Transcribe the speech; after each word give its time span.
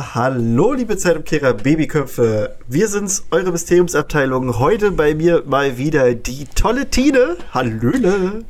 Ja, 0.00 0.14
hallo 0.14 0.72
liebe 0.72 0.96
Zeitumkehrer 0.96 1.52
Babyköpfe. 1.52 2.56
Wir 2.66 2.88
sind's, 2.88 3.26
eure 3.30 3.52
Mysteriumsabteilung. 3.52 4.58
Heute 4.58 4.92
bei 4.92 5.14
mir 5.14 5.42
mal 5.44 5.76
wieder 5.76 6.14
die 6.14 6.46
tolle 6.54 6.88
Tine. 6.88 7.36
Hallöle. 7.52 8.46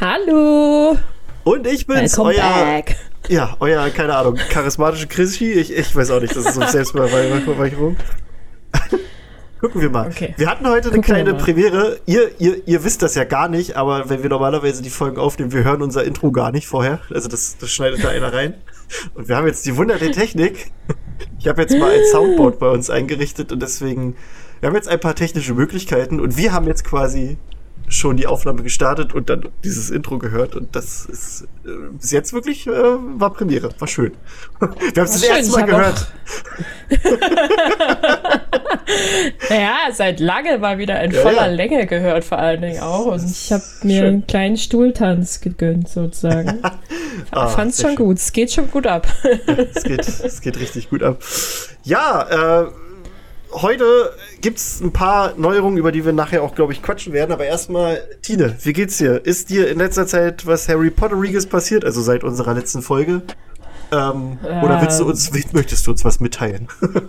Hallo. 0.00 0.96
Und 1.44 1.66
ich 1.66 1.86
bin's, 1.86 2.16
Welcome 2.16 2.36
euer, 2.36 2.64
back. 2.64 2.96
ja, 3.28 3.54
euer, 3.60 3.90
keine 3.90 4.16
Ahnung, 4.16 4.36
charismatische 4.48 5.08
Chrissy. 5.08 5.52
Ich, 5.52 5.76
ich 5.76 5.94
weiß 5.94 6.10
auch 6.10 6.22
nicht, 6.22 6.34
das 6.34 6.46
ist 6.46 6.54
so 6.54 6.62
Selbstbeweihräucherung. 6.62 7.98
Gucken 9.60 9.82
wir 9.82 9.90
mal. 9.90 10.06
Okay. 10.06 10.32
Wir 10.38 10.48
hatten 10.48 10.66
heute 10.66 10.88
eine 10.88 11.02
Gucken 11.02 11.02
kleine. 11.02 11.34
Premiere. 11.34 12.00
Ihr, 12.06 12.30
ihr, 12.38 12.66
ihr 12.66 12.82
wisst 12.82 13.02
das 13.02 13.14
ja 13.14 13.24
gar 13.24 13.50
nicht, 13.50 13.76
aber 13.76 14.08
wenn 14.08 14.22
wir 14.22 14.30
normalerweise 14.30 14.82
die 14.82 14.88
Folgen 14.88 15.18
aufnehmen, 15.18 15.52
wir 15.52 15.64
hören 15.64 15.82
unser 15.82 16.04
Intro 16.04 16.32
gar 16.32 16.50
nicht 16.50 16.66
vorher. 16.66 17.00
Also 17.12 17.28
das, 17.28 17.58
das 17.58 17.68
schneidet 17.70 18.02
da 18.02 18.08
einer 18.08 18.32
rein. 18.32 18.54
Und 19.14 19.28
wir 19.28 19.36
haben 19.36 19.46
jetzt 19.46 19.66
die 19.66 19.76
Wunder 19.76 19.98
der 19.98 20.12
Technik. 20.12 20.72
Ich 21.38 21.48
habe 21.48 21.62
jetzt 21.62 21.76
mal 21.76 21.90
ein 21.90 22.04
Soundboard 22.10 22.58
bei 22.58 22.68
uns 22.68 22.90
eingerichtet 22.90 23.52
und 23.52 23.60
deswegen, 23.60 24.16
wir 24.60 24.68
haben 24.68 24.76
jetzt 24.76 24.88
ein 24.88 25.00
paar 25.00 25.14
technische 25.14 25.54
Möglichkeiten 25.54 26.20
und 26.20 26.36
wir 26.36 26.52
haben 26.52 26.66
jetzt 26.66 26.84
quasi 26.84 27.38
schon 27.88 28.16
die 28.16 28.26
Aufnahme 28.26 28.62
gestartet 28.62 29.14
und 29.14 29.30
dann 29.30 29.48
dieses 29.64 29.90
Intro 29.90 30.18
gehört 30.18 30.54
und 30.54 30.74
das 30.76 31.06
ist 31.06 31.46
äh, 31.64 31.70
bis 31.92 32.10
jetzt 32.10 32.32
wirklich 32.32 32.66
äh, 32.66 32.70
war 32.70 33.32
Premiere, 33.32 33.70
war 33.78 33.88
schön. 33.88 34.12
Wir 34.60 34.68
haben 34.68 35.04
es 35.04 35.12
das 35.12 35.22
erste 35.22 35.52
Mal 35.52 35.64
gehört. 35.64 36.12
Naja, 39.50 39.76
seit 39.92 40.20
lange 40.20 40.58
mal 40.58 40.78
wieder 40.78 41.02
in 41.02 41.10
Ja, 41.12 41.20
voller 41.22 41.46
ja. 41.46 41.52
Länge 41.52 41.86
gehört, 41.86 42.24
vor 42.24 42.38
allen 42.38 42.62
Dingen 42.62 42.80
auch. 42.80 43.06
Und 43.06 43.24
ich 43.30 43.52
habe 43.52 43.62
mir 43.82 44.00
Schön. 44.00 44.06
einen 44.06 44.26
kleinen 44.26 44.56
Stuhltanz 44.56 45.40
gegönnt, 45.40 45.88
sozusagen. 45.88 46.62
Ah, 47.32 47.48
Fand's 47.48 47.76
sehr 47.78 47.88
schon 47.88 47.96
schön. 47.96 48.06
gut. 48.06 48.18
Es 48.18 48.32
geht 48.32 48.52
schon 48.52 48.70
gut 48.70 48.86
ab. 48.86 49.06
Es 49.74 49.82
geht, 49.82 50.00
es 50.06 50.40
geht 50.40 50.58
richtig 50.58 50.88
gut 50.88 51.02
ab. 51.02 51.20
Ja, 51.82 52.62
äh, 52.62 52.70
heute 53.52 54.12
gibt's 54.40 54.80
ein 54.80 54.92
paar 54.92 55.34
Neuerungen, 55.36 55.78
über 55.78 55.92
die 55.92 56.04
wir 56.04 56.12
nachher 56.12 56.42
auch, 56.42 56.54
glaube 56.54 56.72
ich, 56.72 56.82
quatschen 56.82 57.12
werden. 57.12 57.32
Aber 57.32 57.44
erstmal, 57.44 58.02
Tine, 58.22 58.56
wie 58.62 58.72
geht's 58.72 58.98
dir? 58.98 59.24
Ist 59.24 59.50
dir 59.50 59.68
in 59.70 59.78
letzter 59.78 60.06
Zeit 60.06 60.46
was 60.46 60.68
Harry 60.68 60.90
Potteriges 60.90 61.46
passiert, 61.46 61.84
also 61.84 62.00
seit 62.02 62.24
unserer 62.24 62.54
letzten 62.54 62.82
Folge? 62.82 63.22
Ähm, 63.90 64.38
Oder 64.42 64.80
willst 64.82 64.98
du 65.00 65.04
Ähm. 65.04 65.10
uns, 65.10 65.32
möchtest 65.52 65.86
du 65.86 65.92
uns 65.92 66.04
was 66.04 66.20
mitteilen? 66.20 66.68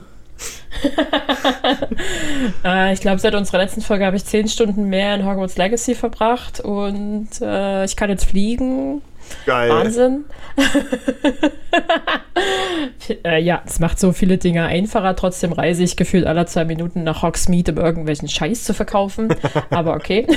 Äh, 2.63 2.93
ich 2.93 3.01
glaube, 3.01 3.19
seit 3.19 3.35
unserer 3.35 3.57
letzten 3.57 3.81
Folge 3.81 4.05
habe 4.05 4.15
ich 4.15 4.23
zehn 4.23 4.47
Stunden 4.47 4.85
mehr 4.87 5.15
in 5.15 5.25
Hogwarts 5.25 5.57
Legacy 5.57 5.95
verbracht 5.95 6.59
und 6.61 7.27
äh, 7.41 7.83
ich 7.85 7.95
kann 7.95 8.09
jetzt 8.09 8.25
fliegen. 8.25 9.01
Geil. 9.45 9.69
Wahnsinn. 9.69 10.25
äh, 13.23 13.41
ja, 13.41 13.61
es 13.65 13.79
macht 13.79 13.99
so 13.99 14.11
viele 14.11 14.37
Dinge 14.37 14.65
einfacher. 14.65 15.15
Trotzdem 15.15 15.53
reise 15.53 15.83
ich 15.83 15.97
gefühlt 15.97 16.25
alle 16.25 16.45
zwei 16.45 16.65
Minuten 16.65 17.03
nach 17.03 17.21
Hogsmeade, 17.21 17.71
um 17.71 17.77
irgendwelchen 17.77 18.27
Scheiß 18.27 18.63
zu 18.63 18.73
verkaufen. 18.73 19.33
Aber 19.69 19.93
okay. 19.93 20.27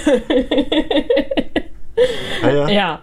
Ah, 2.42 2.50
ja. 2.50 2.68
ja. 2.68 3.02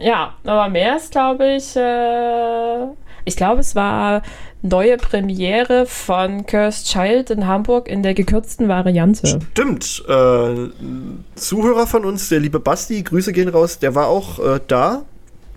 Ja, 0.00 0.34
aber 0.44 0.70
mehr 0.70 0.96
ist, 0.96 1.12
glaube 1.12 1.56
ich, 1.56 1.76
äh, 1.76 2.86
ich 3.26 3.36
glaube, 3.36 3.60
es 3.60 3.76
war 3.76 4.22
neue 4.62 4.96
Premiere 4.96 5.86
von 5.86 6.46
Cursed 6.46 6.86
Child 6.86 7.30
in 7.30 7.46
Hamburg 7.46 7.88
in 7.88 8.02
der 8.02 8.14
gekürzten 8.14 8.68
Variante. 8.68 9.26
Stimmt. 9.26 10.02
Äh, 10.08 10.68
Zuhörer 11.34 11.86
von 11.86 12.04
uns, 12.04 12.28
der 12.28 12.40
liebe 12.40 12.60
Basti, 12.60 13.02
Grüße 13.02 13.32
gehen 13.32 13.48
raus, 13.48 13.78
der 13.78 13.94
war 13.94 14.08
auch 14.08 14.38
äh, 14.38 14.60
da 14.66 15.02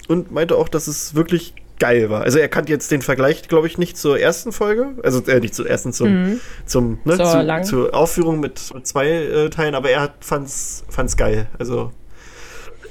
und 0.08 0.32
meinte 0.32 0.58
auch, 0.58 0.70
dass 0.70 0.88
es 0.88 1.16
wirklich 1.16 1.54
geil 1.80 2.10
war. 2.10 2.22
Also 2.22 2.40
er 2.40 2.48
kannte 2.48 2.72
jetzt 2.72 2.92
den 2.92 3.02
Vergleich, 3.02 3.48
glaube 3.48 3.68
ich, 3.68 3.78
nicht 3.78 3.98
zur 3.98 4.20
ersten 4.20 4.52
Folge, 4.52 4.92
also 5.04 5.22
äh, 5.26 5.40
nicht 5.40 5.56
zur 5.56 5.70
ersten, 5.70 5.92
zum, 5.92 6.40
zum 6.66 7.00
ne, 7.04 7.18
Zur 7.18 7.28
zu, 7.28 7.64
zur 7.64 7.96
Aufführung 7.96 8.40
mit 8.40 8.58
zwei 8.58 9.08
äh, 9.10 9.50
Teilen, 9.50 9.76
aber 9.76 9.90
er 9.90 10.02
hat, 10.02 10.14
fand's, 10.22 10.86
fand's 10.90 11.18
geil. 11.18 11.48
Also 11.60 11.92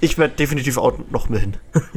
ich 0.00 0.19
werde 0.19 0.34
definitiv 0.34 0.78
auch 0.78 0.95
noch 1.11 1.28
mal 1.28 1.39
hin. 1.39 1.56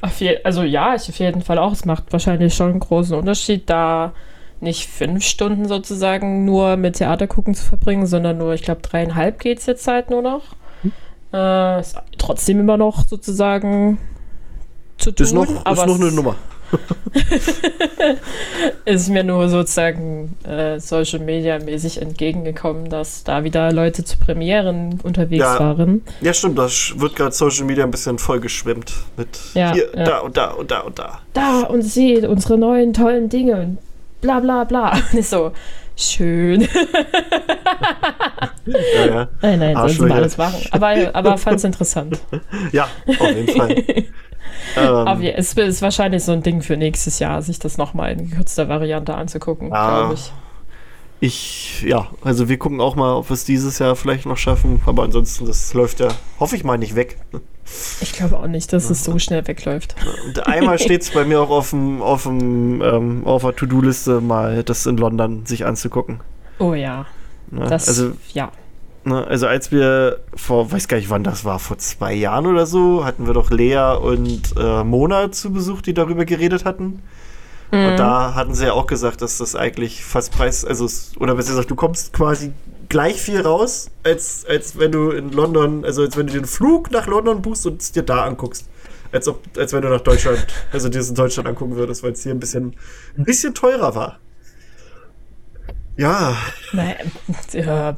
Auf 0.00 0.18
je 0.18 0.42
also 0.42 0.64
ja, 0.64 0.96
ich 0.96 1.08
auf 1.08 1.14
jeden 1.20 1.42
Fall 1.42 1.58
auch. 1.58 1.70
Es 1.70 1.84
macht 1.84 2.12
wahrscheinlich 2.12 2.54
schon 2.54 2.70
einen 2.70 2.80
großen 2.80 3.16
Unterschied, 3.16 3.70
da 3.70 4.12
nicht 4.58 4.88
fünf 4.88 5.22
Stunden 5.24 5.66
sozusagen 5.68 6.44
nur 6.44 6.76
mit 6.76 6.96
Theater 6.96 7.28
gucken 7.28 7.54
zu 7.54 7.64
verbringen, 7.64 8.06
sondern 8.06 8.38
nur, 8.38 8.52
ich 8.52 8.62
glaube, 8.62 8.80
dreieinhalb 8.80 9.38
geht 9.38 9.60
es 9.60 9.66
jetzt 9.66 9.86
halt 9.86 10.10
nur 10.10 10.22
noch. 10.22 10.56
Äh, 11.32 11.80
ist 11.80 11.96
trotzdem 12.18 12.60
immer 12.60 12.76
noch 12.76 13.04
sozusagen 13.06 13.98
zu 14.98 15.10
tun, 15.12 15.24
Ist 15.26 15.32
noch, 15.32 15.44
ist 15.48 15.86
noch 15.86 15.94
eine 15.96 16.06
es 16.06 16.14
Nummer. 16.14 16.36
ist 18.84 19.08
mir 19.08 19.24
nur 19.24 19.48
sozusagen 19.48 20.36
äh, 20.44 20.78
Social 20.80 21.20
Media 21.20 21.58
mäßig 21.58 22.00
entgegengekommen, 22.00 22.88
dass 22.88 23.24
da 23.24 23.44
wieder 23.44 23.72
Leute 23.72 24.04
zu 24.04 24.16
Premieren 24.18 24.98
unterwegs 25.02 25.42
Ja. 25.44 25.58
waren. 25.58 26.02
Ja, 26.20 26.32
stimmt, 26.32 26.58
das 26.58 26.92
wird 26.96 27.16
gerade 27.16 27.32
Social 27.32 27.64
Media 27.64 27.84
ein 27.84 27.90
bisschen 27.90 28.18
vollgeschwemmt 28.18 28.92
mit 29.16 29.28
Ja, 29.54 29.72
hier, 29.72 29.88
ja. 29.94 30.04
da 30.04 30.18
und 30.20 30.36
da 30.36 30.50
und 30.52 30.70
da 30.70 30.80
und 30.80 30.98
da. 30.98 31.20
da 31.34 31.60
und 31.62 31.82
seht 31.82 32.24
unsere 32.26 32.58
neuen 32.58 32.92
tollen 32.92 33.28
Dinge 33.28 33.56
und 33.60 33.78
bla 34.20 34.40
bla 34.40 34.64
bla. 34.64 34.92
Und 35.12 35.18
ich 35.18 35.28
so, 35.28 35.52
schön. 35.96 36.68
Ja, 38.64 39.06
ja. 39.06 39.28
Nein, 39.42 39.58
nein, 39.58 39.76
Arschlöcher. 39.76 40.08
mal 40.08 40.18
alles 40.18 40.36
machen. 40.36 40.60
Aber, 40.70 40.94
aber 41.14 41.36
fand 41.38 41.56
es 41.56 41.64
interessant. 41.64 42.20
Ja, 42.72 42.86
auf 43.06 43.28
jeden 43.34 43.48
Fall. 43.48 43.70
ähm, 43.96 44.06
Aber 44.76 45.22
es 45.36 45.52
ist 45.54 45.82
wahrscheinlich 45.82 46.22
so 46.22 46.30
ein 46.32 46.42
Ding 46.42 46.62
für 46.62 46.76
nächstes 46.76 47.18
Jahr, 47.18 47.42
sich 47.42 47.58
das 47.58 47.76
nochmal 47.76 48.12
in 48.12 48.30
gekürzter 48.30 48.68
Variante 48.68 49.14
anzugucken, 49.14 49.70
Ja. 49.70 49.98
glaube 49.98 50.14
ich. 50.14 50.32
ich, 51.20 51.82
ja, 51.82 52.08
also 52.22 52.48
wir 52.48 52.56
gucken 52.58 52.80
auch 52.80 52.94
mal, 52.94 53.14
ob 53.16 53.30
wir 53.30 53.34
es 53.34 53.44
dieses 53.44 53.78
Jahr 53.80 53.96
vielleicht 53.96 54.26
noch 54.26 54.36
schaffen. 54.36 54.80
Aber 54.86 55.02
ansonsten, 55.02 55.46
das 55.46 55.74
läuft 55.74 55.98
ja, 56.00 56.08
hoffe 56.38 56.54
ich 56.54 56.62
mal, 56.64 56.78
nicht 56.78 56.94
weg. 56.94 57.18
Ich 58.00 58.12
glaube 58.12 58.38
auch 58.38 58.46
nicht, 58.46 58.72
dass 58.72 58.90
es 58.90 59.04
so 59.04 59.18
schnell 59.18 59.46
wegläuft. 59.46 59.94
Und 60.26 60.46
einmal 60.46 60.78
steht 60.80 61.02
es 61.02 61.10
bei 61.10 61.24
mir 61.24 61.40
auch 61.40 61.50
auf, 61.50 61.70
dem, 61.70 62.02
auf, 62.02 62.24
dem, 62.24 62.82
ähm, 62.82 63.22
auf 63.24 63.42
der 63.42 63.56
To-Do-Liste, 63.56 64.20
mal 64.20 64.62
das 64.64 64.86
in 64.86 64.96
London 64.96 65.46
sich 65.46 65.64
anzugucken. 65.64 66.20
Oh 66.58 66.74
ja, 66.74 67.06
Ne? 67.52 67.66
das, 67.68 67.86
also, 67.86 68.12
ja. 68.32 68.50
ne, 69.04 69.26
also 69.26 69.46
als 69.46 69.70
wir 69.70 70.20
vor, 70.34 70.72
weiß 70.72 70.88
gar 70.88 70.96
nicht 70.96 71.10
wann 71.10 71.22
das 71.22 71.44
war, 71.44 71.58
vor 71.58 71.76
zwei 71.76 72.14
Jahren 72.14 72.46
oder 72.46 72.64
so, 72.64 73.04
hatten 73.04 73.26
wir 73.26 73.34
doch 73.34 73.50
Lea 73.50 73.94
und 74.00 74.54
äh, 74.58 74.82
Mona 74.82 75.30
zu 75.30 75.52
Besuch, 75.52 75.82
die 75.82 75.92
darüber 75.92 76.24
geredet 76.24 76.64
hatten. 76.64 77.02
Mhm. 77.70 77.86
Und 77.86 77.96
da 77.98 78.34
hatten 78.34 78.54
sie 78.54 78.66
ja 78.66 78.72
auch 78.72 78.86
gesagt, 78.86 79.20
dass 79.20 79.36
das 79.36 79.54
eigentlich 79.54 80.02
fast 80.02 80.32
Preis, 80.32 80.64
also 80.64 80.88
oder 81.20 81.34
besser 81.34 81.50
gesagt, 81.50 81.70
du 81.70 81.74
kommst 81.74 82.14
quasi 82.14 82.52
gleich 82.92 83.22
viel 83.22 83.40
raus, 83.40 83.90
als, 84.04 84.44
als 84.44 84.78
wenn 84.78 84.92
du 84.92 85.10
in 85.12 85.32
London, 85.32 85.82
also 85.82 86.02
als 86.02 86.14
wenn 86.18 86.26
du 86.26 86.34
den 86.34 86.44
Flug 86.44 86.90
nach 86.90 87.06
London 87.06 87.40
buchst 87.40 87.66
und 87.66 87.80
es 87.80 87.90
dir 87.90 88.02
da 88.02 88.26
anguckst. 88.26 88.68
Als, 89.10 89.26
ob, 89.28 89.40
als 89.56 89.72
wenn 89.72 89.80
du 89.80 89.88
nach 89.88 90.02
Deutschland, 90.02 90.46
also 90.72 90.90
dir 90.90 91.00
es 91.00 91.08
in 91.08 91.14
Deutschland 91.14 91.48
angucken 91.48 91.74
würdest, 91.76 92.02
weil 92.02 92.12
es 92.12 92.22
hier 92.22 92.32
ein 92.32 92.38
bisschen, 92.38 92.76
ein 93.16 93.24
bisschen 93.24 93.54
teurer 93.54 93.94
war. 93.94 94.18
Ja. 95.96 96.36
Nein, 96.72 97.12
äh, 97.54 97.94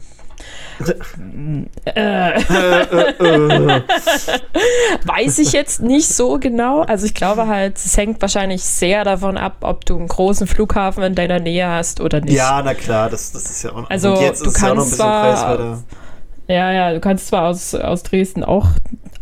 äh, 1.84 1.94
Äh, 1.94 2.30
äh, 2.38 3.82
weiß 5.04 5.38
ich 5.38 5.52
jetzt 5.52 5.80
nicht 5.80 6.08
so 6.08 6.38
genau. 6.38 6.82
Also 6.82 7.06
ich 7.06 7.14
glaube 7.14 7.46
halt, 7.46 7.76
es 7.76 7.96
hängt 7.96 8.20
wahrscheinlich 8.20 8.62
sehr 8.64 9.04
davon 9.04 9.36
ab, 9.36 9.58
ob 9.60 9.84
du 9.84 9.96
einen 9.96 10.08
großen 10.08 10.46
Flughafen 10.46 11.02
in 11.02 11.14
deiner 11.14 11.40
Nähe 11.40 11.68
hast 11.68 12.00
oder 12.00 12.20
nicht. 12.20 12.34
Ja, 12.34 12.62
na 12.64 12.74
klar, 12.74 13.10
das, 13.10 13.32
das 13.32 13.44
ist 13.44 13.62
ja 13.62 13.70
auch 13.72 13.82
noch. 13.82 13.90
Also, 13.90 14.14
du 14.14 14.20
ist 14.20 14.46
es 14.46 14.60
ja 14.60 14.72
auch 14.72 14.74
noch 14.74 14.82
ein 14.82 14.88
kannst 14.88 14.90
bisschen 14.90 14.96
zwar-. 14.96 15.82
Ja, 16.46 16.72
ja, 16.72 16.92
du 16.92 17.00
kannst 17.00 17.28
zwar 17.28 17.48
aus, 17.48 17.74
aus 17.74 18.02
Dresden 18.02 18.44
auch 18.44 18.68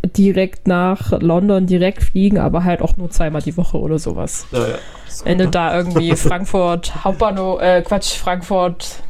direkt 0.03 0.67
nach 0.67 1.11
London 1.21 1.65
direkt 1.65 2.03
fliegen, 2.03 2.37
aber 2.37 2.65
halt 2.65 2.81
auch 2.81 2.97
nur 2.97 3.09
zweimal 3.09 3.41
die 3.41 3.55
Woche 3.55 3.79
oder 3.79 3.97
sowas. 3.97 4.45
Ja, 4.51 4.59
ja. 4.59 4.75
So, 5.07 5.25
Wenn 5.25 5.37
du 5.37 5.45
ne? 5.45 5.51
da 5.51 5.77
irgendwie 5.77 6.15
Frankfurt 6.17 7.03
Hauptbahnhof, 7.03 7.61
äh, 7.61 7.81
Quatsch, 7.81 8.17
Frankfurt 8.17 9.03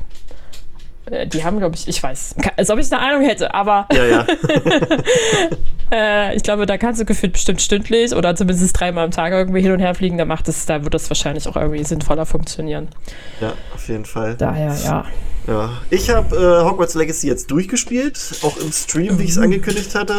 Die 1.27 1.43
haben, 1.43 1.59
glaube 1.59 1.75
ich, 1.75 1.87
ich 1.87 2.01
weiß, 2.01 2.35
als 2.57 2.69
ob 2.69 2.79
ich 2.79 2.91
eine 2.91 3.01
Ahnung 3.01 3.23
hätte, 3.27 3.53
aber 3.53 3.87
Ja, 3.91 4.05
ja. 4.05 4.25
äh, 5.91 6.35
ich 6.35 6.43
glaube, 6.43 6.65
da 6.65 6.77
kannst 6.77 7.01
du 7.01 7.05
gefühlt 7.05 7.33
bestimmt 7.33 7.61
stündlich 7.61 8.13
oder 8.15 8.35
zumindest 8.35 8.79
dreimal 8.79 9.05
am 9.05 9.11
Tag 9.11 9.31
irgendwie 9.33 9.61
hin 9.61 9.71
und 9.71 9.79
her 9.79 9.95
fliegen. 9.95 10.17
Da 10.17 10.25
macht 10.25 10.47
es, 10.47 10.65
da 10.65 10.83
wird 10.83 10.93
das 10.93 11.09
wahrscheinlich 11.09 11.47
auch 11.47 11.55
irgendwie 11.55 11.83
sinnvoller 11.83 12.25
funktionieren. 12.25 12.87
ja, 13.41 13.53
auf 13.75 13.87
jeden 13.87 14.05
Fall. 14.05 14.35
Daher, 14.35 14.75
ja. 14.83 15.05
Ja. 15.45 15.71
Ich 15.89 16.09
habe 16.09 16.35
äh, 16.37 16.63
Hogwarts 16.63 16.95
Legacy 16.95 17.27
jetzt 17.27 17.51
durchgespielt, 17.51 18.17
auch 18.43 18.55
im 18.55 18.71
Stream, 18.71 19.19
wie 19.19 19.23
ich 19.25 19.31
es 19.31 19.35
Mhm. 19.37 19.43
angekündigt 19.43 19.93
hatte. 19.93 20.13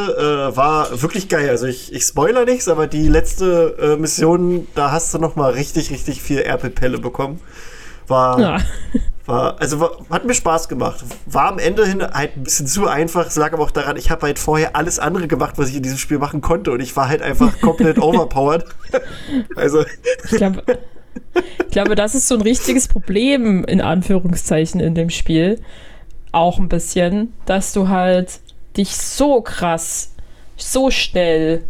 Äh, 0.53 0.55
war 0.57 1.01
wirklich 1.01 1.31
geil. 1.31 1.49
Also 1.49 1.67
ich, 1.67 1.95
ich 1.95 2.03
spoiler 2.03 2.45
nichts, 2.45 2.69
aber 2.69 2.87
die 2.87 3.09
letzte 3.09 3.75
äh, 3.81 3.97
Mission, 3.97 4.67
da 4.75 4.91
hast 4.93 5.15
du 5.15 5.19
noch 5.19 5.35
mal 5.35 5.51
richtig, 5.53 5.91
richtig 5.91 6.21
viel 6.21 6.41
Erpelpelle 6.41 6.99
bekommen. 6.99 7.41
War, 8.07 8.39
ja. 8.39 8.59
War 9.27 9.61
also 9.61 9.81
war, 9.81 9.99
hat 10.11 10.25
mir 10.25 10.35
Spaß 10.35 10.69
gemacht. 10.69 11.05
War 11.27 11.49
am 11.49 11.59
Ende 11.59 11.87
hin 11.87 12.03
halt 12.03 12.37
ein 12.37 12.45
bisschen 12.45 12.67
zu 12.67 12.87
einfach. 12.87 13.27
Es 13.27 13.37
lag 13.37 13.53
aber 13.53 13.63
auch 13.63 13.71
daran, 13.71 13.97
ich 13.97 14.11
habe 14.11 14.27
halt 14.27 14.39
vorher 14.39 14.77
alles 14.77 14.99
andere 14.99 15.29
gemacht, 15.29 15.55
was 15.57 15.71
ich 15.71 15.77
in 15.77 15.83
diesem 15.83 15.99
Spiel 15.99 16.19
machen 16.19 16.41
konnte 16.41 16.71
und 16.73 16.81
ich 16.81 16.95
war 16.97 17.09
halt 17.09 17.23
einfach 17.23 17.59
komplett 17.61 17.99
overpowered. 17.99 18.65
also 19.57 19.85
Ich 20.25 20.37
glaube, 20.37 20.63
ich 21.59 21.71
glaube, 21.71 21.95
das 21.95 22.15
ist 22.15 22.29
so 22.29 22.35
ein 22.35 22.43
richtiges 22.43 22.89
Problem, 22.89 23.65
in 23.65 23.81
Anführungszeichen, 23.81 24.81
in 24.81 24.95
dem 24.95 25.11
Spiel. 25.11 25.61
Auch 26.33 26.59
ein 26.59 26.69
bisschen, 26.69 27.33
dass 27.47 27.73
du 27.73 27.89
halt 27.89 28.41
dich 28.77 28.97
so 28.97 29.41
krass, 29.41 30.13
so 30.57 30.91
schnell 30.91 31.65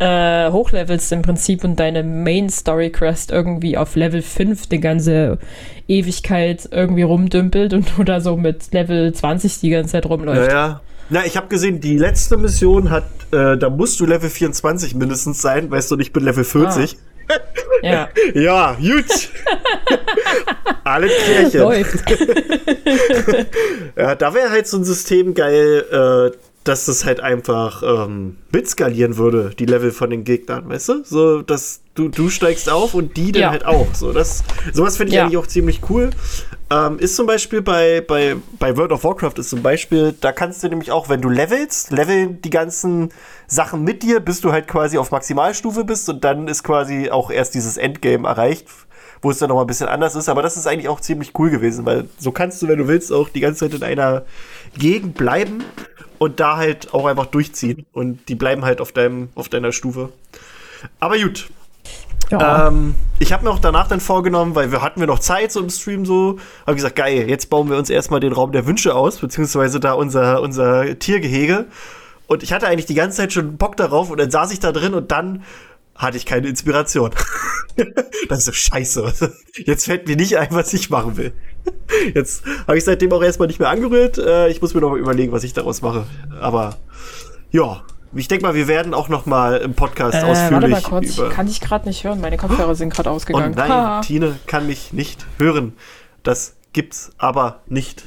äh, 0.00 0.50
hochlevelst 0.50 1.12
im 1.12 1.20
Prinzip 1.22 1.62
und 1.62 1.78
deine 1.78 2.02
Main 2.02 2.48
Story 2.48 2.90
Quest 2.90 3.30
irgendwie 3.30 3.76
auf 3.76 3.96
Level 3.96 4.22
5 4.22 4.66
die 4.66 4.80
ganze 4.80 5.38
Ewigkeit 5.86 6.68
irgendwie 6.72 7.02
rumdümpelt 7.02 7.74
und 7.74 7.86
du 7.96 8.04
da 8.04 8.20
so 8.20 8.36
mit 8.36 8.72
Level 8.72 9.12
20 9.12 9.60
die 9.60 9.70
ganze 9.70 9.92
Zeit 9.92 10.06
rumläufst. 10.06 10.50
Ja, 10.50 10.68
ja. 10.68 10.80
Na, 11.10 11.26
ich 11.26 11.36
habe 11.36 11.48
gesehen, 11.48 11.80
die 11.80 11.98
letzte 11.98 12.36
Mission 12.36 12.88
hat, 12.90 13.04
äh, 13.32 13.58
da 13.58 13.68
musst 13.68 14.00
du 14.00 14.06
Level 14.06 14.30
24 14.30 14.94
mindestens 14.94 15.42
sein, 15.42 15.70
weißt 15.70 15.90
du, 15.90 15.98
ich 15.98 16.12
bin 16.12 16.24
Level 16.24 16.44
40. 16.44 16.96
Ja, 17.82 18.08
Ja, 18.34 18.76
gut. 18.80 19.04
Alle 20.84 21.08
Klärchen. 21.08 21.60
läuft. 21.60 22.10
Ja, 23.96 24.14
da 24.14 24.34
wäre 24.34 24.50
halt 24.50 24.66
so 24.66 24.78
ein 24.78 24.84
System 24.84 25.34
geil, 25.34 25.84
äh, 25.92 26.36
dass 26.70 26.86
das 26.86 27.04
halt 27.04 27.18
einfach 27.20 27.82
ähm, 27.82 28.36
mitskalieren 28.52 29.16
würde, 29.16 29.50
die 29.58 29.66
Level 29.66 29.90
von 29.90 30.08
den 30.08 30.22
Gegnern, 30.22 30.68
weißt 30.68 30.88
du? 30.88 31.04
So, 31.04 31.42
dass 31.42 31.80
du, 31.94 32.08
du 32.08 32.28
steigst 32.28 32.70
auf 32.70 32.94
und 32.94 33.16
die 33.16 33.32
dann 33.32 33.42
Ja. 33.42 33.50
halt 33.50 33.66
auch. 33.66 33.92
So, 33.94 34.12
das, 34.12 34.44
sowas 34.72 34.96
finde 34.96 35.10
ich 35.10 35.16
Ja. 35.16 35.24
eigentlich 35.24 35.36
auch 35.38 35.48
ziemlich 35.48 35.80
cool. 35.90 36.10
Ähm, 36.70 37.00
ist 37.00 37.16
zum 37.16 37.26
Beispiel 37.26 37.60
bei, 37.60 38.00
bei, 38.00 38.36
bei 38.60 38.76
World 38.76 38.92
of 38.92 39.02
Warcraft 39.02 39.34
ist 39.38 39.50
zum 39.50 39.62
Beispiel, 39.62 40.14
da 40.20 40.30
kannst 40.30 40.62
du 40.62 40.68
nämlich 40.68 40.92
auch, 40.92 41.08
wenn 41.08 41.20
du 41.20 41.28
levelst, 41.28 41.90
leveln 41.90 42.40
die 42.40 42.50
ganzen 42.50 43.08
Sachen 43.48 43.82
mit 43.82 44.04
dir, 44.04 44.20
bis 44.20 44.40
du 44.40 44.52
halt 44.52 44.68
quasi 44.68 44.96
auf 44.96 45.10
Maximalstufe 45.10 45.82
bist 45.82 46.08
und 46.08 46.22
dann 46.22 46.46
ist 46.46 46.62
quasi 46.62 47.10
auch 47.10 47.32
erst 47.32 47.54
dieses 47.56 47.78
Endgame 47.78 48.28
erreicht, 48.28 48.68
wo 49.22 49.30
es 49.32 49.38
dann 49.38 49.48
noch 49.48 49.56
mal 49.56 49.62
ein 49.62 49.66
bisschen 49.66 49.88
anders 49.88 50.14
ist. 50.14 50.28
Aber 50.28 50.42
das 50.42 50.56
ist 50.56 50.68
eigentlich 50.68 50.88
auch 50.88 51.00
ziemlich 51.00 51.32
cool 51.36 51.50
gewesen, 51.50 51.84
weil 51.84 52.08
so 52.18 52.30
kannst 52.30 52.62
du, 52.62 52.68
wenn 52.68 52.78
du 52.78 52.86
willst, 52.86 53.12
auch 53.12 53.28
die 53.28 53.40
ganze 53.40 53.68
Zeit 53.68 53.74
in 53.74 53.82
einer 53.82 54.22
Gegend 54.78 55.14
bleiben 55.16 55.64
und 56.20 56.38
da 56.38 56.58
halt 56.58 56.92
auch 56.92 57.06
einfach 57.06 57.24
durchziehen. 57.26 57.86
Und 57.94 58.28
die 58.28 58.34
bleiben 58.34 58.62
halt 58.64 58.82
auf, 58.82 58.92
deinem, 58.92 59.30
auf 59.34 59.48
deiner 59.48 59.72
Stufe. 59.72 60.10
Aber 61.00 61.16
gut, 61.18 61.48
Ja. 62.30 62.68
ähm, 62.68 62.94
ich 63.18 63.32
habe 63.32 63.44
mir 63.44 63.50
auch 63.50 63.58
danach 63.58 63.88
dann 63.88 64.00
vorgenommen, 64.00 64.54
weil 64.54 64.70
wir 64.70 64.82
hatten 64.82 65.00
wir 65.00 65.06
noch 65.06 65.18
Zeit 65.20 65.50
so 65.50 65.60
im 65.60 65.70
Stream 65.70 66.04
so, 66.04 66.38
habe 66.66 66.74
gesagt, 66.76 66.94
geil, 66.96 67.24
jetzt 67.28 67.48
bauen 67.48 67.70
wir 67.70 67.78
uns 67.78 67.88
erstmal 67.88 68.20
den 68.20 68.32
Raum 68.34 68.52
der 68.52 68.66
Wünsche 68.66 68.94
aus, 68.94 69.16
beziehungsweise 69.16 69.80
da 69.80 69.94
unser, 69.94 70.42
unser 70.42 70.98
Tiergehege. 70.98 71.64
Und 72.26 72.42
ich 72.42 72.52
hatte 72.52 72.66
eigentlich 72.68 72.86
die 72.86 72.94
ganze 72.94 73.16
Zeit 73.16 73.32
schon 73.32 73.56
Bock 73.56 73.78
darauf 73.78 74.10
und 74.10 74.20
dann 74.20 74.30
saß 74.30 74.52
ich 74.52 74.60
da 74.60 74.72
drin 74.72 74.92
und 74.92 75.10
dann 75.10 75.42
hatte 76.00 76.16
ich 76.16 76.26
keine 76.26 76.48
Inspiration. 76.48 77.10
das 78.28 78.38
ist 78.40 78.44
so 78.46 78.52
scheiße. 78.52 79.32
Jetzt 79.66 79.84
fällt 79.84 80.08
mir 80.08 80.16
nicht 80.16 80.38
ein, 80.38 80.48
was 80.50 80.72
ich 80.72 80.90
machen 80.90 81.16
will. 81.16 81.32
Jetzt 82.14 82.42
habe 82.66 82.78
ich 82.78 82.84
seitdem 82.84 83.12
auch 83.12 83.22
erstmal 83.22 83.48
nicht 83.48 83.60
mehr 83.60 83.68
angerührt. 83.68 84.18
Äh, 84.18 84.48
ich 84.48 84.60
muss 84.62 84.74
mir 84.74 84.80
noch 84.80 84.90
mal 84.90 84.98
überlegen, 84.98 85.32
was 85.32 85.44
ich 85.44 85.52
daraus 85.52 85.82
mache. 85.82 86.06
Aber 86.40 86.78
ja, 87.50 87.82
ich 88.14 88.28
denke 88.28 88.44
mal, 88.46 88.54
wir 88.54 88.66
werden 88.66 88.94
auch 88.94 89.08
noch 89.08 89.26
mal 89.26 89.58
im 89.58 89.74
Podcast 89.74 90.16
äh, 90.16 90.22
warte 90.22 90.30
ausführlich 90.32 90.70
mal 90.70 90.82
kurz, 90.82 91.18
über 91.18 91.28
kann 91.28 91.46
ich 91.46 91.60
gerade 91.60 91.86
nicht 91.86 92.02
hören. 92.04 92.20
Meine 92.20 92.38
Kopfhörer 92.38 92.74
sind 92.74 92.92
gerade 92.92 93.10
Oh 93.10 93.14
ausgegangen. 93.14 93.54
nein, 93.54 93.70
Ha. 93.70 94.00
Tine 94.00 94.38
kann 94.46 94.66
mich 94.66 94.92
nicht 94.92 95.26
hören. 95.38 95.74
Das 96.22 96.56
gibt's 96.72 97.12
aber 97.18 97.60
nicht. 97.66 98.04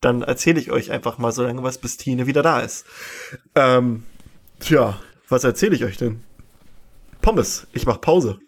Dann 0.00 0.22
erzähle 0.22 0.60
ich 0.60 0.70
euch 0.70 0.90
einfach 0.90 1.18
mal 1.18 1.32
so 1.32 1.44
lange 1.44 1.62
was, 1.62 1.78
bis 1.78 1.96
Tine 1.96 2.26
wieder 2.26 2.42
da 2.42 2.60
ist. 2.60 2.84
Ähm, 3.54 4.02
tja, 4.60 4.98
was 5.28 5.44
erzähle 5.44 5.76
ich 5.76 5.84
euch 5.84 5.96
denn? 5.96 6.22
Pommes, 7.22 7.66
ich 7.72 7.86
mach 7.86 8.00
Pause. 8.00 8.38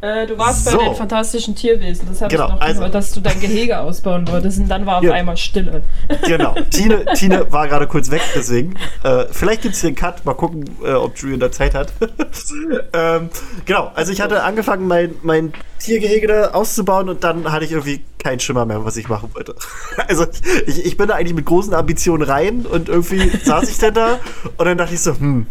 Äh, 0.00 0.26
du 0.26 0.36
warst 0.36 0.64
So. 0.64 0.76
bei 0.76 0.84
den 0.86 0.96
fantastischen 0.96 1.54
Tierwesen. 1.54 2.08
Das 2.08 2.20
habe 2.20 2.32
Genau, 2.34 2.46
ich 2.48 2.52
noch 2.54 2.60
also- 2.60 2.78
gehört, 2.80 2.94
dass 2.96 3.12
du 3.12 3.20
dein 3.20 3.38
Gehege 3.38 3.78
ausbauen 3.78 4.26
wolltest. 4.26 4.58
Und 4.58 4.68
dann 4.68 4.84
war 4.84 4.96
auf 4.98 5.04
Ja. 5.04 5.12
einmal 5.12 5.36
Stille. 5.36 5.84
Genau. 6.26 6.54
Tine, 6.70 7.04
Tine 7.14 7.52
war 7.52 7.68
gerade 7.68 7.86
kurz 7.86 8.10
weg, 8.10 8.20
deswegen. 8.34 8.74
Äh, 9.04 9.26
vielleicht 9.30 9.62
gibt's 9.62 9.80
hier 9.80 9.88
einen 9.88 9.96
Cut. 9.96 10.24
Mal 10.24 10.34
gucken, 10.34 10.64
äh, 10.84 10.90
ob 10.94 11.16
Julian 11.16 11.38
da 11.38 11.52
Zeit 11.52 11.74
hat. 11.76 11.92
ähm, 12.92 13.30
genau. 13.64 13.92
Also 13.94 14.10
ich 14.10 14.20
hatte 14.20 14.42
angefangen, 14.42 14.88
mein, 14.88 15.14
mein 15.22 15.52
Tiergehege 15.78 16.26
da 16.26 16.50
auszubauen 16.50 17.08
und 17.08 17.22
dann 17.22 17.52
hatte 17.52 17.64
ich 17.64 17.70
irgendwie 17.70 18.02
keinen 18.22 18.40
Schimmer 18.40 18.64
mehr, 18.66 18.84
was 18.84 18.96
ich 18.96 19.08
machen 19.08 19.30
wollte. 19.34 19.54
Also 20.08 20.26
ich, 20.66 20.84
ich 20.84 20.96
bin 20.96 21.08
da 21.08 21.14
eigentlich 21.14 21.34
mit 21.34 21.44
großen 21.46 21.74
Ambitionen 21.74 22.22
rein 22.22 22.64
und 22.66 22.88
irgendwie 22.88 23.30
saß 23.44 23.68
ich 23.68 23.78
dann 23.78 23.94
da 23.94 24.18
und 24.56 24.64
dann 24.64 24.78
dachte 24.78 24.94
ich 24.94 25.00
so, 25.00 25.14
hm, 25.18 25.46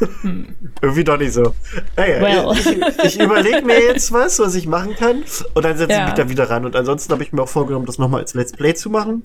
irgendwie 0.82 1.04
doch 1.04 1.18
nicht 1.18 1.32
so. 1.32 1.54
Naja, 1.96 2.20
Well. 2.20 2.56
ich, 2.58 3.04
ich 3.04 3.20
überlege 3.20 3.62
mir 3.62 3.80
jetzt 3.82 4.12
was, 4.12 4.38
was 4.38 4.54
ich 4.54 4.66
machen 4.66 4.94
kann 4.96 5.24
und 5.54 5.64
dann 5.64 5.76
setze 5.76 5.92
ich 5.92 5.98
Ja. 5.98 6.04
mich 6.06 6.14
da 6.14 6.28
wieder 6.28 6.50
ran. 6.50 6.64
Und 6.64 6.76
ansonsten 6.76 7.12
habe 7.12 7.22
ich 7.22 7.32
mir 7.32 7.42
auch 7.42 7.48
vorgenommen, 7.48 7.86
das 7.86 7.98
nochmal 7.98 8.20
als 8.20 8.34
Let's 8.34 8.52
Play 8.52 8.74
zu 8.74 8.90
machen 8.90 9.22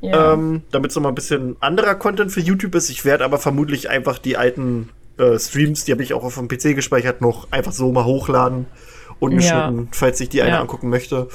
Ja. 0.00 0.32
ähm, 0.34 0.62
damit 0.70 0.90
es 0.90 0.96
nochmal 0.96 1.12
ein 1.12 1.16
bisschen 1.16 1.56
anderer 1.60 1.94
Content 1.94 2.30
für 2.32 2.40
YouTube 2.40 2.74
ist. 2.74 2.90
Ich 2.90 3.04
werde 3.04 3.24
aber 3.24 3.38
vermutlich 3.38 3.88
einfach 3.90 4.18
die 4.18 4.36
alten 4.36 4.90
äh, 5.18 5.38
Streams, 5.38 5.84
die 5.84 5.92
habe 5.92 6.02
ich 6.02 6.12
auch 6.14 6.24
auf 6.24 6.34
dem 6.36 6.48
PC 6.48 6.74
gespeichert, 6.74 7.20
noch 7.20 7.48
einfach 7.50 7.72
so 7.72 7.90
mal 7.92 8.04
hochladen. 8.04 8.66
Ungeschnitten, 9.18 9.88
falls 9.92 10.20
ich 10.20 10.28
die 10.28 10.42
eine 10.42 10.50
Ja. 10.52 10.60
angucken 10.60 10.90
möchte. 10.90 11.28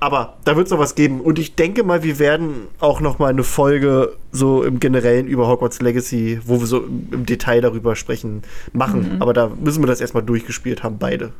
Aber 0.00 0.36
da 0.44 0.56
wird 0.56 0.66
es 0.66 0.70
noch 0.72 0.78
was 0.78 0.94
geben. 0.94 1.20
Und 1.20 1.38
ich 1.38 1.54
denke 1.56 1.82
mal, 1.84 2.02
wir 2.02 2.18
werden 2.18 2.68
auch 2.80 3.00
noch 3.00 3.18
mal 3.18 3.28
eine 3.28 3.44
Folge 3.44 4.16
so 4.32 4.62
im 4.62 4.80
Generellen 4.80 5.26
über 5.26 5.46
Hogwarts 5.46 5.80
Legacy, 5.82 6.40
wo 6.46 6.60
wir 6.60 6.66
so 6.66 6.78
im, 6.84 7.08
im 7.12 7.26
Detail 7.26 7.60
darüber 7.60 7.96
sprechen, 7.96 8.42
machen. 8.72 9.16
Mhm. 9.16 9.22
Aber 9.22 9.34
da 9.34 9.48
müssen 9.60 9.82
wir 9.82 9.86
das 9.88 10.00
erstmal 10.00 10.22
durchgespielt 10.22 10.82
haben, 10.82 10.98
beide. 10.98 11.32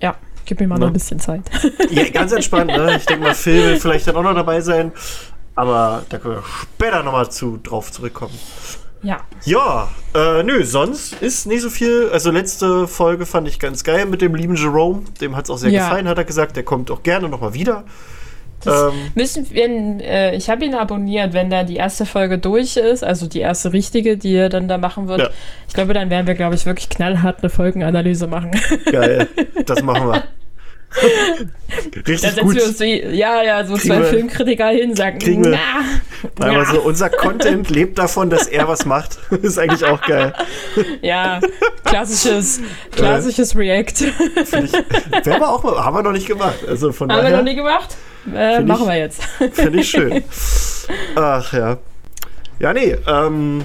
ja, 0.00 0.14
gib 0.44 0.60
mir 0.60 0.68
mal 0.68 0.74
Ne? 0.76 0.80
noch 0.82 0.86
ein 0.88 0.92
bisschen 0.92 1.18
Zeit. 1.18 1.42
Ja, 1.90 2.08
ganz 2.10 2.30
entspannt, 2.32 2.68
ne? 2.70 2.94
Ich 2.96 3.06
denke 3.06 3.24
mal, 3.24 3.34
Phil 3.34 3.64
will 3.64 3.80
vielleicht 3.80 4.06
dann 4.06 4.14
auch 4.16 4.22
noch 4.22 4.34
dabei 4.34 4.60
sein. 4.60 4.92
Aber 5.56 6.04
da 6.08 6.18
können 6.18 6.34
wir 6.36 6.42
später 6.74 7.02
nochmal 7.02 7.30
zu, 7.30 7.58
drauf 7.62 7.90
zurückkommen. 7.92 8.34
Ja. 9.04 9.20
Ja, 9.44 9.88
äh, 10.14 10.42
nö, 10.42 10.64
sonst 10.64 11.14
ist 11.22 11.46
nicht 11.46 11.62
so 11.62 11.70
viel. 11.70 12.08
Also 12.12 12.30
letzte 12.30 12.88
Folge 12.88 13.26
fand 13.26 13.46
ich 13.46 13.58
ganz 13.60 13.84
geil 13.84 14.06
mit 14.06 14.20
dem 14.22 14.34
lieben 14.34 14.56
Jerome. 14.56 15.02
Dem 15.20 15.36
hat 15.36 15.44
es 15.44 15.50
auch 15.50 15.58
sehr 15.58 15.70
Ja. 15.70 15.84
gefallen, 15.84 16.08
hat 16.08 16.18
er 16.18 16.24
gesagt. 16.24 16.56
Der 16.56 16.62
kommt 16.64 16.90
auch 16.90 17.02
gerne 17.02 17.28
nochmal 17.28 17.54
wieder. 17.54 17.84
Ähm, 18.66 18.92
müssen 19.14 19.46
wir, 19.50 19.68
äh, 20.00 20.34
ich 20.36 20.48
habe 20.48 20.64
ihn 20.64 20.74
abonniert, 20.74 21.34
wenn 21.34 21.50
da 21.50 21.64
die 21.64 21.76
erste 21.76 22.06
Folge 22.06 22.38
durch 22.38 22.78
ist, 22.78 23.04
also 23.04 23.26
die 23.26 23.40
erste 23.40 23.74
richtige, 23.74 24.16
die 24.16 24.34
er 24.34 24.48
dann 24.48 24.68
da 24.68 24.78
machen 24.78 25.06
wird. 25.06 25.20
Ja. 25.20 25.28
Ich 25.68 25.74
glaube, 25.74 25.92
dann 25.92 26.08
werden 26.08 26.26
wir, 26.26 26.34
glaube 26.34 26.54
ich, 26.54 26.64
wirklich 26.64 26.88
knallhart 26.88 27.40
eine 27.42 27.50
Folgenanalyse 27.50 28.26
machen. 28.26 28.52
geil, 28.90 29.28
das 29.66 29.82
machen 29.82 30.08
wir. 30.08 30.22
Dann 31.00 31.50
Richtig 32.06 32.20
setzen 32.20 32.40
gut. 32.44 32.54
wir 32.56 32.64
uns 32.66 32.80
wie, 32.80 33.02
ja, 33.16 33.42
ja, 33.42 33.64
so 33.64 33.74
Kriegen 33.74 33.88
zwei 33.88 33.98
wir- 34.00 34.06
Filmkritiker 34.06 34.68
hin, 34.68 34.94
sagen, 34.94 35.18
kriegen 35.18 35.44
wir- 35.44 35.58
na, 36.38 36.52
ja, 36.52 36.64
so 36.64 36.80
unser 36.80 37.10
Content 37.10 37.68
lebt 37.70 37.98
davon, 37.98 38.30
dass 38.30 38.46
er 38.46 38.68
was 38.68 38.84
macht. 38.86 39.18
ist 39.42 39.58
eigentlich 39.58 39.84
auch 39.84 40.00
geil. 40.02 40.32
ja, 41.02 41.40
klassisches, 41.84 42.60
klassisches 42.92 43.56
React. 43.56 44.12
Find 44.44 44.64
ich, 44.64 44.72
wir 45.40 45.48
auch 45.50 45.62
mal, 45.64 45.84
haben 45.84 45.96
wir 45.96 46.02
noch 46.02 46.12
nicht 46.12 46.26
gemacht. 46.26 46.58
Also 46.68 46.92
von 46.92 47.10
Haben 47.10 47.18
wir 47.18 47.22
daher 47.24 47.36
noch 47.38 47.44
nie 47.44 47.56
gemacht? 47.56 47.96
Äh, 48.34 48.60
machen 48.62 48.82
ich- 48.82 48.88
wir 48.88 48.96
jetzt. 48.98 49.22
finde 49.52 49.80
ich 49.80 49.90
schön. 49.90 50.24
Ach 51.16 51.52
ja. 51.52 51.78
Ja, 52.60 52.72
nee, 52.72 52.96
ähm, 53.06 53.64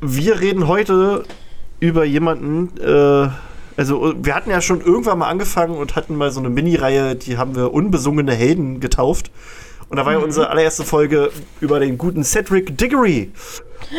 wir 0.00 0.40
reden 0.40 0.68
heute 0.68 1.24
über 1.80 2.04
jemanden, 2.04 2.70
äh, 2.80 3.28
also 3.76 4.14
wir 4.16 4.34
hatten 4.34 4.50
ja 4.50 4.60
schon 4.60 4.80
irgendwann 4.80 5.18
mal 5.18 5.28
angefangen 5.28 5.76
und 5.76 5.96
hatten 5.96 6.16
mal 6.16 6.30
so 6.30 6.40
eine 6.40 6.48
Mini-Reihe, 6.48 7.14
die 7.14 7.36
haben 7.36 7.54
wir 7.54 7.72
unbesungene 7.72 8.32
Helden 8.32 8.80
getauft. 8.80 9.30
Und 9.88 9.98
da 9.98 10.06
war 10.06 10.12
ja 10.12 10.18
unsere 10.18 10.50
allererste 10.50 10.84
Folge 10.84 11.30
über 11.60 11.78
den 11.78 11.96
guten 11.96 12.24
Cedric 12.24 12.76
Diggory. 12.76 13.30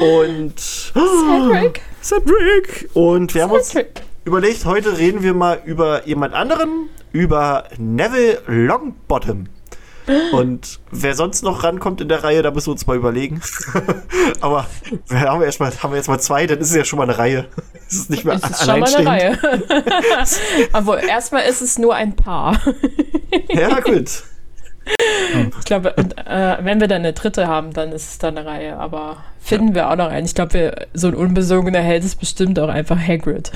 Und 0.01 0.59
Cedric? 0.59 1.81
Cedric! 2.01 2.89
Und 2.93 3.33
wir 3.33 3.43
haben 3.43 3.51
uns 3.51 3.73
überlegt, 4.25 4.65
heute 4.65 4.97
reden 4.97 5.23
wir 5.23 5.33
mal 5.33 5.61
über 5.63 6.05
jemand 6.05 6.33
anderen, 6.33 6.89
über 7.13 7.65
Neville 7.77 8.41
Longbottom. 8.47 9.47
Und 10.31 10.79
wer 10.91 11.15
sonst 11.15 11.43
noch 11.43 11.63
rankommt 11.63 11.99
in 11.99 12.07
der 12.07 12.23
Reihe, 12.23 12.41
da 12.41 12.51
müssen 12.51 12.67
wir 12.67 12.71
uns 12.73 12.87
mal 12.87 12.95
überlegen. 12.95 13.41
Aber 14.41 14.65
haben, 15.11 15.39
wir 15.39 15.45
erst 15.45 15.59
mal, 15.59 15.71
haben 15.83 15.91
wir 15.91 15.97
jetzt 15.97 16.07
mal 16.07 16.19
zwei, 16.19 16.47
dann 16.47 16.59
ist 16.59 16.69
es 16.69 16.75
ja 16.75 16.85
schon 16.85 16.97
mal 16.97 17.03
eine 17.03 17.17
Reihe. 17.17 17.45
Es 17.89 17.95
ist 17.95 18.09
nicht 18.09 18.25
mehr 18.25 18.35
Es 18.35 18.43
ist 18.49 18.65
schon 18.65 18.79
mal 18.79 18.93
eine 18.95 19.07
Reihe. 19.07 19.39
Aber 20.73 21.01
erstmal 21.03 21.43
ist 21.43 21.61
es 21.61 21.77
nur 21.77 21.95
ein 21.95 22.15
Paar. 22.15 22.59
Ja, 23.49 23.79
gut. 23.79 24.23
Ich 25.59 25.65
glaube, 25.65 25.97
äh, 25.97 26.57
wenn 26.63 26.79
wir 26.79 26.87
dann 26.87 26.99
eine 27.01 27.11
dritte 27.11 27.47
haben, 27.47 27.73
dann 27.73 27.91
ist 27.91 28.09
es 28.09 28.17
dann 28.19 28.37
eine 28.37 28.47
Reihe. 28.47 28.77
Aber 28.77 29.17
finden 29.41 29.75
wir 29.75 29.89
auch 29.91 29.97
noch 29.97 30.07
einen. 30.07 30.25
Ich 30.25 30.33
glaube, 30.33 30.87
so 30.93 31.07
ein 31.09 31.13
unbesogener 31.13 31.81
Held 31.81 32.05
ist 32.05 32.15
bestimmt 32.21 32.57
auch 32.57 32.69
einfach 32.69 32.97
Hagrid. 32.97 33.51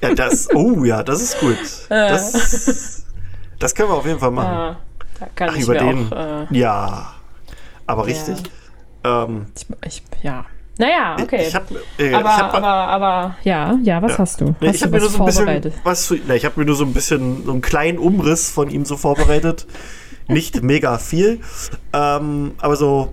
Ja, 0.00 0.14
das, 0.14 0.48
oh 0.54 0.84
ja, 0.84 1.02
das 1.02 1.20
ist 1.22 1.40
gut. 1.40 1.58
Äh. 1.88 2.10
Das, 2.10 3.04
das 3.58 3.74
können 3.74 3.88
wir 3.88 3.94
auf 3.96 4.06
jeden 4.06 4.20
Fall 4.20 4.30
machen. 4.30 4.48
Ah, 4.54 4.76
da 5.18 5.26
kann 5.34 5.50
Ach, 5.50 5.56
ich 5.56 5.62
über 5.64 5.72
mir 5.72 5.80
den. 5.80 6.12
auch. 6.12 6.50
Äh, 6.52 6.56
Ja, 6.56 7.14
aber 7.86 8.06
richtig. 8.06 8.36
Ähm, 9.02 9.46
ich, 9.56 9.66
ich, 9.86 10.02
ja. 10.22 10.44
Naja, 10.80 11.16
okay. 11.20 11.44
Ich 11.46 11.54
habe 11.54 11.82
äh, 11.98 12.14
aber, 12.14 12.36
hab, 12.38 12.54
aber, 12.54 12.66
aber, 12.66 13.36
ja, 13.44 13.78
ja, 13.82 14.00
was 14.00 14.12
Ja. 14.12 14.18
hast 14.18 14.40
du? 14.40 14.54
Hast 14.62 14.74
ich 14.76 14.82
habe 14.82 14.92
mir 14.92 15.00
nur 15.00 15.10
so 15.10 15.18
ein 15.18 15.26
bisschen 15.26 15.72
was 15.84 16.06
zu, 16.06 16.16
na, 16.26 16.34
ich 16.34 16.46
habe 16.46 16.58
mir 16.58 16.64
nur 16.64 16.74
so 16.74 16.84
ein 16.84 16.94
bisschen 16.94 17.44
so 17.44 17.52
einen 17.52 17.60
kleinen 17.60 17.98
Umriss 17.98 18.50
von 18.50 18.70
ihm 18.70 18.86
so 18.86 18.96
vorbereitet. 18.96 19.66
Nicht 20.28 20.62
mega 20.62 20.96
viel, 20.96 21.40
ähm, 21.92 22.52
aber 22.58 22.76
so 22.76 23.12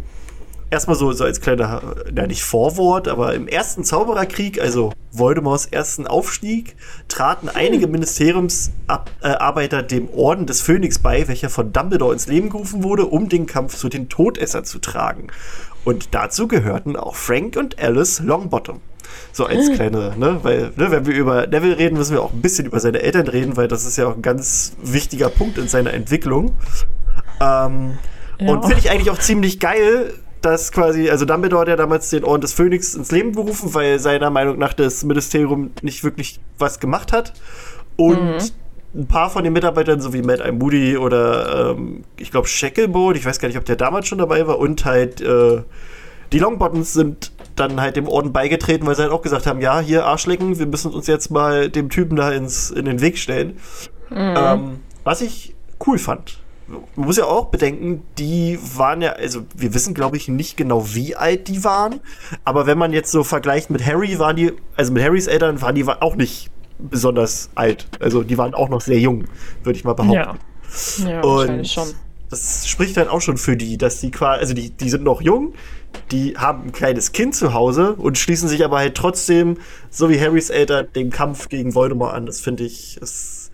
erstmal 0.69 0.95
so, 0.95 1.11
so 1.11 1.23
als 1.23 1.41
kleiner, 1.41 1.81
na 2.13 2.27
nicht 2.27 2.43
Vorwort, 2.43 3.07
aber 3.07 3.33
im 3.33 3.47
ersten 3.47 3.83
Zaubererkrieg, 3.83 4.61
also 4.61 4.93
Voldemorts 5.11 5.65
ersten 5.65 6.05
Aufstieg, 6.05 6.75
traten 7.07 7.49
einige 7.49 7.87
Ministeriumsarbeiter 7.87 9.81
dem 9.81 10.09
Orden 10.09 10.45
des 10.45 10.61
Phönix 10.61 10.99
bei, 10.99 11.27
welcher 11.27 11.49
von 11.49 11.73
Dumbledore 11.73 12.13
ins 12.13 12.27
Leben 12.27 12.49
gerufen 12.49 12.83
wurde, 12.83 13.05
um 13.05 13.29
den 13.29 13.47
Kampf 13.47 13.75
zu 13.75 13.89
den 13.89 14.09
Todessern 14.09 14.65
zu 14.65 14.79
tragen. 14.79 15.27
Und 15.87 16.13
dazu 16.13 16.49
gehörten 16.49 16.97
auch 16.97 17.15
Frank 17.15 17.55
und 17.55 17.79
Alice 17.79 18.19
Longbottom. 18.19 18.81
So 19.31 19.45
als 19.45 19.71
kleine, 19.71 20.17
ne, 20.17 20.39
weil, 20.41 20.73
ne, 20.75 20.91
wenn 20.91 21.05
wir 21.05 21.15
über 21.15 21.47
Neville 21.47 21.77
reden, 21.77 21.97
müssen 21.97 22.13
wir 22.13 22.21
auch 22.21 22.33
ein 22.33 22.41
bisschen 22.41 22.65
über 22.65 22.81
seine 22.81 23.01
Eltern 23.01 23.27
reden, 23.27 23.55
weil 23.55 23.69
das 23.69 23.85
ist 23.85 23.97
ja 23.97 24.07
auch 24.07 24.15
ein 24.15 24.21
ganz 24.21 24.73
wichtiger 24.83 25.29
Punkt 25.29 25.57
in 25.57 25.69
seiner 25.69 25.93
Entwicklung. 25.93 26.55
Ähm, 27.39 27.97
Ja. 28.39 28.51
Und 28.51 28.65
finde 28.65 28.79
ich 28.79 28.91
eigentlich 28.91 29.09
auch 29.09 29.17
ziemlich 29.17 29.59
geil, 29.59 30.13
dass 30.41 30.71
quasi, 30.71 31.09
also 31.09 31.25
Dumbledore 31.25 31.61
hat 31.61 31.67
ja 31.69 31.75
damals 31.75 32.09
den 32.09 32.23
Orden 32.23 32.41
des 32.41 32.53
Phönix 32.53 32.93
ins 32.93 33.11
Leben 33.11 33.33
gerufen, 33.33 33.73
weil 33.73 33.99
seiner 33.99 34.29
Meinung 34.29 34.59
nach 34.59 34.73
das 34.73 35.03
Ministerium 35.03 35.71
nicht 35.81 36.03
wirklich 36.03 36.39
was 36.59 36.79
gemacht 36.79 37.13
hat. 37.13 37.33
Und 37.95 38.53
ein 38.97 39.07
paar 39.07 39.29
von 39.29 39.43
den 39.43 39.53
Mitarbeitern, 39.53 40.01
so 40.01 40.13
wie 40.13 40.21
Mad 40.21 40.43
Eye 40.43 40.51
Moody 40.51 40.97
oder 40.97 41.71
ähm, 41.71 42.03
ich 42.17 42.31
glaube 42.31 42.47
Shacklebolt, 42.47 43.15
ich 43.15 43.25
weiß 43.25 43.39
gar 43.39 43.47
nicht, 43.47 43.57
ob 43.57 43.65
der 43.65 43.75
damals 43.75 44.07
schon 44.07 44.17
dabei 44.17 44.47
war, 44.47 44.57
und 44.57 44.85
halt 44.85 45.21
äh, 45.21 45.61
die 46.31 46.39
Longbottoms 46.39 46.93
sind 46.93 47.31
dann 47.55 47.79
halt 47.79 47.95
dem 47.95 48.07
Orden 48.07 48.33
beigetreten, 48.33 48.85
weil 48.85 48.95
sie 48.95 49.03
halt 49.03 49.11
auch 49.11 49.21
gesagt 49.21 49.47
haben, 49.47 49.61
ja, 49.61 49.79
hier 49.79 50.05
Arschlecken, 50.05 50.59
wir 50.59 50.67
müssen 50.67 50.91
uns 50.93 51.07
jetzt 51.07 51.31
mal 51.31 51.69
dem 51.69 51.89
Typen 51.89 52.15
da 52.15 52.31
ins, 52.31 52.69
in 52.69 52.85
den 52.85 53.01
Weg 53.01 53.17
stellen. 53.17 53.57
Ähm, 54.11 54.79
was 55.03 55.21
ich 55.21 55.55
cool 55.85 55.97
fand. 55.97 56.39
Man 56.67 57.05
muss 57.05 57.17
ja 57.17 57.25
auch 57.25 57.45
bedenken, 57.45 58.03
die 58.17 58.59
waren 58.75 59.01
ja, 59.01 59.13
also 59.13 59.41
wir 59.55 59.73
wissen, 59.73 59.93
glaube 59.93 60.17
ich, 60.17 60.27
nicht 60.27 60.57
genau, 60.57 60.93
wie 60.93 61.15
alt 61.15 61.47
die 61.47 61.63
waren. 61.63 62.01
Aber 62.43 62.67
wenn 62.67 62.77
man 62.77 62.91
jetzt 62.91 63.11
so 63.11 63.23
vergleicht 63.23 63.69
mit 63.69 63.85
Harry, 63.85 64.19
waren 64.19 64.35
die, 64.35 64.51
also 64.75 64.91
mit 64.91 65.01
Harrys 65.01 65.27
Eltern, 65.27 65.61
waren 65.61 65.75
die 65.75 65.87
auch 65.87 66.15
nicht 66.15 66.51
besonders 66.79 67.49
alt. 67.55 67.87
Also 67.99 68.23
die 68.23 68.37
waren 68.37 68.53
auch 68.53 68.69
noch 68.69 68.81
sehr 68.81 68.99
jung, 68.99 69.25
würde 69.63 69.77
ich 69.77 69.83
mal 69.83 69.93
behaupten. 69.93 70.13
Ja, 70.13 71.09
ja 71.09 71.21
Und 71.21 71.37
wahrscheinlich 71.37 71.71
schon. 71.71 71.87
das 72.29 72.67
spricht 72.67 72.97
dann 72.97 73.07
auch 73.07 73.21
schon 73.21 73.37
für 73.37 73.57
die, 73.57 73.77
dass 73.77 73.99
die 73.99 74.11
quasi, 74.11 74.39
also 74.39 74.53
die, 74.53 74.69
die 74.69 74.89
sind 74.89 75.03
noch 75.03 75.21
jung, 75.21 75.53
die 76.11 76.37
haben 76.37 76.65
ein 76.65 76.71
kleines 76.71 77.11
Kind 77.11 77.35
zu 77.35 77.53
Hause 77.53 77.93
und 77.93 78.17
schließen 78.17 78.47
sich 78.47 78.63
aber 78.63 78.77
halt 78.77 78.95
trotzdem, 78.95 79.57
so 79.89 80.09
wie 80.09 80.19
Harrys 80.19 80.49
Eltern, 80.49 80.87
dem 80.95 81.09
Kampf 81.09 81.49
gegen 81.49 81.75
Voldemort 81.75 82.13
an. 82.13 82.25
Das 82.25 82.39
finde 82.39 82.63
ich, 82.63 82.99
es 83.01 83.51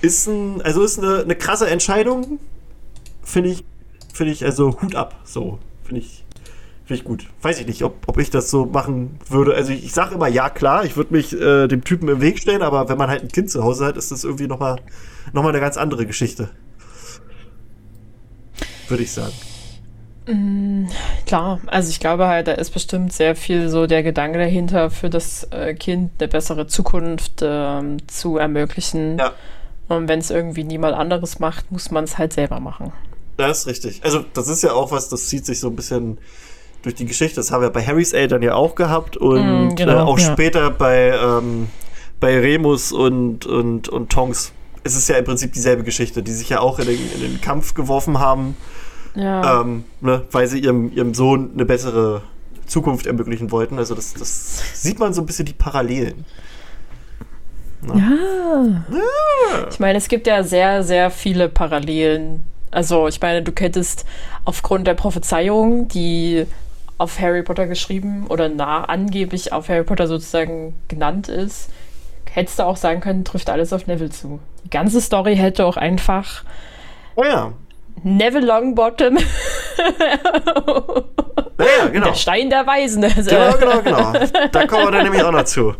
ist 0.00 0.26
ein, 0.26 0.62
also 0.62 0.82
ist 0.82 0.98
eine, 0.98 1.20
eine 1.20 1.36
krasse 1.36 1.68
Entscheidung. 1.68 2.38
Finde 3.22 3.50
ich, 3.50 3.64
finde 4.12 4.32
ich, 4.32 4.44
also 4.44 4.80
Hut 4.80 4.94
ab, 4.94 5.20
so. 5.24 5.58
Finde 5.84 6.02
ich, 6.02 6.19
finde 6.90 7.02
ich 7.02 7.04
gut. 7.04 7.26
Weiß 7.40 7.60
ich 7.60 7.68
nicht, 7.68 7.84
ob, 7.84 8.08
ob 8.08 8.18
ich 8.18 8.30
das 8.30 8.50
so 8.50 8.66
machen 8.66 9.16
würde. 9.28 9.54
Also 9.54 9.72
ich, 9.72 9.84
ich 9.84 9.92
sage 9.92 10.16
immer, 10.16 10.26
ja 10.26 10.50
klar, 10.50 10.84
ich 10.84 10.96
würde 10.96 11.14
mich 11.14 11.32
äh, 11.32 11.68
dem 11.68 11.84
Typen 11.84 12.08
im 12.08 12.20
Weg 12.20 12.40
stellen, 12.40 12.62
aber 12.62 12.88
wenn 12.88 12.98
man 12.98 13.08
halt 13.08 13.22
ein 13.22 13.28
Kind 13.28 13.48
zu 13.48 13.62
Hause 13.62 13.86
hat, 13.86 13.96
ist 13.96 14.10
das 14.10 14.24
irgendwie 14.24 14.48
nochmal 14.48 14.80
noch 15.32 15.44
mal 15.44 15.50
eine 15.50 15.60
ganz 15.60 15.76
andere 15.76 16.04
Geschichte. 16.04 16.50
Würde 18.88 19.04
ich 19.04 19.12
sagen. 19.12 19.32
Klar, 21.26 21.60
also 21.66 21.90
ich 21.90 22.00
glaube 22.00 22.26
halt, 22.26 22.48
da 22.48 22.52
ist 22.52 22.70
bestimmt 22.70 23.12
sehr 23.12 23.36
viel 23.36 23.68
so 23.68 23.86
der 23.86 24.02
Gedanke 24.02 24.38
dahinter, 24.40 24.90
für 24.90 25.10
das 25.10 25.44
äh, 25.52 25.74
Kind 25.74 26.10
eine 26.18 26.26
bessere 26.26 26.66
Zukunft 26.66 27.40
ähm, 27.42 27.98
zu 28.08 28.36
ermöglichen. 28.36 29.18
Ja. 29.18 29.32
Und 29.86 30.08
wenn 30.08 30.18
es 30.18 30.30
irgendwie 30.30 30.64
niemand 30.64 30.96
anderes 30.96 31.38
macht, 31.38 31.70
muss 31.70 31.92
man 31.92 32.02
es 32.02 32.18
halt 32.18 32.32
selber 32.32 32.58
machen. 32.58 32.92
Das 33.36 33.60
ist 33.60 33.66
richtig. 33.68 34.00
Also, 34.02 34.24
das 34.34 34.48
ist 34.48 34.62
ja 34.62 34.72
auch 34.72 34.90
was, 34.90 35.08
das 35.08 35.28
zieht 35.28 35.46
sich 35.46 35.60
so 35.60 35.68
ein 35.68 35.76
bisschen 35.76 36.18
durch 36.82 36.94
die 36.94 37.06
Geschichte. 37.06 37.36
Das 37.36 37.50
haben 37.50 37.62
wir 37.62 37.70
bei 37.70 37.84
Harrys 37.84 38.12
Eltern 38.12 38.42
ja 38.42 38.54
auch 38.54 38.74
gehabt 38.74 39.16
und 39.16 39.68
Mm, 39.70 39.74
genau, 39.76 39.92
äh, 39.92 40.00
auch 40.00 40.18
ja. 40.18 40.32
später 40.32 40.70
bei, 40.70 41.10
ähm, 41.10 41.68
bei 42.20 42.38
Remus 42.38 42.92
und, 42.92 43.46
und, 43.46 43.88
und 43.88 44.10
Tonks. 44.10 44.52
Es 44.82 44.96
ist 44.96 45.08
ja 45.08 45.16
im 45.16 45.24
Prinzip 45.24 45.52
dieselbe 45.52 45.82
Geschichte, 45.84 46.22
die 46.22 46.32
sich 46.32 46.48
ja 46.48 46.60
auch 46.60 46.78
in 46.78 46.86
den, 46.86 46.98
in 47.14 47.20
den 47.20 47.40
Kampf 47.40 47.74
geworfen 47.74 48.18
haben, 48.18 48.56
Ja. 49.14 49.60
ähm, 49.60 49.84
ne, 50.00 50.22
weil 50.30 50.46
sie 50.46 50.58
ihrem, 50.60 50.90
ihrem 50.92 51.12
Sohn 51.14 51.50
eine 51.52 51.64
bessere 51.66 52.22
Zukunft 52.66 53.06
ermöglichen 53.06 53.50
wollten. 53.50 53.78
Also, 53.78 53.94
das, 53.94 54.14
das 54.14 54.82
sieht 54.82 54.98
man 54.98 55.12
so 55.12 55.20
ein 55.22 55.26
bisschen 55.26 55.44
die 55.44 55.52
Parallelen. 55.52 56.24
Ja. 57.86 58.84
Ich 59.70 59.80
meine, 59.80 59.98
es 59.98 60.08
gibt 60.08 60.26
ja 60.26 60.42
sehr, 60.42 60.82
sehr 60.82 61.10
viele 61.10 61.48
Parallelen. 61.48 62.44
Also, 62.70 63.08
ich 63.08 63.20
meine, 63.20 63.42
du 63.42 63.52
hättest 63.58 64.04
aufgrund 64.44 64.86
der 64.86 64.94
Prophezeiung, 64.94 65.88
die 65.88 66.46
auf 67.00 67.18
Harry 67.18 67.42
Potter 67.42 67.66
geschrieben 67.66 68.26
oder 68.28 68.48
nah 68.48 68.84
angeblich 68.84 69.52
auf 69.52 69.68
Harry 69.68 69.84
Potter 69.84 70.06
sozusagen 70.06 70.74
genannt 70.88 71.28
ist, 71.28 71.70
hättest 72.30 72.58
du 72.58 72.64
auch 72.64 72.76
sagen 72.76 73.00
können, 73.00 73.24
trifft 73.24 73.48
alles 73.48 73.72
auf 73.72 73.86
Neville 73.86 74.10
zu. 74.10 74.38
Die 74.64 74.70
ganze 74.70 75.00
Story 75.00 75.36
hätte 75.36 75.64
auch 75.64 75.76
einfach 75.78 76.44
Oh 77.16 77.24
ja. 77.24 77.52
Neville 78.02 78.46
Longbottom, 78.46 79.18
Ja, 81.58 81.86
genau. 81.92 82.06
der 82.06 82.14
Stein 82.14 82.48
der 82.48 82.66
Weisen, 82.66 83.04
also, 83.04 83.28
Genau, 83.30 83.52
genau, 83.58 83.82
genau. 83.82 84.12
Da 84.50 84.66
kommen 84.66 84.84
wir 84.86 84.90
dann 84.92 85.02
nämlich 85.04 85.22
auch 85.22 85.30
noch 85.32 85.44
zu. 85.44 85.74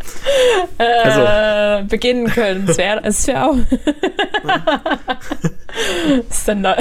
Also, 0.78 1.20
äh, 1.22 1.84
beginnen 1.88 2.26
können. 2.26 2.68
Es 2.68 2.76
wäre 2.76 3.00
es 3.04 3.26
wär 3.26 3.46
auch. 3.46 3.56
ist 6.28 6.48
dann 6.48 6.62
da, 6.62 6.76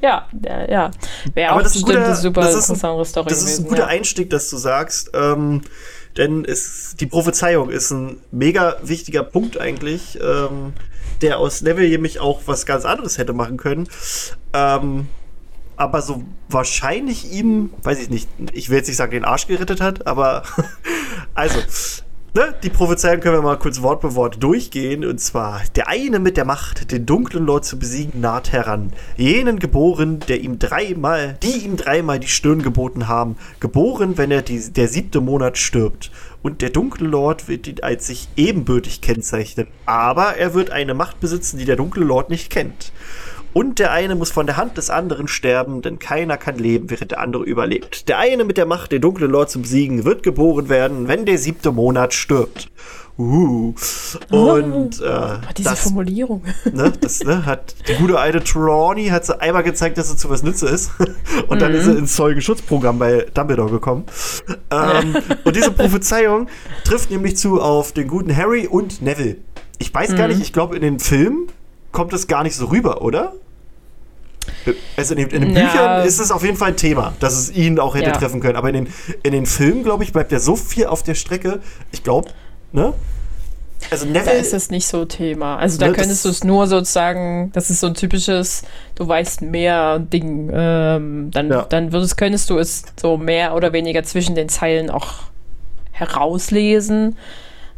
ja, 0.00 0.26
ja. 0.68 0.90
Wäre 1.34 1.50
auch 1.50 1.54
Aber 1.56 1.62
das 1.64 1.76
ist 1.76 1.82
ein 1.82 1.86
bestimmt 1.86 2.04
eine 2.04 2.14
guter- 2.14 2.16
super 2.16 2.40
das 2.42 2.50
ist 2.54 2.68
ein- 2.70 2.74
interessante 2.74 3.04
Story 3.04 3.28
Das 3.28 3.42
ist 3.42 3.58
ein 3.58 3.64
guter 3.68 3.82
ja. 3.82 3.86
Einstieg, 3.88 4.30
dass 4.30 4.48
du 4.50 4.56
sagst, 4.56 5.10
ähm, 5.14 5.62
denn 6.16 6.44
es, 6.46 6.94
die 6.98 7.06
Prophezeiung 7.06 7.68
ist 7.70 7.90
ein 7.90 8.18
mega 8.30 8.76
wichtiger 8.82 9.22
Punkt 9.22 9.60
eigentlich, 9.60 10.18
ähm, 10.20 10.72
der 11.22 11.38
aus 11.38 11.62
Neville 11.62 11.88
nämlich 11.88 12.20
auch 12.20 12.42
was 12.46 12.66
ganz 12.66 12.84
anderes 12.84 13.18
hätte 13.18 13.32
machen 13.32 13.56
können. 13.56 13.88
Ähm, 14.52 15.06
aber 15.76 16.02
so 16.02 16.22
wahrscheinlich 16.48 17.32
ihm, 17.32 17.70
weiß 17.82 18.00
ich 18.00 18.10
nicht, 18.10 18.28
ich 18.52 18.68
will 18.68 18.78
jetzt 18.78 18.88
nicht 18.88 18.96
sagen, 18.96 19.12
den 19.12 19.24
Arsch 19.24 19.46
gerettet 19.46 19.80
hat, 19.80 20.06
aber 20.06 20.42
also, 21.34 21.58
ne, 22.34 22.54
die 22.62 22.70
Prophezeiung 22.70 23.20
können 23.20 23.36
wir 23.36 23.42
mal 23.42 23.58
kurz 23.58 23.82
Wort 23.82 24.02
für 24.02 24.14
Wort 24.14 24.42
durchgehen. 24.42 25.04
Und 25.04 25.18
zwar, 25.20 25.62
der 25.74 25.88
eine 25.88 26.18
mit 26.18 26.36
der 26.36 26.44
Macht, 26.44 26.92
den 26.92 27.06
dunklen 27.06 27.46
Lord 27.46 27.64
zu 27.64 27.78
besiegen, 27.78 28.20
naht 28.20 28.52
heran. 28.52 28.92
Jenen 29.16 29.58
geboren, 29.58 30.20
der 30.28 30.40
ihm 30.40 30.58
dreimal, 30.58 31.36
die 31.42 31.64
ihm 31.64 31.76
dreimal 31.76 32.20
die 32.20 32.28
Stirn 32.28 32.62
geboten 32.62 33.08
haben, 33.08 33.36
geboren, 33.60 34.18
wenn 34.18 34.30
er 34.30 34.42
die, 34.42 34.72
der 34.72 34.88
siebte 34.88 35.20
Monat 35.20 35.58
stirbt. 35.58 36.10
Und 36.42 36.60
der 36.60 36.70
dunkle 36.70 37.06
Lord 37.06 37.48
wird 37.48 37.66
ihn 37.68 37.80
als 37.82 38.06
sich 38.06 38.28
ebenbürtig 38.36 39.00
kennzeichnen. 39.00 39.68
Aber 39.86 40.36
er 40.36 40.54
wird 40.54 40.70
eine 40.70 40.94
Macht 40.94 41.20
besitzen, 41.20 41.58
die 41.58 41.64
der 41.64 41.76
dunkle 41.76 42.04
Lord 42.04 42.30
nicht 42.30 42.50
kennt. 42.50 42.92
Und 43.54 43.78
der 43.78 43.92
eine 43.92 44.14
muss 44.14 44.30
von 44.30 44.46
der 44.46 44.56
Hand 44.56 44.78
des 44.78 44.88
anderen 44.88 45.28
sterben, 45.28 45.82
denn 45.82 45.98
keiner 45.98 46.38
kann 46.38 46.56
leben, 46.56 46.88
während 46.88 47.10
der 47.10 47.20
andere 47.20 47.44
überlebt. 47.44 48.08
Der 48.08 48.18
eine 48.18 48.44
mit 48.44 48.56
der 48.56 48.64
Macht, 48.64 48.92
den 48.92 49.02
dunklen 49.02 49.30
Lord 49.30 49.50
zu 49.50 49.60
besiegen, 49.60 50.04
wird 50.04 50.22
geboren 50.22 50.70
werden, 50.70 51.06
wenn 51.06 51.26
der 51.26 51.36
siebte 51.36 51.70
Monat 51.70 52.14
stirbt. 52.14 52.70
Uh. 53.18 53.74
Und 54.30 55.00
äh, 55.00 55.04
Oh, 55.04 55.52
diese 55.56 55.70
das, 55.70 55.80
Formulierung. 55.80 56.42
ne, 56.72 56.92
das 57.00 57.20
ne, 57.20 57.44
hat 57.44 57.74
die 57.86 57.94
gute 57.94 58.18
alte 58.18 58.42
Trelawney 58.42 59.08
hat 59.08 59.26
sie 59.26 59.38
einmal 59.38 59.62
gezeigt, 59.62 59.98
dass 59.98 60.10
sie 60.10 60.16
zu 60.16 60.30
was 60.30 60.42
nütze 60.42 60.66
ist. 60.66 60.90
Und 61.48 61.60
dann 61.60 61.74
ist 61.74 61.84
sie 61.84 61.92
ins 61.92 62.16
Zeugenschutzprogramm 62.16 62.98
bei 62.98 63.26
Dumbledore 63.34 63.70
gekommen. 63.70 64.04
Ähm, 64.70 65.16
und 65.44 65.56
diese 65.56 65.70
Prophezeiung 65.70 66.48
trifft 66.84 67.10
nämlich 67.10 67.36
zu 67.36 67.60
auf 67.60 67.92
den 67.92 68.08
guten 68.08 68.34
Harry 68.34 68.66
und 68.66 69.02
Neville. 69.02 69.36
Ich 69.78 69.92
weiß 69.92 70.14
gar 70.16 70.28
nicht, 70.28 70.40
ich 70.40 70.52
glaube, 70.52 70.76
in 70.76 70.82
den 70.82 70.98
Filmen 70.98 71.48
kommt 71.90 72.12
es 72.12 72.26
gar 72.26 72.42
nicht 72.42 72.56
so 72.56 72.66
rüber, 72.66 73.02
oder? 73.02 73.34
Also 74.96 75.14
in 75.14 75.20
den, 75.20 75.30
in 75.30 75.42
den 75.42 75.56
ja. 75.56 75.62
Büchern 75.64 76.06
ist 76.06 76.18
es 76.18 76.30
auf 76.30 76.42
jeden 76.42 76.56
Fall 76.56 76.70
ein 76.70 76.76
Thema, 76.76 77.14
dass 77.20 77.38
es 77.38 77.50
ihn 77.50 77.78
auch 77.78 77.94
hätte 77.94 78.10
ja. 78.10 78.16
treffen 78.16 78.40
können. 78.40 78.56
Aber 78.56 78.68
in 78.68 78.74
den, 78.74 78.88
in 79.22 79.32
den 79.32 79.46
Filmen, 79.46 79.82
glaube 79.84 80.04
ich, 80.04 80.12
bleibt 80.12 80.32
ja 80.32 80.40
so 80.40 80.56
viel 80.56 80.86
auf 80.86 81.02
der 81.02 81.14
Strecke. 81.14 81.60
Ich 81.90 82.02
glaube, 82.02 82.30
ne? 82.72 82.94
Also 83.90 84.06
Neville, 84.06 84.24
da 84.24 84.30
ist 84.32 84.54
es 84.54 84.70
nicht 84.70 84.86
so 84.86 85.04
Thema. 85.04 85.56
Also 85.56 85.78
da 85.78 85.88
ne, 85.88 85.92
könntest 85.92 86.24
du 86.24 86.28
es 86.28 86.44
nur 86.44 86.66
sozusagen, 86.66 87.50
das 87.52 87.70
ist 87.70 87.80
so 87.80 87.88
ein 87.88 87.94
typisches, 87.94 88.62
du 88.94 89.06
weißt 89.06 89.42
mehr 89.42 89.98
Ding. 89.98 90.50
Ähm, 90.52 91.30
dann, 91.32 91.50
ja. 91.50 91.62
dann 91.68 91.92
würdest, 91.92 92.16
könntest 92.16 92.48
du 92.50 92.58
es 92.58 92.84
so 93.00 93.16
mehr 93.16 93.54
oder 93.54 93.72
weniger 93.72 94.02
zwischen 94.04 94.34
den 94.34 94.48
Zeilen 94.48 94.90
auch 94.90 95.24
herauslesen. 95.90 97.16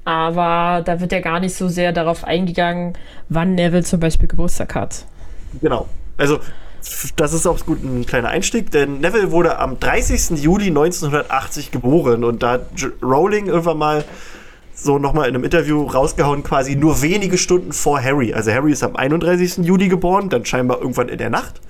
Aber 0.04 0.82
da 0.84 1.00
wird 1.00 1.12
ja 1.12 1.20
gar 1.20 1.40
nicht 1.40 1.54
so 1.54 1.68
sehr 1.68 1.92
darauf 1.92 2.24
eingegangen, 2.24 2.92
wann 3.28 3.54
Neville 3.54 3.84
zum 3.84 4.00
Beispiel 4.00 4.28
Geburtstag 4.28 4.74
hat. 4.74 5.06
Genau. 5.60 5.88
Also 6.16 6.40
das 7.16 7.32
ist 7.32 7.46
auch 7.46 7.64
gut 7.64 7.82
ein 7.82 8.04
kleiner 8.04 8.28
Einstieg, 8.28 8.70
denn 8.70 9.00
Neville 9.00 9.30
wurde 9.32 9.58
am 9.58 9.80
30. 9.80 10.38
Juli 10.42 10.66
1980 10.66 11.70
geboren 11.70 12.24
und 12.24 12.42
da 12.42 12.52
hat 12.52 12.66
Rowling 13.02 13.46
irgendwann 13.46 13.78
mal 13.78 14.04
so 14.84 14.98
nochmal 14.98 15.28
in 15.28 15.34
einem 15.34 15.44
Interview 15.44 15.82
rausgehauen, 15.84 16.42
quasi 16.42 16.76
nur 16.76 17.00
wenige 17.00 17.38
Stunden 17.38 17.72
vor 17.72 18.00
Harry. 18.02 18.34
Also 18.34 18.52
Harry 18.52 18.72
ist 18.72 18.82
am 18.82 18.96
31. 18.96 19.64
Juli 19.64 19.88
geboren, 19.88 20.28
dann 20.28 20.44
scheinbar 20.44 20.80
irgendwann 20.80 21.08
in 21.08 21.18
der 21.18 21.30
Nacht. 21.30 21.60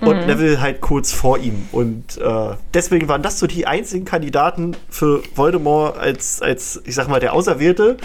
Und 0.00 0.20
mhm. 0.20 0.26
Neville 0.26 0.60
halt 0.60 0.80
kurz 0.80 1.12
vor 1.12 1.38
ihm. 1.38 1.68
Und 1.72 2.18
äh, 2.18 2.54
deswegen 2.74 3.08
waren 3.08 3.22
das 3.22 3.38
so 3.38 3.46
die 3.46 3.66
einzigen 3.66 4.04
Kandidaten 4.04 4.76
für 4.90 5.22
Voldemort 5.34 5.98
als, 5.98 6.42
als, 6.42 6.82
ich 6.84 6.94
sag 6.94 7.08
mal, 7.08 7.20
der 7.20 7.34
Auserwählte, 7.34 7.96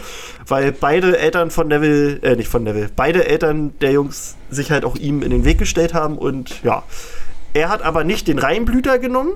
weil 0.47 0.71
beide 0.71 1.17
Eltern 1.17 1.49
von 1.49 1.67
Neville, 1.67 2.21
äh, 2.21 2.35
nicht 2.35 2.49
von 2.49 2.63
Neville, 2.63 2.89
beide 2.95 3.27
Eltern 3.27 3.73
der 3.79 3.91
Jungs 3.91 4.35
sich 4.49 4.71
halt 4.71 4.85
auch 4.85 4.95
ihm 4.95 5.21
in 5.21 5.31
den 5.31 5.43
Weg 5.43 5.57
gestellt 5.57 5.93
haben. 5.93 6.17
Und 6.17 6.61
ja, 6.63 6.83
er 7.53 7.69
hat 7.69 7.81
aber 7.81 8.03
nicht 8.03 8.27
den 8.27 8.39
Reinblüter 8.39 8.99
genommen, 8.99 9.31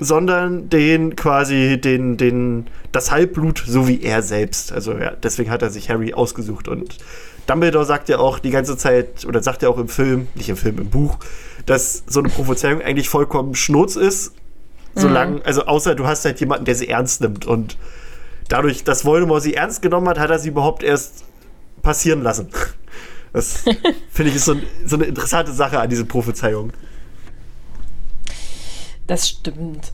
sondern 0.00 0.68
den 0.68 1.16
quasi 1.16 1.80
den 1.80 2.16
den 2.16 2.66
das 2.92 3.10
Halbblut 3.10 3.62
so 3.66 3.88
wie 3.88 4.02
er 4.02 4.22
selbst. 4.22 4.72
Also 4.72 4.92
ja, 4.92 5.10
deswegen 5.10 5.50
hat 5.50 5.62
er 5.62 5.70
sich 5.70 5.90
Harry 5.90 6.14
ausgesucht 6.14 6.68
und 6.68 6.98
Dumbledore 7.46 7.84
sagt 7.84 8.08
ja 8.08 8.18
auch 8.18 8.38
die 8.38 8.50
ganze 8.50 8.76
Zeit 8.76 9.24
oder 9.26 9.42
sagt 9.42 9.62
ja 9.62 9.68
auch 9.68 9.78
im 9.78 9.88
Film, 9.88 10.28
nicht 10.34 10.48
im 10.48 10.56
Film, 10.56 10.78
im 10.78 10.88
Buch, 10.88 11.18
dass 11.66 12.02
so 12.06 12.20
eine 12.20 12.30
Prophezeiung 12.30 12.80
eigentlich 12.80 13.08
vollkommen 13.08 13.54
Schnurz 13.54 13.96
ist, 13.96 14.32
solange 14.94 15.36
mhm. 15.36 15.42
also 15.44 15.66
außer 15.66 15.94
du 15.94 16.06
hast 16.06 16.24
halt 16.24 16.40
jemanden, 16.40 16.64
der 16.64 16.74
sie 16.74 16.88
ernst 16.88 17.20
nimmt 17.20 17.46
und 17.46 17.76
dadurch, 18.48 18.84
dass 18.84 19.04
Voldemort 19.04 19.42
sie 19.42 19.54
ernst 19.54 19.82
genommen 19.82 20.08
hat, 20.08 20.18
hat 20.18 20.30
er 20.30 20.38
sie 20.38 20.48
überhaupt 20.48 20.82
erst 20.82 21.24
passieren 21.82 22.22
lassen. 22.22 22.48
Das 23.32 23.64
finde 24.10 24.30
ich 24.30 24.36
ist 24.36 24.44
so, 24.44 24.56
so 24.86 24.96
eine 24.96 25.04
interessante 25.04 25.52
Sache 25.52 25.80
an 25.80 25.90
diese 25.90 26.04
Prophezeiung. 26.04 26.72
Das 29.06 29.28
stimmt. 29.28 29.92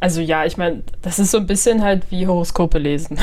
Also 0.00 0.20
ja, 0.20 0.44
ich 0.44 0.56
meine, 0.56 0.82
das 1.02 1.18
ist 1.18 1.30
so 1.30 1.38
ein 1.38 1.46
bisschen 1.46 1.82
halt 1.82 2.02
wie 2.10 2.26
Horoskope 2.26 2.78
lesen. 2.78 3.18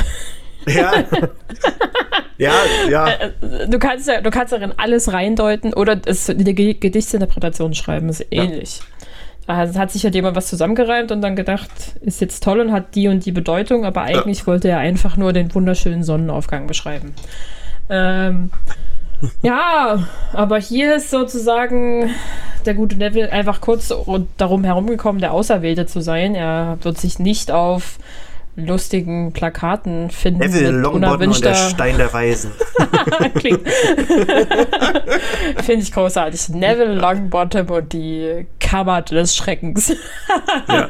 Ja. 0.66 0.92
ja, 2.38 2.52
ja. 2.90 3.08
Äh, 3.08 3.68
du 3.68 3.78
kannst 3.78 4.08
ja, 4.08 4.20
du 4.20 4.30
kannst 4.30 4.52
darin 4.52 4.72
alles 4.76 5.12
reindeuten 5.12 5.74
oder 5.74 6.00
es, 6.06 6.26
die 6.26 6.78
Gedichtsinterpretation 6.78 7.74
schreiben, 7.74 8.08
ist 8.08 8.26
ähnlich. 8.30 8.80
Ja. 9.46 9.66
Da 9.66 9.78
hat 9.78 9.90
sich 9.90 10.04
halt 10.04 10.14
jemand 10.14 10.36
was 10.36 10.46
zusammengereimt 10.46 11.10
und 11.10 11.20
dann 11.20 11.34
gedacht, 11.34 11.70
ist 12.00 12.20
jetzt 12.20 12.44
toll 12.44 12.60
und 12.60 12.70
hat 12.70 12.94
die 12.94 13.08
und 13.08 13.26
die 13.26 13.32
Bedeutung, 13.32 13.84
aber 13.84 14.02
eigentlich 14.02 14.40
ja. 14.40 14.46
wollte 14.46 14.68
er 14.68 14.78
einfach 14.78 15.16
nur 15.16 15.32
den 15.32 15.52
wunderschönen 15.52 16.04
Sonnenaufgang 16.04 16.68
beschreiben. 16.68 17.12
Ähm, 17.90 18.50
ja, 19.42 20.06
aber 20.32 20.58
hier 20.58 20.96
ist 20.96 21.10
sozusagen 21.10 22.10
der 22.64 22.74
gute 22.74 22.96
Neville 22.96 23.30
einfach 23.30 23.60
kurz 23.60 23.92
darum 24.36 24.64
herumgekommen, 24.64 25.20
der 25.20 25.32
Auserwählte 25.32 25.86
zu 25.86 26.00
sein. 26.00 26.34
Er 26.34 26.78
wird 26.82 26.98
sich 26.98 27.18
nicht 27.18 27.50
auf 27.50 27.98
lustigen 28.54 29.32
Plakaten 29.32 30.10
finden. 30.10 30.40
Neville 30.40 30.70
Longbottom 30.70 31.30
und 31.30 31.44
der 31.44 31.54
Stein 31.54 31.96
der 31.96 32.12
Weisen. 32.12 32.52
Finde 35.62 35.82
ich 35.82 35.92
großartig. 35.92 36.50
Neville 36.50 36.94
Longbottom 36.94 37.70
und 37.70 37.92
die 37.92 38.46
Kammer 38.60 39.02
des 39.02 39.36
Schreckens. 39.36 39.92
ja, 40.68 40.88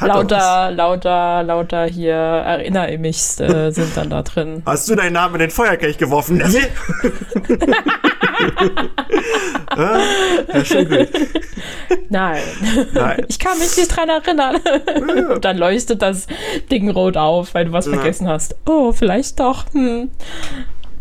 lauter, 0.00 0.70
lauter, 0.70 1.42
lauter 1.42 1.86
hier 1.86 2.14
erinnere 2.14 2.96
mich 2.98 3.16
äh, 3.40 3.70
sind 3.70 3.96
dann 3.96 4.10
da 4.10 4.22
drin. 4.22 4.62
Hast 4.64 4.88
du 4.88 4.94
deinen 4.94 5.14
Namen 5.14 5.34
in 5.36 5.40
den 5.40 5.50
Feuerkelch 5.50 5.98
geworfen, 5.98 6.38
Neville? 6.38 6.68
ja, 9.76 10.64
schön 10.64 10.88
gut. 10.88 11.08
Nein. 12.08 12.42
Nein. 12.92 13.24
Ich 13.28 13.38
kann 13.38 13.58
mich 13.58 13.76
nicht 13.76 13.88
dran 13.88 14.08
erinnern. 14.08 14.56
Ja. 15.16 15.34
Und 15.34 15.44
dann 15.44 15.58
leuchtet 15.58 16.02
das 16.02 16.26
Ding 16.70 16.90
rot 16.90 17.16
auf, 17.16 17.54
weil 17.54 17.66
du 17.66 17.72
was 17.72 17.86
ja. 17.86 17.92
vergessen 17.92 18.28
hast. 18.28 18.56
Oh, 18.66 18.92
vielleicht 18.92 19.40
doch. 19.40 19.64
Hm. 19.72 20.10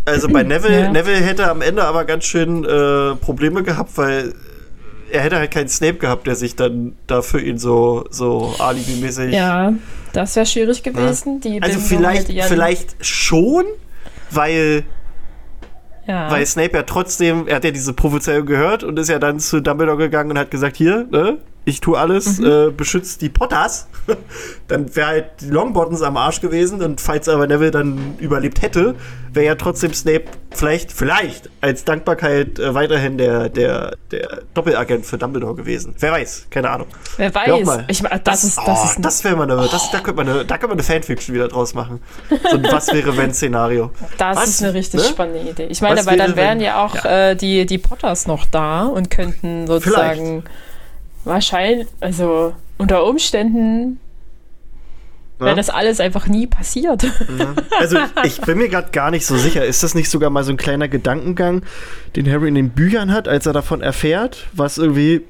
Also 0.05 0.27
bei 0.29 0.43
Neville, 0.43 0.81
ja. 0.81 0.91
Neville 0.91 1.17
hätte 1.17 1.49
am 1.49 1.61
Ende 1.61 1.83
aber 1.83 2.05
ganz 2.05 2.25
schön 2.25 2.63
äh, 2.63 3.15
Probleme 3.15 3.63
gehabt, 3.63 3.97
weil 3.97 4.33
er 5.11 5.21
hätte 5.21 5.37
halt 5.37 5.51
keinen 5.51 5.69
Snape 5.69 5.95
gehabt, 5.95 6.27
der 6.27 6.35
sich 6.35 6.55
dann 6.55 6.95
da 7.07 7.21
für 7.21 7.41
ihn 7.41 7.57
so, 7.57 8.05
so 8.09 8.53
alibimäßig. 8.59 9.33
Ja, 9.33 9.73
das 10.13 10.35
wäre 10.35 10.45
schwierig 10.45 10.83
gewesen. 10.83 11.41
Ja. 11.43 11.61
also 11.61 11.79
vielleicht, 11.79 12.27
vielleicht 12.27 12.95
schon, 13.03 13.65
weil 14.29 14.83
ja. 16.07 16.29
Weil 16.31 16.45
Snape 16.45 16.73
ja 16.73 16.83
trotzdem, 16.83 17.47
er 17.47 17.57
hat 17.57 17.63
ja 17.63 17.71
diese 17.71 17.93
Prophezeiung 17.93 18.45
gehört 18.45 18.83
und 18.83 18.97
ist 18.99 19.09
ja 19.09 19.19
dann 19.19 19.39
zu 19.39 19.61
Dumbledore 19.61 19.97
gegangen 19.97 20.31
und 20.31 20.39
hat 20.39 20.51
gesagt, 20.51 20.77
hier, 20.77 21.07
ne, 21.11 21.37
ich 21.65 21.81
tue 21.81 21.97
alles, 21.97 22.37
mhm. 22.37 22.45
äh, 22.45 22.69
beschützt 22.69 23.21
die 23.21 23.29
Potters. 23.29 23.87
dann 24.67 24.95
wäre 24.95 25.07
halt 25.07 25.25
die 25.41 25.49
Longbottoms 25.49 26.03
am 26.03 26.15
Arsch 26.15 26.39
gewesen 26.39 26.81
und 26.81 27.01
falls 27.01 27.27
aber 27.27 27.47
Neville 27.47 27.71
dann 27.71 28.15
überlebt 28.19 28.61
hätte, 28.61 28.95
wäre 29.33 29.45
ja 29.47 29.55
trotzdem 29.55 29.93
Snape 29.93 30.25
vielleicht, 30.51 30.91
vielleicht 30.91 31.49
als 31.61 31.83
Dankbarkeit 31.83 32.59
äh, 32.59 32.73
weiterhin 32.73 33.17
der, 33.17 33.49
der, 33.49 33.97
der 34.11 34.43
Doppelagent 34.53 35.05
für 35.05 35.17
Dumbledore 35.17 35.55
gewesen. 35.55 35.95
Wer 35.99 36.11
weiß, 36.11 36.47
keine 36.49 36.69
Ahnung. 36.69 36.87
Wer 37.17 37.33
weiß. 37.33 37.85
Ich, 37.87 38.01
das, 38.01 38.21
das, 38.23 38.43
ist, 38.43 38.57
das, 38.57 38.65
oh, 38.67 38.85
ist 38.85 38.97
das 39.01 39.23
wäre 39.23 39.35
mal 39.35 39.49
eine, 39.49 39.67
das, 39.67 39.91
da 39.91 39.99
könnte 39.99 40.23
man 40.23 40.29
eine, 40.29 40.45
da 40.45 40.57
könnte 40.57 40.67
man 40.75 40.77
eine 40.77 40.83
Fanfiction 40.83 41.35
wieder 41.35 41.47
draus 41.47 41.73
machen. 41.73 41.99
So 42.29 42.57
ein 42.57 42.63
Was 42.71 42.93
wäre 42.93 43.17
wenn 43.17 43.33
Szenario. 43.33 43.91
Das 44.17 44.37
was, 44.37 44.49
ist 44.49 44.63
eine 44.63 44.73
richtig 44.73 45.01
ne? 45.01 45.07
spannende 45.07 45.49
Idee. 45.49 45.65
Ich 45.65 45.81
meine, 45.81 45.97
was 45.97 46.05
weil 46.05 46.17
dann 46.17 46.35
wären 46.35 46.59
wenn, 46.59 46.65
ja 46.65 46.85
auch 46.85 46.95
ja. 46.95 47.31
Äh, 47.31 47.35
die, 47.35 47.65
die 47.65 47.77
Potters 47.77 48.27
noch 48.27 48.45
da 48.45 48.85
und 48.85 49.09
könnten 49.09 49.67
sozusagen 49.67 50.43
vielleicht 50.43 50.64
wahrscheinlich, 51.25 51.87
also 51.99 52.53
unter 52.77 53.05
Umständen 53.05 53.99
ja. 55.39 55.47
wäre 55.47 55.55
das 55.55 55.69
alles 55.69 55.99
einfach 55.99 56.27
nie 56.27 56.47
passiert. 56.47 57.03
Ja. 57.03 57.55
Also 57.79 57.97
ich 58.23 58.39
bin 58.41 58.57
mir 58.57 58.69
gerade 58.69 58.91
gar 58.91 59.11
nicht 59.11 59.25
so 59.25 59.35
sicher. 59.35 59.65
Ist 59.65 59.83
das 59.83 59.95
nicht 59.95 60.09
sogar 60.09 60.29
mal 60.29 60.43
so 60.43 60.51
ein 60.51 60.57
kleiner 60.57 60.87
Gedankengang, 60.87 61.63
den 62.15 62.31
Harry 62.31 62.47
in 62.47 62.55
den 62.55 62.69
Büchern 62.69 63.11
hat, 63.11 63.27
als 63.27 63.45
er 63.45 63.53
davon 63.53 63.81
erfährt, 63.81 64.47
was 64.53 64.77
irgendwie 64.77 65.23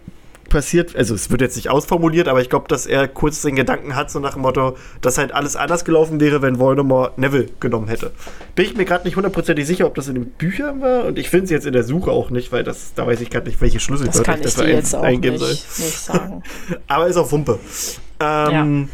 passiert, 0.50 0.96
also 0.96 1.16
es 1.16 1.30
wird 1.30 1.42
jetzt 1.42 1.56
nicht 1.56 1.70
ausformuliert, 1.70 2.28
aber 2.28 2.42
ich 2.42 2.50
glaube, 2.50 2.68
dass 2.68 2.86
er 2.86 3.08
kurz 3.08 3.42
den 3.42 3.56
Gedanken 3.56 3.96
hat, 3.96 4.12
so 4.12 4.20
nach 4.20 4.34
dem 4.34 4.44
Motto, 4.44 4.78
dass 5.02 5.18
halt 5.18 5.34
alles 5.34 5.56
anders 5.56 5.86
gelaufen 5.86 6.20
wäre, 6.20 6.42
wenn 6.42 6.60
Voldemort 6.60 7.18
Neville 7.18 7.50
genommen 7.60 7.88
hätte. 7.88 8.12
Bin 8.56 8.66
ich 8.66 8.76
mir 8.76 8.86
gerade 8.86 9.06
nicht 9.06 9.16
hundertprozentig 9.16 9.66
sicher, 9.66 9.86
ob 9.86 9.96
das 9.96 10.08
in 10.08 10.16
den 10.16 10.26
Büchern 10.26 10.82
war 10.82 11.06
und 11.06 11.20
ich 11.20 11.30
finde 11.30 11.46
es 11.46 11.52
jetzt 11.52 11.66
in 11.66 11.74
der 11.74 11.84
Suche 11.84 12.12
auch 12.12 12.30
nicht, 12.30 12.52
weil 12.52 12.64
das, 12.64 12.94
da 12.94 13.06
weiß 13.06 13.22
ich 13.22 13.30
gerade 13.30 13.48
nicht, 13.48 13.62
welche 13.62 13.80
Schlüsselwörter 13.80 14.38
das 14.38 14.56
kann 14.56 14.68
ich, 14.68 14.74
jetzt 14.74 14.96
auch 14.96 15.04
eingeben 15.04 15.38
nicht, 15.38 15.46
soll. 15.46 15.86
Nicht 15.86 16.00
sagen. 16.00 16.44
aber 16.88 17.08
ist 17.08 17.18
auch 17.18 17.32
Wumpe. 17.32 17.60
Ähm, 18.20 18.90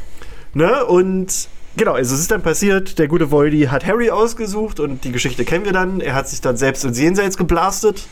ja. 0.56 0.68
Ne, 0.68 0.86
und 0.86 1.48
Genau, 1.78 1.94
also 1.94 2.14
es 2.16 2.20
ist 2.20 2.32
dann 2.32 2.42
passiert, 2.42 3.00
der 3.00 3.08
gute 3.08 3.32
Voldy 3.32 3.62
hat 3.64 3.86
Harry 3.86 4.10
ausgesucht 4.10 4.82
und 4.82 5.06
die 5.06 5.12
Geschichte 5.14 5.46
kennen 5.46 5.64
wir 5.64 5.72
dann. 5.72 6.02
Er 6.02 6.16
hat 6.16 6.28
sich 6.28 6.42
dann 6.42 6.58
selbst 6.58 6.84
ins 6.84 7.00
Jenseits 7.00 7.38
geblastet 7.38 8.08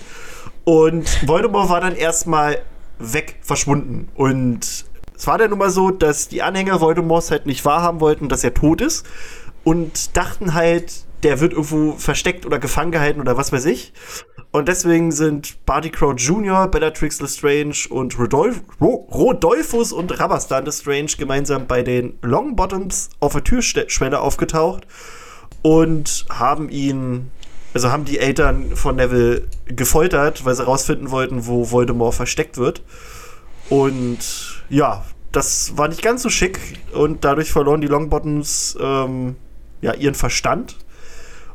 und 0.63 1.28
Voldemort 1.28 1.69
war 1.69 1.82
dann 1.82 1.95
erstmal 1.95 2.60
weg 2.99 3.38
verschwunden. 3.41 4.09
Und 4.15 4.85
es 5.15 5.27
war 5.27 5.38
dann 5.38 5.49
nun 5.49 5.59
mal 5.59 5.69
so, 5.69 5.89
dass 5.89 6.27
die 6.27 6.41
Anhänger 6.41 6.79
Voldemorts 6.81 7.31
halt 7.31 7.45
nicht 7.45 7.65
wahrhaben 7.65 7.99
wollten, 7.99 8.29
dass 8.29 8.43
er 8.43 8.53
tot 8.53 8.81
ist 8.81 9.05
und 9.63 10.15
dachten 10.15 10.53
halt, 10.53 11.05
der 11.23 11.41
wird 11.41 11.51
irgendwo 11.51 11.93
versteckt 11.93 12.45
oder 12.45 12.59
gefangen 12.59 12.91
gehalten 12.91 13.19
oder 13.19 13.35
was 13.35 13.51
weiß 13.51 13.65
ich. 13.65 13.93
Und 14.51 14.67
deswegen 14.67 15.12
sind 15.12 15.63
Barty 15.65 15.89
Crouch 15.89 16.19
Jr., 16.19 16.67
Bellatrix 16.67 17.19
Lestrange 17.21 17.75
und 17.89 18.17
Rodolphus 18.17 19.91
und 19.91 20.19
Rabastan 20.19 20.65
Lestrange 20.65 21.12
gemeinsam 21.17 21.67
bei 21.67 21.83
den 21.83 22.17
Longbottoms 22.21 23.09
auf 23.19 23.33
der 23.33 23.43
Türschwelle 23.43 24.19
aufgetaucht 24.19 24.88
und 25.62 26.25
haben 26.29 26.69
ihn 26.69 27.29
also 27.73 27.91
haben 27.91 28.05
die 28.05 28.19
Eltern 28.19 28.75
von 28.75 28.95
Neville 28.95 29.43
gefoltert, 29.65 30.45
weil 30.45 30.55
sie 30.55 30.63
herausfinden 30.63 31.12
wollten, 31.12 31.45
wo 31.45 31.69
Voldemort 31.71 32.15
versteckt 32.15 32.58
wird. 32.58 32.82
Und 33.69 34.63
ja, 34.69 35.05
das 35.32 35.77
war 35.77 35.88
nicht 35.88 36.01
ganz 36.01 36.23
so 36.23 36.29
schick 36.29 36.60
und 36.93 37.23
dadurch 37.23 37.51
verloren 37.51 37.82
die 37.82 37.88
Longbottoms 37.88 38.77
ähm, 38.82 39.36
ja, 39.82 39.93
ihren 39.93 40.15
Verstand 40.15 40.75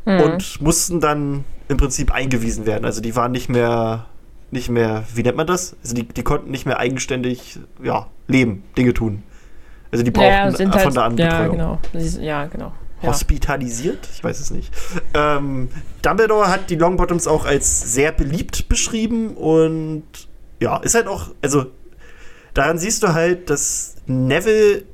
mhm. 0.05 0.21
und 0.21 0.61
mussten 0.61 1.01
dann 1.01 1.45
im 1.69 1.77
Prinzip 1.77 2.13
eingewiesen 2.13 2.67
werden. 2.67 2.85
Also 2.85 3.01
die 3.01 3.17
waren 3.17 3.33
nicht 3.33 3.49
mehr 3.49 4.07
nicht 4.51 4.69
mehr, 4.69 5.03
wie 5.13 5.23
nennt 5.23 5.37
man 5.37 5.49
das? 5.49 5.77
Also 5.83 5.95
die, 5.97 6.05
die 6.05 6.23
konnten 6.23 6.51
nicht 6.51 6.65
mehr 6.65 6.79
eigenständig 6.79 7.59
ja, 7.83 8.07
leben, 8.29 8.63
Dinge 8.79 8.95
tun. 8.95 9.25
Also 9.91 10.05
die 10.05 10.13
brauchten 10.13 10.31
Ja, 10.31 10.51
sind 10.51 10.73
von 10.73 10.83
halt, 10.83 10.97
da 10.97 11.05
an 11.05 11.17
ja, 11.17 11.43
Betreuung. 11.43 11.81
genau. 11.93 12.21
Ja, 12.21 12.47
genau. 12.47 12.73
Ja. 13.05 13.11
Hospitalisiert? 13.11 14.09
Ich 14.15 14.23
weiß 14.25 14.41
es 14.41 14.51
nicht. 14.51 14.73
Ähm, 15.15 15.69
Dumbledore 16.03 16.49
hat 16.49 16.71
die 16.71 16.77
Longbottoms 16.77 17.27
auch 17.27 17.45
als 17.45 17.93
sehr 17.95 18.13
beliebt 18.13 18.69
beschrieben 18.69 19.37
und 19.37 20.05
ja, 20.61 20.77
ist 20.79 20.95
halt 20.95 21.07
auch, 21.07 21.29
also 21.43 21.67
daran 22.55 22.79
siehst 22.79 23.03
du 23.03 23.15
halt, 23.15 23.51
dass 23.51 23.97
Neville, 24.07 24.85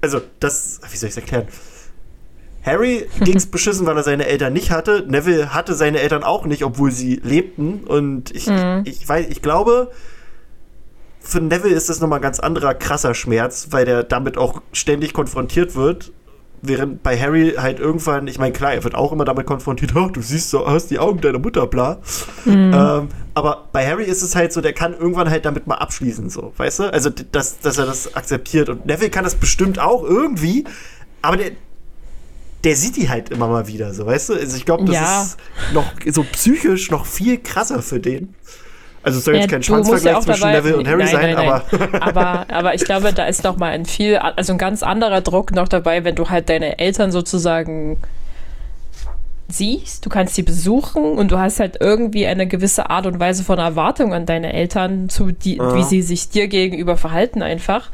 also 0.00 0.20
das, 0.40 0.80
wie 0.90 0.96
soll 0.96 1.08
ich 1.08 1.16
es 1.16 1.22
erklären? 1.22 1.48
Harry 2.64 3.06
ging's 3.20 3.46
beschissen, 3.46 3.86
weil 3.86 3.96
er 3.96 4.02
seine 4.02 4.26
Eltern 4.26 4.52
nicht 4.52 4.70
hatte. 4.70 5.04
Neville 5.08 5.54
hatte 5.54 5.74
seine 5.74 6.00
Eltern 6.00 6.22
auch 6.24 6.44
nicht, 6.44 6.64
obwohl 6.64 6.90
sie 6.90 7.16
lebten. 7.22 7.84
Und 7.84 8.30
ich, 8.34 8.46
Mhm. 8.46 8.82
ich, 8.84 9.02
ich 9.02 9.08
weiß, 9.08 9.26
ich 9.28 9.40
glaube, 9.42 9.90
für 11.20 11.40
Neville 11.40 11.74
ist 11.74 11.88
das 11.88 12.00
nochmal 12.00 12.18
ein 12.18 12.22
ganz 12.22 12.40
anderer 12.40 12.74
krasser 12.74 13.14
Schmerz, 13.14 13.68
weil 13.70 13.84
der 13.84 14.02
damit 14.02 14.36
auch 14.38 14.62
ständig 14.72 15.12
konfrontiert 15.12 15.74
wird. 15.76 16.12
Während 16.60 17.02
bei 17.02 17.18
Harry 17.18 17.54
halt 17.56 17.78
irgendwann, 17.78 18.26
ich 18.26 18.38
meine, 18.38 18.52
klar, 18.52 18.72
er 18.74 18.82
wird 18.84 18.94
auch 18.94 19.12
immer 19.12 19.24
damit 19.24 19.46
konfrontiert, 19.46 19.94
oh, 19.94 20.08
du 20.08 20.20
siehst 20.20 20.50
so, 20.50 20.66
hast 20.66 20.88
die 20.90 20.98
Augen 20.98 21.20
deiner 21.20 21.38
Mutter, 21.38 21.66
bla. 21.66 21.98
Ähm, 22.46 23.08
aber 23.34 23.68
bei 23.72 23.86
Harry 23.86 24.04
ist 24.04 24.22
es 24.22 24.34
halt 24.34 24.52
so, 24.52 24.60
der 24.60 24.72
kann 24.72 24.92
irgendwann 24.92 25.30
halt 25.30 25.44
damit 25.44 25.66
mal 25.66 25.76
abschließen, 25.76 26.30
so, 26.30 26.52
weißt 26.56 26.78
du? 26.80 26.92
Also, 26.92 27.10
dass, 27.10 27.60
dass 27.60 27.78
er 27.78 27.86
das 27.86 28.16
akzeptiert. 28.16 28.68
Und 28.68 28.86
Neville 28.86 29.10
kann 29.10 29.24
das 29.24 29.36
bestimmt 29.36 29.78
auch 29.78 30.02
irgendwie, 30.02 30.64
aber 31.22 31.36
der, 31.36 31.52
der 32.64 32.74
sieht 32.74 32.96
die 32.96 33.08
halt 33.08 33.30
immer 33.30 33.46
mal 33.46 33.68
wieder, 33.68 33.94
so, 33.94 34.04
weißt 34.06 34.30
du? 34.30 34.34
Also, 34.34 34.56
ich 34.56 34.64
glaube, 34.64 34.84
das 34.84 34.94
Ja. 34.96 35.22
ist 35.22 35.36
noch 35.72 35.92
so 36.10 36.24
psychisch 36.24 36.90
noch 36.90 37.06
viel 37.06 37.38
krasser 37.38 37.82
für 37.82 38.00
den. 38.00 38.34
Also, 39.02 39.18
es 39.18 39.24
soll 39.24 39.34
jetzt 39.36 39.44
Ja, 39.44 39.58
kein 39.58 39.60
du 39.62 39.72
musst 39.76 39.88
Schwanzvergleich 40.02 40.24
zwischen 40.24 40.40
dabei- 40.42 40.52
Neville 40.54 40.76
und 40.76 40.88
Harry 40.88 41.04
Nein, 41.04 41.12
sein, 41.12 41.34
nein, 41.34 41.48
aber. 41.48 41.62
nein. 41.72 41.94
aber, 42.02 42.46
aber 42.52 42.74
ich 42.74 42.84
glaube, 42.84 43.12
da 43.12 43.24
ist 43.26 43.44
noch 43.44 43.56
mal 43.56 43.70
ein 43.70 43.84
viel, 43.86 44.16
also 44.16 44.52
ein 44.52 44.58
ganz 44.58 44.82
anderer 44.82 45.20
Druck 45.20 45.52
noch 45.52 45.68
dabei, 45.68 46.04
wenn 46.04 46.14
du 46.14 46.28
halt 46.30 46.48
deine 46.48 46.78
Eltern 46.78 47.12
sozusagen 47.12 47.98
siehst, 49.50 50.04
du 50.04 50.10
kannst 50.10 50.34
sie 50.34 50.42
besuchen 50.42 51.04
und 51.16 51.30
du 51.30 51.38
hast 51.38 51.58
halt 51.58 51.78
irgendwie 51.80 52.26
eine 52.26 52.46
gewisse 52.46 52.90
Art 52.90 53.06
und 53.06 53.18
Weise 53.18 53.44
von 53.44 53.58
Erwartung 53.58 54.12
an 54.12 54.26
deine 54.26 54.52
Eltern, 54.52 55.08
zu 55.08 55.30
die, 55.32 55.56
Ja. 55.56 55.74
wie 55.74 55.84
sie 55.84 56.02
sich 56.02 56.28
dir 56.28 56.48
gegenüber 56.48 56.96
verhalten 56.98 57.40
einfach. 57.42 57.88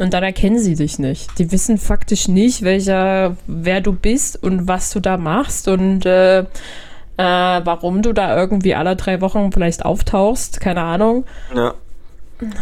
Und 0.00 0.12
dann 0.14 0.22
erkennen 0.24 0.58
sie 0.58 0.74
dich 0.76 0.98
nicht. 0.98 1.38
Die 1.38 1.50
wissen 1.52 1.76
faktisch 1.78 2.26
nicht, 2.28 2.62
welcher, 2.62 3.36
wer 3.46 3.80
du 3.80 3.92
bist 3.92 4.40
und 4.42 4.66
was 4.68 4.90
du 4.90 5.00
da 5.00 5.16
machst 5.16 5.68
und 5.68 6.04
äh, 6.06 6.44
äh, 7.18 7.22
warum 7.22 8.00
du 8.02 8.12
da 8.14 8.34
irgendwie 8.36 8.74
alle 8.74 8.96
drei 8.96 9.20
Wochen 9.20 9.52
vielleicht 9.52 9.84
auftauchst, 9.84 10.60
keine 10.60 10.80
Ahnung. 10.82 11.24
Ja. 11.54 11.74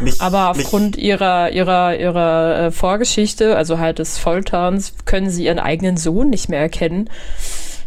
Mich, 0.01 0.21
Aber 0.23 0.55
mich- 0.55 0.65
aufgrund 0.65 0.97
ihrer, 0.97 1.51
ihrer, 1.51 1.97
ihrer 1.97 2.59
äh, 2.59 2.71
Vorgeschichte, 2.71 3.57
also 3.57 3.79
halt 3.79 3.99
des 3.99 4.17
Folterns, 4.19 4.95
können 5.05 5.29
sie 5.31 5.45
ihren 5.45 5.59
eigenen 5.59 5.99
Sohn 5.99 6.31
nicht 6.31 6.49
mehr 6.49 6.61
erkennen. 6.61 7.11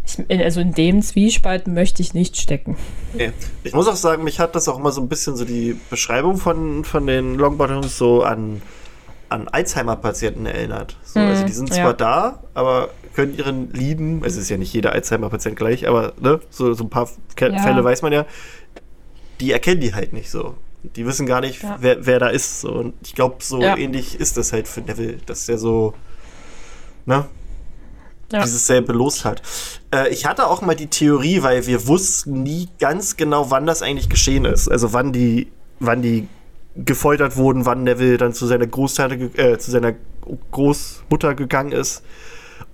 Ich, 0.05 0.39
also 0.43 0.59
in 0.61 0.73
dem 0.73 1.01
Zwiespalt 1.01 1.67
möchte 1.67 2.01
ich 2.03 2.13
nicht 2.13 2.37
stecken. 2.37 2.77
Nee. 3.13 3.31
Ich 3.63 3.73
muss 3.73 3.87
auch 3.87 3.95
sagen, 3.95 4.23
mich 4.23 4.39
hat 4.39 4.55
das 4.55 4.67
auch 4.67 4.77
immer 4.77 4.91
so 4.91 5.01
ein 5.01 5.07
bisschen 5.09 5.35
so 5.35 5.45
die 5.45 5.79
Beschreibung 5.89 6.37
von, 6.37 6.83
von 6.85 7.07
den 7.07 7.35
Longbottoms 7.35 7.97
so 7.97 8.21
an, 8.23 8.61
an 9.29 9.47
Alzheimer-Patienten 9.47 10.45
erinnert. 10.45 10.95
So, 11.03 11.19
Mhm, 11.19 11.25
also 11.27 11.45
die 11.45 11.51
sind 11.53 11.69
ja. 11.69 11.75
zwar 11.75 11.93
da, 11.95 12.39
aber 12.53 12.89
können 13.19 13.37
ihren 13.37 13.73
Lieben, 13.73 14.23
es 14.23 14.35
ist 14.37 14.49
ja 14.49 14.57
nicht 14.57 14.73
jeder 14.73 14.93
Alzheimer-Patient 14.93 15.55
gleich, 15.55 15.87
aber 15.87 16.13
ne, 16.21 16.39
so, 16.49 16.73
so 16.73 16.83
ein 16.85 16.89
paar 16.89 17.09
Ke 17.35 17.51
Ja. 17.51 17.59
Fälle 17.61 17.83
weiß 17.83 18.01
man 18.01 18.13
ja, 18.13 18.25
die 19.39 19.51
erkennen 19.51 19.81
die 19.81 19.93
halt 19.93 20.13
nicht 20.13 20.29
so. 20.29 20.55
Die 20.95 21.05
wissen 21.05 21.25
gar 21.25 21.41
nicht, 21.41 21.61
Ja. 21.63 21.77
wer, 21.81 22.05
wer 22.05 22.19
da 22.19 22.29
ist. 22.29 22.61
So. 22.61 22.71
Und 22.71 22.93
ich 23.03 23.13
glaube, 23.15 23.37
so 23.43 23.61
Ja. 23.61 23.75
ähnlich 23.77 24.19
ist 24.19 24.37
das 24.37 24.53
halt 24.53 24.67
für 24.67 24.81
Neville, 24.81 25.17
dass 25.25 25.45
der 25.45 25.57
so, 25.57 25.93
ne, 27.05 27.25
Ja. 28.31 28.43
dieses 28.43 28.65
selbe 28.67 28.93
Los 28.93 29.25
hat. 29.25 29.41
Äh, 29.93 30.09
ich 30.09 30.25
hatte 30.25 30.47
auch 30.47 30.61
mal 30.61 30.75
die 30.75 30.87
Theorie, 30.87 31.41
weil 31.43 31.65
wir 31.67 31.87
wussten 31.87 32.43
nie 32.43 32.69
ganz 32.79 33.17
genau, 33.17 33.51
wann 33.51 33.65
das 33.65 33.81
eigentlich 33.81 34.07
geschehen 34.09 34.45
ist. 34.45 34.69
Also 34.69 34.93
wann 34.93 35.11
die, 35.11 35.47
wann 35.79 36.01
die 36.01 36.27
gefoltert 36.75 37.35
wurden, 37.35 37.65
wann 37.65 37.83
Neville 37.83 38.17
dann 38.17 38.33
zu 38.33 38.45
seiner 38.45 38.67
Großtante, 38.67 39.15
äh, 39.37 39.57
zu 39.57 39.71
seiner 39.71 39.95
Großmutter 40.51 41.35
gegangen 41.35 41.71
ist. 41.71 42.03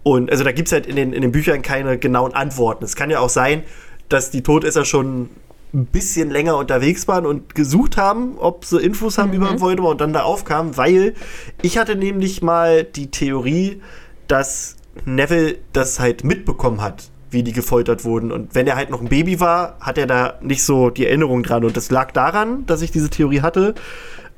Und 0.08 0.30
also 0.30 0.44
da 0.44 0.52
gibt 0.52 0.68
es 0.68 0.72
halt 0.72 0.86
in 0.86 0.96
den, 0.96 1.14
in 1.14 1.24
den 1.24 1.32
Büchern 1.32 1.64
keine 1.64 1.98
genauen 1.98 2.36
Antworten. 2.36 2.86
Es 2.86 2.96
kann 2.96 3.10
ja 3.10 3.22
auch 3.22 3.30
sein, 3.30 3.64
dass 4.08 4.30
die 4.30 4.44
Todesser 4.44 4.86
schon 4.86 5.32
ein 5.74 5.88
bisschen 5.88 6.30
länger 6.30 6.58
unterwegs 6.58 7.08
waren 7.08 7.26
und 7.26 7.56
gesucht 7.56 7.98
haben, 7.98 8.38
ob 8.38 8.66
sie 8.66 8.80
Infos 8.80 9.18
haben 9.18 9.34
über 9.34 9.60
Voldemort 9.60 9.94
und 9.94 10.02
dann 10.02 10.14
da 10.14 10.22
aufkamen, 10.22 10.78
weil 10.78 11.16
ich 11.64 11.80
hatte 11.80 11.96
nämlich 11.96 12.44
mal 12.44 12.84
die 12.84 13.10
Theorie, 13.10 13.82
dass 14.28 14.76
Neville 15.06 15.58
das 15.74 16.00
halt 16.00 16.24
mitbekommen 16.24 16.82
hat, 16.82 17.10
wie 17.32 17.42
die 17.42 17.52
gefoltert 17.52 18.06
wurden. 18.06 18.32
Und 18.32 18.54
wenn 18.54 18.68
er 18.68 18.76
halt 18.76 18.92
noch 18.92 19.02
ein 19.02 19.10
Baby 19.10 19.40
war, 19.40 19.76
hat 19.80 19.98
er 19.98 20.06
da 20.06 20.36
nicht 20.40 20.62
so 20.62 20.92
die 20.92 21.08
Erinnerung 21.08 21.42
dran. 21.42 21.66
Und 21.66 21.76
das 21.76 21.90
lag 21.90 22.12
daran, 22.12 22.68
dass 22.68 22.84
ich 22.84 22.92
diese 22.92 23.10
Theorie 23.10 23.42
hatte. 23.42 23.74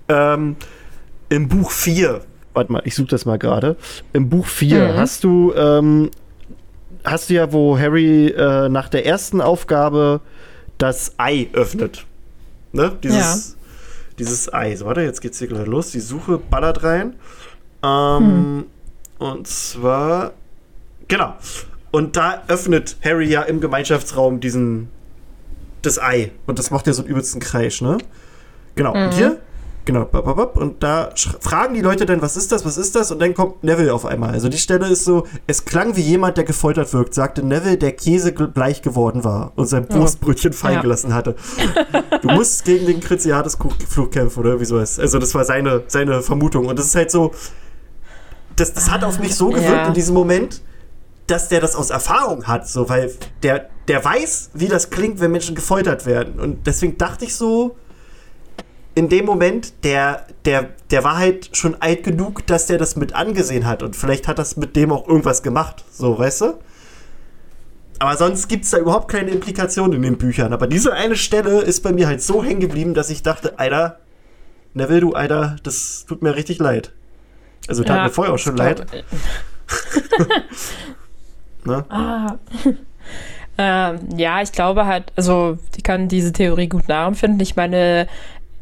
Ähm, 0.08 0.56
Im 1.28 1.50
Buch 1.50 1.72
4, 1.72 2.22
warte 2.58 2.72
mal, 2.72 2.82
ich 2.86 2.96
suche 2.96 3.08
das 3.08 3.26
mal 3.26 3.38
gerade. 3.40 3.76
Im 4.14 4.28
Buch 4.30 4.46
4 4.46 4.90
Mhm. 4.94 4.98
hast 4.98 5.24
du, 5.24 5.54
ähm, 5.56 6.12
hast 7.06 7.30
du 7.30 7.36
ja, 7.36 7.54
wo 7.54 7.78
Harry 7.80 8.28
äh, 8.28 8.68
nach 8.70 8.90
der 8.90 9.06
ersten 9.06 9.40
Aufgabe 9.40 10.20
das 10.78 11.14
Ei 11.18 11.48
öffnet. 11.54 12.06
Ne? 12.74 12.92
Dieses, 13.02 13.56
dieses 14.20 14.54
Ei. 14.54 14.76
So, 14.76 14.86
warte, 14.86 15.02
jetzt 15.02 15.22
geht's 15.22 15.40
hier 15.40 15.48
gleich 15.48 15.66
los. 15.66 15.92
Die 15.92 16.00
Suche 16.02 16.38
ballert 16.38 16.84
rein. 16.84 17.14
Ähm, 17.84 18.66
Und 19.20 19.48
zwar, 19.48 20.34
genau. 21.08 21.34
Und 21.92 22.18
da 22.18 22.44
öffnet 22.48 22.98
Harry 23.04 23.28
ja 23.30 23.42
im 23.44 23.62
Gemeinschaftsraum 23.62 24.40
diesen, 24.40 24.90
das 25.82 25.98
Ei. 26.00 26.32
Und 26.46 26.60
das 26.60 26.70
macht 26.70 26.86
ja 26.88 26.94
so 26.94 27.02
einen 27.02 27.10
übelsten 27.12 27.40
Kreisch, 27.40 27.82
ne? 27.82 27.98
Genau. 28.76 28.94
Und 28.94 29.14
hier, 29.14 29.38
genau, 29.88 30.04
und 30.54 30.84
da 30.84 31.10
fragen 31.40 31.74
die 31.74 31.82
Leute 31.82 32.06
dann, 32.06 32.22
was 32.22 32.38
ist 32.38 32.52
das, 32.52 32.64
was 32.64 32.78
ist 32.78 32.96
das? 32.96 33.12
Und 33.12 33.20
dann 33.20 33.34
kommt 33.34 33.64
Neville 33.64 33.92
auf 33.92 34.06
einmal. 34.06 34.30
Also 34.32 34.50
die 34.50 34.58
Stelle 34.60 34.88
ist 34.88 35.04
so, 35.06 35.26
es 35.48 35.66
klang 35.66 35.96
wie 35.96 36.02
jemand, 36.02 36.38
der 36.38 36.44
gefoltert 36.44 36.94
wirkt, 36.94 37.16
sagte 37.16 37.42
Neville, 37.44 37.78
der 37.78 37.94
Käse 37.94 38.32
bleich 38.34 38.84
geworden 38.84 39.24
war 39.24 39.54
und 39.56 39.66
sein 39.66 39.88
Brustbrötchen 39.88 40.54
fallen 40.54 40.76
Ja. 40.76 40.82
gelassen 40.82 41.16
hatte. 41.16 41.36
Du 42.22 42.30
musst 42.30 42.66
gegen 42.66 42.86
den 42.88 43.00
Kriziatus-Fluch 43.00 44.10
kämpfen, 44.12 44.40
oder 44.40 44.60
wie 44.60 44.66
so 44.66 44.78
ist. 44.80 45.00
Also 45.00 45.20
das 45.20 45.34
war 45.36 45.44
seine, 45.46 45.84
seine 45.88 46.22
Vermutung. 46.22 46.66
Und 46.68 46.78
das 46.80 46.88
ist 46.88 46.96
halt 46.96 47.12
so, 47.12 47.32
das, 48.56 48.74
das 48.74 48.90
hat 48.92 49.04
auf 49.04 49.20
mich 49.20 49.36
so 49.36 49.50
gewirkt 49.50 49.70
Ja. 49.70 49.88
in 49.88 49.94
diesem 49.94 50.14
Moment, 50.16 50.62
dass 51.28 51.48
der 51.50 51.62
das 51.62 51.76
aus 51.76 51.90
Erfahrung 51.90 52.48
hat, 52.48 52.68
so, 52.68 52.90
weil 52.90 53.12
der, 53.44 53.70
der 53.88 54.04
weiß, 54.04 54.52
wie 54.54 54.68
das 54.68 54.90
klingt, 54.90 55.20
wenn 55.20 55.32
Menschen 55.32 55.56
gefoltert 55.56 56.06
werden. 56.06 56.40
Und 56.40 56.66
deswegen 56.68 56.98
dachte 56.98 57.26
ich 57.26 57.36
so, 57.36 57.76
in 58.98 59.10
dem 59.10 59.26
Moment, 59.26 59.84
der, 59.84 60.26
der, 60.46 60.70
der 60.90 61.04
war 61.04 61.18
halt 61.18 61.56
schon 61.56 61.76
alt 61.80 62.04
genug, 62.04 62.46
dass 62.48 62.66
der 62.66 62.78
das 62.78 62.96
mit 62.96 63.14
angesehen 63.14 63.68
hat. 63.68 63.84
Und 63.84 63.96
vielleicht 63.96 64.28
hat 64.28 64.40
das 64.40 64.58
mit 64.58 64.76
dem 64.76 64.92
auch 64.92 65.08
irgendwas 65.08 65.44
gemacht, 65.44 65.86
so, 65.92 66.18
weißt 66.18 66.42
du? 66.42 66.54
Aber 68.00 68.18
sonst 68.18 68.48
gibt 68.48 68.66
es 68.66 68.72
da 68.72 68.78
überhaupt 68.78 69.10
keine 69.10 69.32
Implikation 69.32 69.94
in 69.94 70.02
den 70.02 70.18
Büchern. 70.18 70.52
Aber 70.52 70.68
diese 70.68 70.94
eine 70.94 71.16
Stelle 71.16 71.62
ist 71.62 71.82
bei 71.82 71.92
mir 71.92 72.08
halt 72.08 72.22
so 72.22 72.44
hängen 72.44 72.60
geblieben, 72.60 72.94
dass 72.94 73.10
ich 73.10 73.24
dachte, 73.24 73.60
Alter, 73.60 74.00
Neville, 74.74 75.02
du 75.02 75.14
Alter, 75.14 75.56
das 75.64 76.06
tut 76.08 76.22
mir 76.22 76.36
richtig 76.36 76.60
leid. 76.60 76.92
Also 77.68 77.84
tat 77.84 78.04
mir 78.04 78.10
vorher 78.10 78.34
auch 78.34 78.40
schon 78.40 78.58
leid. 78.58 78.86
Ne? 81.68 81.84
Ah. 81.90 82.38
ähm, 83.58 84.00
ja, 84.16 84.42
ich 84.42 84.54
glaube 84.54 84.86
halt, 84.86 85.12
also 85.18 85.58
ich 85.76 85.84
kann 85.84 86.08
diese 86.08 86.32
Theorie 86.32 86.70
gut 86.70 86.88
nachempfinden. 86.88 87.42
Ich 87.42 87.58
meine, 87.58 88.08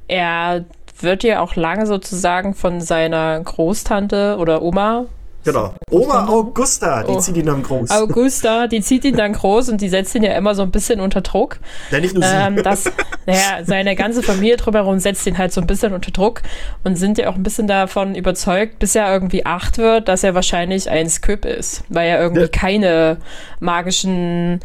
er 0.07 0.65
wird 1.01 1.23
ja 1.23 1.41
auch 1.41 1.55
lange 1.55 1.85
sozusagen 1.87 2.53
von 2.53 2.79
seiner 2.81 3.39
Großtante 3.41 4.37
oder 4.39 4.61
Oma, 4.61 5.05
Genau. 5.43 5.75
Oma 5.91 6.25
Augusta, 6.27 7.03
die 7.03 7.11
Oh. 7.11 7.19
zieht 7.19 7.37
ihn 7.37 7.45
dann 7.45 7.61
groß. 7.61 7.91
Augusta, 7.91 8.65
die 8.65 8.81
zieht 8.81 9.05
ihn 9.05 9.15
dann 9.15 9.33
groß 9.33 9.69
und 9.69 9.79
die 9.79 9.89
setzt 9.89 10.15
ihn 10.15 10.23
ja 10.23 10.33
immer 10.35 10.55
so 10.55 10.63
ein 10.63 10.71
bisschen 10.71 10.99
unter 10.99 11.21
Druck. 11.21 11.59
ja, 11.91 11.99
nicht 11.99 12.15
nur 12.15 12.23
sie. 12.23 12.33
ähm, 12.33 12.63
dass, 12.63 12.85
naja, 13.27 13.63
seine 13.63 13.95
ganze 13.95 14.23
Familie 14.23 14.57
drumherum 14.57 14.97
setzt 14.97 15.27
ihn 15.27 15.37
halt 15.37 15.53
so 15.53 15.61
ein 15.61 15.67
bisschen 15.67 15.93
unter 15.93 16.09
Druck 16.09 16.41
und 16.83 16.95
sind 16.95 17.19
ja 17.19 17.29
auch 17.29 17.35
ein 17.35 17.43
bisschen 17.43 17.67
davon 17.67 18.15
überzeugt, 18.15 18.79
bis 18.79 18.95
er 18.95 19.13
irgendwie 19.13 19.45
acht 19.45 19.77
wird, 19.77 20.07
dass 20.07 20.23
er 20.23 20.33
wahrscheinlich 20.33 20.89
ein 20.89 21.07
Squib 21.09 21.45
ist, 21.45 21.83
weil 21.89 22.07
er 22.09 22.19
irgendwie 22.21 22.41
Ja. 22.41 22.47
keine 22.47 23.17
magischen 23.59 24.61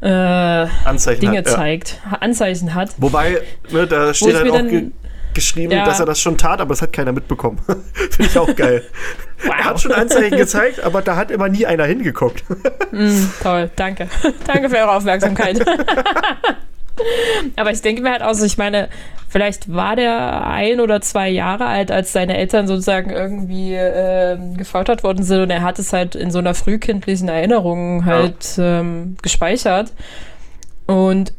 äh, 0.00 0.66
Anzeichen 0.84 1.20
Dinge 1.20 1.38
hat, 1.38 1.46
ja. 1.46 1.54
zeigt, 1.54 2.00
Anzeichen 2.20 2.74
hat. 2.74 2.90
Wobei, 2.98 3.42
ne, 3.70 3.86
da 3.86 4.12
steht 4.14 4.34
halt 4.36 4.50
auch 4.50 4.54
dann- 4.54 4.68
ge 4.68 4.90
geschrieben, 5.34 5.70
Ja. 5.72 5.84
dass 5.84 6.00
er 6.00 6.06
das 6.06 6.18
schon 6.20 6.36
tat, 6.36 6.60
aber 6.60 6.72
es 6.72 6.82
hat 6.82 6.92
keiner 6.92 7.12
mitbekommen. 7.12 7.60
Finde 7.92 8.24
ich 8.30 8.36
auch 8.38 8.54
geil. 8.56 8.82
Er 9.46 9.64
hat 9.66 9.80
schon 9.80 9.92
Anzeichen 9.92 10.36
gezeigt, 10.36 10.82
aber 10.82 11.00
da 11.00 11.14
hat 11.14 11.30
immer 11.30 11.48
nie 11.48 11.64
einer 11.64 11.84
hingeguckt. 11.84 12.42
Mm, 12.90 13.22
toll, 13.40 13.70
danke. 13.76 14.08
danke 14.48 14.68
für 14.68 14.78
eure 14.78 14.90
Aufmerksamkeit. 14.96 15.64
Aber 17.56 17.70
ich 17.70 17.82
denke 17.82 18.02
mir 18.02 18.10
halt 18.10 18.22
auch 18.22 18.34
so, 18.34 18.44
ich 18.44 18.58
meine, 18.58 18.88
vielleicht 19.28 19.72
war 19.72 19.96
der 19.96 20.46
ein 20.46 20.80
oder 20.80 21.00
zwei 21.00 21.28
Jahre 21.28 21.66
alt, 21.66 21.90
als 21.90 22.12
seine 22.12 22.36
Eltern 22.36 22.66
sozusagen 22.66 23.10
irgendwie 23.10 23.74
äh, 23.74 24.38
gefoltert 24.56 25.02
worden 25.04 25.22
sind 25.22 25.40
und 25.42 25.50
er 25.50 25.62
hat 25.62 25.78
es 25.78 25.92
halt 25.92 26.14
in 26.14 26.30
so 26.30 26.38
einer 26.38 26.54
frühkindlichen 26.54 27.28
Erinnerung 27.28 28.04
halt 28.04 28.56
ja. 28.56 28.80
ähm, 28.80 29.16
gespeichert. 29.22 29.92
Und 30.86 31.32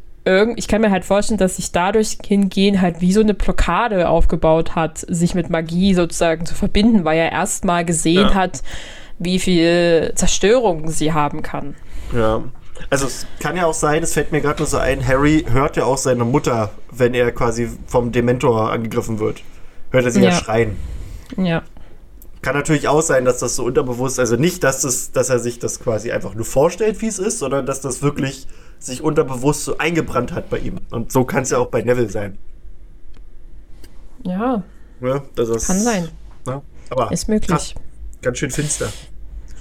ich 0.55 0.67
kann 0.67 0.81
mir 0.81 0.91
halt 0.91 1.05
vorstellen, 1.05 1.39
dass 1.39 1.55
sich 1.55 1.71
dadurch 1.71 2.19
hingehen 2.23 2.81
halt 2.81 3.01
wie 3.01 3.13
so 3.13 3.21
eine 3.21 3.33
Blockade 3.33 4.07
aufgebaut 4.07 4.75
hat, 4.75 4.99
sich 4.99 5.33
mit 5.33 5.49
Magie 5.49 5.95
sozusagen 5.95 6.45
zu 6.45 6.53
verbinden, 6.53 7.03
weil 7.03 7.17
er 7.17 7.31
erst 7.31 7.65
mal 7.65 7.83
gesehen 7.83 8.27
ja. 8.27 8.33
hat, 8.35 8.61
wie 9.17 9.39
viel 9.39 10.11
Zerstörung 10.15 10.89
sie 10.89 11.13
haben 11.13 11.41
kann. 11.41 11.75
Ja. 12.13 12.43
Also 12.89 13.07
es 13.07 13.25
kann 13.39 13.55
ja 13.55 13.65
auch 13.65 13.73
sein, 13.73 14.03
es 14.03 14.13
fällt 14.13 14.31
mir 14.31 14.41
gerade 14.41 14.59
nur 14.59 14.67
so 14.67 14.77
ein, 14.77 15.05
Harry 15.05 15.45
hört 15.49 15.77
ja 15.77 15.85
auch 15.85 15.97
seine 15.97 16.25
Mutter, 16.25 16.71
wenn 16.91 17.13
er 17.13 17.31
quasi 17.31 17.69
vom 17.87 18.11
Dementor 18.11 18.71
angegriffen 18.71 19.19
wird. 19.19 19.43
Hört 19.91 20.05
er 20.05 20.11
sie 20.11 20.21
ja, 20.21 20.29
ja 20.29 20.35
schreien. 20.35 20.77
Ja. 21.37 21.63
Kann 22.41 22.55
natürlich 22.55 22.87
auch 22.87 23.01
sein, 23.01 23.25
dass 23.25 23.39
das 23.39 23.55
so 23.55 23.65
unterbewusst, 23.65 24.19
also 24.19 24.37
nicht, 24.37 24.63
dass, 24.63 24.81
das, 24.81 25.11
dass 25.11 25.29
er 25.29 25.39
sich 25.39 25.59
das 25.59 25.79
quasi 25.79 26.11
einfach 26.11 26.35
nur 26.35 26.45
vorstellt, 26.45 27.01
wie 27.01 27.07
es 27.07 27.19
ist, 27.19 27.39
sondern 27.39 27.65
dass 27.65 27.81
das 27.81 28.01
wirklich 28.01 28.47
sich 28.79 29.01
unterbewusst 29.01 29.65
so 29.65 29.77
eingebrannt 29.77 30.31
hat 30.31 30.49
bei 30.49 30.59
ihm. 30.59 30.79
Und 30.89 31.11
so 31.11 31.25
kann 31.25 31.43
es 31.43 31.49
ja 31.49 31.57
auch 31.57 31.67
bei 31.67 31.81
Neville 31.81 32.09
sein. 32.09 32.37
Ja. 34.23 34.63
ja 35.01 35.21
das 35.35 35.49
ist, 35.49 35.67
kann 35.67 35.79
sein. 35.79 36.09
Na, 36.45 36.61
aber 36.89 37.11
ist 37.11 37.27
möglich. 37.27 37.49
Krass, 37.49 37.75
ganz 38.21 38.37
schön 38.37 38.51
finster. 38.51 38.89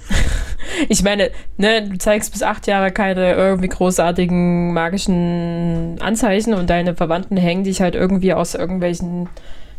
ich 0.89 1.03
meine, 1.03 1.31
ne, 1.57 1.87
du 1.87 1.97
zeigst 1.97 2.31
bis 2.31 2.43
acht 2.43 2.67
Jahre 2.67 2.91
keine 2.91 3.33
irgendwie 3.33 3.69
großartigen 3.69 4.73
magischen 4.73 5.97
Anzeichen 6.01 6.53
und 6.53 6.69
deine 6.69 6.95
Verwandten 6.95 7.37
hängen 7.37 7.63
dich 7.63 7.81
halt 7.81 7.95
irgendwie 7.95 8.33
aus 8.33 8.55
irgendwelchen 8.55 9.29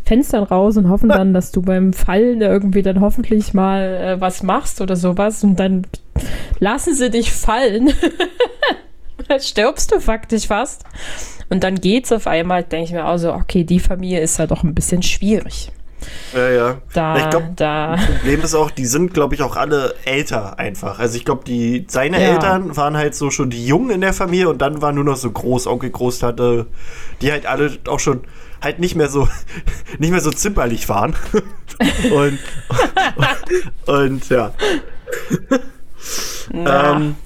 Fenstern 0.05 0.45
raus 0.45 0.77
und 0.77 0.89
hoffen 0.89 1.09
dann, 1.09 1.35
dass 1.35 1.53
du 1.53 1.63
beim 1.63 1.93
Fallen 1.93 2.41
irgendwie 2.41 2.83
dann 2.83 3.01
hoffentlich 3.01 3.55
mal 3.55 3.83
äh, 3.95 4.21
was 4.21 4.43
machst 4.43 4.81
oder 4.81 4.97
sowas 4.97 5.45
und 5.45 5.57
dann 5.61 5.87
lassen 6.59 6.95
sie 6.95 7.11
dich 7.11 7.33
fallen. 7.33 7.93
dann 9.29 9.41
stirbst 9.41 9.93
du 9.93 10.01
faktisch 10.01 10.47
fast. 10.47 10.85
Und 11.49 11.65
dann 11.65 11.77
geht's 11.77 12.13
auf 12.13 12.27
einmal, 12.27 12.63
denke 12.63 12.85
ich 12.85 12.93
mir 12.93 13.07
auch 13.07 13.17
so, 13.17 13.33
okay, 13.33 13.65
die 13.65 13.81
Familie 13.81 14.21
ist 14.21 14.39
ja 14.39 14.47
doch 14.47 14.63
ein 14.63 14.75
bisschen 14.75 15.03
schwierig. 15.03 15.73
Ja, 16.35 16.51
ja. 16.51 16.77
Da, 16.93 17.17
ich 17.19 17.31
glaube, 17.31 17.53
das 17.57 18.07
Problem 18.07 18.43
ist 18.43 18.55
auch, 18.55 18.71
die 18.71 18.87
sind, 18.87 19.13
glaube 19.13 19.35
ich, 19.35 19.43
auch 19.43 19.57
alle 19.57 19.95
älter 20.05 20.59
einfach. 20.59 20.99
Also 20.99 21.17
ich 21.17 21.25
glaube, 21.25 21.45
die 21.45 21.87
seine 21.89 22.21
ja. 22.21 22.33
Eltern 22.33 22.77
waren 22.77 22.97
halt 22.97 23.15
so 23.15 23.31
schon 23.31 23.51
die 23.51 23.67
Jungen 23.67 23.91
in 23.91 24.01
der 24.01 24.13
Familie 24.13 24.49
und 24.49 24.59
dann 24.63 24.81
waren 24.83 24.95
nur 24.95 25.05
noch 25.05 25.17
so 25.17 25.31
Großonkel, 25.31 25.91
Großtante, 25.91 26.67
die 27.21 27.33
halt 27.33 27.47
alle 27.47 27.79
auch 27.89 28.01
schon 28.01 28.23
halt 28.63 28.79
nicht 28.79 28.95
mehr 28.95 29.09
so 29.09 29.29
nicht 29.99 30.11
mehr 30.11 30.21
so 30.21 30.31
zimperlich 30.31 30.89
waren. 30.89 31.15
und, 32.11 32.39
und, 33.17 33.87
und 33.87 34.29
ja. 34.29 34.53
ähm, 36.53 37.17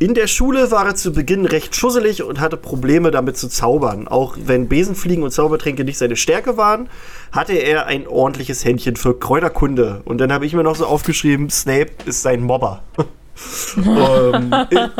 in 0.00 0.14
der 0.14 0.28
Schule 0.28 0.70
war 0.70 0.86
er 0.86 0.94
zu 0.94 1.12
Beginn 1.12 1.44
recht 1.44 1.76
schusselig 1.76 2.22
und 2.22 2.40
hatte 2.40 2.56
Probleme 2.56 3.10
damit 3.10 3.36
zu 3.36 3.48
zaubern. 3.48 4.08
Auch 4.08 4.34
wenn 4.42 4.66
Besenfliegen 4.66 5.22
und 5.22 5.30
Zaubertränke 5.30 5.84
nicht 5.84 5.98
seine 5.98 6.16
Stärke 6.16 6.56
waren, 6.56 6.88
hatte 7.32 7.52
er 7.52 7.86
ein 7.86 8.06
ordentliches 8.06 8.64
Händchen 8.64 8.96
für 8.96 9.18
Kräuterkunde. 9.18 10.02
Und 10.04 10.18
dann 10.18 10.32
habe 10.32 10.46
ich 10.46 10.52
mir 10.52 10.62
noch 10.62 10.76
so 10.76 10.86
aufgeschrieben, 10.86 11.50
Snape 11.50 11.90
ist 12.06 12.22
sein 12.22 12.42
Mobber. 12.42 12.82
um, 13.76 14.52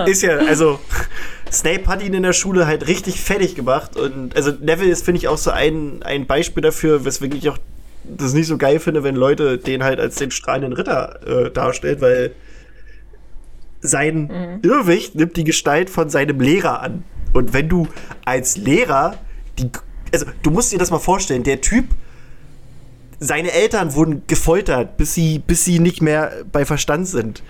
ist 0.06 0.22
ja, 0.22 0.38
also 0.38 0.78
Snape 1.52 1.86
hat 1.86 2.02
ihn 2.02 2.14
in 2.14 2.22
der 2.22 2.32
Schule 2.32 2.66
halt 2.66 2.86
richtig 2.86 3.20
fertig 3.20 3.54
gemacht. 3.54 3.96
Und 3.96 4.36
also 4.36 4.52
Neville 4.52 4.90
ist, 4.90 5.04
finde 5.04 5.18
ich, 5.18 5.28
auch 5.28 5.38
so 5.38 5.50
ein, 5.50 6.02
ein 6.02 6.26
Beispiel 6.26 6.62
dafür, 6.62 7.04
weswegen 7.04 7.36
ich 7.36 7.48
auch 7.50 7.58
das 8.04 8.32
nicht 8.32 8.46
so 8.46 8.56
geil 8.56 8.80
finde, 8.80 9.02
wenn 9.02 9.14
Leute 9.14 9.58
den 9.58 9.84
halt 9.84 10.00
als 10.00 10.16
den 10.16 10.30
strahlenden 10.30 10.72
Ritter 10.72 11.20
äh, 11.26 11.50
darstellen, 11.50 12.00
weil 12.00 12.32
sein 13.82 14.60
mhm. 14.62 14.68
Irrwicht 14.68 15.14
nimmt 15.14 15.36
die 15.36 15.44
Gestalt 15.44 15.90
von 15.90 16.10
seinem 16.10 16.40
Lehrer 16.40 16.80
an. 16.80 17.04
Und 17.32 17.52
wenn 17.52 17.68
du 17.68 17.88
als 18.24 18.56
Lehrer 18.56 19.16
die. 19.58 19.70
Also, 20.12 20.26
du 20.42 20.50
musst 20.50 20.72
dir 20.72 20.78
das 20.78 20.90
mal 20.90 20.98
vorstellen, 20.98 21.44
der 21.44 21.60
Typ. 21.60 21.84
Seine 23.20 23.52
Eltern 23.52 23.94
wurden 23.94 24.22
gefoltert, 24.26 24.96
bis 24.96 25.14
sie, 25.14 25.38
bis 25.38 25.64
sie 25.64 25.78
nicht 25.78 26.02
mehr 26.02 26.32
bei 26.50 26.64
Verstand 26.64 27.06
sind. 27.06 27.42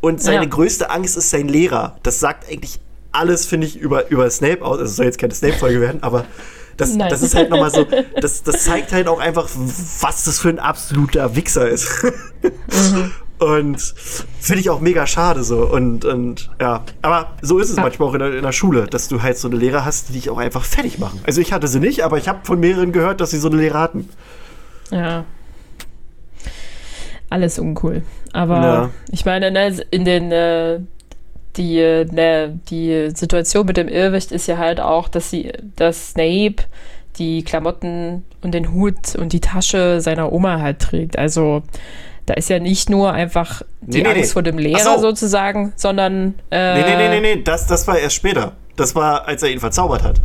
Und 0.00 0.22
seine 0.22 0.44
ja. 0.44 0.48
größte 0.48 0.90
Angst 0.90 1.16
ist 1.16 1.30
sein 1.30 1.48
Lehrer. 1.48 1.98
Das 2.04 2.20
sagt 2.20 2.48
eigentlich 2.50 2.80
alles, 3.10 3.46
finde 3.46 3.66
ich, 3.66 3.76
über, 3.76 4.08
über 4.10 4.30
Snape 4.30 4.64
aus. 4.64 4.78
Also, 4.78 4.84
es 4.84 4.96
soll 4.96 5.06
jetzt 5.06 5.18
keine 5.18 5.34
Snape-Folge 5.34 5.80
werden, 5.80 6.02
aber 6.02 6.24
das, 6.76 6.96
das 6.96 7.22
ist 7.22 7.34
halt 7.34 7.50
nochmal 7.50 7.72
so, 7.72 7.84
das, 8.20 8.44
das 8.44 8.64
zeigt 8.64 8.92
halt 8.92 9.08
auch 9.08 9.18
einfach, 9.18 9.48
was 10.00 10.24
das 10.24 10.38
für 10.38 10.48
ein 10.48 10.60
absoluter 10.60 11.34
Wichser 11.34 11.68
ist. 11.68 11.90
Mhm. 12.42 13.10
Und 13.38 13.94
finde 14.40 14.60
ich 14.60 14.70
auch 14.70 14.80
mega 14.80 15.06
schade 15.06 15.44
so. 15.44 15.64
Und, 15.64 16.04
und 16.04 16.50
ja, 16.60 16.84
aber 17.02 17.32
so 17.40 17.58
ist 17.58 17.70
es 17.70 17.76
ja. 17.76 17.82
manchmal 17.82 18.08
auch 18.08 18.14
in 18.14 18.20
der, 18.20 18.34
in 18.34 18.42
der, 18.42 18.52
Schule, 18.52 18.86
dass 18.86 19.08
du 19.08 19.22
halt 19.22 19.38
so 19.38 19.48
eine 19.48 19.56
Lehrer 19.56 19.84
hast, 19.84 20.08
die 20.08 20.14
dich 20.14 20.30
auch 20.30 20.38
einfach 20.38 20.64
fertig 20.64 20.98
machen. 20.98 21.20
Also 21.24 21.40
ich 21.40 21.52
hatte 21.52 21.68
sie 21.68 21.80
nicht, 21.80 22.02
aber 22.02 22.18
ich 22.18 22.28
habe 22.28 22.40
von 22.44 22.58
mehreren 22.58 22.92
gehört, 22.92 23.20
dass 23.20 23.30
sie 23.30 23.38
so 23.38 23.48
eine 23.48 23.58
Lehrer 23.58 23.80
hatten. 23.80 24.08
Ja. 24.90 25.24
Alles 27.30 27.58
uncool. 27.58 28.02
Aber 28.32 28.60
ja. 28.62 28.90
ich 29.10 29.24
meine, 29.24 29.50
ne, 29.50 29.76
in 29.90 30.04
den 30.04 30.32
äh, 30.32 30.80
die, 31.56 31.78
ne, 31.78 32.58
die 32.70 33.10
Situation 33.14 33.66
mit 33.66 33.76
dem 33.76 33.88
Irrwicht 33.88 34.32
ist 34.32 34.46
ja 34.46 34.58
halt 34.58 34.80
auch, 34.80 35.08
dass 35.08 35.30
sie, 35.30 35.52
dass 35.76 36.10
Snape 36.10 36.56
die 37.16 37.42
Klamotten 37.42 38.24
und 38.42 38.52
den 38.52 38.72
Hut 38.72 39.16
und 39.16 39.32
die 39.32 39.40
Tasche 39.40 40.00
seiner 40.00 40.32
Oma 40.32 40.60
halt 40.60 40.78
trägt. 40.78 41.18
Also 41.18 41.62
da 42.26 42.34
ist 42.34 42.48
ja 42.48 42.58
nicht 42.58 42.90
nur 42.90 43.12
einfach 43.12 43.62
die 43.80 44.02
nee, 44.02 44.08
Angst 44.08 44.20
nee, 44.20 44.26
vor 44.26 44.42
dem 44.42 44.58
Lehrer 44.58 44.96
so. 44.96 45.00
sozusagen, 45.00 45.72
sondern. 45.76 46.34
Äh, 46.50 46.74
nee, 46.74 46.82
nee, 46.82 46.96
nee, 46.96 47.08
nee, 47.08 47.34
nee, 47.36 47.42
das, 47.42 47.66
das 47.66 47.86
war 47.88 47.98
erst 47.98 48.16
später. 48.16 48.52
Das 48.76 48.94
war, 48.94 49.26
als 49.26 49.42
er 49.42 49.50
ihn 49.50 49.60
verzaubert 49.60 50.02
hat. 50.04 50.20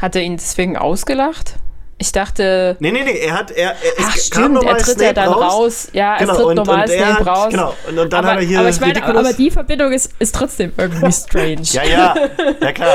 Hat 0.00 0.16
er 0.16 0.22
ihn 0.22 0.36
deswegen 0.36 0.76
ausgelacht? 0.76 1.56
Ich 2.02 2.10
dachte. 2.10 2.76
Nee, 2.80 2.90
nee, 2.90 3.04
nee, 3.04 3.20
er 3.20 3.38
hat. 3.38 3.52
Er, 3.52 3.70
er, 3.70 3.76
Ach, 4.04 4.16
stimmt, 4.16 4.64
er 4.64 4.76
tritt 4.76 5.00
ja 5.00 5.12
dann 5.12 5.28
raus. 5.28 5.52
raus. 5.52 5.88
Ja, 5.92 6.16
genau, 6.16 6.32
es 6.32 6.38
tritt 6.38 6.46
und, 6.48 6.56
normal 6.56 6.80
und 6.80 6.88
Snape 6.88 7.14
hat, 7.14 7.26
raus. 7.28 7.48
Genau, 7.50 7.74
und, 7.88 7.98
und 8.00 8.12
dann 8.12 8.24
aber, 8.24 8.32
hat 8.32 8.40
er 8.40 8.44
hier. 8.44 8.58
Aber 8.58 8.68
ich 8.70 8.80
meine, 8.80 9.04
aber 9.04 9.32
die 9.32 9.50
Verbindung 9.52 9.92
ist, 9.92 10.10
ist 10.18 10.34
trotzdem 10.34 10.72
irgendwie 10.76 11.12
strange. 11.12 11.62
ja, 11.62 11.84
ja, 11.84 12.14
ja, 12.60 12.72
klar. 12.72 12.88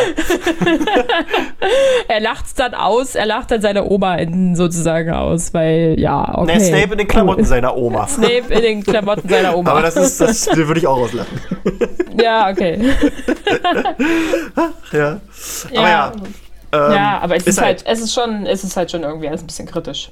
er 2.10 2.20
lacht 2.20 2.48
es 2.48 2.54
dann 2.56 2.74
aus, 2.74 3.16
er 3.16 3.28
lacht 3.28 3.50
dann 3.50 3.62
seine 3.62 3.90
Oma 3.90 4.16
in, 4.16 4.58
sozusagen 4.58 5.12
aus, 5.12 5.54
weil, 5.54 5.98
ja, 5.98 6.38
okay. 6.38 6.58
Nee, 6.58 6.66
Snape 6.66 6.92
in 6.92 6.98
den 6.98 7.08
Klamotten 7.08 7.46
seiner 7.46 7.78
Oma. 7.78 8.08
Snape 8.10 8.54
in 8.54 8.62
den 8.62 8.84
Klamotten 8.84 9.30
seiner 9.30 9.56
Oma. 9.56 9.72
aber 9.72 9.84
das 9.84 9.96
ist, 9.96 10.20
das 10.20 10.54
würde 10.54 10.82
ich 10.82 10.88
auch 10.88 10.98
auslachen. 10.98 11.40
ja, 12.22 12.50
okay. 12.50 12.78
ja. 14.92 15.22
Aber 15.72 15.72
ja. 15.72 15.82
ja. 15.82 16.12
Ähm, 16.72 16.92
ja, 16.92 17.20
aber 17.20 17.36
es 17.36 17.44
ist, 17.44 17.58
ist 17.58 17.62
halt, 17.62 17.86
halt, 17.86 17.98
es 17.98 18.04
ist 18.04 18.14
schon, 18.14 18.46
es 18.46 18.64
ist 18.64 18.76
halt 18.76 18.92
schon 18.92 19.04
irgendwie 19.04 19.28
alles 19.28 19.42
ein 19.42 19.48
bisschen 19.48 19.68
kritisch. 19.68 20.12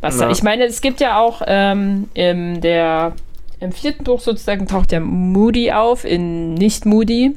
Was 0.00 0.20
ja. 0.20 0.30
Ich 0.30 0.42
meine, 0.42 0.64
es 0.64 0.80
gibt 0.80 1.00
ja 1.00 1.18
auch 1.18 1.42
ähm, 1.46 2.08
in 2.14 2.60
der, 2.60 3.12
im 3.60 3.72
vierten 3.72 4.04
Buch 4.04 4.20
sozusagen 4.20 4.66
taucht 4.66 4.92
ja 4.92 5.00
Moody 5.00 5.72
auf, 5.72 6.04
in 6.04 6.54
nicht 6.54 6.84
Moody. 6.84 7.36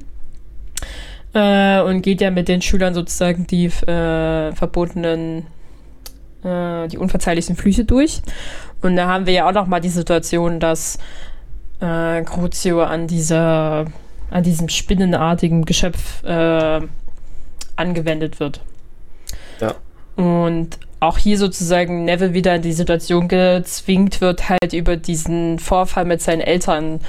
Äh, 1.34 1.82
und 1.82 2.02
geht 2.02 2.22
ja 2.22 2.32
mit 2.32 2.48
den 2.48 2.62
Schülern 2.62 2.94
sozusagen 2.94 3.48
die 3.48 3.66
äh, 3.66 4.52
verbotenen, 4.54 5.46
äh, 6.44 6.88
die 6.88 6.98
unverzeihlichen 6.98 7.56
Flüche 7.56 7.86
durch. 7.86 8.22
Und 8.82 8.96
da 8.96 9.08
haben 9.08 9.26
wir 9.26 9.34
ja 9.34 9.48
auch 9.48 9.54
noch 9.54 9.68
mal 9.68 9.80
die 9.80 9.90
Situation, 9.90 10.60
dass 10.60 10.98
äh, 11.80 12.22
Crucio 12.24 12.82
an 12.84 13.08
dieser, 13.08 13.86
an 14.30 14.44
diesem 14.44 14.70
spinnenartigen 14.70 15.66
Geschöpf 15.66 16.24
äh, 16.24 16.82
angewendet 17.78 18.40
wird. 18.40 18.62
Ja. 19.60 19.76
Und 20.16 20.80
auch 21.00 21.18
hier 21.18 21.38
sozusagen 21.38 22.06
Neville 22.06 22.34
wieder 22.34 22.56
in 22.56 22.64
die 22.64 22.74
Situation 22.74 23.28
gezwingt 23.28 24.20
wird, 24.20 24.50
halt 24.50 24.74
über 24.74 24.98
diesen 24.98 25.60
Vorfall 25.60 26.06
mit 26.06 26.22
seinen 26.22 26.42
Eltern 26.42 27.02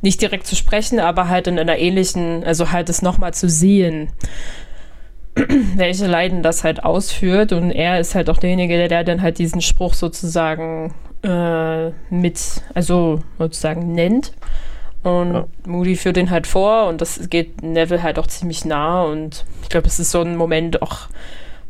nicht 0.00 0.22
direkt 0.22 0.46
zu 0.46 0.56
sprechen, 0.56 0.98
aber 0.98 1.28
halt 1.28 1.46
in 1.46 1.58
einer 1.58 1.76
ähnlichen, 1.76 2.42
also 2.44 2.72
halt 2.72 2.88
es 2.88 3.02
nochmal 3.02 3.34
zu 3.34 3.48
sehen, 3.48 4.08
welche 5.76 6.06
Leiden 6.06 6.42
das 6.42 6.64
halt 6.64 6.84
ausführt. 6.84 7.52
Und 7.52 7.70
er 7.70 8.00
ist 8.00 8.14
halt 8.14 8.30
auch 8.30 8.38
derjenige, 8.38 8.76
der, 8.76 8.88
der 8.88 9.04
dann 9.04 9.20
halt 9.20 9.38
diesen 9.38 9.60
Spruch 9.60 9.92
sozusagen 9.92 10.94
äh, 11.22 11.90
mit, 12.10 12.62
also 12.72 13.20
sozusagen 13.38 13.92
nennt. 13.92 14.32
Und 15.04 15.34
ja. 15.34 15.46
Moody 15.66 15.96
führt 15.96 16.16
den 16.16 16.30
halt 16.30 16.46
vor 16.46 16.86
und 16.86 17.02
das 17.02 17.28
geht 17.28 17.62
Neville 17.62 18.02
halt 18.02 18.18
auch 18.18 18.26
ziemlich 18.26 18.64
nah. 18.64 19.04
Und 19.04 19.44
ich 19.62 19.68
glaube, 19.68 19.86
es 19.86 20.00
ist 20.00 20.10
so 20.10 20.22
ein 20.22 20.34
Moment 20.34 20.80
auch, 20.80 21.08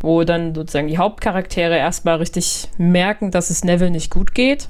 wo 0.01 0.23
dann 0.23 0.55
sozusagen 0.55 0.87
die 0.87 0.99
Hauptcharaktere 0.99 1.77
erstmal 1.77 2.17
richtig 2.17 2.69
merken, 2.79 3.33
dass 3.33 3.51
es 3.51 3.65
Neville 3.65 3.91
nicht 3.91 4.11
gut 4.11 4.35
geht. 4.35 4.69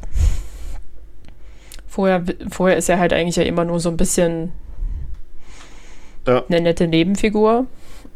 Vorher, 1.87 2.25
vorher 2.51 2.79
ist 2.79 2.89
er 2.89 2.99
halt 2.99 3.13
eigentlich 3.13 3.37
ja 3.37 3.45
immer 3.45 3.67
nur 3.67 3.79
so 3.81 3.91
ein 3.91 3.99
bisschen 3.99 4.53
ja. 6.27 6.43
eine 6.49 6.63
nette 6.63 6.89
Nebenfigur. 6.89 7.67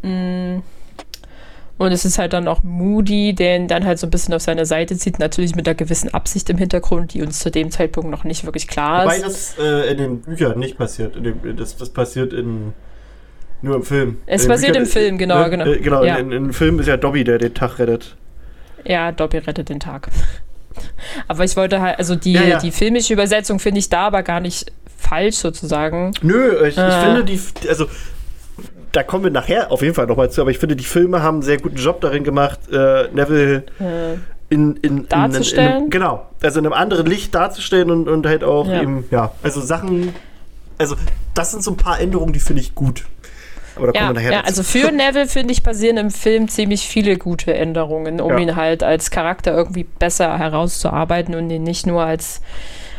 Mm. 0.03 0.61
Und 1.79 1.93
es 1.93 2.05
ist 2.05 2.19
halt 2.19 2.33
dann 2.33 2.49
auch 2.49 2.63
Moody, 2.65 3.35
der 3.35 3.57
ihn 3.57 3.69
dann 3.69 3.85
halt 3.87 3.99
so 4.01 4.07
ein 4.07 4.11
bisschen 4.11 4.35
auf 4.35 4.43
seine 4.43 4.67
Seite 4.67 4.97
zieht, 4.97 5.19
natürlich 5.21 5.55
mit 5.55 5.67
einer 5.69 5.77
gewissen 5.77 6.13
Absicht 6.13 6.51
im 6.51 6.59
Hintergrund, 6.59 7.15
die 7.15 7.23
uns 7.23 7.39
zu 7.39 7.51
dem 7.53 7.71
Zeitpunkt 7.71 8.11
noch 8.11 8.25
nicht 8.25 8.45
wirklich 8.45 8.67
klar 8.67 9.05
Wobei 9.05 9.17
ist. 9.19 9.25
das 9.25 9.59
äh, 9.65 9.91
in 9.93 9.99
den 9.99 10.21
Büchern 10.23 10.59
nicht 10.59 10.77
passiert. 10.77 11.15
Dem, 11.15 11.57
das, 11.57 11.77
das 11.77 11.91
passiert 11.91 12.33
in, 12.33 12.73
nur 13.63 13.77
im 13.77 13.83
Film. 13.85 14.19
Es 14.27 14.43
in 14.43 14.49
den 14.49 14.55
passiert 14.55 14.77
im 14.77 14.87
Film, 14.87 15.19
genau, 15.19 15.39
ne, 15.45 15.51
genau. 15.51 15.65
Äh, 15.67 15.79
genau, 15.79 16.03
Ja. 16.05 16.17
in, 16.17 16.33
in, 16.33 16.45
im 16.47 16.53
Film 16.53 16.81
ist 16.81 16.87
ja 16.89 16.97
Dobby, 16.97 17.23
der 17.23 17.39
den 17.39 17.55
Tag 17.55 17.79
rettet. 17.79 18.17
Ja, 18.85 19.13
Dobby 19.13 19.39
rettet 19.39 19.69
den 19.69 19.79
Tag. 19.81 20.09
Aber 21.29 21.45
ich 21.45 21.57
wollte 21.57 21.81
halt, 21.81 21.99
also 21.99 22.17
die, 22.17 22.33
Ja, 22.33 22.43
ja. 22.43 22.59
die 22.59 22.71
filmische 22.73 23.13
Übersetzung 23.13 23.59
finde 23.61 23.79
ich 23.81 23.89
da 23.89 24.03
aber 24.07 24.23
gar 24.23 24.41
nicht 24.41 24.73
falsch 24.97 25.37
sozusagen. 25.37 26.13
Nö, 26.23 26.55
ich, 26.67 26.77
ich 26.77 26.79
Äh. 26.79 27.01
finde 27.05 27.25
die, 27.25 27.41
also 27.69 27.87
da 28.99 29.05
kommen 29.05 29.23
wir 29.23 29.31
nachher 29.31 29.71
auf 29.71 29.81
jeden 29.83 29.95
Fall 29.95 30.07
nochmal 30.09 30.29
zu, 30.29 30.41
aber 30.41 30.51
ich 30.51 30.59
finde, 30.59 30.75
die 30.75 30.83
Filme 30.83 31.23
haben 31.23 31.37
einen 31.37 31.43
sehr 31.43 31.59
guten 31.59 31.77
Job 31.77 32.01
darin 32.01 32.25
gemacht, 32.25 32.59
äh, 32.73 33.07
Neville 33.13 33.63
Äh, 33.79 34.15
in, 34.51 34.75
in, 34.77 34.77
in, 34.83 34.97
in, 34.99 35.07
Darzustellen? 35.09 35.85
in 35.85 35.91
genau, 35.91 36.27
also 36.43 36.59
in 36.59 36.67
einem 36.67 36.73
anderen 36.73 37.07
Licht 37.07 37.33
darzustellen 37.33 37.93
und, 37.93 38.09
und 38.09 38.27
halt 38.27 38.43
auch 38.43 38.67
Ja. 38.67 38.83
eben, 38.83 39.05
ja, 39.13 39.31
also 39.45 39.61
Sachen, 39.61 40.13
also 40.79 40.97
das 41.35 41.53
sind 41.53 41.63
so 41.63 41.71
ein 41.71 41.77
paar 41.77 42.01
Änderungen, 42.01 42.33
die 42.33 42.41
finde 42.41 42.61
ich 42.61 42.75
gut. 42.75 43.05
Aber 43.77 43.87
da 43.87 43.93
kommen 43.93 44.03
ja, 44.03 44.09
wir 44.09 44.15
nachher 44.15 44.33
ja, 44.33 44.39
dazu. 44.43 44.49
also 44.49 44.63
für 44.65 44.91
Neville, 44.93 45.29
finde 45.29 45.53
ich, 45.53 45.63
passieren 45.63 45.97
im 45.97 46.11
Film 46.11 46.49
ziemlich 46.49 46.89
viele 46.89 47.17
gute 47.19 47.55
Änderungen, 47.55 48.21
um 48.21 48.33
Ja. 48.33 48.39
ihn 48.39 48.57
halt 48.57 48.83
als 48.83 49.13
Charakter 49.13 49.55
irgendwie 49.55 49.85
besser 49.85 50.37
herauszuarbeiten 50.39 51.37
und 51.37 51.49
ihn 51.51 51.63
nicht 51.63 51.87
nur 51.87 52.03
als, 52.03 52.41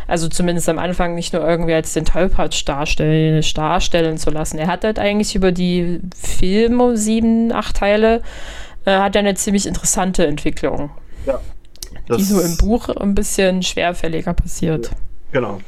also 0.10 0.28
zumindest 0.28 0.68
am 0.70 0.80
Anfang 0.80 1.16
nicht 1.16 1.34
nur 1.34 1.48
irgendwie 1.48 1.74
als 1.74 1.94
den 1.94 2.06
Tollpatsch 2.06 2.68
darstellen, 2.68 3.44
darstellen 3.54 4.18
zu 4.18 4.30
lassen. 4.30 4.58
Er 4.58 4.68
hat 4.68 4.84
halt 4.84 5.00
eigentlich 5.00 5.36
über 5.36 5.52
die 5.52 6.00
Filme, 6.16 6.98
sieben, 6.98 7.52
acht 7.52 7.78
Teile, 7.78 8.22
äh, 8.86 8.98
hat 8.98 9.16
er 9.16 9.20
eine 9.20 9.36
ziemlich 9.36 9.66
interessante 9.68 10.26
Entwicklung, 10.26 10.90
die 11.26 11.32
Das- 12.08 12.28
so 12.30 12.40
im 12.42 12.58
Buch 12.58 12.90
ein 12.90 13.16
bisschen 13.16 13.62
schwerfälliger 13.64 14.34
passiert. 14.34 14.92
Genau. 15.32 15.60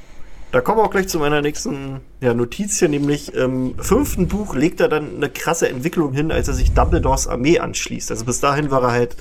Da 0.52 0.60
kommen 0.60 0.80
wir 0.80 0.84
auch 0.84 0.92
gleich 0.92 1.08
zu 1.08 1.18
meiner 1.18 1.42
nächsten 1.42 2.02
ja, 2.20 2.34
Notiz 2.34 2.80
hier, 2.80 2.90
nämlich 2.90 3.34
im 3.34 3.76
fünften 3.80 4.28
Buch 4.28 4.54
legt 4.54 4.82
er 4.82 4.90
dann 4.90 5.16
eine 5.16 5.30
krasse 5.30 5.70
Entwicklung 5.70 6.12
hin, 6.14 6.30
als 6.30 6.50
er 6.50 6.54
sich 6.54 6.74
Dumbledores 6.74 7.28
Armee 7.28 7.60
anschließt. 7.60 8.12
Also 8.12 8.26
bis 8.26 8.42
dahin 8.42 8.70
war 8.70 8.84
er 8.84 8.92
halt 8.92 9.16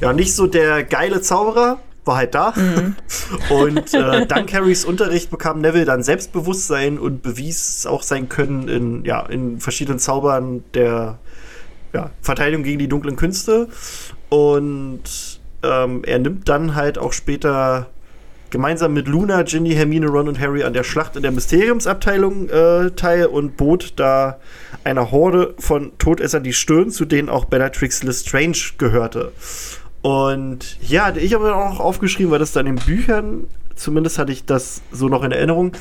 ja 0.00 0.12
nicht 0.12 0.34
so 0.34 0.48
der 0.48 0.82
geile 0.82 1.20
Zauberer, 1.22 1.78
war 2.06 2.16
halt 2.16 2.34
da. 2.34 2.54
Und 3.50 3.94
äh, 3.94 4.26
dank 4.26 4.52
Harrys 4.52 4.84
Unterricht 4.84 5.30
bekam 5.30 5.60
Neville 5.60 5.84
dann 5.84 6.02
Selbstbewusstsein 6.02 6.98
und 6.98 7.22
bewies 7.22 7.86
auch 7.86 8.02
sein 8.02 8.28
Können 8.28 8.68
in, 8.68 9.04
ja, 9.04 9.26
in 9.26 9.60
verschiedenen 9.60 9.98
Zaubern 9.98 10.64
der 10.74 11.18
ja, 11.92 12.10
Verteidigung 12.22 12.62
gegen 12.64 12.78
die 12.78 12.88
dunklen 12.88 13.16
Künste. 13.16 13.68
Und 14.28 15.02
ähm, 15.62 16.02
er 16.04 16.18
nimmt 16.18 16.48
dann 16.48 16.74
halt 16.74 16.98
auch 16.98 17.12
später 17.12 17.88
gemeinsam 18.50 18.94
mit 18.94 19.08
Luna, 19.08 19.42
Ginny, 19.42 19.72
Hermine, 19.72 20.06
Ron 20.06 20.28
und 20.28 20.40
Harry 20.40 20.62
an 20.62 20.72
der 20.72 20.84
Schlacht 20.84 21.16
in 21.16 21.22
der 21.22 21.32
Mysteriumsabteilung 21.32 22.48
äh, 22.48 22.90
teil 22.92 23.26
und 23.26 23.56
bot 23.56 23.94
da 23.96 24.38
einer 24.84 25.10
Horde 25.10 25.54
von 25.58 25.92
Todessern 25.98 26.44
die 26.44 26.52
Stirn, 26.52 26.90
zu 26.90 27.04
denen 27.04 27.28
auch 27.28 27.46
Bellatrix 27.46 28.02
Lestrange 28.02 28.74
gehörte. 28.78 29.32
Und 30.06 30.76
ja, 30.82 31.12
ich 31.16 31.34
habe 31.34 31.52
auch 31.52 31.70
noch 31.70 31.80
aufgeschrieben, 31.80 32.30
weil 32.30 32.38
das 32.38 32.52
dann 32.52 32.66
in 32.68 32.76
Büchern, 32.76 33.48
zumindest 33.74 34.18
hatte 34.20 34.30
ich 34.30 34.44
das 34.44 34.82
so 34.92 35.08
noch 35.08 35.24
in 35.24 35.32
Erinnerung, 35.32 35.72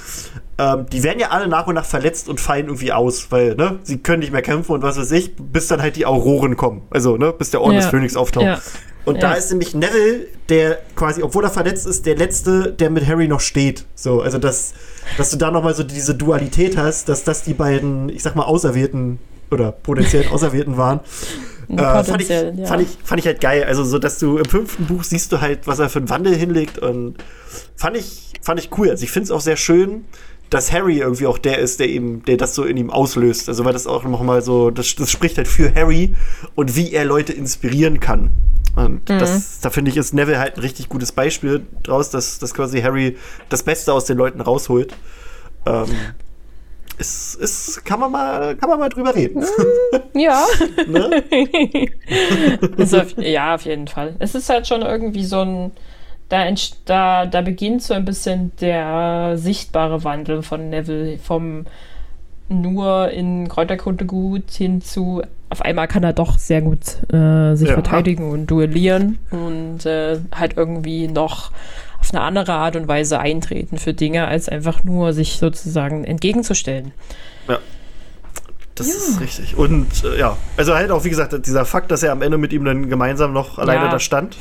ähm, 0.58 0.88
die 0.92 1.04
werden 1.04 1.20
ja 1.20 1.28
alle 1.30 1.48
nach 1.48 1.68
und 1.68 1.76
nach 1.76 1.86
verletzt 1.86 2.28
und 2.28 2.40
fallen 2.40 2.66
irgendwie 2.66 2.92
aus, 2.92 3.28
weil, 3.30 3.54
ne, 3.54 3.78
sie 3.84 4.00
können 4.00 4.22
nicht 4.22 4.32
mehr 4.32 4.42
kämpfen 4.42 4.72
und 4.72 4.82
was 4.82 4.98
weiß 4.98 5.12
ich, 5.12 5.36
bis 5.36 5.68
dann 5.68 5.80
halt 5.80 5.96
die 5.96 6.08
Auroren 6.08 6.58
kommen. 6.58 6.82
Also, 6.90 7.18
ne, 7.18 7.34
bis 7.34 7.52
der 7.52 7.62
Orden 7.62 7.76
des 7.76 7.86
Ja. 7.86 7.92
Phönix 7.92 8.16
auftaucht. 8.16 8.46
Ja. 8.46 8.60
Und 9.06 9.22
da 9.22 9.34
Ja. 9.34 9.38
ist 9.38 9.52
nämlich 9.52 9.76
Neville, 9.76 10.26
der 10.50 10.80
quasi, 10.96 11.22
obwohl 11.22 11.44
er 11.44 11.52
verletzt 11.52 11.86
ist, 11.86 12.08
der 12.08 12.16
Letzte, 12.16 12.72
der 12.74 12.90
mit 12.90 13.06
Harry 13.06 13.28
noch 13.28 13.42
steht. 13.42 13.86
So, 13.94 14.22
also 14.22 14.40
dass, 14.40 14.74
dass 15.20 15.30
du 15.30 15.38
da 15.38 15.52
nochmal 15.52 15.76
so 15.76 15.84
diese 15.84 16.16
Dualität 16.16 16.78
hast, 16.78 17.10
dass 17.10 17.24
das 17.24 17.44
die 17.44 17.54
beiden, 17.54 18.10
ich 18.10 18.24
sag 18.24 18.36
mal, 18.36 18.46
Auserwählten 18.46 19.20
oder 19.52 19.72
potenziell 19.72 20.28
Auserwählten 20.30 20.78
waren. 20.78 21.02
Äh, 21.70 22.04
fand, 22.04 22.22
ich, 22.22 22.30
ja. 22.30 22.66
fand, 22.66 22.82
ich, 22.82 22.90
fand 23.04 23.20
ich 23.20 23.26
halt 23.28 23.42
geil. 23.42 23.64
Also 23.64 23.84
so, 23.84 24.00
dass 24.00 24.20
du 24.20 24.38
im 24.38 24.46
fünften 24.46 24.86
Buch 24.86 25.04
siehst 25.04 25.32
du 25.32 25.42
halt, 25.42 25.68
was 25.68 25.80
er 25.80 25.90
für 25.90 26.00
einen 26.00 26.10
Wandel 26.10 26.36
hinlegt 26.36 26.78
und 26.80 27.16
fand 27.76 27.98
ich, 27.98 28.34
fand 28.42 28.60
ich 28.60 28.70
cool. 28.78 28.90
Also 28.90 29.04
ich 29.04 29.12
finde 29.12 29.26
es 29.26 29.32
auch 29.32 29.42
sehr 29.42 29.58
schön, 29.58 30.06
dass 30.50 30.72
Harry 30.72 31.00
irgendwie 31.00 31.26
auch 31.26 31.38
der 31.40 31.58
ist, 31.60 31.80
der 31.80 31.90
ihm, 31.90 32.24
der 32.26 32.38
das 32.38 32.54
so 32.56 32.64
in 32.64 32.78
ihm 32.78 32.90
auslöst. 32.92 33.50
Also 33.50 33.66
weil 33.66 33.74
das 33.74 33.88
auch 33.88 34.04
nochmal 34.04 34.42
so, 34.42 34.70
das, 34.70 34.94
das 34.96 35.10
spricht 35.12 35.38
halt 35.38 35.48
für 35.48 35.74
Harry 35.74 36.16
und 36.54 36.76
wie 36.76 36.92
er 36.94 37.06
Leute 37.06 37.34
inspirieren 37.34 38.00
kann. 38.00 38.32
Und 38.76 39.10
Mhm. 39.10 39.20
das, 39.20 39.60
da 39.62 39.70
finde 39.70 39.90
ich, 39.90 39.98
ist 39.98 40.14
Neville 40.14 40.38
halt 40.38 40.58
ein 40.58 40.62
richtig 40.62 40.90
gutes 40.90 41.14
Beispiel 41.14 41.66
draus, 41.84 42.10
dass, 42.10 42.40
dass 42.40 42.54
quasi 42.54 42.82
Harry 42.82 43.18
das 43.50 43.64
Beste 43.64 43.94
aus 43.94 44.06
den 44.06 44.18
Leuten 44.18 44.42
rausholt. 44.42 44.94
Ähm, 45.66 45.88
ist, 46.98 47.36
ist, 47.36 47.84
kann 47.86 48.00
man 48.00 48.12
mal, 48.12 48.56
kann 48.56 48.70
man 48.70 48.80
mal 48.80 48.90
drüber 48.90 49.14
reden. 49.16 49.44
Ja. 50.14 50.46
ne? 50.88 51.24
Also, 52.78 53.02
ja, 53.18 53.56
auf 53.56 53.66
jeden 53.66 53.88
Fall. 53.88 54.16
Es 54.20 54.34
ist 54.36 54.50
halt 54.50 54.68
schon 54.68 54.82
irgendwie 54.82 55.26
so 55.26 55.42
ein. 55.42 55.72
Da, 56.30 56.44
da, 56.86 57.26
da 57.28 57.42
beginnt 57.42 57.84
so 57.84 57.94
ein 57.94 58.04
bisschen 58.06 58.52
der 58.60 59.34
sichtbare 59.38 60.04
Wandel 60.04 60.42
von 60.42 60.70
Neville 60.70 61.20
vom 61.20 61.66
nur 62.50 63.10
in 63.12 63.48
Kräuterkunde 63.48 64.06
gut 64.06 64.50
hin 64.52 64.82
zu 64.82 65.22
auf 65.50 65.62
einmal 65.62 65.88
kann 65.88 66.04
er 66.04 66.14
doch 66.14 66.38
sehr 66.40 66.62
gut 66.62 66.80
äh, 67.14 67.56
sich 67.56 67.68
Ja. 67.70 67.74
verteidigen 67.76 68.30
und 68.32 68.48
duellieren 68.48 69.20
und 69.32 69.86
äh, 69.86 70.20
halt 70.34 70.58
irgendwie 70.58 71.08
noch 71.08 71.52
eine 72.16 72.24
andere 72.26 72.54
Art 72.54 72.76
und 72.76 72.88
Weise 72.88 73.20
eintreten 73.20 73.78
für 73.78 73.94
Dinge, 73.94 74.28
als 74.28 74.50
einfach 74.50 74.84
nur 74.84 75.14
sich 75.14 75.38
sozusagen 75.38 76.04
entgegenzustellen. 76.04 76.94
Ja. 77.48 77.60
Das 78.76 78.88
ist 78.88 79.22
richtig. 79.22 79.56
Und 79.56 80.04
äh, 80.04 80.20
ja, 80.20 80.36
also 80.58 80.76
halt 80.76 80.92
auch, 80.92 81.06
wie 81.06 81.10
gesagt, 81.10 81.34
dieser 81.48 81.64
Fakt, 81.64 81.92
dass 81.92 82.04
er 82.04 82.12
am 82.12 82.22
Ende 82.22 82.38
mit 82.38 82.52
ihm 82.52 82.66
dann 82.66 82.90
gemeinsam 82.90 83.32
noch 83.32 83.58
alleine 83.58 83.86
Ja. 83.86 83.92
da 83.92 84.00
stand. 84.00 84.36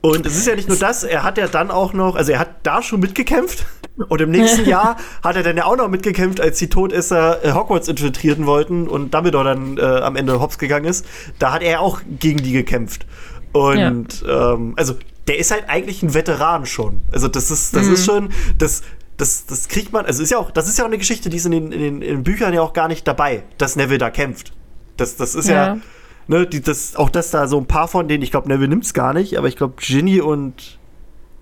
Und 0.00 0.26
es 0.26 0.36
ist 0.36 0.48
ja 0.48 0.56
nicht 0.56 0.68
nur 0.68 0.76
das, 0.78 1.04
er 1.04 1.22
hat 1.22 1.38
ja 1.38 1.46
dann 1.46 1.70
auch 1.70 1.92
noch, 1.92 2.16
also 2.16 2.32
er 2.32 2.40
hat 2.40 2.48
da 2.64 2.82
schon 2.82 2.98
mitgekämpft. 2.98 3.64
Und 4.08 4.20
im 4.20 4.32
nächsten 4.32 4.64
Jahr 4.68 4.96
hat 5.22 5.36
er 5.36 5.44
dann 5.44 5.56
ja 5.56 5.64
auch 5.64 5.76
noch 5.76 5.88
mitgekämpft, 5.88 6.40
als 6.40 6.58
die 6.58 6.68
Todesser 6.68 7.44
äh, 7.44 7.52
Hogwarts 7.52 7.86
infiltrieren 7.86 8.46
wollten 8.46 8.88
und 8.88 9.14
Dumbledore 9.14 9.44
dann 9.44 9.78
äh, 9.78 9.82
am 9.82 10.16
Ende 10.16 10.40
hops 10.40 10.58
gegangen 10.58 10.86
ist. 10.86 11.06
Da 11.38 11.52
hat 11.52 11.62
er 11.62 11.82
auch 11.82 12.00
gegen 12.18 12.42
die 12.42 12.52
gekämpft. 12.52 13.06
Und 13.52 14.24
ähm, 14.28 14.74
also 14.76 14.94
der 15.28 15.38
ist 15.38 15.50
halt 15.50 15.64
eigentlich 15.68 16.02
ein 16.02 16.14
Veteran 16.14 16.66
schon. 16.66 17.00
Also 17.12 17.28
das 17.28 17.50
ist, 17.50 17.76
das 17.76 17.86
ist 17.86 18.04
schon, 18.04 18.30
das, 18.58 18.82
das, 19.16 19.46
das 19.46 19.68
kriegt 19.68 19.92
man, 19.92 20.04
also 20.06 20.22
ist 20.22 20.30
ja 20.30 20.38
auch, 20.38 20.50
das 20.50 20.68
ist 20.68 20.78
ja 20.78 20.84
auch 20.84 20.88
eine 20.88 20.98
Geschichte, 20.98 21.30
die 21.30 21.36
ist 21.36 21.46
in 21.46 21.52
den, 21.52 21.72
in 21.72 21.80
den, 21.80 22.02
in 22.02 22.08
den 22.16 22.22
Büchern 22.24 22.52
ja 22.54 22.62
auch 22.62 22.72
gar 22.72 22.88
nicht 22.88 23.06
dabei, 23.06 23.44
dass 23.58 23.76
Neville 23.76 23.98
da 23.98 24.10
kämpft. 24.10 24.52
Das, 24.96 25.16
das 25.16 25.34
ist 25.34 25.48
ja, 25.48 25.74
Ja. 25.74 25.78
ne, 26.26 26.46
die, 26.46 26.60
das, 26.60 26.96
auch 26.96 27.08
dass 27.10 27.30
da 27.30 27.46
so 27.46 27.58
ein 27.58 27.66
paar 27.66 27.86
von 27.88 28.08
denen, 28.08 28.22
ich 28.22 28.30
glaube, 28.30 28.48
Neville 28.48 28.68
nimmt 28.68 28.84
es 28.84 28.94
gar 28.94 29.12
nicht, 29.14 29.38
aber 29.38 29.46
ich 29.48 29.56
glaube, 29.56 29.74
Ginny 29.78 30.20
und 30.20 30.78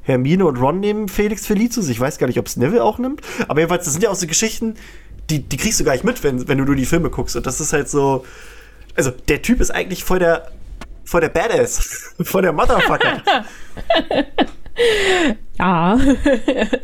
Hermine 0.03 0.47
und 0.47 0.57
Ron 0.59 0.81
nehmen 0.81 1.09
Felix 1.09 1.47
Felicis. 1.47 1.89
Ich 1.89 2.01
weiß 2.01 2.19
gar 2.19 2.27
nicht, 2.27 2.39
ob 2.39 2.47
es 2.47 2.57
Neville 2.57 2.83
auch 2.83 2.99
nimmt. 2.99 3.21
Aber 3.49 3.61
jedenfalls, 3.61 3.85
das 3.85 3.93
sind 3.95 4.03
ja 4.03 4.11
auch 4.11 4.15
so 4.15 4.27
Geschichten, 4.27 4.75
die, 5.29 5.41
die 5.43 5.57
kriegst 5.57 5.79
du 5.79 5.85
gar 5.85 5.93
nicht 5.93 6.05
mit, 6.05 6.23
wenn, 6.25 6.49
wenn 6.49 6.59
du 6.59 6.65
nur 6.65 6.75
die 6.75 6.87
Filme 6.87 7.11
guckst. 7.11 7.37
Und 7.37 7.47
das 7.47 7.61
ist 7.61 7.73
halt 7.73 7.89
so. 7.89 8.25
Also, 8.97 9.11
der 9.29 9.43
Typ 9.43 9.61
ist 9.61 9.71
eigentlich 9.71 10.03
voll 10.03 10.19
der, 10.19 10.51
voll 11.05 11.21
der 11.21 11.29
Badass. 11.31 12.15
voll 12.23 12.43
der 12.43 12.53
Motherfucker. 12.53 13.23
Ja, 15.59 15.99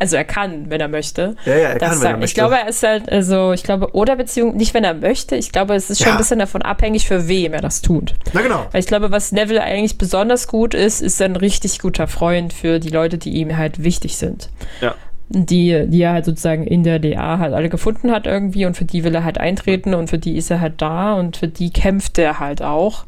also 0.00 0.16
er 0.16 0.24
kann, 0.24 0.68
wenn 0.68 0.82
er 0.82 0.88
möchte. 0.88 1.34
Ja, 1.46 1.54
ja, 1.56 1.68
er 1.70 1.78
Das 1.78 1.90
kann, 1.92 2.00
wenn 2.02 2.06
er 2.08 2.12
möchte. 2.18 2.24
Ich 2.26 2.34
glaube, 2.34 2.56
er 2.56 2.68
ist 2.68 2.82
halt, 2.82 3.10
also 3.10 3.52
ich 3.52 3.62
glaube, 3.62 3.94
oder 3.94 4.16
Beziehung, 4.16 4.54
nicht 4.56 4.74
wenn 4.74 4.84
er 4.84 4.92
möchte, 4.92 5.34
ich 5.36 5.50
glaube, 5.50 5.74
es 5.74 5.88
ist 5.88 6.00
schon 6.00 6.08
Ja. 6.08 6.12
ein 6.14 6.18
bisschen 6.18 6.38
davon 6.40 6.60
abhängig, 6.60 7.06
für 7.06 7.26
wem 7.26 7.54
er 7.54 7.62
das 7.62 7.80
tut. 7.80 8.14
Na 8.34 8.42
genau. 8.42 8.66
Weil 8.72 8.80
ich 8.80 8.86
glaube, 8.86 9.10
was 9.10 9.32
Neville 9.32 9.62
eigentlich 9.62 9.96
besonders 9.96 10.46
gut 10.46 10.74
ist, 10.74 11.00
ist 11.00 11.22
ein 11.22 11.36
richtig 11.36 11.78
guter 11.78 12.06
Freund 12.06 12.52
für 12.52 12.78
die 12.78 12.90
Leute, 12.90 13.16
die 13.16 13.30
ihm 13.30 13.56
halt 13.56 13.82
wichtig 13.82 14.18
sind. 14.18 14.50
Ja. 14.82 14.94
Die, 15.28 15.86
die 15.88 16.02
er 16.02 16.12
halt 16.12 16.26
sozusagen 16.26 16.64
in 16.66 16.84
der 16.84 16.98
DA 16.98 17.38
halt 17.38 17.54
alle 17.54 17.70
gefunden 17.70 18.10
hat 18.12 18.26
irgendwie 18.26 18.66
und 18.66 18.76
für 18.76 18.84
die 18.84 19.04
will 19.04 19.14
er 19.14 19.24
halt 19.24 19.38
eintreten 19.38 19.94
und 19.94 20.10
für 20.10 20.18
die 20.18 20.36
ist 20.36 20.50
er 20.50 20.60
halt 20.60 20.82
da 20.82 21.14
und 21.14 21.38
für 21.38 21.48
die 21.48 21.72
kämpft 21.72 22.18
er 22.18 22.40
halt 22.40 22.60
auch. 22.62 23.06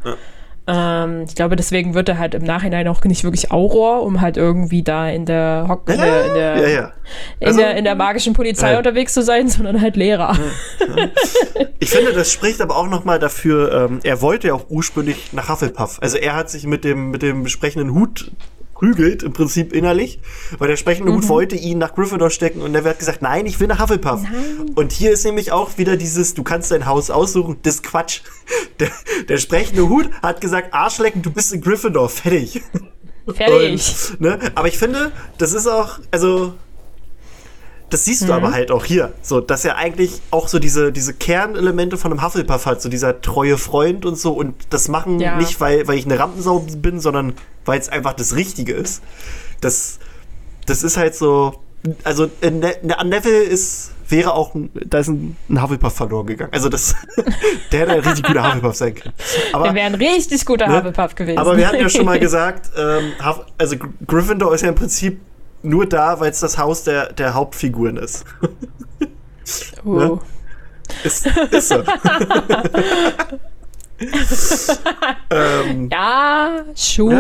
Ähm, 0.71 1.25
ich 1.27 1.35
glaube, 1.35 1.57
deswegen 1.57 1.95
wird 1.95 2.11
er 2.11 2.19
halt 2.19 2.35
im 2.35 2.45
Nachhinein 2.45 2.87
auch 2.89 3.03
nicht 3.05 3.25
wirklich 3.25 3.51
Auror, 3.51 4.03
um 4.03 4.21
halt 4.21 4.37
irgendwie 4.37 4.83
da 4.83 5.09
in 5.09 5.25
der, 5.25 5.65
Hock 5.67 5.89
in 5.89 5.97
der, 5.99 6.27
in 6.27 6.35
der, 6.35 6.57
Ja, 6.61 6.69
ja. 6.69 6.93
in, 7.41 7.47
Also- 7.49 7.61
der, 7.61 7.77
in 7.77 7.85
der 7.85 7.95
magischen 7.95 8.35
Polizei 8.35 8.73
Ja. 8.73 8.79
unterwegs 8.79 9.15
zu 9.15 9.23
sein, 9.23 9.49
sondern 9.49 9.81
halt 9.81 9.97
Lehrer. 9.97 10.37
Ich 11.79 11.91
finde, 11.91 12.13
das 12.13 12.31
spricht 12.33 12.61
aber 12.61 12.77
auch 12.77 12.87
nochmal 12.89 13.19
dafür, 13.19 13.73
ähm, 13.89 14.01
er 14.03 14.21
wollte 14.21 14.49
ja 14.49 14.55
auch 14.55 14.67
ursprünglich 14.69 15.33
nach 15.33 15.49
Hufflepuff. 15.49 15.99
Also 16.03 16.19
er 16.19 16.37
hat 16.37 16.51
sich 16.51 16.67
mit 16.67 16.85
dem, 16.85 17.11
mit 17.11 17.23
dem 17.23 17.45
besprechenden 17.45 17.95
Hut 17.95 18.31
verprügelt, 18.79 19.23
im 19.23 19.33
Prinzip 19.33 19.73
innerlich, 19.73 20.21
weil 20.59 20.69
der 20.69 20.77
sprechende 20.77 21.13
Hut 21.13 21.25
Mhm. 21.25 21.29
wollte 21.29 21.57
ihn 21.57 21.79
nach 21.79 21.95
Gryffindor 21.95 22.31
stecken 22.31 22.61
und 22.63 22.73
Neville 22.73 22.91
hat 22.91 22.99
gesagt, 22.99 23.23
nein, 23.23 23.47
ich 23.47 23.59
will 23.61 23.67
nach 23.67 23.81
Hufflepuff. 23.81 24.23
Nein. 24.23 24.71
Und 24.75 24.93
hier 24.93 25.11
ist 25.11 25.25
nämlich 25.25 25.53
auch 25.53 25.79
wieder 25.79 25.97
dieses, 25.97 26.35
du 26.35 26.43
kannst 26.43 26.71
dein 26.71 26.87
Haus 26.87 27.11
aussuchen, 27.11 27.59
das 27.63 27.83
Quatsch. 27.83 28.21
Der, 28.81 28.89
der 29.29 29.37
sprechende 29.39 29.89
Hut 29.91 30.09
hat 30.23 30.41
gesagt, 30.41 30.73
Arschlecken, 30.73 31.21
du 31.21 31.31
bist 31.31 31.53
in 31.53 31.61
Gryffindor, 31.61 32.09
fertig. 32.09 32.63
Fertig. 33.35 34.11
Und, 34.13 34.21
ne? 34.21 34.39
Aber 34.55 34.69
ich 34.69 34.79
finde, 34.79 35.13
das 35.37 35.53
ist 35.53 35.67
auch, 35.67 35.99
also, 36.13 36.55
das 37.91 38.05
siehst 38.05 38.29
du 38.29 38.33
aber 38.33 38.53
halt 38.53 38.71
auch 38.71 38.85
hier, 38.85 39.13
so, 39.23 39.41
dass 39.41 39.65
er 39.65 39.77
eigentlich 39.77 40.21
auch 40.31 40.49
so 40.49 40.59
diese, 40.59 40.93
diese 40.93 41.15
Kernelemente 41.15 41.97
von 41.97 42.13
einem 42.13 42.23
Hufflepuff 42.23 42.67
hat, 42.67 42.83
so 42.83 42.89
dieser 42.89 43.21
treue 43.23 43.57
Freund 43.59 44.05
und 44.05 44.17
so. 44.19 44.33
Und 44.33 44.55
das 44.71 44.89
machen 44.89 45.21
Ja. 45.21 45.37
nicht, 45.37 45.61
weil, 45.61 45.89
weil 45.89 45.97
ich 45.99 46.05
eine 46.05 46.19
Rampensau 46.19 46.61
bin, 46.77 47.01
sondern 47.01 47.35
weil 47.65 47.81
es 47.81 47.89
einfach 47.89 48.13
das 48.13 48.35
Richtige 48.37 48.75
ist. 48.75 49.03
Das, 49.61 49.99
das 50.67 50.83
ist 50.83 50.97
halt 50.97 51.15
so, 51.15 51.55
also 52.05 52.29
äh, 52.43 52.51
ne, 52.51 52.77
ne, 52.83 52.99
an 52.99 53.09
Neville 53.09 53.43
ist, 53.43 53.93
wäre 54.11 54.33
auch, 54.35 54.53
da 54.87 54.99
ist 54.99 55.09
ein, 55.09 55.37
ein 55.49 55.63
Hufflepuff 55.63 55.93
verloren 55.95 56.27
gegangen. 56.27 56.53
Also 56.53 56.69
das, 56.69 56.95
der 57.73 57.81
hätte 57.81 57.93
ein 57.93 58.01
richtig 58.01 58.25
guter 58.25 58.47
Hufflepuff 58.47 58.75
sein 58.75 58.95
können. 58.95 59.15
Aber, 59.53 59.65
Der 59.65 59.75
wäre 59.75 59.87
ein 59.87 59.95
richtig 59.95 60.45
guter 60.47 60.67
Ne? 60.67 60.77
Hufflepuff 60.77 61.15
gewesen. 61.15 61.39
aber 61.39 61.57
wir 61.57 61.67
hatten 61.69 61.81
ja 61.81 61.89
schon 61.89 62.05
mal 62.07 62.19
gesagt, 62.19 62.71
ähm, 62.77 63.13
also 63.59 63.77
Gr- 63.77 63.89
Gryffindor 64.07 64.55
ist 64.55 64.63
ja 64.63 64.69
im 64.71 64.75
Prinzip 64.75 65.21
nur 65.63 65.87
da, 65.87 66.21
weil 66.21 66.31
es 66.31 66.41
das 66.41 66.59
Haus 66.59 66.85
der, 66.85 67.13
der 67.13 67.35
Hauptfiguren 67.35 67.97
ist. 67.97 68.25
oh. 69.85 69.91
ne? 69.97 70.19
Ist, 71.05 71.27
ist 71.27 71.69
so. 71.69 71.83
ähm, 75.31 75.89
Ja, 75.91 76.65
schon. 76.77 77.13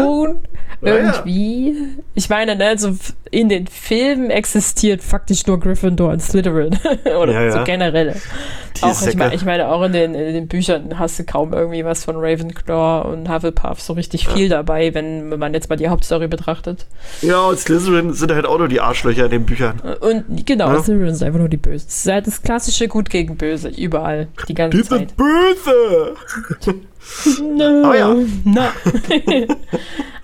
Ja, 0.81 0.95
ja. 0.95 0.95
Irgendwie. 1.24 1.76
Ich 2.14 2.29
meine, 2.29 2.55
ne, 2.57 2.79
so 2.79 2.97
in 3.31 3.49
den 3.49 3.66
Filmen 3.66 4.31
existiert 4.31 5.03
faktisch 5.03 5.47
nur 5.47 5.59
Gryffindor 5.59 6.12
und 6.12 6.22
Slytherin. 6.22 6.79
Oder 7.20 7.33
Ja, 7.45 7.53
so 7.53 7.64
generell. 7.64 8.14
Die 8.76 8.83
Auch, 8.85 9.03
ich, 9.07 9.16
meine, 9.16 9.35
ich 9.35 9.45
meine, 9.45 9.68
auch 9.68 9.83
in 9.83 9.93
den, 9.93 10.14
in 10.14 10.35
den 10.35 10.47
Büchern 10.47 10.99
hast 11.01 11.18
du 11.18 11.24
kaum 11.24 11.53
irgendwie 11.53 11.85
was 11.85 12.05
von 12.05 12.14
Ravenclaw 12.16 13.09
und 13.11 13.29
Hufflepuff 13.29 13.81
so 13.81 13.95
richtig 13.95 14.29
viel 14.29 14.49
dabei, 14.49 14.95
wenn 14.95 15.37
man 15.37 15.53
jetzt 15.53 15.68
mal 15.68 15.74
die 15.76 15.89
Hauptstory 15.89 16.29
betrachtet. 16.29 16.87
ja, 17.22 17.41
und 17.41 17.59
Slytherin 17.59 18.12
sind 18.14 18.31
halt 18.33 18.47
auch 18.47 18.59
nur 18.59 18.68
die 18.68 18.81
Arschlöcher 18.81 19.24
in 19.24 19.31
den 19.33 19.47
Büchern. 19.47 19.81
Und 20.01 20.47
genau, 20.47 20.72
Ja. 20.74 20.83
Slytherin 20.83 21.12
ist 21.12 21.22
einfach 21.24 21.41
nur 21.41 21.49
die 21.49 21.57
Böse. 21.57 21.87
Es 21.89 22.05
ist 22.07 22.12
halt 22.12 22.26
das 22.29 22.41
klassische 22.41 22.87
Gut 22.87 23.11
gegen 23.11 23.37
Böse, 23.37 23.68
überall, 23.68 24.29
die 24.47 24.55
ganze 24.55 24.76
Die 24.79 24.85
Zeit. 24.85 24.99
sind 25.11 25.16
böse! 25.16 26.14
No. 27.42 27.82
Aber 27.84 27.98
ja. 27.98 28.14
Na. 28.44 28.72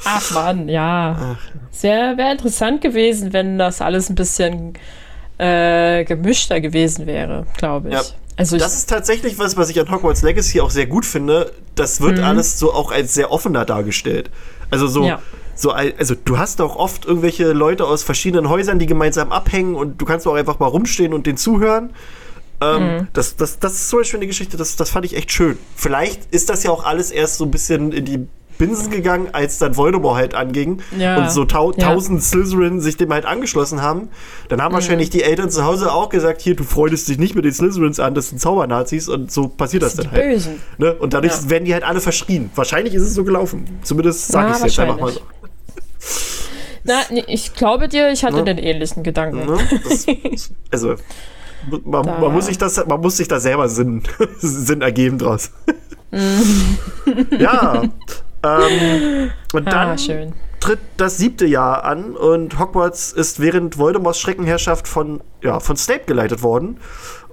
Ach 0.04 0.34
man, 0.34 0.68
ja. 0.68 1.36
Sehr 1.70 2.16
wäre 2.16 2.32
interessant 2.32 2.80
gewesen, 2.80 3.32
wenn 3.32 3.58
das 3.58 3.80
alles 3.80 4.10
ein 4.10 4.14
bisschen 4.14 4.74
äh, 5.38 6.04
gemischter 6.04 6.60
gewesen 6.60 7.06
wäre, 7.06 7.46
glaube 7.56 7.88
ich. 7.88 7.94
Ja. 7.94 8.02
Also 8.36 8.56
Das 8.58 8.74
ist 8.76 8.86
tatsächlich 8.90 9.38
was, 9.38 9.56
was 9.56 9.70
ich 9.70 9.80
an 9.80 9.90
Hogwarts 9.90 10.22
Legacy 10.22 10.60
auch 10.60 10.70
sehr 10.70 10.86
gut 10.86 11.06
finde. 11.06 11.52
Das 11.76 12.00
wird 12.00 12.18
Mhm. 12.18 12.24
alles 12.24 12.58
so 12.58 12.72
auch 12.72 12.90
als 12.92 13.14
sehr 13.14 13.30
offener 13.30 13.64
dargestellt. 13.64 14.30
Also 14.70 14.86
so, 14.88 15.04
Ja. 15.04 15.20
so, 15.54 15.70
al- 15.70 15.94
also 15.98 16.14
du 16.16 16.36
hast 16.38 16.60
auch 16.60 16.74
oft 16.76 17.04
irgendwelche 17.04 17.52
Leute 17.52 17.86
aus 17.86 18.02
verschiedenen 18.02 18.48
Häusern, 18.48 18.78
die 18.78 18.86
gemeinsam 18.86 19.30
abhängen 19.32 19.74
und 19.76 20.00
du 20.00 20.04
kannst 20.04 20.26
auch 20.26 20.34
einfach 20.34 20.58
mal 20.58 20.66
rumstehen 20.66 21.14
und 21.14 21.26
denen 21.26 21.36
zuhören. 21.38 21.90
Ähm, 22.64 22.96
Mhm. 22.98 23.08
das, 23.12 23.36
das, 23.36 23.58
das 23.58 23.74
ist 23.74 23.88
zum 23.88 24.00
Beispiel 24.00 24.18
eine 24.20 24.26
Geschichte, 24.26 24.56
das, 24.56 24.76
das 24.76 24.90
fand 24.90 25.04
ich 25.04 25.16
echt 25.16 25.30
schön. 25.32 25.58
Vielleicht 25.76 26.32
ist 26.32 26.48
das 26.50 26.62
ja 26.62 26.70
auch 26.70 26.84
alles 26.84 27.10
erst 27.10 27.36
so 27.38 27.44
ein 27.44 27.50
bisschen 27.50 27.92
in 27.92 28.04
die 28.04 28.26
Binsen 28.56 28.88
gegangen, 28.92 29.30
als 29.32 29.58
dann 29.58 29.76
Voldemort 29.76 30.14
halt 30.16 30.36
anging 30.36 30.80
Ja. 30.96 31.16
und 31.16 31.30
so 31.32 31.44
tau 31.44 31.72
Ja. 31.72 31.88
tausend 31.88 32.22
Slytherin 32.22 32.80
sich 32.80 32.96
dem 32.96 33.12
halt 33.12 33.26
angeschlossen 33.26 33.82
haben. 33.82 34.10
Dann 34.48 34.58
Mhm. 34.58 34.62
haben 34.62 34.72
wahrscheinlich 34.74 35.10
die 35.10 35.24
Eltern 35.24 35.50
zu 35.50 35.64
Hause 35.64 35.92
auch 35.92 36.08
gesagt, 36.08 36.40
hier, 36.40 36.54
du 36.54 36.62
freundest 36.62 37.08
dich 37.08 37.18
nicht 37.18 37.34
mit 37.34 37.44
den 37.44 37.52
Slytherins 37.52 37.98
an, 37.98 38.14
das 38.14 38.28
sind 38.28 38.40
Zaubernazis 38.40 39.08
und 39.08 39.32
so 39.32 39.48
passiert 39.48 39.82
das, 39.82 39.94
die 39.96 40.02
dann 40.02 40.12
halt. 40.12 40.22
Bösen. 40.22 40.60
Ne? 40.78 40.94
Und 40.94 41.14
dadurch 41.14 41.32
Ja. 41.32 41.50
werden 41.50 41.64
die 41.64 41.72
halt 41.74 41.82
alle 41.82 42.00
verschrien. 42.00 42.50
Wahrscheinlich 42.54 42.94
ist 42.94 43.02
es 43.02 43.14
so 43.14 43.24
gelaufen. 43.24 43.64
Zumindest 43.82 44.28
sage 44.28 44.46
Ja, 44.46 44.52
ich 44.52 44.56
es 44.58 44.62
jetzt 44.66 44.78
einfach 44.78 45.00
mal 45.00 45.10
so. 45.10 45.20
Na, 46.84 47.00
nee, 47.10 47.24
ich 47.26 47.54
glaube 47.54 47.88
dir, 47.88 48.10
ich 48.12 48.24
hatte 48.24 48.36
Ne? 48.36 48.44
den 48.44 48.58
ähnlichen 48.58 49.02
Gedanken. 49.02 49.46
Ne? 49.46 49.58
Das, 49.88 50.06
also, 50.70 50.94
man, 51.84 52.04
man, 52.04 52.32
muss 52.32 52.46
sich 52.46 52.58
das, 52.58 52.84
man 52.86 53.00
muss 53.00 53.16
sich 53.16 53.28
da 53.28 53.40
selber 53.40 53.68
Sinn, 53.68 54.02
Sinn 54.38 54.82
ergeben 54.82 55.18
draus. 55.18 55.50
ja. 57.38 57.82
Ähm, 58.42 59.30
und 59.52 59.66
dann 59.66 59.96
ah, 59.98 60.32
tritt 60.60 60.78
das 60.96 61.16
siebte 61.16 61.46
Jahr 61.46 61.84
an 61.84 62.16
und 62.16 62.58
Hogwarts 62.58 63.12
ist 63.12 63.40
während 63.40 63.78
Voldemorts 63.78 64.20
Schreckenherrschaft 64.20 64.86
von, 64.86 65.22
ja, 65.42 65.60
von 65.60 65.76
Snape 65.76 66.04
geleitet 66.06 66.42
worden. 66.42 66.78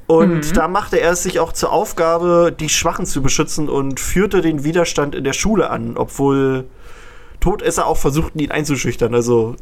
Und 0.08 0.58
da 0.58 0.68
machte 0.68 1.00
er 1.00 1.12
es 1.12 1.24
sich 1.24 1.40
auch 1.40 1.54
zur 1.54 1.72
Aufgabe, 1.72 2.54
die 2.58 2.68
Schwachen 2.68 3.06
zu 3.06 3.22
beschützen 3.22 3.70
und 3.70 4.00
führte 4.02 4.42
den 4.42 4.66
Widerstand 4.66 5.16
in 5.16 5.24
der 5.24 5.32
Schule 5.32 5.70
an, 5.70 5.96
obwohl 5.96 6.66
Todesser 7.40 7.88
auch 7.88 7.98
versuchten, 7.98 8.40
ihn 8.40 8.52
einzuschüchtern. 8.52 9.16
Also 9.16 9.56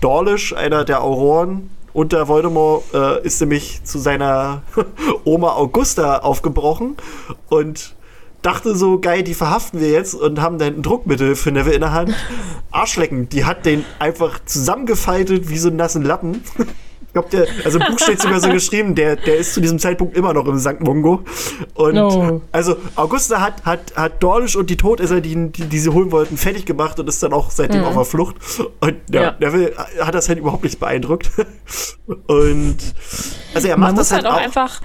Dawlish, 0.00 0.54
einer 0.54 0.84
der 0.84 1.02
Auroren 1.02 1.70
unter 1.92 2.28
Voldemort, 2.28 2.84
äh, 2.94 3.24
ist 3.24 3.40
nämlich 3.40 3.82
zu 3.84 3.98
seiner 3.98 4.62
Oma 5.24 5.52
Augusta 5.52 6.18
aufgebrochen 6.18 6.96
und 7.48 7.94
dachte 8.42 8.74
so, 8.74 8.98
geil, 8.98 9.22
die 9.22 9.34
verhaften 9.34 9.80
wir 9.80 9.90
jetzt 9.90 10.14
und 10.14 10.40
haben 10.40 10.58
dann 10.58 10.76
ein 10.76 10.82
Druckmittel 10.82 11.36
für 11.36 11.52
Neville 11.52 11.74
in 11.74 11.80
der 11.82 11.92
Hand. 11.92 12.14
Arschlecken, 12.70 13.28
die 13.28 13.44
hat 13.44 13.66
den 13.66 13.84
einfach 13.98 14.44
zusammengefaltet 14.44 15.48
wie 15.48 15.58
so 15.58 15.68
einen 15.68 15.76
nassen 15.76 16.02
Lappen. 16.02 16.42
Ich 17.10 17.12
glaube, 17.12 17.28
der, 17.30 17.46
also 17.64 17.80
im 17.80 17.86
Buch 17.90 17.98
steht 17.98 18.20
sogar 18.22 18.38
so 18.38 18.48
geschrieben, 18.50 18.94
der, 18.94 19.16
der 19.16 19.36
ist 19.36 19.54
zu 19.54 19.60
diesem 19.60 19.80
Zeitpunkt 19.80 20.16
immer 20.16 20.32
noch 20.32 20.46
im 20.46 20.56
St. 20.60 20.78
Mungo. 20.78 21.24
Und 21.74 21.94
No. 21.96 22.40
also 22.52 22.76
Augusta 22.94 23.40
hat, 23.40 23.64
hat, 23.64 23.96
hat 23.96 24.22
Dornish 24.22 24.54
und 24.54 24.70
die 24.70 24.76
Todesser, 24.76 25.20
die, 25.20 25.50
die, 25.50 25.64
die 25.64 25.78
sie 25.80 25.90
holen 25.90 26.12
wollten, 26.12 26.36
fertig 26.36 26.66
gemacht 26.66 27.00
und 27.00 27.08
ist 27.08 27.20
dann 27.24 27.32
auch 27.32 27.50
seitdem 27.50 27.82
auf 27.82 27.94
der 27.94 28.04
Flucht. 28.04 28.36
Und 28.80 28.94
ja, 29.10 29.22
Ja. 29.22 29.34
Neville 29.40 29.72
hat 30.00 30.14
das 30.14 30.28
halt 30.28 30.38
überhaupt 30.38 30.62
nicht 30.62 30.78
beeindruckt. 30.78 31.30
Und 32.28 32.76
also 33.54 33.66
er 33.68 33.76
macht 33.76 33.88
Man 33.90 33.96
das 33.96 34.10
muss 34.10 34.12
halt 34.12 34.24
halt 34.24 34.32
auch 34.34 34.38
auch. 34.38 34.44
einfach. 34.44 34.80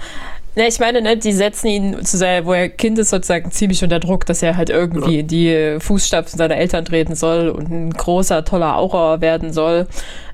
Ne, 0.56 0.66
ich 0.68 0.80
meine, 0.80 1.02
ne, 1.02 1.16
die 1.18 1.32
setzen 1.32 1.66
ihn 1.68 2.04
zu 2.04 2.16
sein, 2.16 2.44
wo 2.46 2.54
er 2.54 2.68
Kind 2.70 2.98
ist, 2.98 3.10
sozusagen 3.10 3.50
ziemlich 3.52 3.84
unter 3.84 4.00
Druck, 4.00 4.24
dass 4.26 4.42
er 4.42 4.56
halt 4.56 4.70
irgendwie 4.70 5.20
in 5.20 5.26
die 5.28 5.76
Fußstapfen 5.78 6.38
seiner 6.38 6.56
Eltern 6.56 6.84
treten 6.86 7.14
soll 7.14 7.50
und 7.50 7.70
ein 7.70 7.90
großer, 7.92 8.44
toller 8.44 8.76
Aura 8.78 9.20
werden 9.20 9.52
soll. 9.52 9.86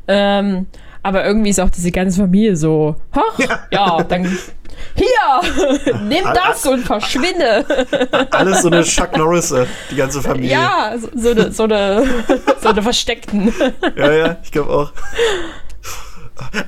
Ähm, 0.08 0.66
aber 1.02 1.24
irgendwie 1.24 1.50
ist 1.50 1.60
auch 1.60 1.70
diese 1.70 1.90
ganze 1.90 2.20
Familie 2.20 2.56
so, 2.56 2.96
ach, 3.12 3.38
ja, 3.70 4.02
dann 4.04 4.38
hier, 4.94 5.94
nimm 6.02 6.24
das 6.34 6.66
und 6.66 6.84
verschwinde. 6.84 7.64
Alles 8.30 8.62
so 8.62 8.68
eine 8.68 8.82
Chuck 8.82 9.16
Norris, 9.16 9.50
äh, 9.52 9.66
die 9.90 9.96
ganze 9.96 10.20
Familie. 10.22 10.52
Ja, 10.52 10.94
so, 10.98 11.08
so, 11.14 11.30
eine, 11.30 11.52
so, 11.52 11.64
eine, 11.64 12.04
so 12.60 12.68
eine 12.68 12.82
Versteckten. 12.82 13.52
ja, 13.96 14.12
ja 14.12 14.36
ich 14.42 14.52
glaube 14.52 14.70
auch. 14.70 14.92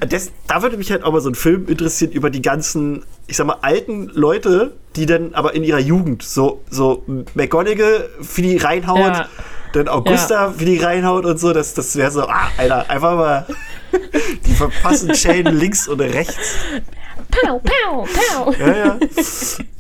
Das, 0.09 0.31
da 0.47 0.63
würde 0.63 0.77
mich 0.77 0.91
halt 0.91 1.03
auch 1.05 1.13
mal 1.13 1.21
so 1.21 1.31
ein 1.31 1.35
Film 1.35 1.67
interessieren 1.69 2.13
über 2.13 2.31
die 2.31 2.43
ganzen, 2.43 3.05
ich 3.27 3.37
sag 3.37 3.47
mal, 3.47 3.59
alten 3.63 4.09
Leute, 4.13 4.73
die 4.97 5.07
dann 5.07 5.35
aber 5.35 5.55
in 5.55 5.65
ihrer 5.65 5.79
Jugend 5.79 6.23
so, 6.23 6.63
so 6.71 7.03
McGonagall 7.35 8.09
für 8.21 8.43
die 8.43 8.57
reinhaut, 8.59 8.99
Ja. 8.99 9.29
dann 9.73 9.89
Augusta 9.89 10.53
für 10.53 10.65
die 10.65 10.79
reinhaut 10.79 11.25
und 11.25 11.39
so. 11.39 11.53
Das, 11.53 11.75
das 11.75 11.97
wäre 11.97 12.11
so, 12.11 12.23
ah, 12.29 12.49
Alter, 12.59 12.89
einfach 12.91 13.17
mal 13.17 13.47
die 14.47 14.53
verpassen 14.53 15.15
Schäden 15.15 15.57
links 15.57 15.89
und 15.89 16.01
rechts. 16.01 16.37
Pow, 17.43 17.61
pow, 17.61 18.09
pow. 18.09 18.59
Ja, 18.59 18.77
ja. 18.77 18.99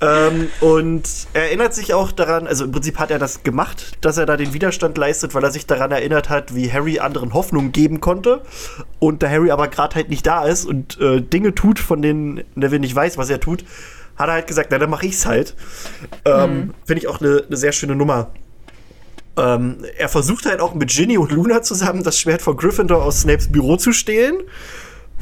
ähm, 0.01 0.49
und 0.61 1.09
er 1.33 1.43
erinnert 1.45 1.75
sich 1.75 1.95
auch 1.95 2.13
daran, 2.13 2.47
also 2.47 2.65
im 2.65 2.73
Prinzip 2.73 2.99
hat 2.99 3.11
er 3.11 3.19
das 3.19 3.43
gemacht, 3.43 3.99
dass 4.01 4.19
er 4.19 4.27
da 4.27 4.37
den 4.37 4.53
Widerstand 4.53 4.99
leistet, 4.99 5.35
weil 5.35 5.45
er 5.45 5.51
sich 5.51 5.67
daran 5.67 5.93
erinnert 5.93 6.29
hat, 6.29 6.55
wie 6.55 6.73
Harry 6.73 6.99
anderen 6.99 7.33
Hoffnung 7.35 7.73
geben 7.73 8.01
konnte. 8.01 8.43
Und 8.99 9.23
da 9.23 9.29
Harry 9.29 9.51
aber 9.51 9.69
gerade 9.69 9.95
halt 9.95 10.09
nicht 10.09 10.27
da 10.27 10.45
ist 10.45 10.65
und 10.65 11.01
äh, 11.01 11.21
Dinge 11.21 11.55
tut, 11.55 11.79
von 11.79 12.03
denen 12.03 12.45
Neville 12.55 12.81
nicht 12.81 12.95
weiß, 12.95 13.19
was 13.19 13.31
er 13.31 13.41
tut, 13.41 13.65
hat 14.17 14.29
er 14.29 14.35
halt 14.35 14.47
gesagt, 14.47 14.69
na 14.71 14.79
dann 14.79 14.91
mache 14.91 15.07
ich's 15.07 15.27
halt. 15.27 15.55
Ähm, 16.25 16.75
Finde 16.85 17.01
ich 17.01 17.09
auch 17.09 17.21
eine 17.21 17.45
ne 17.49 17.57
sehr 17.57 17.73
schöne 17.73 17.95
Nummer. 17.95 18.31
Ähm, 19.37 19.79
er 19.99 20.09
versucht 20.09 20.47
halt 20.47 20.61
auch 20.61 20.75
mit 20.75 20.91
Ginny 20.91 21.19
und 21.19 21.33
Luna 21.33 21.63
zusammen 21.63 22.05
das 22.05 22.19
Schwert 22.19 22.41
von 22.41 22.57
Gryffindor 22.57 23.03
aus 23.03 23.23
Snapes 23.23 23.51
Büro 23.51 23.77
zu 23.77 23.93
stehlen. 23.93 24.37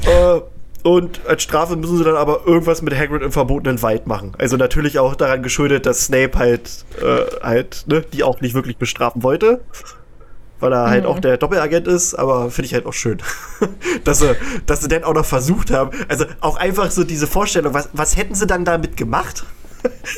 Äh, 0.05 0.41
und 0.83 1.21
als 1.25 1.43
Strafe 1.43 1.77
müssen 1.77 1.97
sie 1.97 2.03
dann 2.03 2.17
aber 2.17 2.41
irgendwas 2.45 2.81
mit 2.81 2.95
Hagrid 2.95 3.21
im 3.21 3.31
verbotenen 3.31 3.81
Wald 3.81 4.05
machen. 4.05 4.33
Also 4.37 4.57
natürlich 4.57 4.99
auch 4.99 5.15
daran 5.15 5.41
geschuldet, 5.41 5.85
dass 5.85 6.05
Snape 6.05 6.37
halt, 6.37 6.85
äh, 7.01 7.41
halt, 7.41 7.85
ne, 7.87 8.01
die 8.01 8.23
auch 8.23 8.41
nicht 8.41 8.53
wirklich 8.53 8.77
bestrafen 8.77 9.23
wollte. 9.23 9.61
Weil 10.59 10.73
er 10.73 10.89
halt 10.89 11.05
auch 11.05 11.19
der 11.19 11.37
Doppelagent 11.37 11.87
ist, 11.87 12.13
aber 12.13 12.49
finde 12.49 12.67
ich 12.67 12.73
halt 12.73 12.85
auch 12.85 12.93
schön. 12.93 13.17
dass, 14.03 14.19
sie, 14.19 14.35
dass 14.65 14.81
sie 14.81 14.87
dann 14.87 15.03
auch 15.03 15.13
noch 15.13 15.25
versucht 15.25 15.71
haben. 15.71 15.91
Also 16.07 16.25
auch 16.39 16.57
einfach 16.57 16.91
so 16.91 17.03
diese 17.03 17.27
Vorstellung, 17.27 17.73
was, 17.73 17.89
was 17.93 18.15
hätten 18.15 18.35
sie 18.35 18.47
dann 18.47 18.65
damit 18.65 18.97
gemacht? 18.97 19.45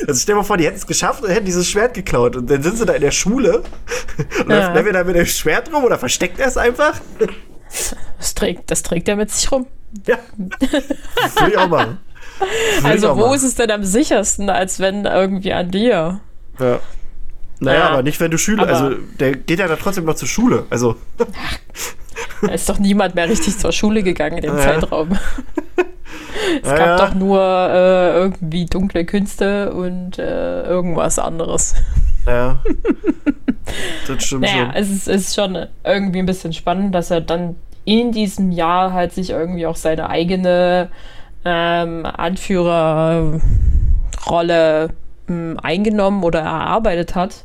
Also 0.06 0.20
stell 0.20 0.34
dir 0.34 0.38
mal 0.38 0.44
vor, 0.44 0.58
die 0.58 0.64
hätten 0.64 0.76
es 0.76 0.86
geschafft 0.86 1.24
und 1.24 1.28
hätten 1.30 1.44
dieses 1.44 1.68
Schwert 1.68 1.92
geklaut. 1.92 2.36
Und 2.36 2.48
dann 2.48 2.62
sind 2.62 2.78
sie 2.78 2.86
da 2.86 2.92
in 2.92 3.00
der 3.00 3.10
Schule. 3.10 3.64
Und 4.38 4.48
ja. 4.48 4.58
läuft 4.58 4.74
Neville 4.74 4.92
da 4.92 5.02
mit 5.02 5.16
dem 5.16 5.26
Schwert 5.26 5.72
rum 5.72 5.82
oder 5.82 5.98
versteckt 5.98 6.38
er 6.38 6.46
es 6.46 6.56
einfach? 6.56 7.00
Das 8.18 8.34
trägt, 8.34 8.70
das 8.70 8.82
trägt 8.82 9.08
er 9.08 9.16
mit 9.16 9.30
sich 9.30 9.50
rum. 9.50 9.66
Ja. 10.06 10.18
Würde 10.36 11.50
ich 11.50 11.58
auch 11.58 11.68
machen. 11.68 11.98
Also, 12.82 13.16
wo 13.16 13.20
machen. 13.20 13.36
ist 13.36 13.42
es 13.44 13.54
denn 13.54 13.70
am 13.70 13.84
sichersten, 13.84 14.50
als 14.50 14.78
wenn 14.78 15.04
irgendwie 15.04 15.52
an 15.52 15.70
dir? 15.70 16.20
Ja. 16.58 16.80
Naja, 17.60 17.78
ja. 17.78 17.88
aber 17.90 18.02
nicht, 18.02 18.20
wenn 18.20 18.30
du 18.30 18.38
Schüler. 18.38 18.66
Also, 18.66 18.96
der 19.18 19.32
geht 19.32 19.58
ja 19.58 19.68
da 19.68 19.76
trotzdem 19.76 20.04
noch 20.04 20.16
zur 20.16 20.28
Schule. 20.28 20.66
Also. 20.70 20.96
Da 22.42 22.52
ist 22.52 22.68
doch 22.68 22.78
niemand 22.78 23.14
mehr 23.14 23.28
richtig 23.28 23.58
zur 23.58 23.72
Schule 23.72 24.02
gegangen 24.02 24.38
in 24.38 24.42
dem 24.42 24.56
ja. 24.56 24.62
Zeitraum. 24.62 25.18
es 26.62 26.68
ja, 26.68 26.76
gab 26.76 26.98
doch 26.98 27.14
nur 27.14 27.40
äh, 27.40 28.16
irgendwie 28.16 28.66
dunkle 28.66 29.04
Künste 29.04 29.72
und 29.72 30.18
äh, 30.18 30.64
irgendwas 30.64 31.18
anderes. 31.18 31.74
Ja. 32.26 32.62
das 34.06 34.24
stimmt 34.24 34.42
naja, 34.42 34.66
schon. 34.66 34.74
Es 34.74 34.90
ist, 34.90 35.08
ist 35.08 35.34
schon 35.34 35.66
irgendwie 35.84 36.18
ein 36.18 36.26
bisschen 36.26 36.52
spannend, 36.52 36.94
dass 36.94 37.10
er 37.10 37.20
dann 37.20 37.56
in 37.86 38.12
diesem 38.12 38.52
Jahr 38.52 38.92
halt 38.92 39.14
sich 39.14 39.30
irgendwie 39.30 39.64
auch 39.66 39.76
seine 39.76 40.10
eigene 40.10 40.90
ähm, 41.46 42.04
Anführerrolle 42.04 43.40
ähm, 45.28 45.58
eingenommen 45.62 46.24
oder 46.24 46.40
erarbeitet 46.40 47.14
hat. 47.14 47.44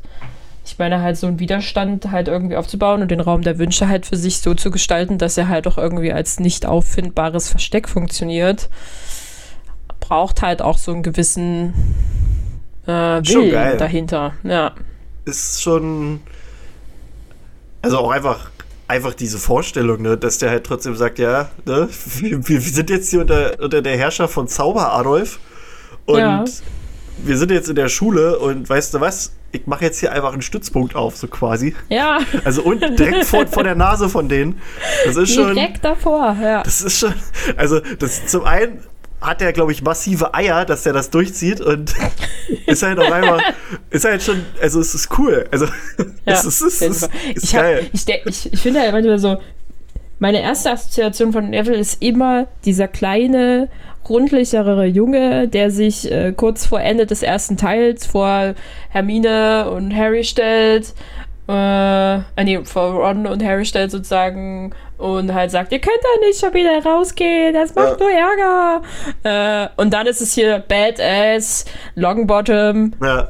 Ich 0.66 0.78
meine, 0.80 1.02
halt 1.02 1.18
so 1.18 1.28
einen 1.28 1.40
Widerstand 1.40 2.12
halt 2.12 2.28
irgendwie 2.28 2.58
aufzubauen 2.58 3.02
und 3.04 3.12
den 3.12 3.20
Raum 3.20 3.44
der 3.44 3.60
Wünsche 3.60 3.88
halt 3.88 4.06
für 4.08 4.18
sich 4.18 4.40
so 4.40 4.54
zu 4.56 4.72
gestalten, 4.72 5.18
dass 5.20 5.38
er 5.38 5.48
halt 5.48 5.68
auch 5.68 5.78
irgendwie 5.78 6.12
als 6.12 6.40
nicht 6.40 6.66
auffindbares 6.66 7.50
Versteck 7.50 7.88
funktioniert, 7.88 8.70
braucht 10.00 10.42
halt 10.42 10.62
auch 10.64 10.78
so 10.80 10.92
einen 10.92 11.04
gewissen 11.04 11.74
äh, 12.88 12.92
Willen 12.92 13.78
dahinter. 13.78 14.34
Ja. 14.44 14.74
Ist 15.26 15.62
schon. 15.62 16.22
Also 17.84 18.00
auch 18.00 18.12
einfach 18.12 18.50
einfach 18.92 19.14
diese 19.14 19.38
Vorstellung, 19.38 20.02
ne, 20.02 20.18
dass 20.18 20.38
der 20.38 20.50
halt 20.50 20.66
trotzdem 20.66 20.96
sagt, 20.98 21.18
ja, 21.18 21.50
ne, 21.66 21.88
wir, 22.20 22.48
wir 22.48 22.60
sind 22.60 22.90
jetzt 22.90 23.10
hier 23.10 23.22
unter, 23.22 23.58
unter 23.60 23.82
der 23.82 23.98
Herrschaft 23.98 24.34
von 24.34 24.50
Zauber 24.50 24.94
Adolf 24.94 25.40
und 26.06 26.20
ja. 26.20 26.44
wir 27.24 27.38
sind 27.38 27.52
jetzt 27.52 27.70
in 27.70 27.76
der 27.76 27.88
Schule 27.88 28.38
und 28.38 28.70
weißt 28.70 28.94
du 28.94 29.00
was? 29.00 29.34
Ich 29.54 29.66
mache 29.66 29.86
jetzt 29.86 30.00
hier 30.00 30.12
einfach 30.12 30.34
einen 30.34 30.42
Stützpunkt 30.42 30.96
auf, 30.96 31.16
so 31.16 31.28
quasi. 31.28 31.74
Ja. 31.90 32.20
Also 32.44 32.64
und 32.64 32.82
direkt 33.00 33.26
vor, 33.26 33.48
vor 33.48 33.64
der 33.64 33.76
Nase 33.76 34.10
von 34.10 34.28
denen. 34.28 34.60
Das 35.06 35.16
ist 35.16 35.34
schon. 35.34 35.56
Direkt 35.56 35.84
davor, 35.84 36.36
ja. 36.42 36.64
Das 36.64 36.82
ist 36.82 37.00
schon. 37.00 37.14
Also, 37.58 37.82
das 38.00 38.28
zum 38.28 38.46
einen 38.46 38.82
hat 39.22 39.42
er, 39.42 39.54
glaube 39.54 39.72
ich, 39.72 39.84
massive 39.84 40.34
Eier, 40.34 40.66
dass 40.66 40.86
er 40.86 40.94
das 40.94 41.10
durchzieht 41.10 41.62
und 41.62 41.94
ist 42.66 42.84
halt 42.84 43.00
auch 43.00 43.12
einmal, 43.12 43.40
ist 43.92 44.06
halt 44.06 44.24
schon, 44.24 44.44
also 44.62 44.80
es 44.80 44.96
ist 44.96 45.18
cool. 45.18 45.48
Also 45.52 45.66
ja, 46.26 46.34
es 46.34 46.46
ist, 46.46 46.62
es 46.62 46.82
ist, 46.82 47.10
ist 47.36 47.44
ich 47.44 47.54
geil. 47.54 47.86
Hab, 47.86 47.94
ich, 47.94 48.08
ich, 48.26 48.54
ich 48.54 48.60
finde 48.60 48.82
halt 48.82 48.92
manchmal 48.92 49.20
so, 49.20 49.38
meine 50.20 50.42
erste 50.42 50.72
Assoziation 50.72 51.32
von 51.32 51.50
Neville 51.50 51.78
ist 51.78 52.02
immer 52.02 52.48
dieser 52.66 52.88
kleine, 52.88 53.70
rundlichere 54.08 54.86
Junge, 54.86 55.48
der 55.48 55.72
sich 55.72 56.12
äh, 56.12 56.34
kurz 56.36 56.66
vor 56.66 56.82
Ende 56.82 57.06
des 57.06 57.24
ersten 57.24 57.58
Teils 57.58 58.06
vor 58.06 58.56
Hermine 58.90 59.70
und 59.72 59.96
Harry 59.96 60.24
stellt 60.24 60.94
äh, 61.52 62.16
äh, 62.16 62.44
nee, 62.44 62.60
vor 62.64 62.94
Ron 62.94 63.28
und 63.28 63.44
Harry 63.44 63.66
stellt 63.66 63.92
sozusagen 63.92 64.74
und 64.98 65.34
halt 65.34 65.52
sagt, 65.52 65.72
ihr 65.72 65.80
könnt 65.80 65.98
da 66.02 66.26
nicht 66.26 66.40
schon 66.40 66.54
wieder 66.54 66.84
rausgehen, 66.84 67.54
das 67.54 67.76
macht 67.76 68.00
ja. 68.00 68.06
nur 68.06 68.12
Ärger. 68.12 68.82
Äh, 69.24 69.82
und 69.82 69.92
dann 69.94 70.08
ist 70.08 70.22
es 70.22 70.34
hier 70.34 70.60
Badass, 70.60 71.66
Longbottom. 71.96 72.94
Ja. 73.04 73.30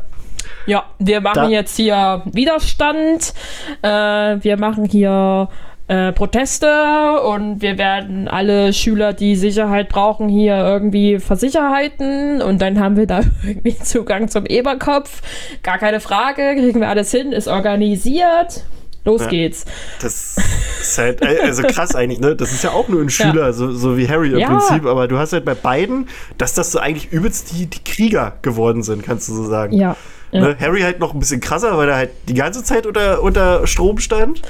Ja, 0.67 0.86
wir 0.99 1.22
machen 1.22 1.43
da. 1.43 1.49
jetzt 1.49 1.76
hier 1.76 2.22
Widerstand. 2.26 3.34
Äh, 3.82 3.88
wir 3.88 4.57
machen 4.57 4.86
hier 4.86 5.49
äh, 5.92 6.14
Proteste 6.14 7.20
und 7.22 7.62
wir 7.62 7.78
werden 7.78 8.30
alle 8.30 8.72
Schüler, 8.72 9.12
die 9.12 9.36
Sicherheit 9.36 9.89
brauchen, 9.89 10.30
hier 10.30 10.56
irgendwie 10.56 11.20
versicherheiten 11.20 12.42
und 12.42 12.62
dann 12.62 12.80
haben 12.80 12.96
wir 12.96 13.08
da 13.08 13.20
irgendwie 13.46 13.78
Zugang 13.78 14.30
zum 14.30 14.46
Eberkopf. 14.46 15.22
Gar 15.64 15.80
keine 15.80 16.00
Frage, 16.00 16.56
kriegen 16.56 16.80
wir 16.80 16.88
alles 16.88 17.12
hin, 17.12 17.34
ist 17.34 17.50
organisiert. 17.50 18.64
Los 19.04 19.24
ja, 19.24 19.28
geht's. 19.28 19.66
Das 20.02 20.38
ist 20.80 20.98
halt 20.98 21.22
also 21.24 21.64
krass 21.64 21.94
eigentlich, 21.94 22.22
ne? 22.22 22.38
Das 22.38 22.54
ist 22.54 22.64
ja 22.64 22.70
auch 22.70 22.88
nur 22.88 23.02
ein 23.02 23.10
Schüler, 23.10 23.48
ja. 23.48 23.52
so, 23.52 23.74
so 23.74 23.98
wie 23.98 24.08
Harry 24.08 24.30
im 24.30 24.38
ja. 24.38 24.48
Prinzip, 24.48 24.86
aber 24.86 25.10
du 25.10 25.18
hast 25.18 25.34
halt 25.34 25.44
bei 25.44 25.56
beiden, 25.56 26.08
dass 26.38 26.54
das 26.54 26.72
so 26.72 26.80
eigentlich 26.80 27.12
übelst 27.12 27.52
die, 27.52 27.66
die 27.66 27.84
Krieger 27.84 28.38
geworden 28.44 28.84
sind, 28.84 29.04
kannst 29.04 29.28
du 29.28 29.34
so 29.34 29.44
sagen. 29.44 29.76
Ja. 29.76 29.98
Ne? 30.32 30.56
Harry 30.58 30.82
halt 30.82 31.00
noch 31.02 31.14
ein 31.14 31.20
bisschen 31.20 31.42
krasser, 31.42 31.78
weil 31.78 31.89
er 31.89 31.96
halt 31.98 32.12
die 32.30 32.36
ganze 32.36 32.64
Zeit 32.64 32.86
unter, 32.86 33.22
unter 33.22 33.68
Strom 33.68 33.98
stand. 33.98 34.42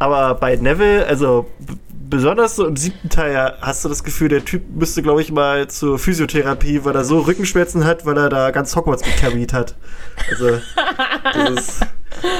Aber 0.00 0.34
bei 0.34 0.56
Neville, 0.56 1.06
also 1.06 1.46
besonders 2.08 2.56
so 2.56 2.66
im 2.66 2.76
siebten 2.76 3.10
Teil, 3.10 3.52
hast 3.60 3.84
du 3.84 3.88
das 3.88 4.02
Gefühl, 4.02 4.28
der 4.30 4.44
Typ 4.44 4.62
müsste, 4.74 5.02
glaube 5.02 5.20
ich, 5.20 5.30
mal 5.30 5.68
zur 5.68 5.98
Physiotherapie, 5.98 6.84
weil 6.84 6.96
er 6.96 7.04
so 7.04 7.20
Rückenschmerzen 7.20 7.84
hat, 7.84 8.06
weil 8.06 8.16
er 8.16 8.30
da 8.30 8.50
ganz 8.50 8.74
Hogwarts 8.74 9.02
gecarried 9.02 9.52
hat. 9.52 9.76
Also, 10.30 10.58
das 11.34 11.50
ist 11.50 11.80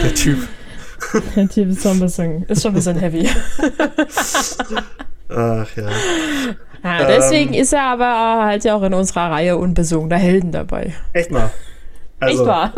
der 0.02 0.14
Typ. 0.14 0.38
Der 1.36 1.48
Typ 1.48 1.68
ist 1.68 1.82
schon 1.82 1.92
ein 1.92 2.00
bisschen, 2.00 2.42
ist 2.44 2.62
schon 2.62 2.72
ein 2.72 2.74
bisschen 2.74 2.98
heavy. 2.98 3.28
Ach 5.28 5.68
ja. 5.76 5.90
ja 6.82 7.06
deswegen 7.06 7.54
ähm, 7.54 7.60
ist 7.60 7.72
er 7.72 7.84
aber 7.84 8.44
halt 8.44 8.64
ja 8.64 8.74
auch 8.74 8.82
in 8.82 8.94
unserer 8.94 9.30
Reihe 9.30 9.56
unbesogener 9.56 10.16
Helden 10.16 10.50
dabei. 10.50 10.94
Echt 11.12 11.30
mal. 11.30 11.50
Also, 12.20 12.42
Echt 12.42 12.46
wahr? 12.46 12.72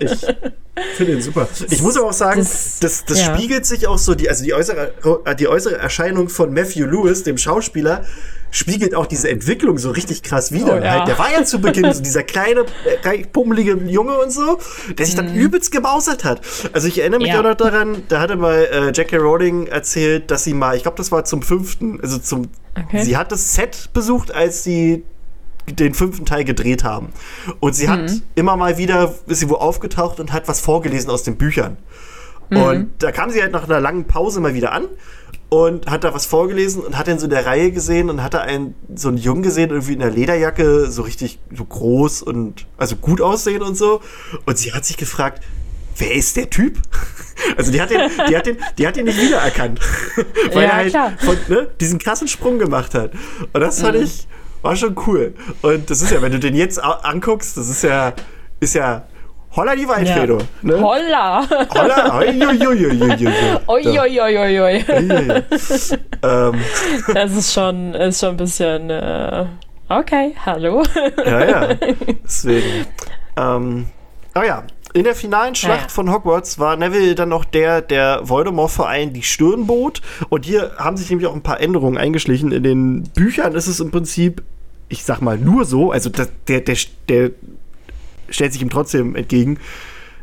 ich 0.00 0.10
finde 0.96 1.12
ihn 1.14 1.22
super. 1.22 1.48
Ich 1.70 1.80
muss 1.82 1.96
aber 1.96 2.08
auch 2.08 2.12
sagen, 2.12 2.40
das, 2.40 2.78
das, 2.78 3.04
das 3.06 3.20
ja. 3.20 3.34
spiegelt 3.34 3.64
sich 3.64 3.86
auch 3.88 3.98
so, 3.98 4.14
die, 4.14 4.28
also 4.28 4.44
die 4.44 4.52
äußere, 4.52 4.92
die 5.38 5.48
äußere 5.48 5.76
Erscheinung 5.78 6.28
von 6.28 6.52
Matthew 6.52 6.86
Lewis, 6.86 7.22
dem 7.22 7.38
Schauspieler, 7.38 8.04
spiegelt 8.50 8.94
auch 8.94 9.06
diese 9.06 9.30
Entwicklung 9.30 9.78
so 9.78 9.90
richtig 9.90 10.22
krass 10.22 10.52
wieder. 10.52 10.74
Oh, 10.74 10.84
ja. 10.84 10.90
halt, 10.90 11.08
der 11.08 11.18
war 11.18 11.32
ja 11.32 11.42
zu 11.42 11.60
Beginn 11.60 11.92
so 11.92 12.02
dieser 12.02 12.22
kleine, 12.22 12.66
äh, 13.02 13.24
pummelige 13.24 13.72
Junge 13.86 14.18
und 14.18 14.30
so, 14.30 14.58
der 14.96 15.06
sich 15.06 15.14
dann 15.14 15.32
mhm. 15.32 15.38
übelst 15.38 15.72
gemausert 15.72 16.24
hat. 16.24 16.42
Also 16.72 16.86
ich 16.86 16.98
erinnere 16.98 17.20
mich 17.20 17.28
ja. 17.30 17.40
auch 17.40 17.44
noch 17.44 17.54
daran, 17.54 18.02
da 18.08 18.20
hatte 18.20 18.36
mal 18.36 18.68
äh, 18.70 18.90
J.K. 18.90 19.16
Rowling 19.16 19.68
erzählt, 19.68 20.30
dass 20.30 20.44
sie 20.44 20.52
mal, 20.52 20.76
ich 20.76 20.82
glaube, 20.82 20.98
das 20.98 21.10
war 21.10 21.24
zum 21.24 21.40
fünften, 21.40 21.98
also 22.02 22.18
zum, 22.18 22.50
okay. 22.78 23.02
sie 23.02 23.16
hat 23.16 23.32
das 23.32 23.54
Set 23.54 23.88
besucht, 23.94 24.32
als 24.34 24.62
sie 24.62 25.02
den 25.66 25.94
fünften 25.94 26.26
Teil 26.26 26.44
gedreht 26.44 26.84
haben. 26.84 27.08
Und 27.60 27.74
sie 27.74 27.86
mhm. 27.86 27.90
hat 27.90 28.12
immer 28.34 28.56
mal 28.56 28.78
wieder, 28.78 29.14
ist 29.26 29.40
sie 29.40 29.48
wo 29.48 29.54
aufgetaucht 29.54 30.20
und 30.20 30.32
hat 30.32 30.48
was 30.48 30.60
vorgelesen 30.60 31.10
aus 31.10 31.22
den 31.22 31.36
Büchern. 31.36 31.76
Mhm. 32.50 32.56
Und 32.56 32.90
da 32.98 33.12
kam 33.12 33.30
sie 33.30 33.40
halt 33.40 33.52
nach 33.52 33.64
einer 33.64 33.80
langen 33.80 34.04
Pause 34.06 34.40
mal 34.40 34.54
wieder 34.54 34.72
an 34.72 34.88
und 35.48 35.90
hat 35.90 36.02
da 36.02 36.14
was 36.14 36.24
vorgelesen 36.24 36.82
und 36.82 36.96
hat 36.96 37.08
dann 37.08 37.18
so 37.18 37.24
in 37.24 37.30
der 37.30 37.44
Reihe 37.44 37.72
gesehen 37.72 38.08
und 38.08 38.22
hatte 38.22 38.40
einen, 38.40 38.74
so 38.94 39.08
einen 39.08 39.18
Jungen 39.18 39.42
gesehen, 39.42 39.68
irgendwie 39.68 39.92
in 39.92 39.98
der 39.98 40.10
Lederjacke, 40.10 40.90
so 40.90 41.02
richtig 41.02 41.38
so 41.54 41.64
groß 41.64 42.22
und 42.22 42.66
also 42.78 42.96
gut 42.96 43.20
aussehen 43.20 43.60
und 43.60 43.76
so. 43.76 44.00
Und 44.46 44.56
sie 44.56 44.72
hat 44.72 44.86
sich 44.86 44.96
gefragt, 44.96 45.42
wer 45.98 46.14
ist 46.14 46.36
der 46.36 46.50
Typ? 46.50 46.78
Also 47.56 47.72
die 47.72 47.80
hat 47.80 47.90
den, 47.90 48.08
die 48.28 48.36
hat 48.36 48.46
den, 48.46 48.56
die 48.78 48.86
hat 48.86 48.94
den 48.94 49.04
nicht 49.04 49.20
wiedererkannt. 49.20 49.80
Weil 50.52 50.62
ja, 50.62 50.68
er 50.68 50.74
halt 50.76 51.20
von, 51.20 51.36
ne, 51.48 51.68
diesen 51.80 51.98
krassen 51.98 52.28
Sprung 52.28 52.60
gemacht 52.60 52.94
hat. 52.94 53.12
Und 53.52 53.60
das 53.60 53.80
fand 53.80 53.98
mhm. 53.98 54.04
ich, 54.04 54.28
war 54.62 54.76
schon 54.76 54.96
cool. 55.06 55.34
Und 55.60 55.90
das 55.90 56.02
ist 56.02 56.10
ja, 56.10 56.22
wenn 56.22 56.32
du 56.32 56.38
den 56.38 56.54
jetzt 56.54 56.82
anguckst, 56.82 57.56
das 57.56 57.68
ist 57.68 57.82
ja, 57.82 58.12
ist 58.60 58.74
ja 58.74 59.02
Holla 59.54 59.76
die 59.76 59.86
Waldfredo. 59.86 60.38
Ja. 60.38 60.44
Ne? 60.62 60.80
Holla. 60.80 61.46
Holla. 61.74 62.18
Ähm. 66.22 66.54
Das 67.12 67.32
ist 67.32 67.52
schon, 67.52 67.94
ist 67.94 68.20
schon 68.20 68.30
ein 68.30 68.36
bisschen. 68.36 68.88
Äh, 68.88 69.44
okay, 69.88 70.34
hallo. 70.46 70.82
ja, 71.26 71.44
ja. 71.44 71.68
Deswegen. 72.24 72.86
Ähm, 73.36 73.86
aber 74.32 74.46
ja, 74.46 74.62
in 74.92 75.04
der 75.04 75.14
finalen 75.14 75.54
Schlacht 75.54 75.82
ja. 75.82 75.88
von 75.88 76.12
Hogwarts 76.12 76.58
war 76.58 76.76
Neville 76.76 77.14
dann 77.14 77.28
noch 77.28 77.44
der, 77.44 77.80
der 77.80 78.20
Voldemort-Verein 78.28 79.12
die 79.12 79.22
Stirn 79.22 79.66
bot. 79.66 80.02
Und 80.28 80.44
hier 80.44 80.72
haben 80.76 80.96
sich 80.96 81.08
nämlich 81.08 81.26
auch 81.26 81.34
ein 81.34 81.42
paar 81.42 81.60
Änderungen 81.60 81.96
eingeschlichen. 81.96 82.52
In 82.52 82.62
den 82.62 83.02
Büchern 83.14 83.54
ist 83.54 83.66
es 83.66 83.80
im 83.80 83.90
Prinzip 83.90 84.42
ich 84.92 85.04
sag 85.04 85.22
mal, 85.22 85.38
nur 85.38 85.64
so, 85.64 85.90
also 85.90 86.10
der, 86.10 86.28
der, 86.48 86.60
der, 86.60 86.76
der 87.08 87.30
stellt 88.28 88.52
sich 88.52 88.60
ihm 88.60 88.68
trotzdem 88.68 89.16
entgegen. 89.16 89.58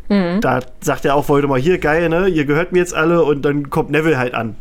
Mhm. 0.10 0.42
Da 0.42 0.60
sagt 0.80 1.06
er 1.06 1.16
auch 1.16 1.28
Voldemort, 1.28 1.60
hier, 1.60 1.80
geil, 1.80 2.08
ne, 2.08 2.28
ihr 2.28 2.46
gehört 2.46 2.72
mir 2.72 2.78
jetzt 2.78 2.94
alle 2.94 3.24
und 3.24 3.44
dann 3.44 3.72
kommt 3.72 3.90
Neville 3.90 4.20
halt 4.20 4.36
an, 4.36 4.56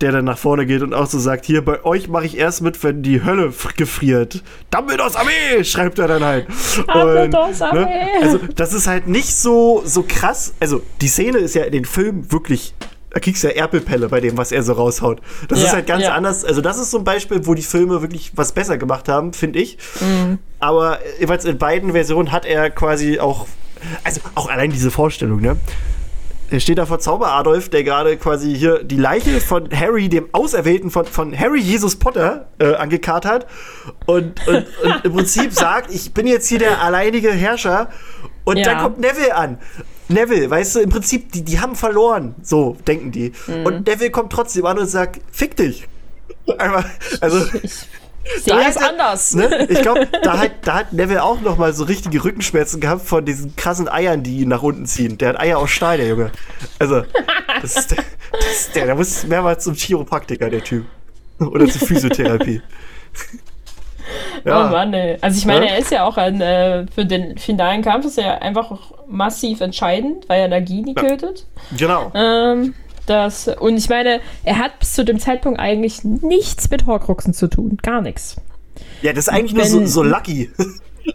der 0.00 0.12
dann 0.12 0.24
nach 0.26 0.38
vorne 0.38 0.66
geht 0.66 0.82
und 0.82 0.92
auch 0.92 1.06
so 1.06 1.18
sagt, 1.18 1.46
hier, 1.46 1.64
bei 1.64 1.84
euch 1.84 2.08
mache 2.08 2.26
ich 2.26 2.36
erst 2.36 2.60
mit, 2.60 2.82
wenn 2.84 3.02
die 3.02 3.24
Hölle 3.24 3.52
gefriert. 3.76 4.42
Dumbledores 4.70 5.16
Armee, 5.16 5.32
schreibt 5.64 5.98
er 5.98 6.08
dann 6.08 6.24
halt. 6.24 6.46
Dumbledores 6.86 7.62
Armee. 7.62 7.84
Ne, 7.84 8.08
also, 8.22 8.38
das 8.54 8.72
ist 8.72 8.86
halt 8.86 9.06
nicht 9.06 9.34
so, 9.34 9.82
so 9.84 10.04
krass, 10.06 10.54
also 10.60 10.82
die 11.00 11.08
Szene 11.08 11.38
ist 11.38 11.54
ja 11.54 11.64
in 11.64 11.72
den 11.72 11.84
Filmen 11.84 12.30
wirklich 12.30 12.74
da 13.10 13.20
kriegst 13.20 13.42
du 13.42 13.48
ja 13.48 13.54
Erpelpelle 13.54 14.10
bei 14.10 14.20
dem, 14.20 14.36
was 14.36 14.52
er 14.52 14.62
so 14.62 14.74
raushaut. 14.74 15.22
Das 15.48 15.60
Ja, 15.60 15.68
ist 15.68 15.72
halt 15.72 15.86
ganz 15.86 16.02
ja. 16.02 16.12
anders. 16.12 16.44
Also, 16.44 16.60
das 16.60 16.76
ist 16.76 16.90
so 16.90 16.98
ein 16.98 17.04
Beispiel, 17.04 17.46
wo 17.46 17.54
die 17.54 17.62
Filme 17.62 18.02
wirklich 18.02 18.32
was 18.36 18.52
besser 18.52 18.76
gemacht 18.76 19.08
haben, 19.08 19.32
finde 19.32 19.58
ich. 19.58 19.78
Mhm. 20.02 20.38
Aber 20.58 20.98
jeweils 21.18 21.46
in 21.46 21.56
beiden 21.56 21.92
Versionen 21.92 22.30
hat 22.30 22.44
er 22.44 22.68
quasi 22.68 23.18
auch. 23.18 23.46
Also, 24.04 24.20
auch 24.34 24.50
allein 24.50 24.70
diese 24.70 24.90
Vorstellung, 24.90 25.40
ne? 25.40 25.56
Er 26.50 26.60
steht 26.60 26.78
da 26.78 26.86
vor 26.86 27.00
Zauber 27.00 27.32
Adolf, 27.32 27.68
der 27.70 27.82
gerade 27.82 28.16
quasi 28.16 28.54
hier 28.54 28.84
die 28.84 28.96
Leiche 28.96 29.40
von 29.40 29.68
Harry, 29.70 30.08
dem 30.08 30.28
Auserwählten 30.32 30.90
von, 30.90 31.04
von 31.04 31.36
Harry 31.38 31.60
Jesus 31.60 31.96
Potter, 31.96 32.46
äh, 32.60 32.74
angekarrt 32.74 33.24
hat. 33.24 33.46
Und, 34.06 34.46
und, 34.46 34.64
und 34.84 35.04
im 35.04 35.12
Prinzip 35.12 35.52
sagt, 35.54 35.92
ich 35.92 36.14
bin 36.14 36.26
jetzt 36.26 36.48
hier 36.48 36.58
der 36.60 36.80
alleinige 36.82 37.32
Herrscher. 37.32 37.88
Und 38.44 38.58
Ja. 38.58 38.64
dann 38.64 38.82
kommt 38.82 39.00
Neville 39.00 39.34
an. 39.34 39.58
Neville, 40.08 40.48
weißt 40.48 40.76
du, 40.76 40.80
im 40.80 40.90
Prinzip, 40.90 41.32
die, 41.32 41.42
die 41.42 41.58
haben 41.58 41.74
verloren. 41.74 42.36
So 42.42 42.76
denken 42.86 43.10
die. 43.10 43.32
Mhm. 43.48 43.66
Und 43.66 43.86
Neville 43.88 44.10
kommt 44.10 44.32
trotzdem 44.32 44.66
an 44.66 44.78
und 44.78 44.86
sagt, 44.86 45.20
fick 45.32 45.56
dich. 45.56 45.88
Einfach, 46.58 46.84
also, 47.20 47.44
Sehe 48.40 48.54
Da 48.54 48.64
das 48.64 48.76
anders. 48.76 49.34
ne, 49.34 49.66
ich 49.68 49.82
glaube, 49.82 50.06
da 50.22 50.38
hat, 50.38 50.50
da 50.62 50.74
hat 50.74 50.92
Neville 50.92 51.22
auch 51.22 51.40
noch 51.40 51.56
mal 51.58 51.72
so 51.72 51.84
richtige 51.84 52.22
Rückenschmerzen 52.24 52.80
gehabt 52.80 53.02
von 53.06 53.24
diesen 53.24 53.54
krassen 53.56 53.88
Eiern, 53.88 54.22
die 54.22 54.38
ihn 54.40 54.48
nach 54.48 54.62
unten 54.62 54.86
ziehen. 54.86 55.16
Der 55.18 55.30
hat 55.30 55.40
Eier 55.40 55.58
aus 55.58 55.70
Stahl, 55.70 55.96
der 55.98 56.08
Junge. 56.08 56.30
Also, 56.78 57.02
das 57.62 57.76
ist 57.76 57.90
der, 57.92 58.04
das 58.32 58.50
ist 58.52 58.74
der, 58.76 58.86
der 58.86 58.94
muss 58.96 59.24
mehrmals 59.24 59.64
zum 59.64 59.74
Chiropraktiker, 59.74 60.50
der 60.50 60.62
Typ. 60.64 60.86
Oder 61.38 61.66
zur 61.68 61.86
Physiotherapie. 61.86 62.62
Oh 64.44 64.50
Mann, 64.50 64.94
ey. 64.94 65.18
Also 65.20 65.38
ich 65.38 65.46
meine, 65.46 65.66
Ja? 65.66 65.72
er 65.72 65.78
ist 65.78 65.90
ja 65.90 66.04
auch 66.04 66.16
ein, 66.16 66.40
äh, 66.40 66.86
für 66.94 67.04
den 67.04 67.36
finalen 67.38 67.82
Kampf 67.82 68.06
ist 68.06 68.18
er 68.18 68.24
ja 68.26 68.34
einfach 68.38 68.78
massiv 69.08 69.60
entscheidend, 69.60 70.28
weil 70.28 70.42
er 70.42 70.48
Nagini 70.48 70.94
tötet. 70.94 71.44
Genau. 71.76 72.12
Ähm, 72.14 72.74
das, 73.06 73.48
und 73.48 73.76
ich 73.76 73.88
meine, 73.88 74.20
er 74.44 74.58
hat 74.58 74.78
bis 74.78 74.92
zu 74.94 75.04
dem 75.04 75.18
Zeitpunkt 75.18 75.58
eigentlich 75.60 76.04
nichts 76.04 76.68
mit 76.70 76.86
Horcruxen 76.86 77.32
zu 77.34 77.46
tun. 77.48 77.78
Gar 77.82 78.02
nichts. 78.02 78.36
Ja, 79.02 79.12
das 79.12 79.26
ist 79.28 79.32
eigentlich 79.32 79.54
nur 79.54 79.64
so, 79.64 79.80
Wenn- 79.80 79.86
so 79.86 80.02
lucky. 80.02 80.50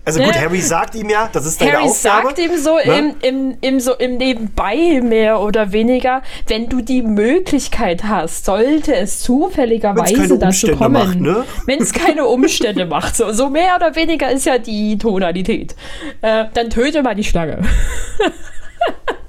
Also 0.05 0.21
gut, 0.21 0.33
Ja. 0.33 0.39
Harry 0.43 0.61
sagt 0.61 0.95
ihm 0.95 1.09
ja, 1.09 1.29
das 1.33 1.45
ist 1.45 1.59
deine 1.59 1.73
Harry 1.73 1.83
Aufgabe. 1.89 2.27
sagt 2.27 2.39
ihm 2.39 2.57
so, 2.57 2.75
ne? 2.77 2.81
im, 2.97 3.15
im, 3.21 3.57
im, 3.59 3.79
so 3.81 3.93
im 3.93 4.15
Nebenbei 4.15 5.01
mehr 5.03 5.41
oder 5.41 5.73
weniger, 5.73 6.21
wenn 6.47 6.69
du 6.69 6.79
die 6.79 7.01
Möglichkeit 7.01 8.05
hast, 8.05 8.45
sollte 8.45 8.95
es 8.95 9.19
zufälligerweise 9.19 10.39
dazu 10.39 10.67
kommen. 10.77 10.93
macht, 10.93 11.19
ne? 11.19 11.43
Wenn 11.65 11.81
es 11.81 11.91
keine 11.91 12.25
Umstände 12.29 12.85
macht. 12.85 13.17
So, 13.17 13.33
so 13.33 13.49
mehr 13.49 13.75
oder 13.75 13.93
weniger 13.97 14.31
ist 14.31 14.45
ja 14.45 14.57
die 14.59 14.97
Tonalität. 14.97 15.75
Äh, 16.21 16.45
dann 16.53 16.69
töte 16.69 17.03
mal 17.03 17.13
die 17.15 17.25
Schlange. 17.25 17.59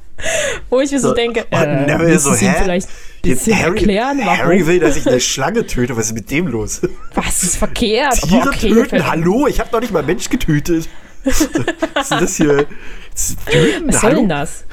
Wo 0.70 0.80
ich 0.80 0.90
mir 0.90 1.00
so, 1.00 1.08
So, 1.08 1.14
denke, 1.14 1.44
und 1.50 1.58
äh, 1.58 1.86
Neville 1.86 2.18
so, 2.18 2.34
hä? 2.34 2.54
vielleicht 2.62 2.88
bisschen 3.22 3.56
Harry, 3.58 3.76
erklären, 3.78 4.18
warum? 4.24 4.38
Harry 4.38 4.66
will, 4.66 4.80
dass 4.80 4.96
ich 4.96 5.06
eine 5.06 5.20
Schlange 5.20 5.66
töte. 5.66 5.96
Was 5.96 6.06
ist 6.06 6.12
mit 6.14 6.30
dem 6.30 6.46
los? 6.48 6.80
Was 7.14 7.42
ist 7.42 7.56
verkehrt? 7.56 8.20
Tiere 8.22 8.48
okay, 8.48 8.68
töten? 8.70 9.06
Hallo? 9.10 9.46
Ich 9.46 9.60
habe 9.60 9.70
noch 9.72 9.80
nicht 9.80 9.92
mal 9.92 10.02
Mensch 10.02 10.28
getötet. 10.28 10.88
Was 11.24 11.40
ist 11.40 12.10
das 12.10 12.36
hier? 12.36 12.66
Das 13.14 13.36
Töten? 13.46 13.86
Was 13.88 14.00
soll 14.00 14.10
Hallo? 14.10 14.20
denn 14.22 14.28
das? 14.28 14.64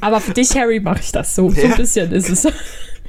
Aber 0.00 0.20
für 0.20 0.32
dich, 0.34 0.56
Harry, 0.56 0.78
mache 0.78 1.00
ich 1.00 1.10
das 1.12 1.34
so. 1.34 1.50
So 1.50 1.60
ein 1.62 1.70
Ja. 1.70 1.76
bisschen 1.76 2.12
ist 2.12 2.28
es. 2.30 2.46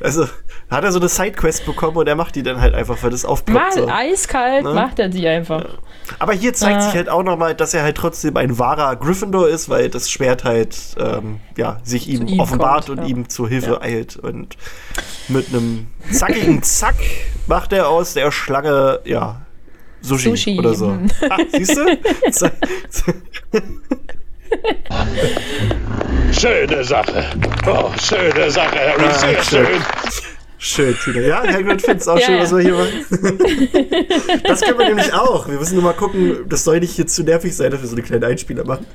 Also, 0.02 0.28
hat 0.70 0.84
er 0.84 0.92
so 0.92 1.00
eine 1.00 1.10
Sidequest 1.10 1.66
bekommen 1.66 1.98
und 1.98 2.08
er 2.08 2.16
macht 2.16 2.36
die 2.36 2.44
dann 2.44 2.60
halt 2.62 2.74
einfach, 2.74 2.98
weil 3.02 3.10
das 3.12 3.26
aufploppt. 3.26 3.76
Mal 3.76 3.84
So. 3.84 3.88
eiskalt 3.88 4.64
Ne? 4.64 4.74
macht 4.74 5.00
er 5.00 5.10
die 5.10 5.28
einfach. 5.28 5.78
Aber 6.20 6.34
hier 6.34 6.54
zeigt 6.54 6.80
Äh. 6.80 6.84
sich 6.86 6.94
halt 6.94 7.10
auch 7.10 7.24
nochmal, 7.24 7.56
dass 7.56 7.74
er 7.74 7.84
halt 7.84 7.98
trotzdem 7.98 8.38
ein 8.38 8.58
wahrer 8.60 8.96
Gryffindor 8.96 9.48
ist, 9.50 9.70
weil 9.70 9.90
das 9.90 10.10
Schwert 10.10 10.44
halt 10.44 10.78
ähm, 11.00 11.40
ja, 11.56 11.80
sich 11.84 12.08
ihm, 12.08 12.28
ihm 12.28 12.40
offenbart 12.40 12.88
kommt, 12.88 13.00
und 13.00 13.06
ja. 13.06 13.16
ihm 13.16 13.30
zur 13.30 13.50
Hilfe 13.50 13.72
Ja. 13.72 13.82
eilt. 13.82 14.16
Und 14.18 14.56
mit 15.28 15.50
einem 15.50 15.88
zackigen 16.12 16.64
Zack 16.64 16.96
macht 17.48 17.74
er 17.74 17.90
aus 17.90 18.14
der 18.14 18.32
Schlange, 18.32 19.00
ja, 19.06 19.42
Sushi, 20.02 20.30
Sushi, 20.30 20.60
oder 20.60 20.74
so. 20.76 20.98
Ah, 21.30 21.38
siehst 21.52 21.76
du? 21.76 21.86
Schöne 26.32 26.84
Sache. 26.84 27.26
Oh, 27.66 27.92
schöne 28.02 28.52
Sache, 28.52 28.76
Harry. 28.78 29.04
Ah, 29.06 29.14
Sehr 29.14 29.44
schön. 29.44 29.82
Schön. 30.58 30.96
Tina. 31.04 31.20
Ja, 31.22 31.44
Hagrid 31.44 31.82
findet 31.82 32.02
es 32.02 32.08
auch 32.08 32.18
Ja, 32.20 32.26
schön, 32.26 32.36
ja. 32.38 32.42
was 32.44 32.52
wir 32.52 32.60
hier 32.62 32.74
machen. 32.74 33.38
das 34.44 34.62
können 34.62 34.80
wir 34.80 34.88
nämlich 34.88 35.14
auch. 35.14 35.48
Wir 35.48 35.58
müssen 35.60 35.76
nur 35.76 35.84
mal 35.84 35.94
gucken, 35.94 36.46
das 36.50 36.64
soll 36.64 36.80
nicht 36.80 36.94
hier 36.96 37.08
zu 37.08 37.24
nervig 37.24 37.56
sein, 37.56 37.72
dass 37.72 37.82
wir 37.82 37.88
so 37.88 37.96
eine 37.96 38.04
kleine 38.04 38.26
Einspieler 38.28 38.66
machen. 38.66 38.86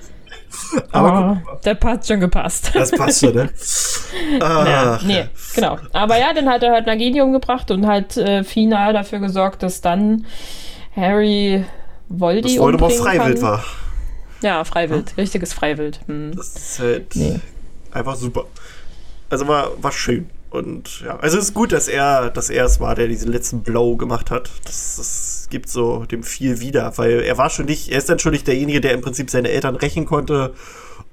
Aber 0.91 1.41
oh, 1.47 1.57
der 1.65 1.79
hat 1.81 2.07
schon 2.07 2.21
gepasst. 2.21 2.71
das 2.75 2.91
passt 2.91 3.21
schon, 3.21 3.35
ne? 3.35 3.51
Ja, 4.41 4.47
Ah, 4.99 5.01
nee, 5.05 5.25
genau. 5.55 5.79
Aber 5.93 6.19
ja, 6.19 6.35
dann 6.35 6.49
hat 6.49 6.63
er 6.63 6.73
halt 6.73 6.87
Nagini 6.87 7.21
umgebracht 7.23 7.71
und 7.71 7.87
halt 7.87 8.17
äh, 8.19 8.45
final 8.45 8.93
dafür 8.93 9.19
gesorgt, 9.21 9.63
dass 9.63 9.81
dann 9.81 10.27
Harry 10.95 11.65
Voldy 12.11 12.43
dass 12.43 12.59
Voldemort 12.59 12.93
freiwillig 12.93 13.41
kann. 13.41 13.43
war. 13.51 13.65
Ja, 14.43 14.65
Freiwild. 14.65 15.17
Richtiges 15.17 15.53
Freiwild. 15.55 16.01
Hm. 16.07 16.33
Das 16.37 16.49
ist 16.55 16.79
halt 16.81 17.17
Nee. 17.17 17.41
einfach 17.93 18.17
super. 18.17 18.45
Also 19.31 19.49
war, 19.49 19.71
war 19.83 19.93
schön. 19.93 20.29
Und 20.53 21.01
ja, 21.01 21.19
also 21.19 21.39
es 21.39 21.45
ist 21.45 21.55
gut, 21.55 21.73
dass 21.73 21.89
er, 21.89 22.29
dass 22.29 22.51
er 22.51 22.67
es 22.67 22.79
war, 22.79 22.95
der 22.95 23.09
diesen 23.09 23.33
letzten 23.33 23.63
Blow 23.63 23.97
gemacht 23.97 24.31
hat. 24.31 24.51
Das, 24.65 24.97
das 24.97 25.47
gibt 25.49 25.71
so 25.71 26.05
dem 26.05 26.23
viel 26.23 26.61
wieder, 26.61 26.93
weil 26.99 27.21
er 27.21 27.39
war 27.39 27.49
schon 27.49 27.65
nicht, 27.65 27.89
er 27.89 27.97
ist 27.97 28.11
dann 28.11 28.19
schon 28.19 28.33
nicht 28.33 28.47
derjenige, 28.47 28.83
der 28.83 28.93
im 28.93 29.01
Prinzip 29.01 29.31
seine 29.31 29.49
Eltern 29.49 29.77
rächen 29.77 30.05
konnte, 30.05 30.53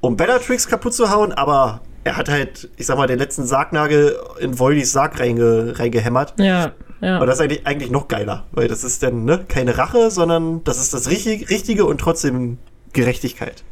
um 0.01 0.17
Bellatrix 0.17 0.67
kaputt 0.67 0.93
zu 0.93 1.09
hauen, 1.09 1.31
aber 1.31 1.81
er 2.03 2.17
hat 2.17 2.27
halt, 2.27 2.69
ich 2.75 2.85
sag 2.85 2.97
mal, 2.97 3.07
den 3.07 3.17
letzten 3.17 3.45
Sargnagel 3.45 4.17
in 4.39 4.59
Voldys 4.59 4.91
Sarg 4.91 5.17
reinge, 5.21 5.79
reingehämmert. 5.79 6.33
Ja, 6.37 6.73
ja. 6.99 7.19
Und 7.19 7.27
das 7.27 7.35
ist 7.35 7.41
eigentlich, 7.41 7.65
eigentlich 7.65 7.91
noch 7.91 8.09
geiler, 8.09 8.45
weil 8.51 8.67
das 8.67 8.83
ist 8.83 9.03
dann 9.03 9.23
ne, 9.23 9.45
keine 9.47 9.77
Rache, 9.77 10.11
sondern 10.11 10.65
das 10.65 10.79
ist 10.79 10.93
das 10.93 11.09
Richtig, 11.09 11.49
Richtige 11.49 11.85
und 11.85 12.01
trotzdem 12.01 12.57
Gerechtigkeit. 12.91 13.63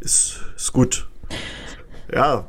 Ist, 0.00 0.40
ist 0.56 0.72
gut. 0.72 1.08
Ja. 2.12 2.46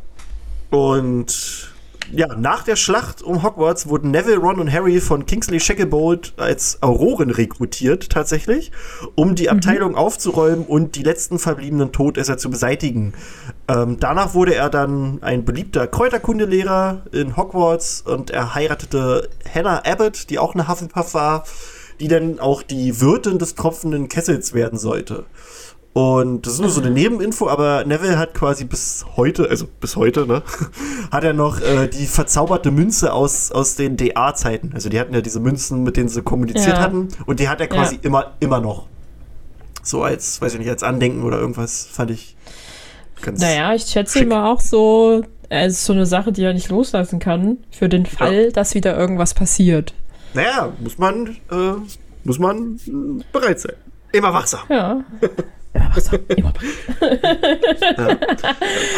Und 0.72 1.73
ja, 2.16 2.36
nach 2.36 2.64
der 2.64 2.76
Schlacht 2.76 3.24
um 3.24 3.43
Hogwarts 3.43 3.88
wurden 3.88 4.11
Neville, 4.11 4.38
Ron 4.38 4.59
und 4.59 4.72
Harry 4.72 5.01
von 5.01 5.26
Kingsley 5.26 5.59
Shacklebolt 5.59 6.34
als 6.38 6.82
Auroren 6.82 7.32
rekrutiert, 7.32 8.09
tatsächlich, 8.09 8.72
um 9.16 9.34
die 9.36 9.49
Abteilung 9.49 9.95
aufzuräumen 9.95 10.66
und 10.66 10.95
die 10.95 11.03
letzten 11.03 11.39
verbliebenen 11.39 11.91
Todesser 11.91 12.38
zu 12.38 12.51
beseitigen. 12.51 13.14
Ähm, 13.68 13.97
danach 13.99 14.36
wurde 14.36 14.53
er 14.53 14.70
dann 14.70 15.24
ein 15.24 15.43
beliebter 15.43 15.88
Kräuterkundelehrer 15.88 17.03
in 17.11 17.36
Hogwarts 17.36 18.01
und 18.01 18.30
er 18.30 18.53
heiratete 18.53 19.30
Hannah 19.51 19.84
Abbott, 19.84 20.30
die 20.30 20.38
auch 20.38 20.53
eine 20.53 20.68
Hufflepuff 20.68 21.14
war, 21.16 21.45
die 21.99 22.07
dann 22.07 22.39
auch 22.39 22.61
die 22.61 23.01
Wirtin 23.01 23.39
des 23.39 23.55
tropfenden 23.55 24.07
Kessels 24.07 24.53
werden 24.53 24.78
sollte. 24.78 25.26
Und 25.94 26.48
das 26.48 26.54
ist 26.54 26.60
nur 26.60 26.70
so 26.72 26.82
eine 26.82 26.89
Nebeninfo, 26.89 27.48
aber 27.48 27.86
Neville 27.86 28.18
hat 28.18 28.34
quasi 28.34 28.66
bis 28.66 29.06
heute, 29.16 29.48
also 29.48 29.68
bis 29.80 29.96
heute, 29.96 30.26
ne, 30.26 30.41
hat 31.12 31.24
er 31.24 31.34
noch 31.34 31.62
äh, 31.62 31.88
die 31.88 32.08
verzauberte 32.08 32.72
Münze 32.72 33.14
aus, 33.14 33.52
aus 33.52 33.76
den 33.76 33.96
DA-Zeiten. 33.96 34.72
Also 34.74 34.89
die 34.89 35.00
hatten 35.00 35.14
ja 35.14 35.22
diese 35.22 35.39
Münzen, 35.39 35.84
mit 35.84 35.96
denen 35.96 36.10
sie 36.10 36.24
kommuniziert 36.24 36.78
Ja. 36.78 36.82
hatten. 36.82 37.10
Und 37.28 37.39
die 37.39 37.48
hat 37.48 37.62
er 37.62 37.68
quasi 37.68 37.96
Ja. 37.96 38.02
immer, 38.04 38.32
immer 38.39 38.60
noch. 38.60 38.88
So 39.84 40.02
als, 40.02 40.41
weiß 40.41 40.54
ich 40.54 40.60
nicht, 40.60 40.70
als 40.70 40.82
Andenken 40.82 41.22
oder 41.24 41.38
irgendwas, 41.39 41.86
fand 41.91 42.10
ich 42.10 42.36
ganz. 43.22 43.39
Naja, 43.41 43.76
ich 43.76 43.84
schätze 43.84 44.14
Schick. 44.14 44.24
immer 44.24 44.50
auch 44.50 44.62
so, 44.62 45.24
es 45.50 45.74
ist 45.74 45.86
so 45.86 45.94
eine 45.94 46.08
Sache, 46.08 46.32
die 46.32 46.41
er 46.44 46.54
nicht 46.54 46.70
loslassen 46.70 47.20
kann, 47.20 47.58
für 47.70 47.88
den 47.88 48.08
Fall, 48.08 48.52
dass 48.52 48.74
wieder 48.74 48.98
irgendwas 48.98 49.36
passiert. 49.36 49.94
Naja, 50.34 50.72
muss 50.80 50.98
man, 50.98 51.28
äh, 51.52 51.74
muss 52.24 52.39
man 52.39 52.80
bereit 53.32 53.60
sein. 53.60 53.74
Immer 54.12 54.34
wachsam. 54.34 54.62
Ja. 54.70 55.04
Ja, 55.76 55.90
was 55.96 56.06
soll- 56.06 56.24
immer 56.28 56.54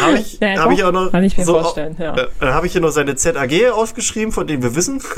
Habe 0.02 0.18
ich, 0.18 0.38
Ja, 0.40 0.56
hab 0.62 0.70
ich 0.72 0.84
auch 0.84 0.92
noch. 0.92 1.10
kann 1.10 1.24
ich 1.24 1.36
mir 1.38 1.44
so, 1.44 1.54
vorstellen, 1.60 1.96
ja. 1.98 2.14
Äh, 2.14 2.26
Dann 2.40 2.54
habe 2.54 2.66
ich 2.66 2.72
hier 2.72 2.80
noch 2.82 2.90
seine 2.90 3.14
ZAG 3.16 3.70
aufgeschrieben, 3.72 4.32
von 4.32 4.46
denen 4.46 4.62
wir 4.62 4.74
wissen. 4.74 5.00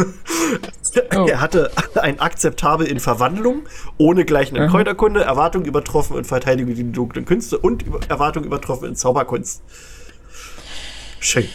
Oh. 1.14 1.26
Er 1.28 1.40
hatte 1.42 1.70
ein 2.00 2.18
akzeptabel 2.18 2.86
in 2.86 2.98
Verwandlung, 2.98 3.62
ohne 3.98 4.24
gleichen 4.24 4.56
in 4.56 4.64
Mhm. 4.64 4.68
Kräuterkunde, 4.70 5.20
Erwartung 5.22 5.64
übertroffen 5.66 6.16
in 6.16 6.24
Verteidigung 6.24 6.74
gegen 6.74 6.88
die 6.88 6.96
dunklen 6.96 7.24
Künste 7.26 7.58
und 7.58 7.82
über 7.82 8.00
Erwartung 8.08 8.42
übertroffen 8.44 8.88
in 8.88 8.96
Zauberkunst. 8.96 9.62
Schön. 11.20 11.46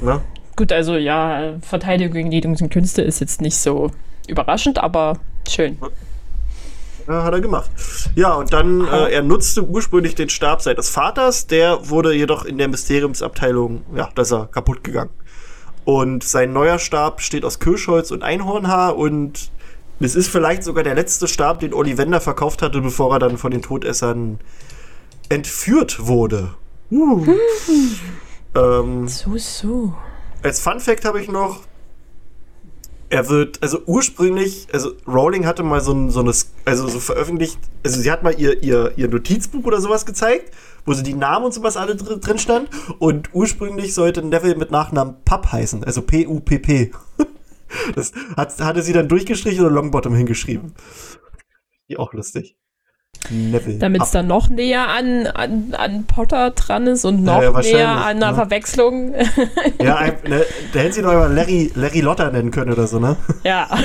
Ne? 0.00 0.20
Gut, 0.56 0.72
also 0.72 0.96
ja, 0.96 1.54
Verteidigung 1.62 2.12
gegen 2.14 2.30
die 2.30 2.40
dunklen 2.40 2.68
Künste 2.70 3.02
ist 3.02 3.20
jetzt 3.20 3.40
nicht 3.40 3.56
so 3.56 3.92
überraschend, 4.26 4.78
aber 4.78 5.18
schön. 5.48 5.78
Ja, 7.10 7.24
hat 7.24 7.32
er 7.32 7.40
gemacht. 7.40 7.68
Ja, 8.14 8.34
und 8.34 8.52
dann, 8.52 8.86
äh, 8.86 9.10
er 9.10 9.22
nutzte 9.22 9.64
ursprünglich 9.64 10.14
den 10.14 10.28
Stab 10.28 10.62
seines 10.62 10.90
Vaters, 10.90 11.48
der 11.48 11.88
wurde 11.90 12.14
jedoch 12.14 12.44
in 12.44 12.56
der 12.56 12.68
Mysteriumsabteilung, 12.68 13.82
ja, 13.96 14.08
da 14.14 14.22
ist 14.22 14.30
er 14.32 14.46
kaputt 14.46 14.84
gegangen. 14.84 15.10
Und 15.84 16.22
sein 16.22 16.52
neuer 16.52 16.78
Stab 16.78 17.20
steht 17.20 17.44
aus 17.44 17.58
Kirschholz 17.58 18.12
und 18.12 18.22
Einhornhaar 18.22 18.96
und 18.96 19.50
es 19.98 20.14
ist 20.14 20.28
vielleicht 20.28 20.62
sogar 20.62 20.84
der 20.84 20.94
letzte 20.94 21.26
Stab, 21.26 21.58
den 21.58 21.74
Ollivander 21.74 22.20
verkauft 22.20 22.62
hatte, 22.62 22.80
bevor 22.80 23.12
er 23.14 23.18
dann 23.18 23.38
von 23.38 23.50
den 23.50 23.60
Todessern 23.60 24.38
entführt 25.28 26.06
wurde. 26.06 26.54
Uh. 26.92 27.26
ähm, 28.54 29.08
So, 29.08 29.36
so. 29.36 29.94
als 30.42 30.60
Fun 30.60 30.78
Fact 30.78 31.04
habe 31.04 31.20
ich 31.20 31.28
noch, 31.28 31.60
er 33.10 33.28
wird, 33.28 33.60
also 33.62 33.82
ursprünglich, 33.86 34.68
also 34.72 34.92
Rowling 35.06 35.44
hatte 35.44 35.64
mal 35.64 35.80
so, 35.80 36.08
so 36.10 36.20
eine, 36.20 36.32
also 36.64 36.88
so 36.88 37.00
veröffentlicht, 37.00 37.58
also 37.84 38.00
sie 38.00 38.10
hat 38.10 38.22
mal 38.22 38.38
ihr, 38.38 38.62
ihr, 38.62 38.92
ihr 38.96 39.08
Notizbuch 39.08 39.64
oder 39.64 39.80
sowas 39.80 40.06
gezeigt, 40.06 40.54
wo 40.86 40.92
so 40.92 41.02
die 41.02 41.14
Namen 41.14 41.46
und 41.46 41.52
sowas 41.52 41.76
alle 41.76 41.96
drin, 41.96 42.20
drin 42.20 42.38
stand. 42.38 42.70
Und 43.00 43.34
ursprünglich 43.34 43.94
sollte 43.94 44.22
Neville 44.22 44.56
mit 44.56 44.70
Nachnamen 44.70 45.16
Pup 45.24 45.50
heißen, 45.50 45.84
also 45.84 46.02
P-U-P-P. 46.02 46.92
Das 47.94 48.10
hat, 48.36 48.58
hatte 48.58 48.82
sie 48.82 48.92
dann 48.92 49.06
durchgestrichen 49.06 49.64
oder 49.64 49.72
Longbottom 49.72 50.12
hingeschrieben. 50.12 50.74
Die 51.88 51.98
auch 51.98 52.12
lustig. 52.12 52.56
Damit 53.28 54.02
es 54.02 54.10
dann 54.10 54.26
noch 54.26 54.48
näher 54.48 54.88
an, 54.88 55.26
an, 55.26 55.74
an 55.76 56.04
Potter 56.04 56.50
dran 56.50 56.86
ist 56.86 57.04
und 57.04 57.22
noch 57.22 57.42
ja, 57.42 57.60
näher 57.60 57.88
an 57.88 58.16
einer 58.16 58.30
ne? 58.30 58.34
Verwechslung. 58.34 59.14
Ja, 59.82 59.96
ein, 59.96 60.14
ne, 60.26 60.44
da 60.72 60.80
hätten 60.80 60.92
sie 60.92 61.02
doch 61.02 61.12
mal 61.12 61.32
Larry, 61.32 61.70
Larry 61.74 62.00
Lotter 62.00 62.30
nennen 62.30 62.50
können 62.50 62.72
oder 62.72 62.86
so, 62.86 62.98
ne? 62.98 63.16
Ja. 63.44 63.68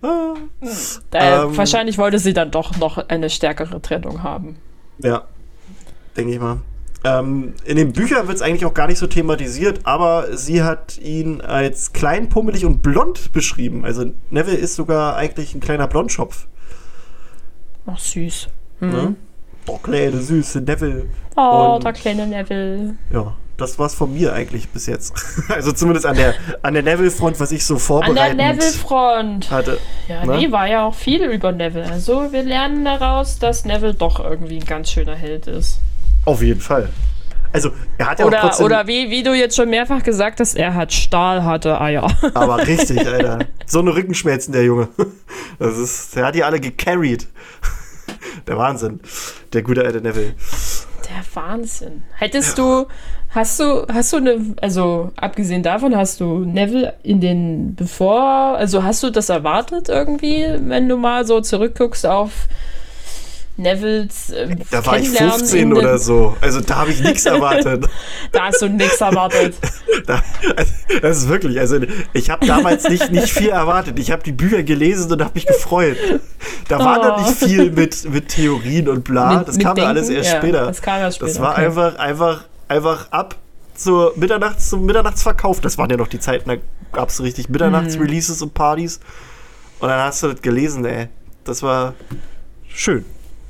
da, 1.10 1.44
ähm, 1.44 1.56
wahrscheinlich 1.56 1.98
wollte 1.98 2.18
sie 2.18 2.32
dann 2.32 2.50
doch 2.50 2.76
noch 2.76 2.98
eine 3.08 3.30
stärkere 3.30 3.80
Trennung 3.80 4.22
haben. 4.22 4.56
Ja, 5.02 5.24
denke 6.16 6.32
ich 6.32 6.40
mal. 6.40 6.58
Ähm, 7.08 7.54
in 7.64 7.76
den 7.76 7.92
Büchern 7.92 8.26
wird 8.26 8.36
es 8.36 8.42
eigentlich 8.42 8.64
auch 8.64 8.74
gar 8.74 8.86
nicht 8.86 8.98
so 8.98 9.06
thematisiert, 9.06 9.80
aber 9.84 10.36
sie 10.36 10.62
hat 10.62 10.98
ihn 10.98 11.40
als 11.40 11.92
klein, 11.92 12.28
pummelig 12.28 12.64
und 12.64 12.82
blond 12.82 13.32
beschrieben. 13.32 13.84
Also 13.84 14.12
Neville 14.30 14.56
ist 14.56 14.74
sogar 14.74 15.16
eigentlich 15.16 15.54
ein 15.54 15.60
kleiner 15.60 15.86
Blondschopf. 15.86 16.46
Ach, 17.86 17.98
süß. 17.98 18.48
Mhm. 18.80 18.90
Ne? 18.90 19.14
Oh, 19.66 19.78
kleine, 19.78 20.20
süße 20.20 20.60
Neville. 20.60 21.06
Oh, 21.36 21.74
und, 21.76 21.84
der 21.84 21.92
kleine 21.92 22.26
Neville. 22.26 22.96
Ja, 23.12 23.34
das 23.56 23.78
war's 23.78 23.94
von 23.94 24.12
mir 24.12 24.32
eigentlich 24.32 24.68
bis 24.70 24.86
jetzt. 24.86 25.14
also 25.48 25.72
zumindest 25.72 26.06
an 26.06 26.16
der, 26.16 26.34
an 26.62 26.74
der 26.74 26.82
Neville-Front, 26.82 27.38
was 27.38 27.52
ich 27.52 27.64
so 27.64 27.78
vorbereitet 27.78 28.30
An 28.30 28.38
der 28.38 28.54
Neville-Front. 28.54 29.50
hatte. 29.50 29.78
Ja, 30.08 30.24
ne? 30.24 30.36
nee, 30.36 30.52
war 30.52 30.66
ja 30.66 30.86
auch 30.86 30.94
viel 30.94 31.24
über 31.24 31.52
Neville. 31.52 31.90
Also 31.90 32.32
wir 32.32 32.42
lernen 32.42 32.84
daraus, 32.84 33.38
dass 33.38 33.64
Neville 33.64 33.94
doch 33.94 34.20
irgendwie 34.20 34.58
ein 34.58 34.64
ganz 34.64 34.90
schöner 34.90 35.14
Held 35.14 35.46
ist. 35.46 35.80
Auf 36.28 36.42
jeden 36.42 36.60
Fall. 36.60 36.90
Also, 37.54 37.70
er 37.96 38.10
hat 38.10 38.18
ja 38.18 38.26
oder, 38.26 38.36
auch 38.36 38.42
trotzdem, 38.48 38.66
Oder 38.66 38.86
wie, 38.86 39.08
wie 39.08 39.22
du 39.22 39.32
jetzt 39.32 39.56
schon 39.56 39.70
mehrfach 39.70 40.02
gesagt 40.02 40.40
hast, 40.40 40.56
er 40.56 40.74
hat 40.74 40.92
stahlharte 40.92 41.80
Eier. 41.80 42.06
Aber 42.34 42.66
richtig, 42.66 42.98
Alter. 43.06 43.38
So 43.64 43.78
eine 43.78 43.94
Rückenschmerzen, 43.94 44.52
der 44.52 44.64
Junge. 44.64 44.88
Das 45.58 45.76
ist, 45.76 46.14
der 46.14 46.26
hat 46.26 46.34
die 46.34 46.44
alle 46.44 46.60
gecarried. 46.60 47.26
Der 48.46 48.58
Wahnsinn. 48.58 49.00
Der 49.52 49.62
gute 49.62 49.82
alte 49.82 50.00
Neville. 50.00 50.34
Der 51.08 51.24
Wahnsinn. 51.34 52.02
Hättest 52.16 52.58
du, 52.58 52.86
hast 53.30 53.58
du, 53.58 53.86
hast 53.92 54.12
du 54.12 54.18
eine, 54.18 54.54
also 54.60 55.10
abgesehen 55.16 55.62
davon, 55.64 55.96
hast 55.96 56.20
du 56.20 56.44
Neville 56.44 56.94
in 57.02 57.20
den, 57.20 57.74
bevor, 57.74 58.22
also 58.56 58.84
hast 58.84 59.02
du 59.02 59.10
das 59.10 59.30
erwartet 59.30 59.88
irgendwie, 59.88 60.46
wenn 60.60 60.88
du 60.88 60.96
mal 60.96 61.26
so 61.26 61.40
zurückguckst 61.40 62.06
auf 62.06 62.46
Nevils. 63.58 64.30
Äh, 64.30 64.56
da 64.70 64.86
war 64.86 64.98
ich 64.98 65.10
15 65.10 65.72
oder 65.72 65.98
so. 65.98 66.36
Also 66.40 66.60
da 66.60 66.76
habe 66.76 66.92
ich 66.92 67.02
nichts 67.02 67.26
erwartet. 67.26 67.86
da 68.32 68.44
hast 68.44 68.62
du 68.62 68.68
nichts 68.68 69.00
erwartet. 69.00 69.54
Da, 70.06 70.22
also, 70.56 70.72
das 71.02 71.18
ist 71.18 71.28
wirklich, 71.28 71.58
also 71.58 71.80
ich 72.12 72.30
habe 72.30 72.46
damals 72.46 72.88
nicht, 72.88 73.10
nicht 73.10 73.30
viel 73.32 73.48
erwartet. 73.48 73.98
Ich 73.98 74.10
habe 74.10 74.22
die 74.22 74.32
Bücher 74.32 74.62
gelesen 74.62 75.10
und 75.10 75.20
habe 75.20 75.32
mich 75.34 75.44
gefreut. 75.44 75.96
Da 76.68 76.78
oh. 76.78 76.84
war 76.84 76.98
noch 76.98 77.26
nicht 77.26 77.36
viel 77.36 77.70
mit, 77.72 78.08
mit 78.08 78.28
Theorien 78.28 78.88
und 78.88 79.04
bla. 79.04 79.38
Mit, 79.38 79.48
das 79.48 79.58
kam 79.58 79.76
ja 79.76 79.86
alles 79.86 80.08
erst 80.08 80.32
ja, 80.32 80.38
später. 80.38 80.66
Das 80.66 80.80
kam 80.80 81.00
erst 81.00 81.16
später. 81.16 81.32
Das 81.32 81.40
war 81.40 81.52
okay. 81.52 81.66
einfach, 81.66 81.96
einfach, 81.96 82.44
einfach 82.68 83.10
ab 83.10 83.36
zur 83.74 84.12
Mitternachts, 84.16 84.70
zum 84.70 84.86
Mitternachtsverkauf. 84.86 85.60
Das 85.60 85.76
waren 85.78 85.90
ja 85.90 85.96
noch 85.96 86.08
die 86.08 86.20
Zeiten, 86.20 86.48
da 86.48 86.56
gab 86.92 87.08
es 87.08 87.20
richtig 87.20 87.48
Mitternachtsreleases 87.48 88.40
mhm. 88.40 88.44
und 88.44 88.54
Partys. 88.54 89.00
Und 89.80 89.88
dann 89.88 90.00
hast 90.00 90.22
du 90.22 90.28
das 90.28 90.40
gelesen, 90.40 90.84
ey. 90.84 91.08
Das 91.44 91.62
war 91.62 91.94
schön. 92.68 93.04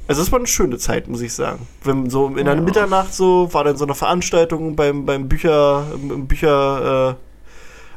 Also 0.09 0.23
es 0.23 0.33
war 0.33 0.39
eine 0.39 0.49
schöne 0.49 0.79
Zeit, 0.79 1.07
muss 1.07 1.21
ich 1.21 1.35
sagen. 1.35 1.69
Wenn 1.85 2.09
so 2.09 2.29
in 2.29 2.47
der 2.47 2.55
ja. 2.55 2.61
Mitternacht 2.61 3.13
so 3.13 3.53
war 3.53 3.63
dann 3.63 3.77
so 3.77 3.85
eine 3.85 3.95
Veranstaltung 3.95 4.75
beim, 4.75 5.05
beim 5.05 5.29
Bücher, 5.29 5.85
im 5.95 6.27
Bücher, 6.27 7.11
äh, 7.11 7.15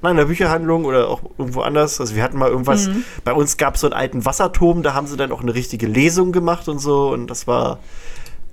nein, 0.02 0.12
in 0.12 0.18
der 0.18 0.26
Bücherhandlung 0.26 0.84
oder 0.84 1.08
auch 1.08 1.22
irgendwo 1.38 1.62
anders. 1.62 2.02
Also 2.02 2.14
wir 2.14 2.22
hatten 2.22 2.38
mal 2.38 2.50
irgendwas, 2.50 2.88
mhm. 2.88 3.06
bei 3.24 3.32
uns 3.32 3.56
gab 3.56 3.76
es 3.76 3.82
so 3.82 3.88
einen 3.88 3.94
alten 3.94 4.26
Wasserturm, 4.26 4.84
da 4.84 4.94
haben 4.94 5.08
sie 5.08 5.16
dann 5.16 5.32
auch 5.32 5.42
eine 5.42 5.56
richtige 5.56 5.88
Lesung 5.88 6.34
gemacht 6.34 6.68
und 6.68 6.80
so 6.80 7.12
und 7.12 7.28
das 7.28 7.48
war, 7.48 7.80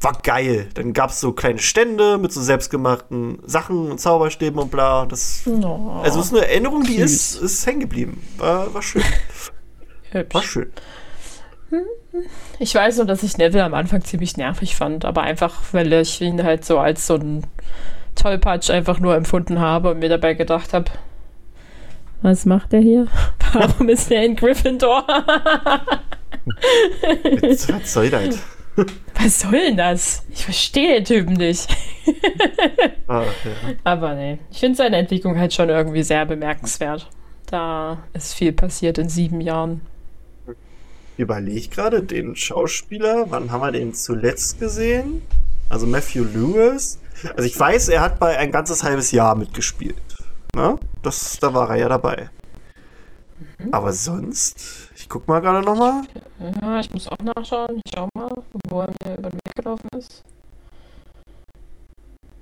war 0.03 0.13
geil. 0.23 0.69
Dann 0.75 0.93
gab 0.93 1.11
es 1.11 1.19
so 1.19 1.33
kleine 1.33 1.59
Stände 1.59 2.17
mit 2.17 2.33
so 2.33 2.41
selbstgemachten 2.41 3.41
Sachen 3.45 3.91
und 3.91 3.99
Zauberstäben 3.99 4.61
und 4.61 4.71
bla. 4.71 5.05
Das, 5.05 5.43
oh, 5.47 6.01
also 6.05 6.21
es 6.21 6.27
ist 6.27 6.33
eine 6.33 6.47
Erinnerung, 6.47 6.85
die 6.85 6.99
ist, 6.99 7.35
ist 7.35 7.67
hängen 7.67 7.81
geblieben. 7.81 8.23
War, 8.37 8.73
war 8.73 8.83
schön. 8.83 9.03
Hübsch. 10.13 10.35
War 10.35 10.43
schön. 10.43 10.71
Ich 12.59 12.75
weiß 12.75 12.97
nur, 12.97 13.07
dass 13.07 13.23
ich 13.23 13.39
Neville 13.39 13.65
am 13.65 13.75
Anfang 13.75 14.03
ziemlich 14.03 14.37
nervig 14.37 14.75
fand, 14.77 15.05
aber 15.05 15.23
einfach, 15.23 15.55
weil 15.73 15.93
ich 15.93 16.21
ihn 16.21 16.43
halt 16.43 16.65
so 16.65 16.79
als 16.79 17.07
so 17.07 17.15
ein 17.17 17.45
Tollpatsch 18.15 18.71
einfach 18.71 18.99
nur 19.01 19.15
empfunden 19.15 19.61
habe 19.61 19.91
und 19.91 19.99
mir 19.99 20.09
dabei 20.09 20.35
gedacht 20.35 20.73
habe, 20.73 20.91
was 22.23 22.47
macht 22.47 22.73
er 22.73 22.81
hier? 22.81 23.07
Warum 23.53 23.89
ist 23.89 24.11
er 24.11 24.25
in 24.25 24.35
Gryffindor? 24.35 25.07
was 27.43 27.93
soll 27.93 28.11
das? 28.11 28.43
Was 29.15 29.41
soll 29.41 29.53
denn 29.53 29.77
das? 29.77 30.25
Ich 30.31 30.45
verstehe 30.45 30.95
den 30.95 31.05
Typen 31.05 31.35
nicht. 31.35 31.69
Ach, 33.07 33.23
ja. 33.45 33.75
Aber 33.85 34.15
nee, 34.15 34.39
ich 34.51 34.59
finde 34.59 34.77
seine 34.77 34.97
Entwicklung 34.97 35.39
halt 35.39 35.53
schon 35.53 35.69
irgendwie 35.69 36.03
sehr 36.03 36.25
bemerkenswert. 36.27 37.09
Da 37.47 37.99
ist 38.13 38.35
viel 38.35 38.53
passiert 38.53 38.99
in 38.99 39.09
sieben 39.09 39.41
Jahren 39.41 39.81
überlege 41.19 41.69
gerade, 41.69 42.03
den 42.03 42.37
Schauspieler, 42.37 43.27
wann 43.31 43.51
haben 43.51 43.61
wir 43.61 43.73
den 43.73 43.95
zuletzt 43.95 44.59
gesehen? 44.59 45.23
Also 45.69 45.87
Matthew 45.87 46.25
Lewis. 46.25 46.99
Also 47.37 47.43
ich 47.43 47.59
weiß, 47.59 47.89
er 47.89 48.01
hat 48.01 48.19
bei 48.19 48.39
ein 48.39 48.53
ganzes 48.53 48.83
halbes 48.83 49.11
Jahr 49.11 49.35
mitgespielt. 49.35 49.97
Ne? 50.55 50.79
Das, 51.03 51.39
da 51.41 51.53
war 51.53 51.71
er 51.71 51.77
ja 51.77 51.89
dabei. 51.89 52.31
Mhm. 53.59 53.75
Aber 53.75 53.93
sonst, 53.93 54.91
ich 54.97 55.09
guck 55.09 55.27
mal 55.29 55.41
gerade 55.41 55.65
nochmal. 55.65 56.03
Ja, 56.61 56.81
ich 56.81 56.91
muss 56.93 57.09
auch 57.09 57.19
nachschauen. 57.19 57.81
Ich 57.85 57.93
schau 57.95 58.09
mal, 58.15 58.31
wo 58.69 58.81
er 58.81 58.89
mir 58.89 59.19
über 59.19 59.31
den 59.31 59.39
Weg 59.39 59.55
gelaufen 59.57 59.89
ist. 59.97 60.25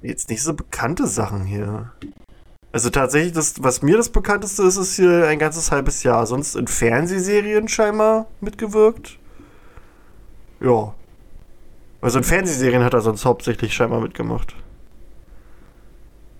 Jetzt 0.03 0.29
nicht 0.29 0.43
so 0.43 0.55
bekannte 0.55 1.07
Sachen 1.07 1.45
hier. 1.45 1.93
Also 2.73 2.91
tatsächlich, 2.91 3.33
das, 3.33 3.63
was 3.63 3.83
mir 3.83 3.97
das 3.97 4.11
bekannteste 4.11 4.63
ist, 4.65 4.77
ist 4.77 4.97
hier 4.97 5.27
ein 5.27 5.39
ganzes 5.39 5.71
halbes 5.71 6.03
Jahr. 6.03 6.27
Sonst 6.27 6.57
in 6.57 6.67
Fernsehserien 6.67 7.69
scheinbar 7.69 8.27
mitgewirkt. 8.41 9.19
Ja. 10.61 10.95
Also 12.01 12.19
in 12.19 12.25
Fernsehserien 12.25 12.85
hat 12.85 12.95
er 12.95 13.01
sonst 13.01 13.25
hauptsächlich 13.25 13.73
scheinbar 13.75 14.01
mitgemacht. 14.01 14.55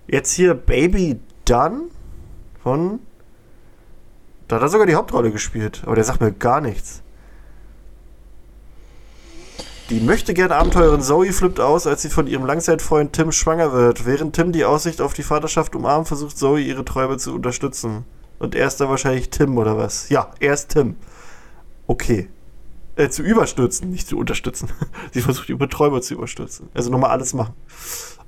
Jetzt 0.07 0.31
hier 0.33 0.53
Baby 0.53 1.19
Done 1.45 1.85
von. 2.61 2.99
Da 4.47 4.57
hat 4.57 4.61
er 4.61 4.69
sogar 4.69 4.87
die 4.87 4.95
Hauptrolle 4.95 5.31
gespielt, 5.31 5.81
aber 5.85 5.95
der 5.95 6.03
sagt 6.03 6.21
mir 6.21 6.31
gar 6.31 6.61
nichts. 6.61 7.01
Die 9.89 10.01
möchte 10.01 10.33
gerne 10.33 10.53
Abenteurerin 10.55 11.01
Zoe 11.01 11.31
flippt 11.31 11.61
aus, 11.61 11.87
als 11.87 12.01
sie 12.01 12.09
von 12.09 12.27
ihrem 12.27 12.45
Langzeitfreund 12.45 13.13
Tim 13.13 13.31
schwanger 13.31 13.71
wird. 13.71 14.05
Während 14.05 14.35
Tim 14.35 14.51
die 14.51 14.65
Aussicht 14.65 14.99
auf 14.99 15.13
die 15.13 15.23
Vaterschaft 15.23 15.77
umarmt, 15.77 16.09
versucht 16.09 16.37
Zoe 16.37 16.59
ihre 16.59 16.83
Träume 16.83 17.15
zu 17.15 17.33
unterstützen. 17.33 18.03
Und 18.37 18.53
er 18.53 18.67
ist 18.67 18.81
dann 18.81 18.89
wahrscheinlich 18.89 19.29
Tim 19.29 19.57
oder 19.57 19.77
was? 19.77 20.09
Ja, 20.09 20.31
er 20.41 20.53
ist 20.53 20.69
Tim. 20.69 20.97
Okay. 21.87 22.27
Äh, 22.97 23.07
zu 23.07 23.23
überstürzen, 23.23 23.89
nicht 23.89 24.09
zu 24.09 24.17
unterstützen. 24.17 24.69
sie 25.13 25.21
versucht 25.21 25.47
ihre 25.47 25.69
Träume 25.69 26.01
zu 26.01 26.15
überstürzen. 26.15 26.67
Also 26.73 26.91
nochmal 26.91 27.11
alles 27.11 27.33
machen. 27.33 27.53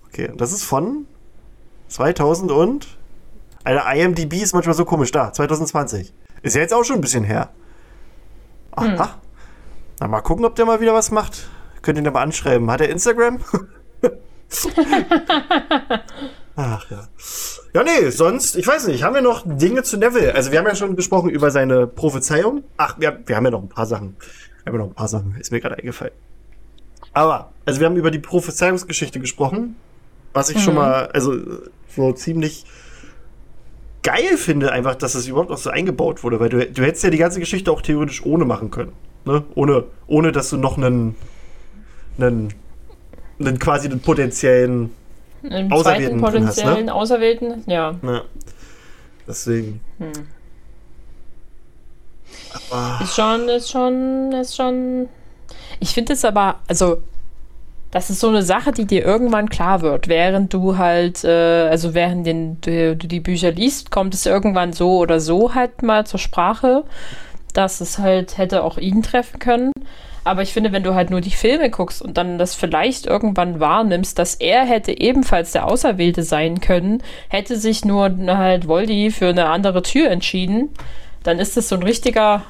Okay, 0.07 0.31
das 0.37 0.53
ist 0.53 0.63
von 0.63 1.07
2000 1.89 2.51
und. 2.51 2.87
Eine 3.65 3.83
IMDb 3.93 4.41
ist 4.41 4.53
manchmal 4.53 4.75
so 4.75 4.85
komisch 4.85 5.11
da. 5.11 5.33
2020. 5.33 6.13
Ist 6.41 6.55
ja 6.55 6.61
jetzt 6.61 6.73
auch 6.73 6.85
schon 6.85 6.95
ein 6.95 7.01
bisschen 7.01 7.25
her. 7.25 7.49
Aha. 8.71 8.85
Hm. 8.85 9.28
Na, 9.99 10.07
mal 10.07 10.21
gucken, 10.21 10.45
ob 10.45 10.55
der 10.55 10.65
mal 10.65 10.79
wieder 10.79 10.93
was 10.93 11.11
macht. 11.11 11.49
Könnt 11.81 11.97
ihr 11.97 12.05
ihn 12.05 12.13
mal 12.13 12.21
anschreiben. 12.21 12.71
Hat 12.71 12.81
er 12.81 12.89
Instagram? 12.89 13.39
Ach 16.55 16.89
ja. 16.89 17.07
Ja, 17.73 17.83
nee, 17.83 18.09
sonst, 18.09 18.55
ich 18.55 18.65
weiß 18.65 18.87
nicht, 18.87 19.03
haben 19.03 19.13
wir 19.13 19.21
noch 19.21 19.43
Dinge 19.45 19.83
zu 19.83 19.97
Neville? 19.97 20.33
Also, 20.33 20.51
wir 20.51 20.59
haben 20.59 20.67
ja 20.67 20.75
schon 20.75 20.95
gesprochen 20.95 21.29
über 21.29 21.51
seine 21.51 21.85
Prophezeiung. 21.87 22.63
Ach, 22.77 22.99
wir, 22.99 23.19
wir 23.25 23.35
haben 23.35 23.45
ja 23.45 23.51
noch 23.51 23.61
ein 23.61 23.69
paar 23.69 23.85
Sachen. 23.85 24.15
Wir 24.63 24.71
haben 24.71 24.79
ja 24.79 24.85
noch 24.85 24.91
ein 24.91 24.95
paar 24.95 25.07
Sachen, 25.07 25.35
ist 25.39 25.51
mir 25.51 25.59
gerade 25.59 25.77
eingefallen. 25.77 26.13
Aber, 27.13 27.51
also, 27.65 27.79
wir 27.79 27.87
haben 27.87 27.95
über 27.95 28.11
die 28.11 28.19
Prophezeiungsgeschichte 28.19 29.19
gesprochen. 29.19 29.75
Was 30.33 30.49
ich 30.49 30.57
mhm. 30.57 30.61
schon 30.61 30.75
mal, 30.75 31.07
also, 31.07 31.35
so 31.95 32.11
ziemlich 32.13 32.65
geil 34.03 34.37
finde, 34.37 34.71
einfach, 34.71 34.95
dass 34.95 35.15
es 35.15 35.27
überhaupt 35.27 35.51
auch 35.51 35.57
so 35.57 35.69
eingebaut 35.69 36.23
wurde, 36.23 36.39
weil 36.39 36.49
du, 36.49 36.65
du 36.65 36.83
hättest 36.83 37.03
ja 37.03 37.09
die 37.09 37.17
ganze 37.17 37.39
Geschichte 37.39 37.71
auch 37.71 37.81
theoretisch 37.81 38.25
ohne 38.25 38.45
machen 38.45 38.71
können. 38.71 38.93
Ne? 39.25 39.43
Ohne, 39.55 39.83
ohne 40.07 40.31
dass 40.31 40.49
du 40.49 40.57
noch 40.57 40.77
einen, 40.77 41.15
einen, 42.17 42.53
einen 43.39 43.59
quasi 43.59 43.87
einen 43.87 43.99
potenziellen 43.99 44.91
Im 45.43 45.71
Auserwählten 45.71 46.21
drin 46.21 46.47
hast, 46.47 46.57
ne? 46.57 46.63
potenziellen 46.63 46.89
Auserwählten, 46.89 47.63
ja. 47.67 47.95
Ja. 48.01 48.21
Deswegen. 49.27 49.81
Hm. 49.99 50.11
Ist 53.01 53.15
schon, 53.15 53.49
ist 53.49 53.69
schon, 53.69 54.31
ist 54.31 54.55
schon. 54.55 55.07
Ich 55.79 55.93
finde 55.93 56.13
es 56.13 56.25
aber, 56.25 56.55
also, 56.67 57.03
das 57.91 58.09
ist 58.09 58.19
so 58.19 58.27
eine 58.27 58.43
Sache, 58.43 58.71
die 58.71 58.85
dir 58.85 59.03
irgendwann 59.03 59.49
klar 59.49 59.81
wird, 59.81 60.07
während 60.07 60.53
du 60.53 60.77
halt, 60.77 61.23
äh, 61.23 61.67
also 61.69 61.93
während 61.93 62.25
den, 62.27 62.59
du, 62.61 62.95
du 62.95 63.07
die 63.07 63.19
Bücher 63.19 63.51
liest, 63.51 63.91
kommt 63.91 64.13
es 64.13 64.25
irgendwann 64.25 64.73
so 64.73 64.97
oder 64.97 65.19
so 65.19 65.55
halt 65.55 65.81
mal 65.81 66.05
zur 66.05 66.19
Sprache, 66.19 66.83
dass 67.59 67.81
es 67.81 67.97
halt 67.97 68.37
hätte 68.37 68.63
auch 68.63 68.77
ihn 68.77 69.03
treffen 69.03 69.37
können. 69.37 69.73
Aber 70.23 70.41
ich 70.41 70.53
finde, 70.53 70.71
wenn 70.71 70.83
du 70.83 70.95
halt 70.95 71.09
nur 71.09 71.19
die 71.19 71.29
Filme 71.29 71.69
guckst 71.69 72.01
und 72.01 72.17
dann 72.17 72.37
das 72.37 72.55
vielleicht 72.55 73.05
irgendwann 73.05 73.59
wahrnimmst, 73.59 74.17
dass 74.17 74.35
er 74.35 74.63
hätte 74.65 74.97
ebenfalls 74.97 75.51
der 75.51 75.67
Auserwählte 75.67 76.23
sein 76.23 76.61
können, 76.61 77.03
hätte 77.27 77.57
sich 77.57 77.83
nur 77.83 78.15
halt 78.27 78.67
Voldy 78.67 79.11
für 79.11 79.27
eine 79.27 79.47
andere 79.47 79.81
Tür 79.81 80.09
entschieden, 80.09 80.69
dann 81.23 81.37
ist 81.37 81.57
es 81.57 81.67
so 81.67 81.75
ein 81.75 81.83
richtiger 81.83 82.43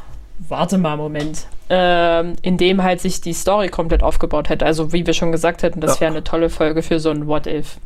Warte 0.47 0.78
mal, 0.78 0.95
Moment. 0.95 1.47
Ähm, 1.70 2.36
in 2.41 2.57
dem 2.57 2.82
halt 2.82 3.01
sich 3.01 3.20
die 3.20 3.34
Story 3.34 3.68
komplett 3.68 4.03
aufgebaut 4.03 4.47
hätte. 4.47 4.66
Also, 4.66 4.93
wie 4.93 5.05
wir 5.05 5.14
schon 5.14 5.34
gesagt 5.34 5.64
hätten, 5.64 5.82
das 5.82 5.99
wäre 5.99 6.12
eine 6.12 6.24
tolle 6.24 6.49
Folge 6.49 6.82
für 6.82 6.99
so 6.99 7.10
ein 7.10 7.28
What 7.28 7.45
If. 7.45 7.78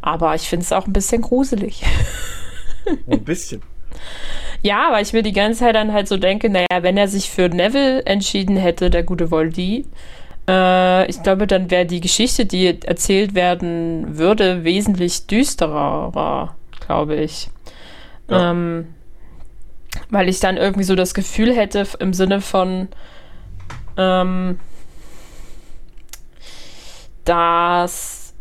Aber 0.00 0.34
ich 0.34 0.48
finde 0.48 0.64
es 0.64 0.72
auch 0.72 0.86
ein 0.86 0.92
bisschen 0.92 1.22
gruselig. 1.22 1.82
ein 3.08 3.24
bisschen. 3.24 3.62
Ja, 4.62 4.92
weil 4.92 5.02
ich 5.02 5.12
mir 5.12 5.22
die 5.22 5.32
ganze 5.32 5.60
Zeit 5.60 5.74
dann 5.74 5.92
halt 5.92 6.06
so 6.06 6.16
denke, 6.16 6.48
naja, 6.48 6.82
wenn 6.82 6.96
er 6.96 7.08
sich 7.08 7.30
für 7.30 7.48
Neville 7.48 8.04
entschieden 8.06 8.56
hätte, 8.56 8.90
der 8.90 9.02
gute 9.02 9.30
Voldy, 9.30 9.86
äh, 10.48 11.06
ich 11.10 11.22
glaube, 11.22 11.46
dann 11.46 11.70
wäre 11.70 11.86
die 11.86 12.00
Geschichte, 12.00 12.46
die 12.46 12.80
erzählt 12.82 13.34
werden 13.34 14.18
würde, 14.18 14.64
wesentlich 14.64 15.26
düsterer, 15.26 16.54
glaube 16.86 17.16
ich. 17.16 17.50
Ja. 18.28 18.50
Ähm, 18.50 18.94
weil 20.10 20.28
ich 20.28 20.40
dann 20.40 20.56
irgendwie 20.56 20.84
so 20.84 20.94
das 20.94 21.14
Gefühl 21.14 21.54
hätte, 21.54 21.86
im 21.98 22.14
Sinne 22.14 22.40
von, 22.40 22.88
ähm, 23.96 24.58
dass 27.24 28.34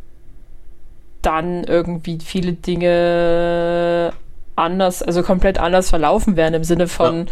dann 1.21 1.63
irgendwie 1.63 2.17
viele 2.23 2.53
Dinge 2.53 4.13
anders, 4.55 5.01
also 5.01 5.23
komplett 5.23 5.57
anders 5.59 5.89
verlaufen 5.89 6.35
wären, 6.35 6.53
im 6.53 6.63
Sinne 6.63 6.87
von, 6.87 7.27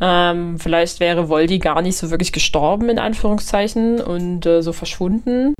ähm, 0.00 0.58
vielleicht 0.58 1.00
wäre 1.00 1.28
Voldy 1.28 1.58
gar 1.58 1.82
nicht 1.82 1.96
so 1.96 2.10
wirklich 2.10 2.32
gestorben, 2.32 2.88
in 2.88 2.98
Anführungszeichen, 2.98 4.00
und 4.00 4.46
äh, 4.46 4.62
so 4.62 4.72
verschwunden. 4.72 5.54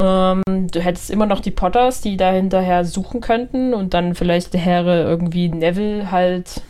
Ähm, 0.00 0.42
du 0.46 0.80
hättest 0.80 1.10
immer 1.10 1.26
noch 1.26 1.40
die 1.40 1.50
Potters, 1.50 2.00
die 2.00 2.16
da 2.16 2.32
hinterher 2.32 2.84
suchen 2.84 3.20
könnten, 3.20 3.74
und 3.74 3.94
dann 3.94 4.14
vielleicht 4.14 4.54
wäre 4.54 5.02
irgendwie 5.02 5.48
Neville 5.48 6.10
halt 6.10 6.62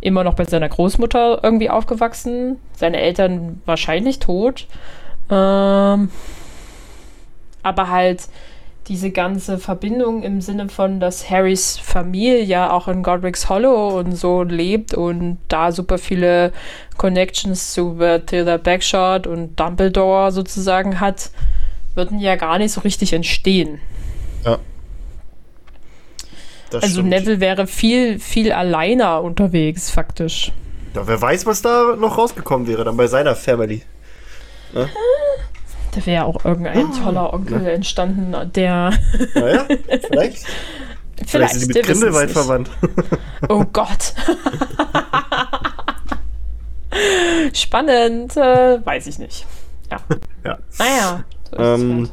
immer 0.00 0.24
noch 0.24 0.34
bei 0.34 0.44
seiner 0.44 0.68
Großmutter 0.68 1.40
irgendwie 1.42 1.70
aufgewachsen, 1.70 2.58
seine 2.74 2.98
Eltern 2.98 3.60
wahrscheinlich 3.64 4.18
tot. 4.18 4.66
Ähm, 5.30 6.10
aber 7.62 7.90
halt 7.90 8.28
diese 8.88 9.10
ganze 9.10 9.58
Verbindung 9.58 10.22
im 10.22 10.40
Sinne 10.40 10.68
von, 10.68 11.00
dass 11.00 11.28
Harrys 11.28 11.78
Familie 11.78 12.42
ja 12.42 12.70
auch 12.70 12.88
in 12.88 13.02
Godric's 13.02 13.48
Hollow 13.48 13.98
und 13.98 14.12
so 14.12 14.42
lebt 14.42 14.94
und 14.94 15.38
da 15.48 15.72
super 15.72 15.98
viele 15.98 16.52
Connections 16.96 17.72
zu 17.72 17.96
Matilda 17.98 18.56
Bagshot 18.56 19.26
und 19.26 19.58
Dumbledore 19.58 20.30
sozusagen 20.30 21.00
hat, 21.00 21.30
würden 21.94 22.20
ja 22.20 22.36
gar 22.36 22.58
nicht 22.58 22.72
so 22.72 22.82
richtig 22.82 23.12
entstehen. 23.12 23.80
Das 26.70 26.82
also 26.82 26.96
stimmt. 26.96 27.10
Neville 27.10 27.40
wäre 27.40 27.66
viel, 27.66 28.18
viel 28.18 28.52
alleiner 28.52 29.22
unterwegs, 29.22 29.90
faktisch. 29.90 30.52
Ja, 30.94 31.06
wer 31.06 31.20
weiß, 31.20 31.46
was 31.46 31.62
da 31.62 31.96
noch 31.96 32.18
rausgekommen 32.18 32.66
wäre, 32.66 32.84
dann 32.84 32.96
bei 32.96 33.06
seiner 33.06 33.36
Family. 33.36 33.82
Da 35.96 36.04
wäre 36.04 36.26
auch 36.26 36.44
irgendein 36.44 36.86
Ah, 36.92 37.02
toller 37.02 37.32
Onkel 37.32 37.60
ne? 37.60 37.72
entstanden, 37.72 38.34
der 38.52 38.92
Naja, 39.34 39.64
vielleicht. 40.08 40.44
Vielleicht 41.26 41.54
sind 41.54 41.74
die 41.74 41.78
mit 41.78 41.86
Grindelwald 41.86 42.30
verwandt. 42.30 42.68
Oh 43.48 43.64
Gott. 43.72 44.12
Spannend, 47.54 48.36
äh, 48.36 48.84
weiß 48.84 49.06
ich 49.06 49.18
nicht. 49.18 49.46
Ja. 49.90 49.98
Ja. 50.44 50.58
Naja. 50.78 51.24
So 51.50 51.56
Ähm, 51.58 51.98
halt. 52.00 52.10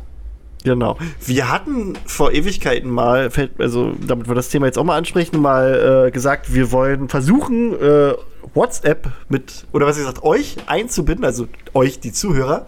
Genau. 0.63 0.97
Wir 1.25 1.51
hatten 1.51 1.93
vor 2.05 2.31
Ewigkeiten 2.31 2.89
mal, 2.89 3.29
also 3.57 3.93
damit 4.07 4.27
wir 4.27 4.35
das 4.35 4.49
Thema 4.49 4.65
jetzt 4.67 4.77
auch 4.77 4.83
mal 4.83 4.97
ansprechen, 4.97 5.41
mal 5.41 6.07
äh, 6.07 6.11
gesagt, 6.11 6.53
wir 6.53 6.71
wollen 6.71 7.09
versuchen, 7.09 7.73
äh, 7.73 8.13
WhatsApp 8.53 9.11
mit, 9.29 9.65
oder 9.71 9.85
was 9.85 9.97
gesagt, 9.97 10.23
euch 10.23 10.57
einzubinden, 10.67 11.25
also 11.25 11.47
euch, 11.73 11.99
die 11.99 12.11
Zuhörer, 12.11 12.65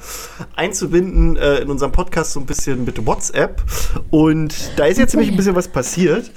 einzubinden 0.55 1.37
äh, 1.37 1.59
in 1.59 1.69
unserem 1.69 1.91
Podcast 1.91 2.33
so 2.33 2.39
ein 2.39 2.45
bisschen 2.45 2.85
mit 2.85 3.05
WhatsApp. 3.05 3.61
Und 4.09 4.71
da 4.77 4.85
ist 4.85 4.97
jetzt 4.97 5.13
nämlich 5.13 5.31
ein 5.31 5.37
bisschen 5.37 5.55
was 5.55 5.67
passiert. 5.67 6.31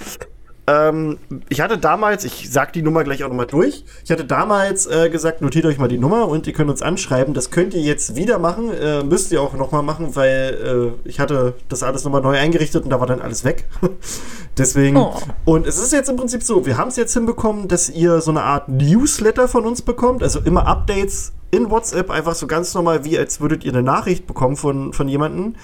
Ähm, 0.69 1.19
ich 1.49 1.63
hatte 1.63 1.79
damals, 1.79 2.25
ich 2.25 2.51
sag 2.51 2.75
die 2.75 2.83
Nummer 2.83 3.03
gleich 3.03 3.25
auch 3.25 3.29
nochmal 3.29 3.47
durch. 3.47 3.85
Ich 4.05 4.11
hatte 4.11 4.27
damals 4.27 4.87
äh, 4.87 5.09
gesagt, 5.09 5.41
notiert 5.41 5.65
euch 5.65 5.79
mal 5.79 5.89
die 5.89 5.97
Nummer 5.97 6.29
und 6.29 6.47
ihr 6.47 6.53
könnt 6.53 6.69
uns 6.69 6.83
anschreiben. 6.83 7.33
Das 7.33 7.51
könnt 7.51 7.73
ihr 7.73 7.81
jetzt 7.81 8.17
wieder 8.17 8.39
machen, 8.39 8.71
äh, 8.71 9.03
müsst 9.03 9.33
ihr 9.33 9.41
auch 9.41 9.55
nochmal 9.55 9.83
machen, 9.83 10.15
weil 10.15 10.93
äh, 11.05 11.09
ich 11.09 11.21
hatte 11.21 11.55
das 11.71 11.83
alles 11.83 12.05
nochmal 12.05 12.21
neu 12.21 12.37
eingerichtet 12.37 12.85
und 12.85 12.91
da 12.91 13.01
war 13.01 13.07
dann 13.07 13.23
alles 13.23 13.45
weg. 13.45 13.65
Deswegen. 14.59 14.99
Oh. 14.99 15.17
Und 15.47 15.67
es 15.67 15.79
ist 15.79 15.93
jetzt 15.93 16.11
im 16.11 16.17
Prinzip 16.17 16.43
so, 16.43 16.67
wir 16.67 16.77
haben 16.77 16.89
es 16.89 16.97
jetzt 16.97 17.15
hinbekommen, 17.15 17.69
dass 17.69 17.89
ihr 17.89 18.21
so 18.21 18.31
eine 18.31 18.43
Art 18.43 18.69
Newsletter 18.69 19.49
von 19.49 19.65
uns 19.65 19.81
bekommt, 19.81 20.23
also 20.23 20.41
immer 20.41 20.67
Updates 20.67 21.33
in 21.51 21.71
WhatsApp, 21.71 22.11
einfach 22.11 22.35
so 22.35 22.47
ganz 22.47 22.75
normal, 22.75 23.07
wie 23.07 23.19
als 23.19 23.41
würdet 23.41 23.65
ihr 23.65 23.73
eine 23.73 23.83
Nachricht 23.83 24.27
bekommen 24.27 24.57
von, 24.57 24.93
von 24.93 25.09
jemandem. 25.09 25.55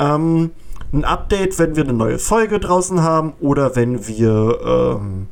Ähm, 0.00 0.50
ein 0.92 1.04
Update, 1.04 1.58
wenn 1.58 1.76
wir 1.76 1.84
eine 1.84 1.92
neue 1.92 2.18
Folge 2.18 2.58
draußen 2.58 3.02
haben 3.02 3.34
oder 3.40 3.76
wenn 3.76 4.06
wir 4.08 4.60
ähm, 4.64 5.28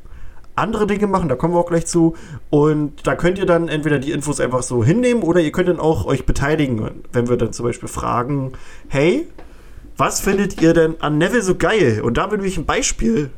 andere 0.54 0.86
Dinge 0.86 1.06
machen, 1.06 1.28
da 1.28 1.36
kommen 1.36 1.54
wir 1.54 1.60
auch 1.60 1.68
gleich 1.68 1.86
zu. 1.86 2.14
Und 2.50 3.06
da 3.06 3.14
könnt 3.14 3.38
ihr 3.38 3.46
dann 3.46 3.68
entweder 3.68 3.98
die 3.98 4.12
Infos 4.12 4.40
einfach 4.40 4.62
so 4.62 4.84
hinnehmen 4.84 5.22
oder 5.22 5.40
ihr 5.40 5.52
könnt 5.52 5.68
dann 5.68 5.80
auch 5.80 6.04
euch 6.04 6.26
beteiligen, 6.26 7.02
wenn 7.12 7.28
wir 7.28 7.36
dann 7.36 7.52
zum 7.52 7.66
Beispiel 7.66 7.88
fragen, 7.88 8.52
hey, 8.88 9.26
was 9.96 10.20
findet 10.20 10.60
ihr 10.62 10.74
denn 10.74 11.00
an 11.00 11.18
Neville 11.18 11.42
so 11.42 11.56
geil? 11.56 12.02
Und 12.02 12.18
da 12.18 12.30
würde 12.30 12.46
ich 12.46 12.56
ein 12.56 12.66
Beispiel. 12.66 13.30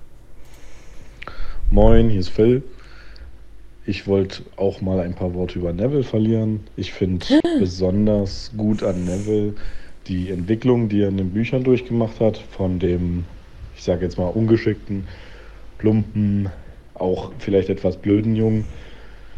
Moin, 1.70 2.10
hier 2.10 2.20
ist 2.20 2.30
Phil. 2.30 2.62
Ich 3.86 4.06
wollte 4.06 4.42
auch 4.56 4.82
mal 4.82 5.00
ein 5.00 5.14
paar 5.14 5.32
Worte 5.34 5.58
über 5.58 5.72
Neville 5.72 6.02
verlieren. 6.02 6.60
Ich 6.76 6.92
finde 6.92 7.24
besonders 7.58 8.52
gut 8.56 8.82
an 8.82 9.04
Neville 9.04 9.54
die 10.06 10.30
Entwicklung, 10.30 10.88
die 10.88 11.02
er 11.02 11.08
in 11.08 11.16
den 11.16 11.30
Büchern 11.30 11.64
durchgemacht 11.64 12.20
hat, 12.20 12.38
von 12.38 12.78
dem, 12.78 13.24
ich 13.76 13.82
sage 13.82 14.04
jetzt 14.04 14.18
mal, 14.18 14.28
ungeschickten, 14.28 15.06
plumpen, 15.78 16.50
auch 16.94 17.32
vielleicht 17.38 17.68
etwas 17.70 17.96
blöden 17.96 18.36
Jungen 18.36 18.64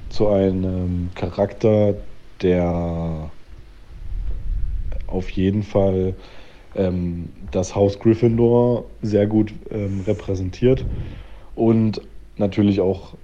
zu 0.09 0.29
einem 0.29 1.11
Charakter, 1.15 1.95
der 2.43 3.31
auf 5.07 5.31
jeden 5.31 5.63
Fall 5.63 6.15
ähm, 6.75 7.29
das 7.51 7.75
Haus 7.75 7.99
Gryffindor 7.99 8.85
sehr 9.03 9.27
gut 9.27 9.53
ähm, 9.71 10.01
repräsentiert 10.01 10.85
und 11.55 12.01
natürlich 12.37 12.81
auch 12.81 13.15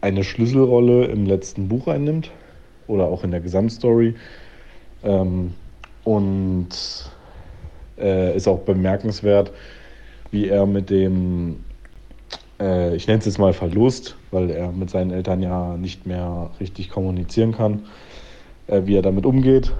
eine 0.00 0.22
Schlüsselrolle 0.22 1.06
im 1.06 1.26
letzten 1.26 1.68
Buch 1.68 1.88
einnimmt 1.88 2.30
oder 2.86 3.06
auch 3.06 3.24
in 3.24 3.30
der 3.30 3.40
Gesamtstory. 3.40 4.14
Ähm, 5.02 5.54
und 6.08 6.68
äh, 7.98 8.34
ist 8.34 8.48
auch 8.48 8.60
bemerkenswert, 8.60 9.52
wie 10.30 10.48
er 10.48 10.64
mit 10.64 10.88
dem, 10.88 11.62
äh, 12.58 12.96
ich 12.96 13.06
nenne 13.06 13.18
es 13.18 13.26
jetzt 13.26 13.38
mal 13.38 13.52
Verlust, 13.52 14.16
weil 14.30 14.48
er 14.50 14.72
mit 14.72 14.88
seinen 14.88 15.10
Eltern 15.10 15.42
ja 15.42 15.76
nicht 15.76 16.06
mehr 16.06 16.50
richtig 16.60 16.88
kommunizieren 16.88 17.52
kann, 17.52 17.84
äh, 18.68 18.80
wie 18.86 18.96
er 18.96 19.02
damit 19.02 19.26
umgeht, 19.26 19.74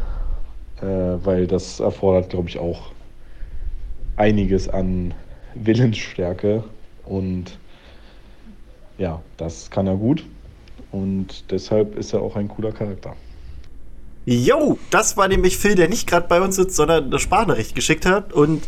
äh, 0.83 0.85
weil 0.85 1.47
das 1.47 1.81
erfordert, 1.81 2.29
glaube 2.29 2.51
ich, 2.51 2.59
auch 2.59 2.91
einiges 4.17 4.69
an 4.69 5.15
Willensstärke. 5.55 6.63
Und 7.07 7.59
ja, 8.99 9.23
das 9.39 9.71
kann 9.71 9.87
er 9.87 9.97
gut. 9.97 10.27
Und 10.93 11.51
deshalb 11.51 11.97
ist 11.97 12.13
er 12.13 12.21
auch 12.21 12.37
ein 12.37 12.49
cooler 12.49 12.73
Charakter. 12.73 13.17
Yo, 14.31 14.79
das 14.91 15.17
war 15.17 15.27
nämlich 15.27 15.57
Phil, 15.57 15.75
der 15.75 15.89
nicht 15.89 16.07
gerade 16.07 16.27
bei 16.29 16.43
uns 16.43 16.57
sitzt, 16.57 16.77
sondern 16.77 17.05
eine 17.07 17.19
Sprachnachricht 17.19 17.75
geschickt 17.75 18.05
hat. 18.05 18.35
Und 18.35 18.63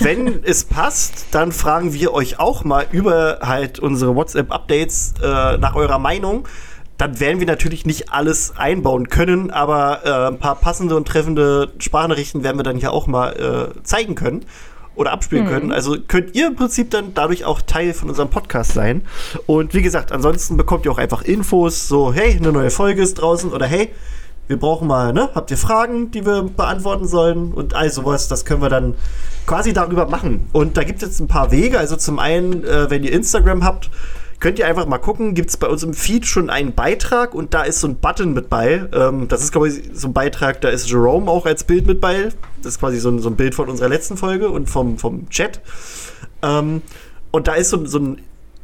wenn 0.00 0.40
es 0.44 0.64
passt, 0.64 1.28
dann 1.30 1.52
fragen 1.52 1.94
wir 1.94 2.12
euch 2.12 2.38
auch 2.38 2.64
mal 2.64 2.86
über 2.92 3.38
halt 3.40 3.78
unsere 3.78 4.14
WhatsApp-Updates 4.14 5.14
äh, 5.22 5.56
nach 5.56 5.74
eurer 5.74 5.98
Meinung. 5.98 6.46
Dann 6.98 7.18
werden 7.18 7.40
wir 7.40 7.46
natürlich 7.46 7.86
nicht 7.86 8.12
alles 8.12 8.52
einbauen 8.58 9.08
können, 9.08 9.50
aber 9.50 10.00
äh, 10.04 10.28
ein 10.34 10.38
paar 10.38 10.56
passende 10.56 10.96
und 10.96 11.08
treffende 11.08 11.72
Sprachnachrichten 11.78 12.42
werden 12.42 12.58
wir 12.58 12.62
dann 12.62 12.76
hier 12.76 12.92
auch 12.92 13.06
mal 13.06 13.72
äh, 13.78 13.82
zeigen 13.82 14.14
können. 14.16 14.44
oder 14.96 15.12
abspielen 15.12 15.46
Mhm. 15.46 15.48
können. 15.48 15.72
Also 15.72 15.96
könnt 16.08 16.34
ihr 16.34 16.48
im 16.48 16.56
Prinzip 16.56 16.90
dann 16.90 17.14
dadurch 17.14 17.46
auch 17.46 17.62
Teil 17.62 17.94
von 17.94 18.10
unserem 18.10 18.28
Podcast 18.28 18.74
sein. 18.74 19.00
Und 19.46 19.72
wie 19.72 19.80
gesagt, 19.80 20.12
ansonsten 20.12 20.58
bekommt 20.58 20.84
ihr 20.84 20.92
auch 20.92 20.98
einfach 20.98 21.22
Infos, 21.22 21.88
so, 21.88 22.12
hey, 22.12 22.36
eine 22.36 22.52
neue 22.52 22.70
Folge 22.70 23.00
ist 23.00 23.14
draußen 23.14 23.50
oder 23.50 23.64
hey, 23.64 23.88
wir 24.50 24.58
brauchen 24.58 24.88
mal, 24.88 25.12
ne? 25.12 25.30
Habt 25.32 25.52
ihr 25.52 25.56
Fragen, 25.56 26.10
die 26.10 26.26
wir 26.26 26.42
beantworten 26.42 27.06
sollen? 27.06 27.52
Und 27.52 27.74
all 27.74 27.88
sowas, 27.88 28.26
das 28.26 28.44
können 28.44 28.60
wir 28.60 28.68
dann 28.68 28.96
quasi 29.46 29.72
darüber 29.72 30.08
machen. 30.08 30.48
Und 30.52 30.76
da 30.76 30.82
gibt 30.82 31.00
es 31.02 31.08
jetzt 31.08 31.20
ein 31.20 31.28
paar 31.28 31.52
Wege. 31.52 31.78
Also 31.78 31.94
zum 31.94 32.18
einen, 32.18 32.64
äh, 32.64 32.90
wenn 32.90 33.04
ihr 33.04 33.12
Instagram 33.12 33.62
habt, 33.62 33.90
könnt 34.40 34.58
ihr 34.58 34.66
einfach 34.66 34.86
mal 34.86 34.98
gucken, 34.98 35.34
gibt 35.34 35.50
es 35.50 35.56
bei 35.56 35.68
uns 35.68 35.84
im 35.84 35.94
Feed 35.94 36.26
schon 36.26 36.50
einen 36.50 36.74
Beitrag 36.74 37.32
und 37.32 37.54
da 37.54 37.62
ist 37.62 37.78
so 37.78 37.86
ein 37.86 37.96
Button 37.96 38.32
mit 38.32 38.50
bei. 38.50 38.88
Ähm, 38.92 39.28
das 39.28 39.44
ist, 39.44 39.52
glaube 39.52 39.68
ich, 39.68 39.82
so 39.92 40.08
ein 40.08 40.14
Beitrag, 40.14 40.60
da 40.62 40.68
ist 40.68 40.90
Jerome 40.90 41.30
auch 41.30 41.46
als 41.46 41.62
Bild 41.62 41.86
mit 41.86 42.00
bei. 42.00 42.30
Das 42.60 42.74
ist 42.74 42.80
quasi 42.80 42.98
so 42.98 43.08
ein, 43.10 43.20
so 43.20 43.28
ein 43.28 43.36
Bild 43.36 43.54
von 43.54 43.68
unserer 43.68 43.88
letzten 43.88 44.16
Folge 44.16 44.50
und 44.50 44.68
vom, 44.68 44.98
vom 44.98 45.28
Chat. 45.30 45.60
Ähm, 46.42 46.82
und 47.30 47.46
da 47.46 47.54
ist 47.54 47.70
so, 47.70 47.86
so 47.86 48.00
ein 48.00 48.20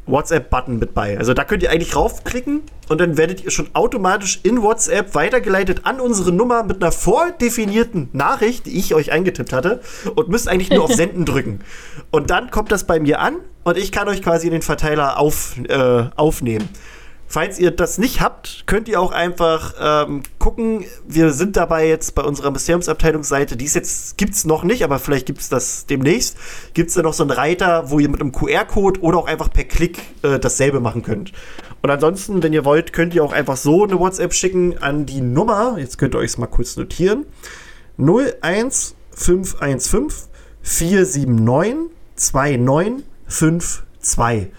WhatsApp-Button 0.07 0.79
mit 0.79 0.95
bei. 0.95 1.19
Also 1.19 1.35
da 1.35 1.45
könnt 1.45 1.63
ihr 1.63 1.71
eigentlich 1.71 1.97
raufklicken 1.97 2.63
und 2.89 3.01
dann 3.01 3.17
werdet 3.17 3.45
ihr 3.45 3.51
schon 3.51 3.69
automatisch 3.75 4.41
in 4.43 4.63
WhatsApp 4.63 5.15
weitergeleitet 5.15 5.81
an 5.85 6.01
unsere 6.01 6.33
Nummer 6.33 6.63
mit 6.63 6.83
einer 6.83 6.93
vordefinierten 6.93 8.09
Nachricht, 8.13 8.67
die 8.67 8.79
ich 8.79 8.95
euch 8.95 9.13
eingetippt 9.13 9.53
hatte 9.53 9.81
und 10.15 10.29
müsst 10.29 10.49
eigentlich 10.49 10.71
nur 10.71 10.85
auf 10.85 10.93
Senden 10.95 11.25
drücken. 11.25 11.61
Und 12.11 12.31
dann 12.31 12.51
kommt 12.51 12.73
das 12.73 12.85
bei 12.85 13.01
mir 13.01 13.21
an 13.21 13.37
und 13.65 13.77
ich 13.77 13.93
kann 13.93 14.09
euch 14.09 14.23
quasi 14.23 14.47
in 14.47 14.53
den 14.53 14.63
Verteiler 14.63 15.19
auf, 15.19 15.57
äh, 15.69 16.05
aufnehmen. 16.17 16.69
Falls 17.29 17.59
ihr 17.59 17.73
das 17.73 17.99
nicht 17.99 18.21
habt, 18.21 18.63
könnt 18.67 18.89
ihr 18.89 19.01
auch 19.01 19.11
einfach 19.11 19.75
ähm, 19.81 20.23
gucken. 20.39 20.85
Wir 21.07 21.33
sind 21.33 21.57
dabei 21.57 21.89
jetzt 21.89 22.15
bei 22.15 22.23
unserer 22.23 22.53
Museumsabteilungsseite, 22.53 23.57
die 23.57 23.65
ist 23.65 23.75
jetzt, 23.75 24.17
gibt's 24.17 24.45
noch 24.45 24.63
nicht, 24.63 24.85
aber 24.85 25.01
vielleicht 25.01 25.27
gibt's 25.27 25.49
das 25.49 25.87
demnächst. 25.87 26.37
Gibt's 26.75 26.95
da 26.95 27.03
noch 27.03 27.15
so 27.15 27.25
einen 27.25 27.33
Reiter, 27.33 27.91
wo 27.91 27.99
ihr 27.99 28.09
mit 28.09 28.21
einem 28.21 28.31
QR-Code 28.31 29.01
oder 29.01 29.19
auch 29.19 29.27
einfach 29.27 29.53
per 29.53 29.65
Klick 29.65 29.99
äh, 30.23 30.39
dasselbe 30.39 30.79
machen 30.79 31.03
könnt. 31.03 31.33
Und 31.83 31.91
ansonsten, 31.91 32.43
wenn 32.43 32.53
ihr 32.53 32.65
wollt, 32.65 32.93
könnt 32.93 33.15
ihr 33.15 33.25
auch 33.25 33.33
einfach 33.33 33.57
so 33.57 33.85
eine 33.85 33.99
WhatsApp 33.99 34.33
schicken 34.33 34.79
an 34.79 35.07
die 35.07 35.21
Nummer. 35.21 35.77
Jetzt 35.79 35.99
könnt 35.99 36.15
ihr 36.15 36.19
euch 36.19 36.39
mal 36.39 36.47
kurz 36.47 36.77
notieren. 36.77 37.27
01515 37.99 40.29
479 40.63 41.91
2952 42.17 44.53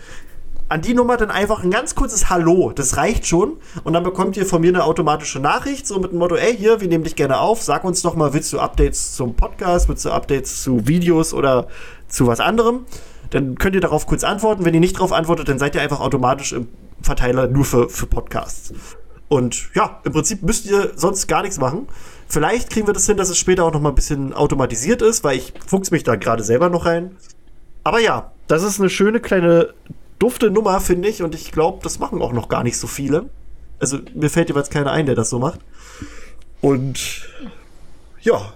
an 0.69 0.81
die 0.81 0.93
Nummer 0.93 1.17
dann 1.17 1.31
einfach 1.31 1.63
ein 1.63 1.71
ganz 1.71 1.95
kurzes 1.95 2.29
Hallo. 2.29 2.71
Das 2.73 2.97
reicht 2.97 3.25
schon. 3.25 3.57
Und 3.83 3.93
dann 3.93 4.03
bekommt 4.03 4.37
ihr 4.37 4.45
von 4.45 4.61
mir 4.61 4.69
eine 4.69 4.83
automatische 4.83 5.39
Nachricht, 5.39 5.87
so 5.87 5.99
mit 5.99 6.11
dem 6.11 6.19
Motto, 6.19 6.35
ey, 6.35 6.55
hier, 6.55 6.81
wir 6.81 6.87
nehmen 6.87 7.03
dich 7.03 7.15
gerne 7.15 7.39
auf. 7.39 7.61
Sag 7.61 7.83
uns 7.83 8.01
doch 8.01 8.15
mal, 8.15 8.33
willst 8.33 8.51
du 8.51 8.59
Updates 8.59 9.15
zum 9.15 9.35
Podcast, 9.35 9.87
willst 9.87 10.05
du 10.05 10.11
Updates 10.11 10.63
zu 10.63 10.87
Videos 10.87 11.33
oder 11.33 11.67
zu 12.07 12.27
was 12.27 12.39
anderem? 12.39 12.85
Dann 13.29 13.55
könnt 13.55 13.75
ihr 13.75 13.81
darauf 13.81 14.07
kurz 14.07 14.23
antworten. 14.23 14.65
Wenn 14.65 14.73
ihr 14.73 14.79
nicht 14.79 14.97
darauf 14.97 15.13
antwortet, 15.13 15.47
dann 15.49 15.59
seid 15.59 15.75
ihr 15.75 15.81
einfach 15.81 15.99
automatisch 15.99 16.53
im 16.53 16.67
Verteiler 17.01 17.47
nur 17.47 17.65
für, 17.65 17.89
für 17.89 18.07
Podcasts. 18.07 18.73
Und 19.29 19.69
ja, 19.73 19.99
im 20.03 20.13
Prinzip 20.13 20.43
müsst 20.43 20.65
ihr 20.65 20.93
sonst 20.95 21.27
gar 21.27 21.41
nichts 21.41 21.59
machen. 21.59 21.87
Vielleicht 22.29 22.69
kriegen 22.69 22.87
wir 22.87 22.93
das 22.93 23.05
hin, 23.05 23.17
dass 23.17 23.29
es 23.29 23.37
später 23.37 23.63
auch 23.63 23.73
noch 23.73 23.81
mal 23.81 23.89
ein 23.89 23.95
bisschen 23.95 24.33
automatisiert 24.33 25.01
ist, 25.01 25.23
weil 25.23 25.37
ich 25.37 25.53
fuchs 25.65 25.91
mich 25.91 26.03
da 26.03 26.15
gerade 26.15 26.43
selber 26.43 26.69
noch 26.69 26.85
rein. 26.85 27.15
Aber 27.83 27.99
ja, 27.99 28.31
das 28.47 28.63
ist 28.63 28.79
eine 28.79 28.89
schöne 28.89 29.19
kleine 29.19 29.73
dufte 30.19 30.49
Nummer, 30.51 30.79
finde 30.79 31.07
ich. 31.09 31.21
Und 31.21 31.35
ich 31.35 31.51
glaube, 31.51 31.79
das 31.83 31.99
machen 31.99 32.21
auch 32.21 32.33
noch 32.33 32.49
gar 32.49 32.63
nicht 32.63 32.77
so 32.77 32.87
viele. 32.87 33.29
Also 33.79 33.99
mir 34.13 34.29
fällt 34.29 34.49
jeweils 34.49 34.69
keiner 34.69 34.91
ein, 34.91 35.05
der 35.05 35.15
das 35.15 35.29
so 35.29 35.39
macht. 35.39 35.59
Und 36.61 37.27
ja, 38.21 38.53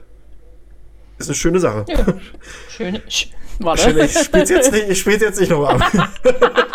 ist 1.17 1.27
eine 1.29 1.35
schöne 1.35 1.59
Sache. 1.59 1.85
Ja. 1.87 2.05
Schön. 2.69 3.01
Sch 3.07 3.27
warte. 3.59 3.83
Schön, 3.83 3.97
ich 3.99 4.17
spiel's 4.17 4.49
jetzt 4.49 4.71
nicht, 4.71 4.89
ich 4.89 4.99
spiel's 4.99 5.21
jetzt 5.21 5.39
nicht 5.39 5.49
nochmal 5.51 5.75
ab. 5.81 5.91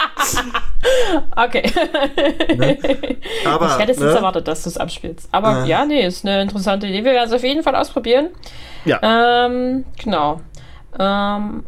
Okay. 1.35 1.71
Aber, 3.45 3.67
ich 3.67 3.79
hätte 3.79 3.93
es 3.93 3.99
ne? 3.99 4.07
jetzt 4.07 4.17
erwartet, 4.17 4.47
dass 4.49 4.63
du 4.63 4.69
es 4.69 4.77
abspielst. 4.79 5.29
Aber 5.33 5.65
Äh. 5.65 5.69
ja, 5.69 5.85
nee, 5.85 6.07
ist 6.07 6.25
eine 6.25 6.43
interessante 6.43 6.87
Idee. 6.87 7.05
Wir 7.05 7.13
werden 7.13 7.29
es 7.29 7.33
auf 7.35 7.43
jeden 7.43 7.63
Fall 7.63 7.75
ausprobieren. 7.75 8.29
Ja, 8.85 9.01
Ähm, 9.03 9.85
genau. 10.03 10.41
Ähm, 10.99 11.65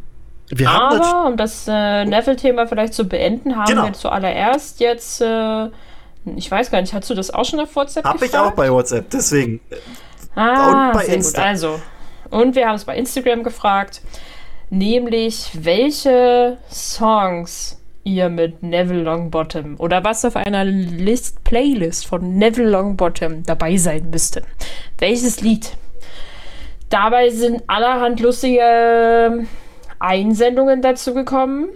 wir 0.51 0.73
haben 0.73 0.99
das. 0.99 1.07
aber, 1.09 1.27
um 1.29 1.37
das 1.37 1.67
äh, 1.69 2.05
Neville-Thema 2.05 2.67
vielleicht 2.67 2.95
zu 2.95 3.05
beenden, 3.09 3.57
haben 3.57 3.67
Genau. 3.67 3.85
wir 3.85 3.93
zuallererst 3.93 4.81
jetzt, 4.81 5.21
äh, 5.21 5.67
ich 6.37 6.51
weiß 6.51 6.71
gar 6.71 6.81
nicht, 6.81 6.93
hast 6.95 7.09
du 7.11 7.15
das 7.15 7.33
auch 7.33 7.45
schon 7.45 7.61
auf 7.61 7.75
WhatsApp 7.77 8.05
Hab 8.05 8.17
ich 8.17 8.23
gefragt? 8.23 8.47
auch 8.53 8.53
bei 8.57 8.71
WhatsApp, 8.71 9.11
deswegen. 9.11 9.61
Ah, 10.35 10.89
Und 10.89 10.93
bei 10.95 11.05
Insta. 11.07 11.41
gut. 11.41 11.49
Also, 11.49 11.81
und 12.31 12.55
wir 12.55 12.67
haben 12.69 12.75
es 12.77 12.85
bei 12.85 12.97
Instagram 12.97 13.43
gefragt, 13.43 14.03
nämlich 14.71 15.51
welche 15.55 16.59
Songs 16.71 17.81
ihr 18.05 18.29
mit 18.29 18.63
Neville 18.63 19.03
Longbottom 19.03 19.77
oder 19.79 20.03
was 20.05 20.25
auf 20.25 20.37
einer 20.37 20.65
List 20.65 21.45
Playlist 21.45 22.07
von 22.07 22.37
Neville 22.39 22.71
Longbottom 22.71 23.43
dabei 23.45 23.77
sein 23.77 24.09
müsste. 24.11 24.43
Welches 24.99 25.41
Lied? 25.43 25.77
Dabei 26.91 27.29
sind 27.31 27.63
allerhand 27.67 28.21
lustige 28.21 29.47
Einsendungen 29.99 30.83
dazu 30.83 31.15
gekommen. 31.15 31.69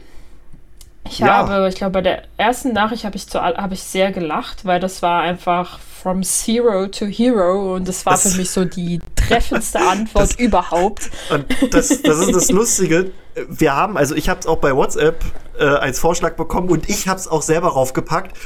Ich 1.05 1.19
Ja. 1.19 1.49
habe, 1.49 1.69
ich 1.69 1.75
glaube, 1.75 1.93
bei 1.93 2.01
der 2.01 2.23
ersten 2.37 2.73
Nachricht 2.73 3.05
habe 3.05 3.17
ich, 3.17 3.29
zu, 3.29 3.43
habe 3.43 3.75
ich 3.75 3.83
sehr 3.83 4.13
gelacht, 4.13 4.65
weil 4.65 4.79
das 4.81 5.03
war 5.03 5.23
einfach 5.23 5.81
from 5.81 6.23
Zero 6.23 6.87
to 6.87 7.07
Hero 7.07 7.75
und 7.75 7.89
das 7.89 8.07
war 8.07 8.13
Das- 8.15 8.31
für 8.33 8.39
mich 8.39 8.51
so 8.51 8.65
die 8.65 9.01
treffendste 9.17 9.81
Antwort 9.89 10.31
Das- 10.31 10.39
überhaupt. 10.39 11.11
Und 11.31 11.47
das, 11.75 12.03
das 12.03 12.19
ist 12.19 12.35
das 12.35 12.51
Lustige. 12.51 13.11
Wir 13.49 13.75
haben, 13.75 13.97
also 13.97 14.15
ich 14.15 14.29
habe 14.29 14.41
es 14.41 14.47
auch 14.47 14.59
bei 14.59 14.75
WhatsApp 14.77 15.17
äh, 15.59 15.65
als 15.65 15.99
Vorschlag 15.99 16.35
bekommen 16.35 16.69
und 16.69 16.89
ich 16.89 17.09
habe 17.09 17.19
es 17.19 17.27
auch 17.29 17.43
selber 17.43 17.69
raufgepackt. 17.69 18.37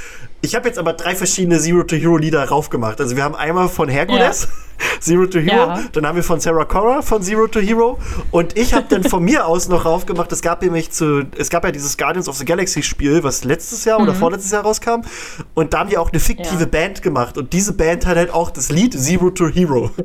Ich 0.43 0.55
habe 0.55 0.67
jetzt 0.69 0.79
aber 0.79 0.93
drei 0.93 1.15
verschiedene 1.15 1.59
Zero 1.59 1.83
to 1.83 1.97
Hero 1.97 2.17
Lieder 2.17 2.43
raufgemacht. 2.49 3.01
Also 3.01 3.17
wir 3.17 3.25
haben 3.25 3.35
einmal 3.35 3.69
von 3.69 3.89
Hercules, 3.89 4.49
Zero 5.01 5.27
to 5.27 5.39
Hero, 5.39 5.57
Ja. 5.69 5.81
dann 5.93 6.07
haben 6.07 6.17
wir 6.17 6.23
von 6.23 6.41
Sarah 6.41 6.65
Cora 6.65 7.03
von 7.03 7.23
Zero 7.23 7.47
to 7.47 7.61
Hero 7.61 7.99
und 8.31 8.57
ich 8.59 8.75
habe 8.75 8.87
dann 8.89 9.05
von 9.05 9.23
mir 9.25 9.47
aus 9.47 9.69
noch 9.69 9.85
raufgemacht. 9.85 10.31
Es 10.33 10.43
gab 10.43 10.63
nämlich 10.63 10.91
zu, 10.91 11.23
es 11.39 11.51
gab 11.51 11.65
ja 11.65 11.71
dieses 11.73 11.97
Guardians 11.97 12.29
of 12.29 12.37
the 12.37 12.45
Galaxy 12.45 12.83
Spiel, 12.83 13.23
was 13.23 13.45
letztes 13.45 13.85
Jahr 13.85 14.01
oder 14.01 14.15
vorletztes 14.15 14.51
Jahr 14.53 14.63
rauskam 14.63 15.03
und 15.55 15.73
da 15.75 15.81
haben 15.81 15.91
die 15.91 15.99
auch 15.99 16.11
eine 16.11 16.21
fiktive 16.21 16.61
Ja. 16.61 16.67
Band 16.67 17.03
gemacht 17.03 17.39
und 17.39 17.53
diese 17.53 17.73
Band 17.73 18.07
hat 18.07 18.17
halt 18.17 18.31
auch 18.33 18.51
das 18.51 18.71
Lied 18.71 18.99
Zero 18.99 19.31
to 19.31 19.49
Hero. 19.49 19.91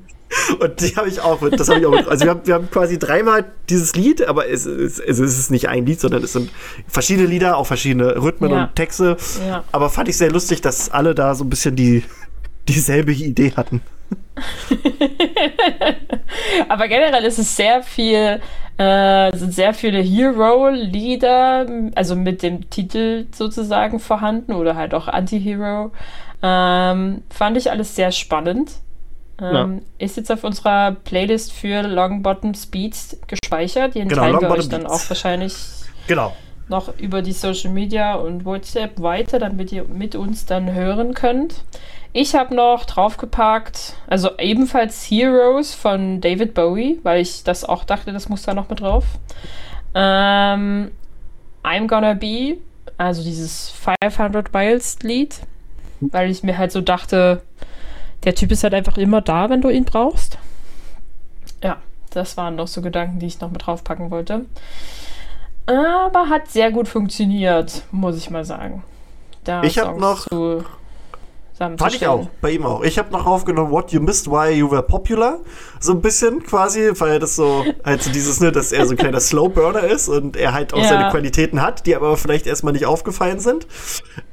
Und 0.62 0.80
die 0.80 0.96
habe 0.96 1.10
ich 1.10 1.20
auch 1.20 1.42
mit. 1.42 1.60
Das 1.60 1.68
habe 1.68 1.82
ich 1.82 1.86
auch 1.86 1.92
mit. 1.92 2.08
Also 2.08 2.24
wir 2.24 2.30
haben, 2.32 2.40
wir 2.46 2.54
haben 2.54 2.72
quasi 2.72 2.98
dreimal 2.98 3.52
dieses 3.68 3.96
Lied, 3.98 4.26
aber 4.26 4.48
es, 4.48 4.66
es, 4.66 4.98
es 4.98 5.20
ist 5.20 5.52
nicht 5.52 5.68
ein 5.68 5.86
Lied, 5.86 6.00
sondern 6.00 6.24
es 6.24 6.32
sind 6.32 6.50
verschiedene 6.88 7.28
Lieder, 7.28 7.58
auch 7.58 7.68
verschiedene 7.68 8.16
Rhythmen 8.16 8.50
Ja. 8.50 8.64
und 8.64 8.76
Texte. 8.78 9.18
Aber 9.74 9.90
fand 9.90 10.08
ich 10.08 10.16
sehr 10.16 10.32
lustig, 10.32 10.62
dass 10.62 10.90
alle 10.90 11.14
da 11.16 11.36
so 11.36 11.44
ein 11.44 11.50
bisschen 11.50 11.76
die 11.76 12.06
dieselbe 12.68 13.12
Idee 13.12 13.54
hatten. 13.56 13.82
Aber 16.70 16.88
generell 16.88 17.24
ist 17.24 17.40
es 17.40 17.56
sehr 17.56 17.84
viel, 17.84 18.40
äh, 18.78 19.36
sind 19.38 19.54
sehr 19.54 19.74
viele 19.74 20.00
Hero-Lieder, 20.00 21.66
also 21.96 22.16
mit 22.16 22.44
dem 22.44 22.70
Titel 22.70 23.28
sozusagen 23.34 24.00
vorhanden 24.00 24.54
oder 24.54 24.76
halt 24.76 24.94
auch 24.94 25.08
Anti-Hero. 25.08 25.92
Ähm, 26.44 27.22
fand 27.30 27.58
ich 27.58 27.70
alles 27.72 27.96
sehr 27.96 28.12
spannend. 28.12 28.72
Ähm, 29.40 29.82
Ist 29.98 30.18
jetzt 30.18 30.32
auf 30.32 30.44
unserer 30.44 30.92
Playlist 30.92 31.52
für 31.52 31.82
Longbottom 31.82 32.54
Speeds 32.54 33.18
gespeichert. 33.28 33.96
Den 33.96 34.08
Genau, 34.08 34.22
teilen 34.24 34.42
wir 34.42 34.52
euch 34.52 34.70
dann 34.70 34.84
Beats. 34.84 34.94
auch 34.94 35.10
wahrscheinlich 35.10 35.56
Genau. 36.08 36.36
Noch 36.72 36.98
über 36.98 37.22
die 37.22 37.34
Social 37.34 37.70
Media 37.70 38.16
und 38.16 38.46
WhatsApp 38.46 39.00
weiter, 39.00 39.38
damit 39.38 39.72
ihr 39.72 39.84
mit 39.84 40.16
uns 40.16 40.48
dann 40.48 40.74
hören 40.74 41.14
könnt. 41.14 41.64
Ich 42.14 42.34
habe 42.34 42.56
noch 42.56 42.86
draufgepackt, 42.86 43.94
also 44.08 44.38
ebenfalls 44.40 45.04
Heroes 45.10 45.76
von 45.76 46.20
David 46.20 46.56
Bowie, 46.56 47.00
weil 47.04 47.22
ich 47.22 47.44
das 47.44 47.64
auch 47.64 47.84
dachte, 47.84 48.12
das 48.12 48.28
muss 48.28 48.42
da 48.42 48.54
noch 48.54 48.70
mit 48.70 48.82
drauf. 48.82 49.06
Ähm, 49.94 50.92
I'm 51.64 51.88
Gonna 51.88 52.14
Be, 52.14 52.58
also 52.98 53.24
dieses 53.24 53.70
500 54.02 54.54
Miles 54.54 55.00
Lied, 55.04 55.40
weil 56.00 56.32
ich 56.32 56.44
mir 56.44 56.58
halt 56.58 56.72
so 56.72 56.82
dachte, 56.82 57.44
der 58.24 58.36
Typ 58.36 58.52
ist 58.52 58.64
halt 58.64 58.74
einfach 58.74 58.98
immer 58.98 59.22
da, 59.22 59.50
wenn 59.50 59.62
du 59.62 59.70
ihn 59.70 59.86
brauchst. 59.86 60.38
Ja, 61.64 61.78
das 62.10 62.38
waren 62.38 62.56
noch 62.56 62.68
so 62.68 62.82
Gedanken, 62.82 63.20
die 63.20 63.28
ich 63.28 63.40
noch 63.40 63.52
mit 63.52 63.66
draufpacken 63.66 64.12
wollte. 64.12 64.46
Aber 65.72 66.30
hat 66.30 66.50
sehr 66.50 66.72
gut 66.72 66.88
funktioniert, 66.88 67.84
muss 67.92 68.18
ich 68.18 68.30
mal 68.30 68.44
sagen. 68.46 68.84
Da 69.44 69.64
Ich 69.64 69.78
hab 69.80 69.86
Songs 69.88 70.02
noch- 70.02 70.28
Zu 70.28 70.64
Fand 71.62 71.94
ich 71.96 72.08
auch, 72.08 72.28
bei 72.42 72.52
ihm 72.52 72.66
auch. 72.66 72.84
Ich 72.84 72.98
habe 72.98 73.12
noch 73.12 73.26
aufgenommen, 73.26 73.72
What 73.72 73.92
You 73.92 74.02
Missed, 74.02 74.28
Why 74.30 74.52
You 74.52 74.72
Were 74.72 74.84
Popular. 74.84 75.40
So 75.80 75.92
ein 75.94 76.02
bisschen 76.02 76.42
quasi, 76.44 76.92
weil 76.98 77.20
das 77.20 77.36
so, 77.36 77.64
halt 77.86 78.02
so 78.04 78.12
dieses, 78.12 78.40
ne, 78.40 78.52
dass 78.52 78.72
er 78.72 78.86
so 78.86 78.92
ein 78.92 78.98
kleiner 78.98 79.20
Slowburner 79.22 79.84
ist 79.84 80.10
und 80.10 80.36
er 80.38 80.54
halt 80.54 80.74
auch 80.74 80.80
Ja. 80.80 80.88
seine 80.90 81.10
Qualitäten 81.12 81.62
hat, 81.62 81.86
die 81.86 81.96
aber 81.96 82.18
vielleicht 82.18 82.48
erstmal 82.48 82.74
nicht 82.74 82.86
aufgefallen 82.86 83.40
sind. 83.40 83.68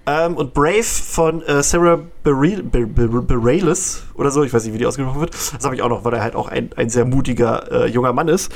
Ähm, 0.06 0.36
und 0.38 0.54
Brave 0.54 0.82
von 0.82 1.42
äh, 1.42 1.62
Sarah 1.62 2.00
Bareilles 2.24 2.62
Bar- 2.70 2.86
Bar- 2.86 3.22
Bareilles 3.22 4.04
oder 4.14 4.30
so, 4.30 4.42
ich 4.42 4.52
weiß 4.54 4.64
nicht, 4.64 4.72
wie 4.72 4.78
die 4.78 4.86
ausgesprochen 4.86 5.20
wird. 5.20 5.34
Das 5.34 5.64
habe 5.64 5.74
ich 5.74 5.82
auch 5.82 5.90
noch, 5.90 6.04
weil 6.04 6.14
er 6.14 6.22
halt 6.22 6.34
auch 6.34 6.48
ein, 6.48 6.70
ein 6.76 6.88
sehr 6.88 7.04
mutiger 7.04 7.70
äh, 7.84 7.86
junger 7.90 8.14
Mann 8.14 8.28
ist. 8.28 8.50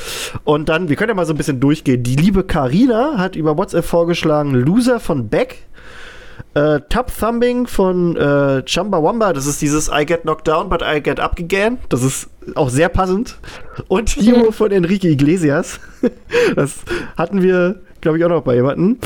Und 0.44 0.70
dann, 0.70 0.88
wir 0.88 0.96
können 0.96 1.10
ja 1.10 1.14
mal 1.14 1.26
so 1.26 1.34
ein 1.34 1.36
bisschen 1.36 1.60
durchgehen. 1.60 2.02
Die 2.02 2.16
liebe 2.16 2.42
Karina 2.44 3.18
hat 3.18 3.36
über 3.36 3.58
WhatsApp 3.58 3.84
vorgeschlagen, 3.84 4.52
Loser 4.54 4.98
von 4.98 5.28
Beck. 5.28 5.66
Äh, 6.54 6.80
Tub 6.88 7.10
Thumbing 7.18 7.66
von 7.66 8.16
äh, 8.16 8.62
Chumbawamba, 8.64 9.32
das 9.32 9.46
ist 9.46 9.62
dieses 9.62 9.88
I 9.88 10.04
get 10.04 10.22
knocked 10.22 10.46
down, 10.46 10.68
but 10.68 10.82
I 10.82 11.02
get 11.02 11.18
up 11.18 11.38
again. 11.38 11.78
Das 11.88 12.02
ist 12.02 12.28
auch 12.54 12.68
sehr 12.68 12.88
passend. 12.88 13.38
Und 13.88 14.10
Hero 14.16 14.52
von 14.52 14.70
Enrique 14.70 15.04
Iglesias. 15.04 15.80
das 16.56 16.80
hatten 17.16 17.42
wir, 17.42 17.80
glaube 18.00 18.18
ich, 18.18 18.24
auch 18.24 18.28
noch 18.28 18.42
bei 18.42 18.56
jemandem. 18.56 18.98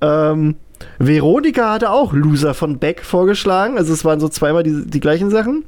Ähm, 0.00 0.56
Veronika 0.98 1.72
hatte 1.72 1.90
auch 1.90 2.12
Loser 2.12 2.54
von 2.54 2.78
Beck 2.78 3.02
vorgeschlagen. 3.02 3.78
Also 3.78 3.92
es 3.92 4.04
waren 4.04 4.20
so 4.20 4.28
zweimal 4.28 4.62
die, 4.62 4.86
die 4.86 5.00
gleichen 5.00 5.30
Sachen. 5.30 5.64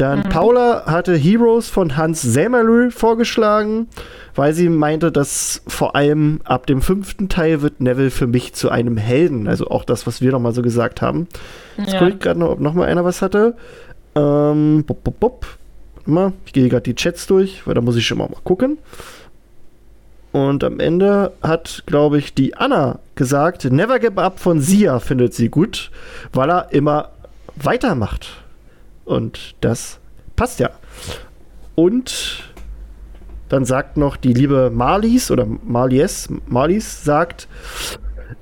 Dann 0.00 0.22
Paula 0.22 0.84
hatte 0.86 1.14
Heroes 1.14 1.68
von 1.68 1.98
Hans 1.98 2.22
Sämerlö 2.22 2.90
vorgeschlagen, 2.90 3.86
weil 4.34 4.54
sie 4.54 4.70
meinte, 4.70 5.12
dass 5.12 5.60
vor 5.66 5.94
allem 5.94 6.40
ab 6.44 6.66
dem 6.66 6.80
fünften 6.80 7.28
Teil 7.28 7.60
wird 7.60 7.82
Neville 7.82 8.10
für 8.10 8.26
mich 8.26 8.54
zu 8.54 8.70
einem 8.70 8.96
Helden. 8.96 9.46
Also 9.46 9.66
auch 9.66 9.84
das, 9.84 10.06
was 10.06 10.22
wir 10.22 10.32
nochmal 10.32 10.54
so 10.54 10.62
gesagt 10.62 11.02
haben. 11.02 11.28
Jetzt 11.76 11.92
Ja. 11.92 11.98
gucke 11.98 12.12
ich 12.12 12.18
gerade 12.18 12.40
noch, 12.40 12.48
ob 12.48 12.60
nochmal 12.60 12.88
einer 12.88 13.04
was 13.04 13.20
hatte. 13.20 13.56
Ähm, 14.14 14.84
bup, 14.86 15.04
bup. 15.20 15.46
Warte 15.96 16.10
mal, 16.10 16.32
ich 16.46 16.54
gehe 16.54 16.70
gerade 16.70 16.82
die 16.84 16.94
Chats 16.94 17.26
durch, 17.26 17.66
weil 17.66 17.74
da 17.74 17.82
muss 17.82 17.96
ich 17.96 18.06
schon 18.06 18.16
mal 18.16 18.28
gucken. 18.42 18.78
Und 20.32 20.64
am 20.64 20.80
Ende 20.80 21.32
hat, 21.42 21.82
glaube 21.84 22.16
ich, 22.16 22.32
die 22.32 22.56
Anna 22.56 23.00
gesagt, 23.16 23.64
Never 23.64 23.98
Give 23.98 24.18
Up 24.22 24.40
von 24.40 24.60
Sia 24.60 24.98
findet 24.98 25.34
sie 25.34 25.50
gut, 25.50 25.90
weil 26.32 26.50
er 26.50 26.72
immer 26.72 27.10
weitermacht. 27.56 28.28
Und 29.10 29.56
das 29.60 29.98
passt 30.36 30.60
ja. 30.60 30.70
Und 31.74 32.44
dann 33.48 33.64
sagt 33.64 33.96
noch 33.96 34.16
die 34.16 34.32
liebe 34.32 34.70
Marlies 34.70 35.32
oder 35.32 35.46
Marlies, 35.46 36.28
Marlies 36.46 37.02
sagt, 37.02 37.48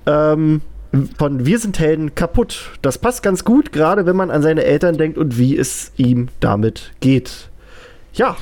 ähm, 0.05 0.61
von 1.17 1.47
Wir 1.47 1.59
sind 1.59 1.79
Helden 1.79 2.15
kaputt. 2.15 2.73
Das 2.83 2.99
passt 2.99 3.23
ganz 3.23 3.45
gut, 3.45 3.73
gerade 3.73 4.05
wenn 4.05 4.15
man 4.15 4.31
an 4.31 4.43
seine 4.43 4.65
Eltern 4.65 4.99
denkt 4.99 5.17
und 5.17 5.39
wie 5.39 5.57
es 5.57 5.91
ihm 5.97 6.29
damit 6.41 6.93
geht. 7.01 7.49
Ja, 8.13 8.37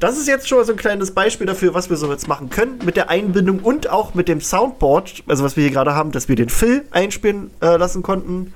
das 0.00 0.16
ist 0.16 0.28
jetzt 0.28 0.48
schon 0.48 0.56
mal 0.56 0.64
so 0.64 0.72
ein 0.72 0.78
kleines 0.78 1.10
Beispiel 1.10 1.46
dafür, 1.46 1.74
was 1.74 1.90
wir 1.90 1.98
so 1.98 2.10
jetzt 2.10 2.28
machen 2.28 2.48
können 2.48 2.78
mit 2.82 2.96
der 2.96 3.10
Einbindung 3.10 3.58
und 3.58 3.90
auch 3.90 4.14
mit 4.14 4.26
dem 4.26 4.40
Soundboard, 4.40 5.24
also 5.26 5.44
was 5.44 5.56
wir 5.56 5.64
hier 5.64 5.72
gerade 5.72 5.94
haben, 5.94 6.12
dass 6.12 6.30
wir 6.30 6.36
den 6.36 6.48
Phil 6.48 6.84
einspielen 6.92 7.50
äh, 7.60 7.76
lassen 7.76 8.02
konnten. 8.02 8.54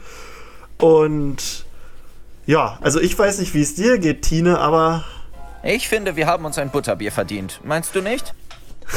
Und 0.79 1.66
ja, 2.47 2.79
also 2.81 3.01
ich 3.01 3.19
weiß 3.19 3.39
nicht, 3.39 3.53
wie 3.55 3.63
es 3.63 3.75
dir 3.75 3.99
geht, 3.99 4.23
Tine, 4.23 4.59
aber 4.59 5.05
Ich 5.63 5.89
finde, 5.89 6.17
wir 6.17 6.27
haben 6.27 6.45
uns 6.45 6.59
ein 6.59 6.71
Butterbier 6.71 7.13
verdient. 7.13 7.61
Meinst 7.65 7.95
du 7.95 8.01
nicht? 8.01 8.33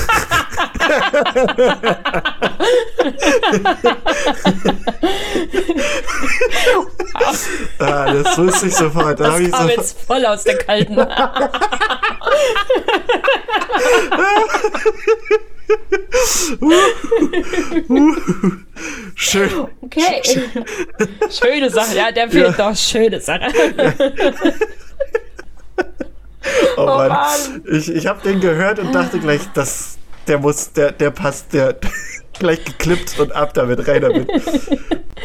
ah, 7.79 8.13
das 8.13 8.37
wusste 8.37 8.67
ich 8.67 8.75
sofort. 8.75 9.19
Da 9.19 9.31
Das 9.31 9.39
ich 9.39 9.51
kam 9.51 9.63
so, 9.63 9.69
jetzt 9.69 9.99
voll 9.99 10.23
aus 10.25 10.43
der 10.43 10.59
kalten. 10.59 10.95
schön. 19.15 19.49
Okay. 19.81 20.21
schöne 21.29 21.69
Sache. 21.69 21.95
Ja, 21.95 22.11
der 22.11 22.29
fehlt 22.29 22.57
noch. 22.57 22.75
Schöne 22.75 23.19
Sache. 23.19 23.51
Oh 26.77 26.85
Mann. 26.85 27.09
Mann. 27.09 27.63
Ich, 27.71 27.89
ich 27.89 28.07
habe 28.07 28.21
den 28.23 28.39
gehört 28.39 28.79
und 28.79 28.93
dachte 28.93 29.19
gleich, 29.19 29.41
das, 29.53 29.97
der 30.27 30.39
muss, 30.39 30.71
der, 30.71 30.91
der 30.91 31.11
passt, 31.11 31.53
der 31.53 31.75
gleich 32.39 32.63
geklippt 32.63 33.19
und 33.19 33.31
ab 33.33 33.53
damit, 33.53 33.87
rein 33.87 34.01
damit. 34.01 34.27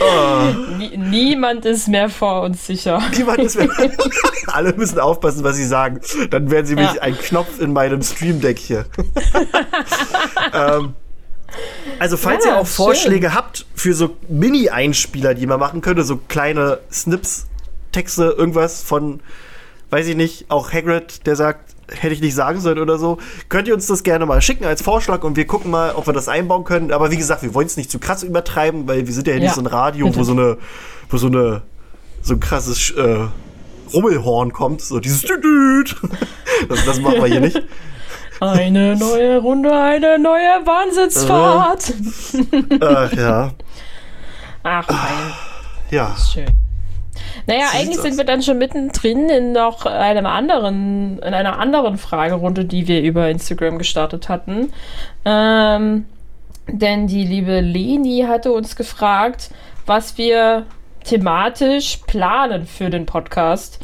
Oh, 0.00 0.74
Nie, 0.76 0.96
niemand 0.96 1.64
ist 1.64 1.86
mehr 1.88 2.08
vor 2.08 2.42
uns 2.42 2.66
sicher. 2.66 3.00
niemand 3.16 3.38
ist 3.38 3.56
mehr. 3.56 3.68
Alle 4.48 4.72
müssen 4.74 4.98
aufpassen, 4.98 5.44
was 5.44 5.56
sie 5.56 5.64
sagen. 5.66 6.00
Dann 6.30 6.50
werden 6.50 6.66
sie 6.66 6.74
mich 6.74 6.92
Ja. 6.94 7.02
ein 7.02 7.16
Knopf 7.16 7.60
in 7.60 7.72
meinem 7.72 8.02
Stream-Deck 8.02 8.58
hier. 8.58 8.86
ähm, 10.52 10.94
also, 11.98 12.16
falls 12.16 12.44
Ja, 12.44 12.52
ihr 12.52 12.56
auch 12.58 12.66
schön. 12.66 12.74
Vorschläge 12.74 13.34
habt 13.34 13.66
für 13.74 13.94
so 13.94 14.16
Mini-Einspieler, 14.28 15.34
die 15.34 15.46
man 15.46 15.60
machen 15.60 15.80
könnte, 15.80 16.02
so 16.02 16.16
kleine 16.28 16.80
Snips, 16.92 17.46
Texte, 17.92 18.34
irgendwas 18.36 18.82
von, 18.82 19.20
weiß 19.90 20.08
ich 20.08 20.16
nicht, 20.16 20.46
auch 20.50 20.72
Hagrid, 20.72 21.26
der 21.26 21.36
sagt, 21.36 21.73
hätte 22.02 22.14
ich 22.14 22.20
nicht 22.20 22.34
sagen 22.34 22.60
sollen 22.60 22.78
oder 22.78 22.98
so, 22.98 23.18
könnt 23.48 23.68
ihr 23.68 23.74
uns 23.74 23.86
das 23.86 24.02
gerne 24.02 24.26
mal 24.26 24.40
schicken 24.40 24.64
als 24.64 24.82
Vorschlag 24.82 25.22
und 25.24 25.36
wir 25.36 25.46
gucken 25.46 25.70
mal, 25.70 25.94
ob 25.94 26.06
wir 26.06 26.12
das 26.12 26.28
einbauen 26.28 26.64
können. 26.64 26.92
Aber 26.92 27.10
wie 27.10 27.16
gesagt, 27.16 27.42
wir 27.42 27.54
wollen 27.54 27.66
es 27.66 27.76
nicht 27.76 27.90
zu 27.90 27.98
krass 27.98 28.22
übertreiben, 28.22 28.86
weil 28.86 29.06
wir 29.06 29.14
sind 29.14 29.26
ja, 29.26 29.34
Ja, 29.34 29.40
nicht 29.40 29.54
so 29.54 29.60
ein 29.60 29.66
Radio, 29.66 30.14
wo 30.14 30.22
so 30.22 30.32
eine, 30.32 30.58
wo 31.08 31.16
so 31.16 31.26
eine, 31.26 31.62
so 32.22 32.34
ein 32.34 32.40
krasses 32.40 32.90
äh, 32.90 33.26
Rummelhorn 33.92 34.52
kommt, 34.52 34.80
so 34.80 35.00
dieses 35.00 35.22
Düdüt. 35.22 35.96
Das, 36.68 36.84
das 36.84 37.00
machen 37.00 37.20
wir 37.20 37.26
hier 37.26 37.40
nicht. 37.40 37.60
Eine 38.40 38.96
neue 38.96 39.38
Runde, 39.38 39.72
eine 39.72 40.18
neue 40.18 40.64
Wahnsinnsfahrt. 40.64 41.92
Ach 42.80 43.12
ja, 43.12 43.52
Ach 44.62 44.88
nein, 44.88 45.32
ja. 45.90 46.16
schön. 46.16 46.63
Naja, 47.46 47.66
So 47.72 47.78
eigentlich 47.78 48.00
sind 48.00 48.16
wir 48.16 48.24
dann 48.24 48.42
schon 48.42 48.58
mittendrin 48.58 49.28
in 49.28 49.52
noch 49.52 49.86
einem 49.86 50.26
anderen, 50.26 51.18
in 51.18 51.34
einer 51.34 51.58
anderen 51.58 51.98
Fragerunde, 51.98 52.64
die 52.64 52.88
wir 52.88 53.02
über 53.02 53.28
Instagram 53.28 53.78
gestartet 53.78 54.28
hatten. 54.28 54.72
Ähm, 55.24 56.06
denn 56.68 57.06
die 57.06 57.24
liebe 57.24 57.60
Leni 57.60 58.24
hatte 58.26 58.52
uns 58.52 58.76
gefragt, 58.76 59.50
was 59.86 60.16
wir 60.16 60.64
thematisch 61.04 61.98
planen 62.06 62.66
für 62.66 62.88
den 62.88 63.06
Podcast. 63.06 63.80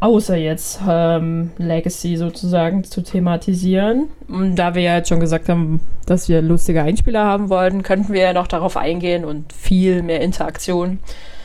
Außer 0.00 0.36
jetzt 0.36 0.80
ähm, 0.86 1.52
Legacy 1.56 2.18
sozusagen 2.18 2.84
zu 2.84 3.02
thematisieren. 3.02 4.08
Und 4.28 4.56
da 4.56 4.74
wir 4.74 4.82
ja 4.82 4.96
jetzt 4.96 5.08
schon 5.08 5.20
gesagt 5.20 5.48
haben, 5.48 5.80
dass 6.04 6.28
wir 6.28 6.42
lustige 6.42 6.82
Einspieler 6.82 7.24
haben 7.24 7.48
wollten, 7.48 7.82
könnten 7.82 8.12
wir 8.12 8.20
ja 8.20 8.32
noch 8.34 8.46
darauf 8.46 8.76
eingehen 8.76 9.24
und 9.24 9.50
viel 9.54 10.02
mehr 10.02 10.20
Interaktion 10.20 10.98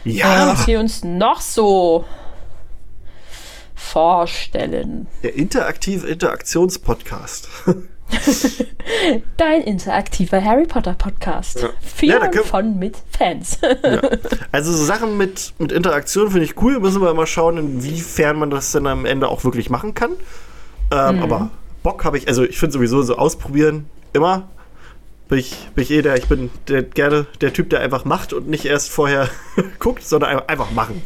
Ja, 0.06 0.48
was 0.48 0.68
wir 0.68 0.80
uns 0.80 1.04
noch 1.04 1.42
so 1.42 2.06
vorstellen. 3.76 5.08
der 5.24 5.36
interaktive 5.36 6.08
Interaktionspodcast. 6.08 7.48
Dein 9.38 9.62
interaktiver 9.62 10.44
Harry 10.44 10.66
Potter 10.66 10.94
Podcast. 10.96 11.68
Ja, 12.02 12.22
und 12.22 12.32
können- 12.32 12.44
von 12.46 12.80
mit 12.80 12.98
Fans. 13.18 13.60
Ja. 13.62 14.02
Also 14.52 14.72
so 14.74 14.84
Sachen 14.84 15.16
mit, 15.18 15.54
mit 15.60 15.72
Interaktion 15.72 16.32
finde 16.32 16.46
ich 16.46 16.60
cool. 16.62 16.80
Müssen 16.80 17.02
wir 17.02 17.14
mal 17.14 17.28
schauen, 17.28 17.58
inwiefern 17.58 18.38
man 18.40 18.50
das 18.50 18.72
dann 18.72 18.88
am 18.88 19.06
Ende 19.06 19.28
auch 19.28 19.44
wirklich 19.44 19.70
machen 19.70 19.94
kann. 19.94 20.12
Ähm, 20.92 21.22
Aber 21.22 21.52
Bock 21.84 22.04
habe 22.04 22.18
ich, 22.18 22.28
also 22.28 22.44
ich 22.44 22.58
finde 22.58 22.74
sowieso 22.74 23.02
so 23.04 23.16
ausprobieren 23.16 23.88
immer. 24.14 24.50
Bin 25.30 25.38
ich, 25.38 25.70
bin 25.76 25.84
ich 25.84 25.92
eh 25.92 26.02
der, 26.02 26.16
ich 26.16 26.28
bin 26.28 26.50
der, 26.68 26.82
gerne 26.82 27.28
der 27.40 27.54
Typ, 27.54 27.70
der 27.70 27.82
einfach 27.82 28.04
macht 28.04 28.34
und 28.34 28.50
nicht 28.50 28.66
erst 28.66 28.90
vorher 28.90 29.30
guckt, 29.80 30.04
sondern 30.04 30.40
einfach, 30.48 30.72
machen. 30.72 31.04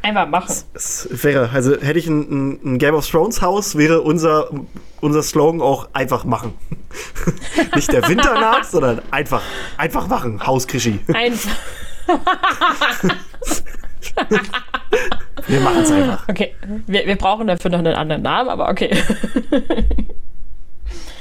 Einfach 0.00 0.28
machen. 0.28 0.54
Es 0.74 1.08
wäre, 1.10 1.50
also 1.52 1.72
hätte 1.72 1.98
ich 1.98 2.06
ein, 2.06 2.20
ein, 2.20 2.60
ein 2.64 2.78
Game 2.78 2.94
of 2.94 3.04
Thrones 3.10 3.42
Haus, 3.42 3.76
wäre 3.76 4.02
unser, 4.02 4.48
unser 5.00 5.24
Slogan 5.24 5.60
auch 5.60 5.88
einfach 5.92 6.24
machen. 6.24 6.54
nicht 7.74 7.92
der 7.92 8.06
Winter 8.08 8.34
naht, 8.34 8.66
sondern 8.66 9.02
einfach, 9.10 9.42
einfach 9.76 10.06
machen. 10.06 10.46
Haus 10.46 10.68
Krischi. 10.68 11.00
Einfach. 11.12 11.56
Wir 15.48 15.60
machen 15.60 15.82
es 15.82 15.90
einfach. 15.90 16.28
Okay, 16.28 16.54
wir, 16.86 17.06
wir 17.06 17.16
brauchen 17.16 17.48
dafür 17.48 17.72
noch 17.72 17.80
einen 17.80 17.94
anderen 17.94 18.22
Namen, 18.22 18.50
aber 18.50 18.68
okay. 18.68 18.96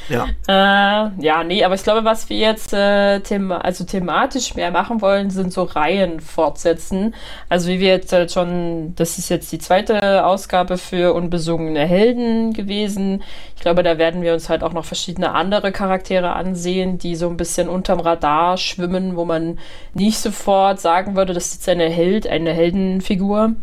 Ja. 0.09 0.27
Äh, 0.47 1.11
ja, 1.21 1.43
nee, 1.43 1.63
aber 1.63 1.75
ich 1.75 1.83
glaube, 1.83 2.05
was 2.05 2.29
wir 2.29 2.37
jetzt 2.37 2.73
äh, 2.73 3.19
thema 3.19 3.63
also 3.63 3.83
thematisch 3.83 4.55
mehr 4.55 4.71
machen 4.71 5.01
wollen, 5.01 5.29
sind 5.29 5.51
so 5.51 5.63
Reihen 5.63 6.21
fortsetzen. 6.21 7.13
Also 7.49 7.69
wie 7.69 7.79
wir 7.79 7.89
jetzt 7.89 8.13
halt 8.13 8.31
schon, 8.31 8.93
das 8.95 9.17
ist 9.17 9.29
jetzt 9.29 9.51
die 9.51 9.59
zweite 9.59 10.25
Ausgabe 10.25 10.77
für 10.77 11.13
unbesungene 11.13 11.85
Helden 11.85 12.53
gewesen. 12.53 13.23
Ich 13.55 13.61
glaube, 13.61 13.83
da 13.83 13.97
werden 13.97 14.21
wir 14.21 14.33
uns 14.33 14.49
halt 14.49 14.63
auch 14.63 14.73
noch 14.73 14.85
verschiedene 14.85 15.33
andere 15.33 15.71
Charaktere 15.71 16.33
ansehen, 16.33 16.97
die 16.97 17.15
so 17.15 17.29
ein 17.29 17.37
bisschen 17.37 17.69
unterm 17.69 17.99
Radar 17.99 18.57
schwimmen, 18.57 19.15
wo 19.15 19.25
man 19.25 19.59
nicht 19.93 20.19
sofort 20.19 20.79
sagen 20.79 21.15
würde, 21.15 21.33
das 21.33 21.47
ist 21.47 21.53
jetzt 21.55 21.69
eine 21.69 21.89
Held, 21.89 22.27
eine 22.27 22.53
Heldenfigur. 22.53 23.53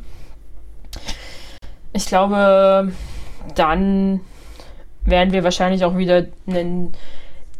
Ich 1.92 2.06
glaube, 2.06 2.92
dann 3.54 4.20
werden 5.05 5.32
wir 5.32 5.44
wahrscheinlich 5.44 5.85
auch 5.85 5.97
wieder 5.97 6.26
einen 6.47 6.93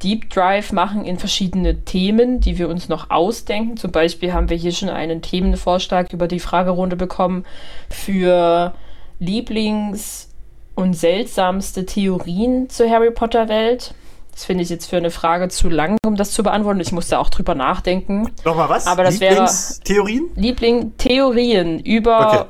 Deep 0.03 0.31
Drive 0.31 0.73
machen 0.73 1.05
in 1.05 1.19
verschiedene 1.19 1.85
Themen, 1.85 2.41
die 2.41 2.59
wir 2.59 2.69
uns 2.69 2.89
noch 2.89 3.11
ausdenken. 3.11 3.77
Zum 3.77 3.91
Beispiel 3.91 4.33
haben 4.33 4.51
wir 4.51 4.57
hier 4.57 4.73
schon 4.73 4.91
einen 4.91 5.23
Themenvorschlag 5.23 6.12
über 6.12 6.29
die 6.29 6.41
Fragerunde 6.41 6.97
bekommen 6.97 7.45
für 7.89 8.75
Lieblings- 9.21 10.29
und 10.75 10.95
seltsamste 10.95 11.87
Theorien 11.87 12.69
zur 12.69 12.91
Harry 12.91 13.11
Potter 13.11 13.49
Welt. 13.49 13.95
Das 14.33 14.45
finde 14.45 14.65
ich 14.65 14.69
jetzt 14.69 14.87
für 14.87 14.97
eine 14.97 15.12
Frage 15.12 15.49
zu 15.49 15.69
lang, 15.69 15.97
um 16.05 16.16
das 16.16 16.33
zu 16.33 16.43
beantworten. 16.43 16.81
Ich 16.81 16.91
musste 16.91 17.21
auch 17.21 17.31
drüber 17.31 17.55
nachdenken. 17.55 18.33
Nochmal 18.45 18.69
was? 18.69 18.87
Aber 18.89 19.05
das 19.05 19.21
wäre 19.21 19.49
Theorien? 19.85 20.25
Liebling 20.35 20.97
Theorien 20.99 21.79
über 21.79 22.27
Okay. 22.27 22.45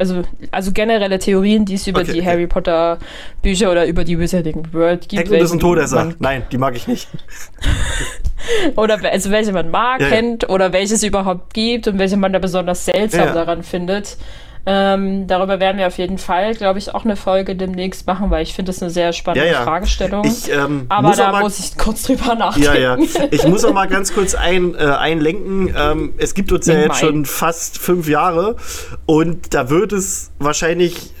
Also 0.00 0.22
also 0.50 0.72
generelle 0.72 1.18
Theorien, 1.18 1.64
die 1.64 1.74
es 1.74 1.86
über 1.86 2.00
Okay, 2.00 2.12
die 2.12 2.20
okay. 2.20 2.28
Harry 2.28 2.46
Potter 2.46 2.98
Bücher 3.42 3.70
oder 3.70 3.86
über 3.86 4.02
die 4.04 4.18
Wizarding 4.18 4.72
World 4.72 5.08
gibt. 5.08 5.24
Hagrid 5.26 5.42
ist 5.42 5.52
ein 5.52 5.60
Todesser. 5.60 6.14
Nein, 6.18 6.42
die 6.50 6.58
mag 6.58 6.74
ich 6.74 6.88
nicht. 6.88 7.08
Oder 8.76 8.98
also 9.12 9.30
welche 9.30 9.52
man 9.52 9.70
mag, 9.70 10.00
Ja, 10.00 10.06
ja. 10.08 10.14
kennt 10.14 10.48
oder 10.48 10.72
welche 10.72 10.94
es 10.94 11.02
überhaupt 11.02 11.52
gibt 11.52 11.86
und 11.88 11.98
welche 11.98 12.16
man 12.16 12.32
da 12.32 12.38
besonders 12.38 12.86
seltsam 12.86 13.20
Ja, 13.20 13.26
ja. 13.26 13.32
daran 13.34 13.62
findet. 13.62 14.16
Ähm, 14.72 15.26
darüber 15.26 15.58
werden 15.58 15.78
wir 15.78 15.88
auf 15.88 15.98
jeden 15.98 16.16
Fall, 16.16 16.54
glaube 16.54 16.78
ich, 16.78 16.94
auch 16.94 17.04
eine 17.04 17.16
Folge 17.16 17.56
demnächst 17.56 18.06
machen, 18.06 18.30
weil 18.30 18.44
ich 18.44 18.54
finde 18.54 18.70
das 18.70 18.80
eine 18.80 18.88
sehr 18.92 19.12
spannende 19.12 19.48
Ja, 19.48 19.54
ja. 19.54 19.62
Fragestellung. 19.64 20.24
Ich 20.24 20.48
ähm, 20.48 20.86
Aber 20.88 21.08
muss 21.08 21.16
da 21.16 21.32
mal 21.32 21.40
muss 21.42 21.58
ich 21.58 21.76
kurz 21.76 22.04
drüber 22.04 22.36
nachdenken. 22.36 22.80
ja. 22.80 22.96
Ich 23.32 23.44
muss 23.48 23.64
auch 23.64 23.72
mal 23.72 23.88
ganz 23.88 24.14
kurz 24.14 24.36
ein, 24.36 24.76
äh, 24.76 24.78
einlenken. 24.78 25.74
Ähm, 25.76 26.14
es 26.18 26.34
gibt 26.34 26.52
uns 26.52 26.66
ja 26.66 26.78
jetzt 26.78 27.00
schon 27.00 27.24
fast 27.24 27.78
fünf 27.78 28.08
Jahre 28.08 28.54
und 29.06 29.54
da 29.54 29.70
wird 29.70 29.92
es 29.92 30.30
wahrscheinlich 30.38 31.14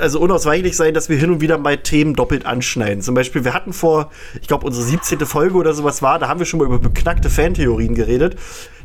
also 0.00 0.18
unausweichlich 0.20 0.76
sein, 0.76 0.94
dass 0.94 1.08
wir 1.08 1.16
hin 1.16 1.30
und 1.30 1.40
wieder 1.40 1.58
mal 1.58 1.78
Themen 1.78 2.14
doppelt 2.14 2.44
anschneiden. 2.44 3.02
Zum 3.02 3.14
Beispiel, 3.14 3.44
wir 3.44 3.54
hatten 3.54 3.72
vor, 3.72 4.10
ich 4.40 4.48
glaube, 4.48 4.66
unsere 4.66 4.84
17. 4.84 5.20
Folge 5.26 5.56
oder 5.56 5.74
sowas 5.74 6.02
war, 6.02 6.18
da 6.18 6.28
haben 6.28 6.40
wir 6.40 6.46
schon 6.46 6.58
mal 6.58 6.66
über 6.66 6.80
beknackte 6.80 7.30
Fantheorien 7.30 7.94
geredet. 7.94 8.36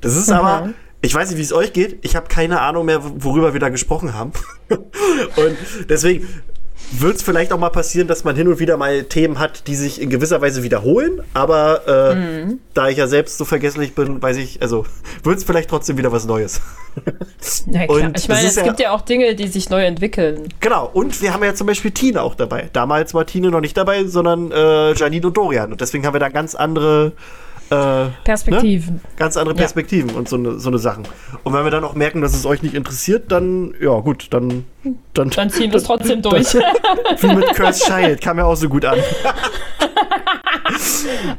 Das 0.01 0.15
ist 0.15 0.31
aber, 0.31 0.69
ich 1.01 1.13
weiß 1.13 1.29
nicht, 1.29 1.37
wie 1.37 1.43
es 1.43 1.53
euch 1.53 1.73
geht, 1.73 1.99
ich 2.01 2.15
habe 2.15 2.27
keine 2.27 2.61
Ahnung 2.61 2.85
mehr, 2.85 3.01
worüber 3.03 3.53
wir 3.53 3.59
da 3.59 3.69
gesprochen 3.69 4.13
haben. 4.13 4.31
und 4.69 5.57
deswegen 5.89 6.27
wird 6.91 7.17
es 7.17 7.21
vielleicht 7.21 7.51
auch 7.51 7.59
mal 7.59 7.69
passieren, 7.69 8.07
dass 8.07 8.23
man 8.23 8.35
hin 8.35 8.47
und 8.47 8.59
wieder 8.59 8.77
mal 8.77 9.03
Themen 9.03 9.39
hat, 9.39 9.67
die 9.67 9.75
sich 9.75 9.99
in 10.01 10.09
gewisser 10.09 10.41
Weise 10.41 10.63
wiederholen. 10.63 11.21
Aber 11.33 11.87
äh, 11.87 12.55
da 12.73 12.87
ich 12.87 12.97
ja 12.97 13.07
selbst 13.07 13.37
so 13.37 13.45
vergesslich 13.45 13.93
bin, 13.93 14.21
weiß 14.21 14.37
ich, 14.37 14.61
also 14.61 14.85
wird 15.23 15.37
es 15.37 15.43
vielleicht 15.43 15.69
trotzdem 15.69 15.97
wieder 15.97 16.11
was 16.11 16.25
Neues. 16.25 16.61
Ja, 17.67 17.85
klar. 17.85 17.89
Und 17.89 18.17
ich 18.17 18.27
meine, 18.27 18.47
es 18.47 18.55
ja- 18.55 18.63
gibt 18.63 18.79
ja 18.79 18.91
auch 18.91 19.01
Dinge, 19.01 19.35
die 19.35 19.47
sich 19.47 19.69
neu 19.69 19.85
entwickeln. 19.85 20.49
Genau, 20.61 20.89
und 20.91 21.21
wir 21.21 21.31
haben 21.31 21.43
ja 21.43 21.53
zum 21.53 21.67
Beispiel 21.67 21.91
Tine 21.91 22.23
auch 22.23 22.33
dabei. 22.33 22.69
Damals 22.73 23.13
war 23.13 23.25
Tine 23.27 23.51
noch 23.51 23.61
nicht 23.61 23.77
dabei, 23.77 24.05
sondern 24.05 24.51
äh, 24.51 24.93
Janine 24.93 25.27
und 25.27 25.37
Dorian. 25.37 25.71
Und 25.71 25.79
deswegen 25.81 26.07
haben 26.07 26.15
wir 26.15 26.19
da 26.19 26.29
ganz 26.29 26.55
andere, 26.55 27.11
äh, 27.69 28.06
Perspektiven. 28.23 29.02
ganz 29.18 29.38
andere 29.38 29.56
Ja. 29.56 29.60
Perspektiven 29.60 30.11
und 30.11 30.30
so 30.30 30.35
eine 30.35 30.60
so 30.60 30.69
ne 30.69 30.77
Sachen. 30.77 31.03
Und 31.44 31.53
wenn 31.53 31.64
wir 31.64 31.72
dann 31.72 31.84
auch 31.84 31.95
merken, 31.95 32.22
dass 32.22 32.34
es 32.34 32.45
euch 32.45 32.61
nicht 32.61 32.76
interessiert, 32.76 33.31
dann, 33.31 33.73
ja 33.81 33.99
gut, 33.99 34.27
dann. 34.31 34.65
Dann, 35.14 35.30
Dann 35.31 35.49
ziehen 35.49 35.72
wir 35.72 35.77
es 35.77 35.84
trotzdem 35.84 36.22
durch. 36.22 36.53
Wie 37.19 37.35
mit 37.35 37.53
Curse 37.56 37.84
Child, 37.85 38.22
kam 38.22 38.38
ja 38.38 38.45
auch 38.45 38.56
so 38.56 38.69
gut 38.69 38.85
an. 38.85 38.98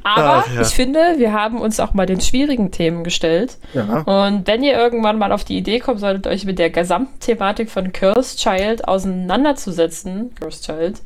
Aber 0.02 0.44
Ach, 0.46 0.54
ja. 0.54 0.62
ich 0.62 0.68
finde, 0.68 1.14
wir 1.16 1.32
haben 1.32 1.60
uns 1.60 1.80
auch 1.80 1.94
mal 1.94 2.06
den 2.06 2.20
schwierigen 2.20 2.70
Themen 2.70 3.04
gestellt. 3.04 3.58
Ja. 3.74 4.00
Und 4.00 4.46
wenn 4.46 4.62
ihr 4.62 4.74
irgendwann 4.74 5.18
mal 5.18 5.32
auf 5.32 5.44
die 5.44 5.56
Idee 5.56 5.78
kommt, 5.80 6.00
solltet 6.00 6.26
euch 6.26 6.44
mit 6.44 6.58
der 6.58 6.70
gesamten 6.70 7.18
Thematik 7.20 7.70
von 7.70 7.92
Cursed 7.92 8.38
Child 8.38 8.86
auseinanderzusetzen, 8.86 10.34
Cursed 10.34 10.64
Child, 10.64 11.00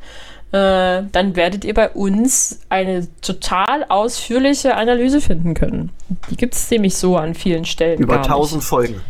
äh, 0.53 1.01
dann 1.11 1.35
werdet 1.35 1.65
ihr 1.65 1.73
bei 1.73 1.89
uns 1.89 2.59
eine 2.69 3.07
total 3.21 3.85
ausführliche 3.89 4.75
Analyse 4.75 5.19
finden 5.19 5.55
können. 5.55 5.89
Die 6.29 6.37
gibt 6.37 6.53
es 6.53 6.69
nämlich 6.69 6.95
so 6.95 7.17
an 7.17 7.33
vielen 7.33 7.65
Stellen. 7.65 7.99
Über 7.99 8.17
gar 8.17 8.25
1000 8.25 8.63
Folgen. 8.63 9.01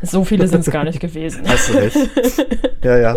So 0.00 0.24
viele 0.24 0.48
sind 0.48 0.60
es 0.60 0.70
gar 0.70 0.84
nicht 0.84 1.00
gewesen. 1.00 1.42
Hast 1.46 1.68
du 1.68 1.74
recht. 1.74 1.96
ja, 2.84 2.96
ja. 2.96 3.16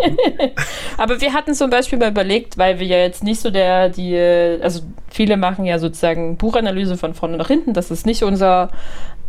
Aber 0.98 1.22
wir 1.22 1.32
hatten 1.32 1.54
zum 1.54 1.70
Beispiel 1.70 2.00
mal 2.00 2.10
überlegt, 2.10 2.58
weil 2.58 2.80
wir 2.80 2.88
ja 2.88 2.98
jetzt 2.98 3.24
nicht 3.24 3.40
so 3.40 3.50
der, 3.50 3.88
die, 3.88 4.18
also 4.62 4.82
viele 5.08 5.38
machen 5.38 5.64
ja 5.64 5.80
sozusagen 5.80 6.36
Buchanalyse 6.36 6.98
von 6.98 7.14
vorne 7.14 7.38
nach 7.38 7.48
hinten. 7.48 7.74
Das 7.74 7.92
ist 7.92 8.06
nicht 8.06 8.24
unser, 8.24 8.72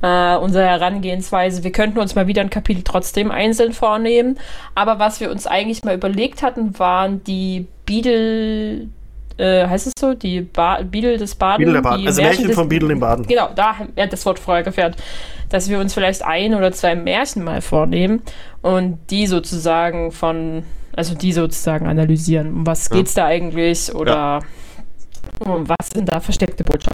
äh, 0.03 0.37
unsere 0.37 0.65
Herangehensweise. 0.67 1.65
Wir 1.65 1.73
könnten 1.73 1.99
uns 1.99 2.15
mal 2.15 2.27
wieder 2.27 2.43
ein 2.43 2.51
Kapitel 2.51 2.83
trotzdem 2.83 3.31
einzeln 3.31 3.73
vornehmen. 3.73 4.39
Aber 4.75 4.99
was 4.99 5.21
wir 5.21 5.31
uns 5.31 5.47
eigentlich 5.47 5.85
mal 5.85 5.95
überlegt 5.95 6.43
hatten, 6.43 6.79
waren 6.79 7.23
die 7.25 7.67
Beadle, 7.87 8.89
äh, 9.39 9.67
heißt 9.67 9.87
es 9.87 9.93
so? 9.99 10.15
Die 10.15 10.41
ba 10.41 10.83
Beadle 10.83 11.19
des 11.19 11.35
Baden. 11.37 11.59
Beadle 11.65 11.75
der 11.75 11.83
Baden. 11.83 12.07
Also 12.07 12.23
Märchen 12.23 12.47
des- 12.49 12.55
von 12.57 12.69
Beadle 12.69 12.93
im 12.93 13.01
Baden. 13.01 13.27
Genau, 13.27 13.49
da 13.55 13.79
hat 13.79 13.89
ja, 13.97 14.07
das 14.07 14.27
Wort 14.27 14.39
vorher 14.39 14.63
gefährt, 14.65 14.97
dass 15.49 15.69
wir 15.71 15.79
uns 15.79 15.95
vielleicht 15.95 16.25
ein 16.25 16.55
oder 16.55 16.73
zwei 16.73 16.95
Märchen 16.97 17.45
mal 17.45 17.61
vornehmen 17.61 18.23
und 18.61 18.99
die 19.11 19.27
sozusagen 19.27 20.11
von, 20.13 20.65
also 20.97 21.15
die 21.15 21.33
sozusagen 21.33 21.87
analysieren. 21.87 22.49
Um 22.49 22.67
was 22.67 22.91
geht's 22.91 23.15
da 23.15 23.27
eigentlich 23.27 23.95
oder 23.95 24.41
um 25.39 25.69
was 25.69 25.89
sind 25.95 26.09
da 26.13 26.21
versteckte 26.21 26.65
Botschaften? 26.65 26.92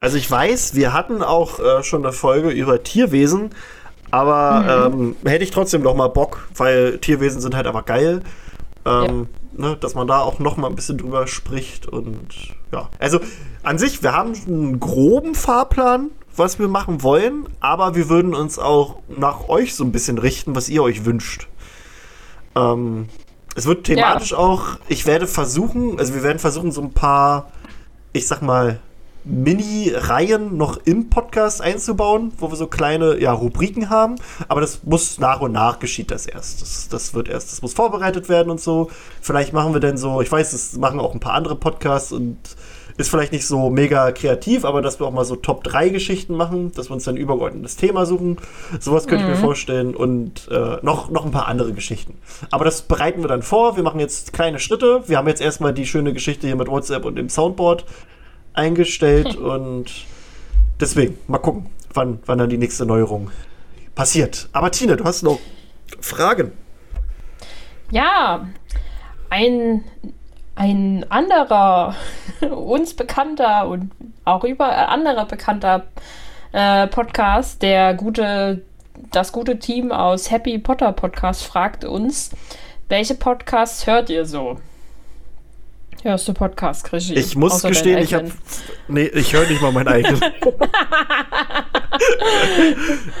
Also 0.00 0.16
ich 0.16 0.30
weiß, 0.30 0.74
wir 0.74 0.92
hatten 0.92 1.22
auch 1.22 1.58
äh, 1.58 1.82
schon 1.82 2.04
eine 2.04 2.12
Folge 2.12 2.50
über 2.50 2.82
Tierwesen, 2.82 3.50
aber 4.10 4.90
ähm, 4.92 5.16
hätte 5.24 5.44
ich 5.44 5.50
trotzdem 5.50 5.82
noch 5.82 5.94
mal 5.94 6.08
Bock, 6.08 6.48
weil 6.56 6.98
Tierwesen 6.98 7.40
sind 7.40 7.54
halt 7.54 7.66
einfach 7.66 7.84
geil. 7.84 8.22
Ähm, 8.84 9.28
ne, 9.58 9.76
dass 9.78 9.94
man 9.94 10.06
da 10.06 10.20
auch 10.20 10.38
noch 10.38 10.56
mal 10.56 10.68
ein 10.68 10.76
bisschen 10.76 10.98
drüber 10.98 11.26
spricht 11.26 11.86
und 11.86 12.28
ja. 12.72 12.88
Also 12.98 13.20
an 13.62 13.78
sich, 13.78 14.02
wir 14.02 14.12
haben 14.12 14.32
einen 14.46 14.80
groben 14.80 15.34
Fahrplan, 15.34 16.10
was 16.36 16.58
wir 16.58 16.68
machen 16.68 17.02
wollen, 17.02 17.46
aber 17.60 17.94
wir 17.94 18.08
würden 18.08 18.34
uns 18.34 18.58
auch 18.58 19.00
nach 19.08 19.48
euch 19.48 19.74
so 19.74 19.84
ein 19.84 19.92
bisschen 19.92 20.18
richten, 20.18 20.54
was 20.54 20.68
ihr 20.68 20.82
euch 20.82 21.04
wünscht. 21.04 21.48
Ähm, 22.54 23.08
es 23.56 23.66
wird 23.66 23.84
thematisch 23.84 24.34
auch, 24.34 24.78
ich 24.88 25.04
werde 25.04 25.26
versuchen, 25.26 25.98
also 25.98 26.14
wir 26.14 26.22
werden 26.22 26.38
versuchen, 26.38 26.70
so 26.70 26.80
ein 26.80 26.92
paar, 26.92 27.50
ich 28.12 28.28
sag 28.28 28.40
mal, 28.40 28.78
Mini-Reihen 29.28 30.56
noch 30.56 30.78
im 30.84 31.10
Podcast 31.10 31.60
einzubauen, 31.60 32.32
wo 32.38 32.50
wir 32.50 32.56
so 32.56 32.66
kleine 32.66 33.20
ja, 33.20 33.32
Rubriken 33.32 33.90
haben. 33.90 34.16
Aber 34.48 34.60
das 34.60 34.84
muss 34.84 35.20
nach 35.20 35.40
und 35.40 35.52
nach 35.52 35.78
geschieht 35.78 36.10
das 36.10 36.26
erst. 36.26 36.62
Das, 36.62 36.88
das 36.88 37.14
wird 37.14 37.28
erst, 37.28 37.52
das 37.52 37.60
muss 37.60 37.74
vorbereitet 37.74 38.28
werden 38.28 38.50
und 38.50 38.60
so. 38.60 38.90
Vielleicht 39.20 39.52
machen 39.52 39.74
wir 39.74 39.80
dann 39.80 39.98
so, 39.98 40.22
ich 40.22 40.32
weiß, 40.32 40.52
das 40.52 40.72
machen 40.78 40.98
auch 40.98 41.12
ein 41.12 41.20
paar 41.20 41.34
andere 41.34 41.56
Podcasts 41.56 42.10
und 42.10 42.38
ist 42.96 43.10
vielleicht 43.10 43.32
nicht 43.32 43.46
so 43.46 43.70
mega 43.70 44.10
kreativ, 44.10 44.64
aber 44.64 44.82
dass 44.82 44.98
wir 44.98 45.06
auch 45.06 45.12
mal 45.12 45.24
so 45.24 45.36
Top 45.36 45.62
3 45.62 45.90
Geschichten 45.90 46.34
machen, 46.34 46.72
dass 46.72 46.90
wir 46.90 46.94
uns 46.94 47.04
dann 47.04 47.16
übergeordnetes 47.16 47.76
Thema 47.76 48.06
suchen. 48.06 48.38
Sowas 48.80 49.06
könnte 49.06 49.24
ich 49.24 49.30
mir 49.30 49.36
vorstellen 49.36 49.94
und 49.94 50.48
äh, 50.50 50.78
noch, 50.82 51.08
noch 51.10 51.24
ein 51.24 51.30
paar 51.30 51.46
andere 51.46 51.72
Geschichten. 51.72 52.14
Aber 52.50 52.64
das 52.64 52.82
bereiten 52.82 53.22
wir 53.22 53.28
dann 53.28 53.42
vor. 53.42 53.76
Wir 53.76 53.84
machen 53.84 54.00
jetzt 54.00 54.32
kleine 54.32 54.58
Schritte. 54.58 55.02
Wir 55.06 55.16
haben 55.16 55.28
jetzt 55.28 55.40
erstmal 55.40 55.72
die 55.72 55.86
schöne 55.86 56.12
Geschichte 56.12 56.48
hier 56.48 56.56
mit 56.56 56.68
WhatsApp 56.68 57.04
und 57.04 57.14
dem 57.14 57.28
Soundboard 57.28 57.84
eingestellt 58.54 59.36
und 59.36 59.92
deswegen 60.80 61.18
mal 61.26 61.38
gucken, 61.38 61.70
wann, 61.92 62.20
wann 62.26 62.38
dann 62.38 62.50
die 62.50 62.58
nächste 62.58 62.86
Neuerung 62.86 63.30
passiert. 63.94 64.48
Aber 64.52 64.70
Tine, 64.70 64.96
du 64.96 65.04
hast 65.04 65.22
noch 65.22 65.38
Fragen. 66.00 66.52
Ja, 67.90 68.46
ein, 69.30 69.84
ein 70.54 71.06
anderer, 71.08 71.94
uns 72.50 72.94
bekannter 72.94 73.68
und 73.68 73.90
auch 74.24 74.44
über 74.44 74.68
äh, 74.68 74.74
anderer 74.74 75.26
bekannter 75.26 75.86
äh, 76.52 76.86
Podcast, 76.86 77.62
der 77.62 77.94
gute, 77.94 78.62
das 79.10 79.32
gute 79.32 79.58
Team 79.58 79.92
aus 79.92 80.30
Happy 80.30 80.58
Potter 80.58 80.92
Podcast 80.92 81.44
fragt 81.44 81.84
uns, 81.84 82.30
welche 82.88 83.14
Podcasts 83.14 83.86
hört 83.86 84.10
ihr 84.10 84.24
so? 84.24 84.58
Hörst 86.02 86.28
du 86.28 86.32
Podcast, 86.32 86.84
Krischi? 86.84 87.14
Ich 87.14 87.34
muss 87.34 87.52
Außer 87.54 87.70
gestehen, 87.70 87.98
ich 87.98 88.14
habe. 88.14 88.30
Nee, 88.86 89.06
ich 89.06 89.32
höre 89.32 89.48
nicht 89.48 89.60
mal 89.60 89.72
meinen 89.72 89.88
eigenen. 89.88 90.22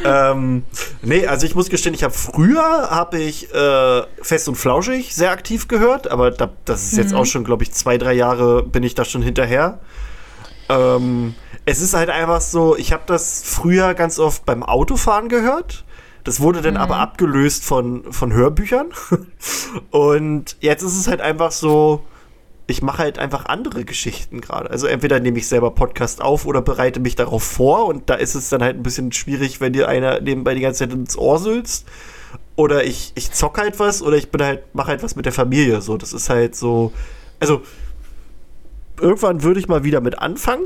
ähm, 0.04 0.62
nee, 1.02 1.26
also 1.26 1.44
ich 1.44 1.56
muss 1.56 1.70
gestehen, 1.70 1.94
ich 1.94 2.04
habe 2.04 2.14
früher 2.14 2.88
habe 2.90 3.18
ich 3.18 3.52
äh, 3.52 4.02
Fest 4.22 4.48
und 4.48 4.54
Flauschig 4.54 5.12
sehr 5.12 5.32
aktiv 5.32 5.66
gehört, 5.66 6.08
aber 6.08 6.30
da, 6.30 6.50
das 6.64 6.84
ist 6.84 6.98
jetzt 6.98 7.14
auch 7.14 7.26
schon, 7.26 7.42
glaube 7.42 7.64
ich, 7.64 7.72
zwei, 7.72 7.98
drei 7.98 8.12
Jahre 8.12 8.62
bin 8.62 8.84
ich 8.84 8.94
da 8.94 9.04
schon 9.04 9.22
hinterher. 9.22 9.80
Ähm, 10.68 11.34
es 11.64 11.80
ist 11.80 11.94
halt 11.94 12.10
einfach 12.10 12.40
so, 12.40 12.76
ich 12.76 12.92
habe 12.92 13.02
das 13.06 13.42
früher 13.44 13.94
ganz 13.94 14.20
oft 14.20 14.46
beim 14.46 14.62
Autofahren 14.62 15.28
gehört. 15.28 15.84
Das 16.22 16.40
wurde 16.40 16.62
dann 16.62 16.76
aber 16.76 16.96
abgelöst 16.96 17.64
von, 17.64 18.12
von 18.12 18.32
Hörbüchern. 18.32 18.88
Und 19.90 20.56
jetzt 20.60 20.82
ist 20.82 20.98
es 20.98 21.08
halt 21.08 21.20
einfach 21.20 21.52
so, 21.52 22.04
ich 22.68 22.82
mache 22.82 22.98
halt 22.98 23.18
einfach 23.18 23.46
andere 23.46 23.84
Geschichten 23.86 24.42
gerade. 24.42 24.70
Also 24.70 24.86
entweder 24.86 25.18
nehme 25.20 25.38
ich 25.38 25.48
selber 25.48 25.70
Podcast 25.70 26.20
auf 26.20 26.44
oder 26.44 26.60
bereite 26.60 27.00
mich 27.00 27.16
darauf 27.16 27.42
vor 27.42 27.86
und 27.86 28.10
da 28.10 28.14
ist 28.14 28.34
es 28.34 28.50
dann 28.50 28.62
halt 28.62 28.76
ein 28.76 28.82
bisschen 28.82 29.10
schwierig, 29.10 29.60
wenn 29.60 29.72
dir 29.72 29.88
einer 29.88 30.20
nebenbei 30.20 30.54
die 30.54 30.60
ganze 30.60 30.80
Zeit 30.80 30.92
ins 30.92 31.16
Ohr 31.16 31.38
sülzt. 31.38 31.86
Oder 32.56 32.84
ich, 32.84 33.12
ich 33.14 33.32
zock 33.32 33.56
halt 33.58 33.78
was 33.80 34.02
oder 34.02 34.16
ich 34.16 34.30
bin 34.30 34.42
halt, 34.42 34.74
mache 34.74 34.88
halt 34.88 35.02
was 35.02 35.16
mit 35.16 35.24
der 35.24 35.32
Familie. 35.32 35.80
So, 35.80 35.96
das 35.96 36.12
ist 36.12 36.28
halt 36.28 36.54
so. 36.54 36.92
Also, 37.40 37.62
irgendwann 39.00 39.42
würde 39.42 39.60
ich 39.60 39.68
mal 39.68 39.84
wieder 39.84 40.02
mit 40.02 40.18
anfangen. 40.18 40.64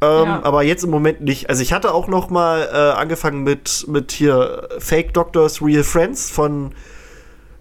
Ähm, 0.00 0.26
Ja. 0.26 0.42
Aber 0.42 0.64
jetzt 0.64 0.82
im 0.82 0.90
Moment 0.90 1.20
nicht. 1.20 1.48
Also 1.48 1.62
ich 1.62 1.72
hatte 1.72 1.94
auch 1.94 2.08
noch 2.08 2.28
mal 2.28 2.68
äh, 2.72 2.98
angefangen 2.98 3.44
mit, 3.44 3.84
mit 3.86 4.10
hier 4.10 4.68
Fake 4.78 5.14
Doctors, 5.14 5.62
Real 5.62 5.84
Friends 5.84 6.28
von, 6.28 6.74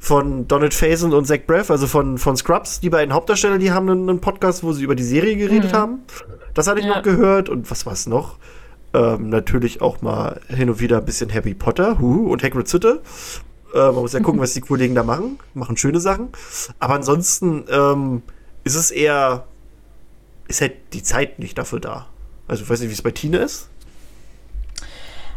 von 0.04 0.48
Donald 0.48 0.74
Faison 0.74 1.14
und 1.14 1.26
Zach 1.26 1.42
Braff, 1.46 1.70
also 1.70 1.86
von, 1.86 2.18
von 2.18 2.36
Scrubs. 2.36 2.80
Die 2.80 2.90
beiden 2.90 3.14
Hauptdarsteller, 3.14 3.60
die 3.60 3.72
haben 3.72 3.88
einen, 3.88 4.10
einen 4.10 4.20
Podcast, 4.20 4.64
wo 4.64 4.74
sie 4.74 4.84
über 4.84 4.96
die 4.96 5.04
Serie 5.04 5.38
geredet 5.38 5.74
haben. 5.74 6.00
Das 6.56 6.66
hatte 6.66 6.80
ich 6.80 6.88
Ja. 6.88 6.96
noch 6.96 7.04
gehört. 7.04 7.50
Und 7.50 7.70
was 7.70 7.86
war's 7.86 8.08
noch? 8.08 8.38
Ähm, 8.96 9.30
natürlich 9.30 9.80
auch 9.82 10.02
mal 10.02 10.42
hin 10.48 10.72
und 10.72 10.80
wieder 10.80 10.98
ein 10.98 11.06
bisschen 11.06 11.32
Harry 11.32 11.54
Potter 11.54 12.00
hu, 12.00 12.32
und 12.32 12.42
Hagrid's 12.42 12.74
Hütte. 12.74 13.04
Äh, 13.76 13.78
man 13.78 13.96
muss 13.96 14.14
ja 14.14 14.20
gucken, 14.22 14.42
was 14.42 14.54
die 14.54 14.62
Kollegen 14.62 14.96
da 14.96 15.04
machen. 15.04 15.38
Machen 15.54 15.78
schöne 15.78 16.00
Sachen. 16.00 16.30
Aber 16.80 16.96
ansonsten 16.96 17.66
ähm, 17.70 18.24
ist 18.64 18.76
es 18.76 18.90
eher, 18.90 19.46
ist 20.48 20.62
halt 20.62 20.74
die 20.94 21.04
Zeit 21.04 21.38
nicht 21.38 21.60
dafür 21.60 21.80
da. 21.80 22.08
Also 22.48 22.64
ich 22.64 22.70
weiß 22.72 22.80
nicht, 22.82 22.90
wie 22.90 22.94
es 22.96 23.04
bei 23.04 23.12
Tine 23.12 23.38
ist. 23.38 23.70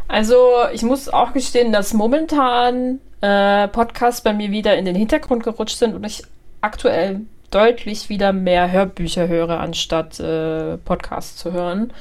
Also, 0.07 0.37
ich 0.71 0.83
muss 0.83 1.09
auch 1.09 1.33
gestehen, 1.33 1.71
dass 1.71 1.93
momentan 1.93 2.99
äh, 3.21 3.67
Podcasts 3.69 4.21
bei 4.21 4.33
mir 4.33 4.51
wieder 4.51 4.77
in 4.77 4.85
den 4.85 4.95
Hintergrund 4.95 5.43
gerutscht 5.43 5.77
sind 5.77 5.95
und 5.95 6.03
ich 6.03 6.23
aktuell 6.61 7.21
deutlich 7.51 8.09
wieder 8.09 8.33
mehr 8.33 8.71
Hörbücher 8.71 9.27
höre, 9.27 9.59
anstatt 9.59 10.19
äh, 10.19 10.77
Podcasts 10.77 11.37
zu 11.37 11.53
hören. 11.53 11.91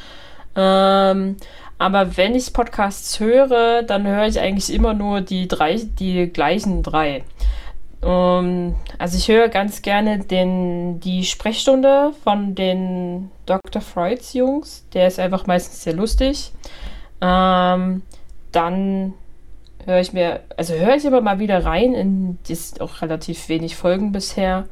Ähm, 0.56 1.36
aber 1.78 2.16
wenn 2.16 2.34
ich 2.34 2.52
Podcasts 2.52 3.20
höre, 3.20 3.82
dann 3.82 4.06
höre 4.06 4.26
ich 4.26 4.40
eigentlich 4.40 4.72
immer 4.72 4.94
nur 4.94 5.20
die 5.20 5.48
drei, 5.48 5.76
die 5.76 6.28
gleichen 6.32 6.82
drei. 6.82 7.24
Ähm, 8.02 8.74
also 8.98 9.16
ich 9.16 9.28
höre 9.28 9.48
ganz 9.48 9.82
gerne 9.82 10.18
den, 10.18 11.00
die 11.00 11.24
Sprechstunde 11.24 12.12
von 12.22 12.54
den 12.54 13.30
Dr. 13.46 13.82
Freuds 13.82 14.32
Jungs. 14.34 14.84
Der 14.92 15.08
ist 15.08 15.18
einfach 15.18 15.46
meistens 15.46 15.82
sehr 15.82 15.94
lustig. 15.94 16.52
Ähm, 17.24 18.02
dann 18.52 19.14
höre 19.86 20.00
ich 20.00 20.12
mir, 20.12 20.40
also 20.56 20.74
höre 20.74 20.94
ich 20.94 21.04
immer 21.06 21.22
mal 21.22 21.38
wieder 21.38 21.64
rein 21.64 21.94
in, 21.94 22.38
das 22.42 22.60
ist 22.60 22.80
auch 22.82 23.00
relativ 23.00 23.48
wenig 23.48 23.76
Folgen 23.76 24.12
bisher, 24.12 24.66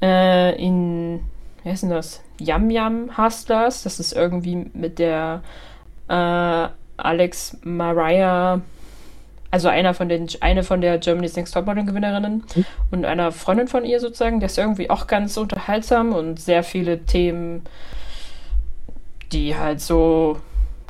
äh, 0.00 0.60
in, 0.60 1.20
wie 1.62 1.70
heißt 1.70 1.84
denn 1.84 1.90
das? 1.90 2.22
Yam 2.40 2.70
Yam 2.70 3.16
Hustlers. 3.16 3.84
Das 3.84 4.00
ist 4.00 4.12
irgendwie 4.14 4.66
mit 4.74 4.98
der 4.98 5.42
äh, 6.08 6.68
Alex 6.96 7.56
Mariah, 7.62 8.60
also 9.52 9.68
einer 9.68 9.94
von 9.94 10.08
den, 10.08 10.26
eine 10.40 10.64
von 10.64 10.80
der 10.80 10.98
Germany's 10.98 11.36
Next 11.36 11.54
Topmodel 11.54 11.84
Gewinnerinnen 11.84 12.42
und 12.90 13.04
einer 13.04 13.30
Freundin 13.30 13.68
von 13.68 13.84
ihr 13.84 14.00
sozusagen. 14.00 14.40
Der 14.40 14.48
ist 14.48 14.58
irgendwie 14.58 14.90
auch 14.90 15.06
ganz 15.06 15.36
unterhaltsam 15.36 16.12
und 16.12 16.40
sehr 16.40 16.64
viele 16.64 17.04
Themen, 17.04 17.62
die 19.30 19.56
halt 19.56 19.80
so 19.80 20.38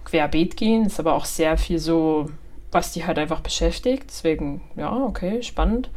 querbeet 0.04 0.56
gehen, 0.56 0.86
ist 0.86 1.00
aber 1.00 1.14
auch 1.14 1.24
sehr 1.24 1.56
viel 1.56 1.78
so, 1.78 2.30
was 2.70 2.92
die 2.92 3.04
halt 3.06 3.18
einfach 3.18 3.40
beschäftigt. 3.40 4.04
Deswegen, 4.08 4.62
ja, 4.76 4.92
okay, 4.92 5.42
spannend. 5.42 5.90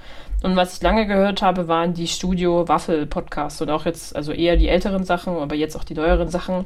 Und 0.43 0.55
was 0.55 0.75
ich 0.77 0.83
lange 0.83 1.07
gehört 1.07 1.41
habe, 1.41 1.67
waren 1.67 1.93
die 1.93 2.07
Studio 2.07 2.67
Waffel 2.67 3.05
Podcasts 3.05 3.61
und 3.61 3.69
auch 3.69 3.85
jetzt, 3.85 4.15
also 4.15 4.31
eher 4.31 4.57
die 4.57 4.67
älteren 4.67 5.03
Sachen, 5.03 5.37
aber 5.37 5.55
jetzt 5.55 5.75
auch 5.75 5.83
die 5.83 5.95
neueren 5.95 6.29
Sachen. 6.29 6.65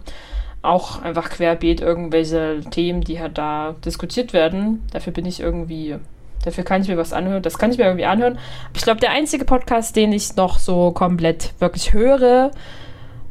Auch 0.62 1.02
einfach 1.02 1.30
querbeet 1.30 1.80
irgendwelche 1.80 2.60
Themen, 2.72 3.02
die 3.02 3.20
halt 3.20 3.38
da 3.38 3.76
diskutiert 3.86 4.34
werden. 4.34 4.84
Dafür 4.92 5.14
bin 5.14 5.26
ich 5.26 5.40
irgendwie, 5.40 5.96
dafür 6.44 6.66
kann 6.66 6.82
ich 6.82 6.90
mir 6.90 6.98
was 6.98 7.14
anhören. 7.14 7.42
Das 7.42 7.58
kann 7.58 7.72
ich 7.72 7.78
mir 7.78 7.86
irgendwie 7.86 8.06
anhören. 8.06 8.38
Ich 8.74 8.82
glaube, 8.82 9.00
der 9.00 9.12
einzige 9.12 9.46
Podcast, 9.46 9.96
den 9.96 10.12
ich 10.12 10.36
noch 10.36 10.60
so 10.60 10.92
komplett 10.92 11.54
wirklich 11.60 11.94
höre, 11.94 12.52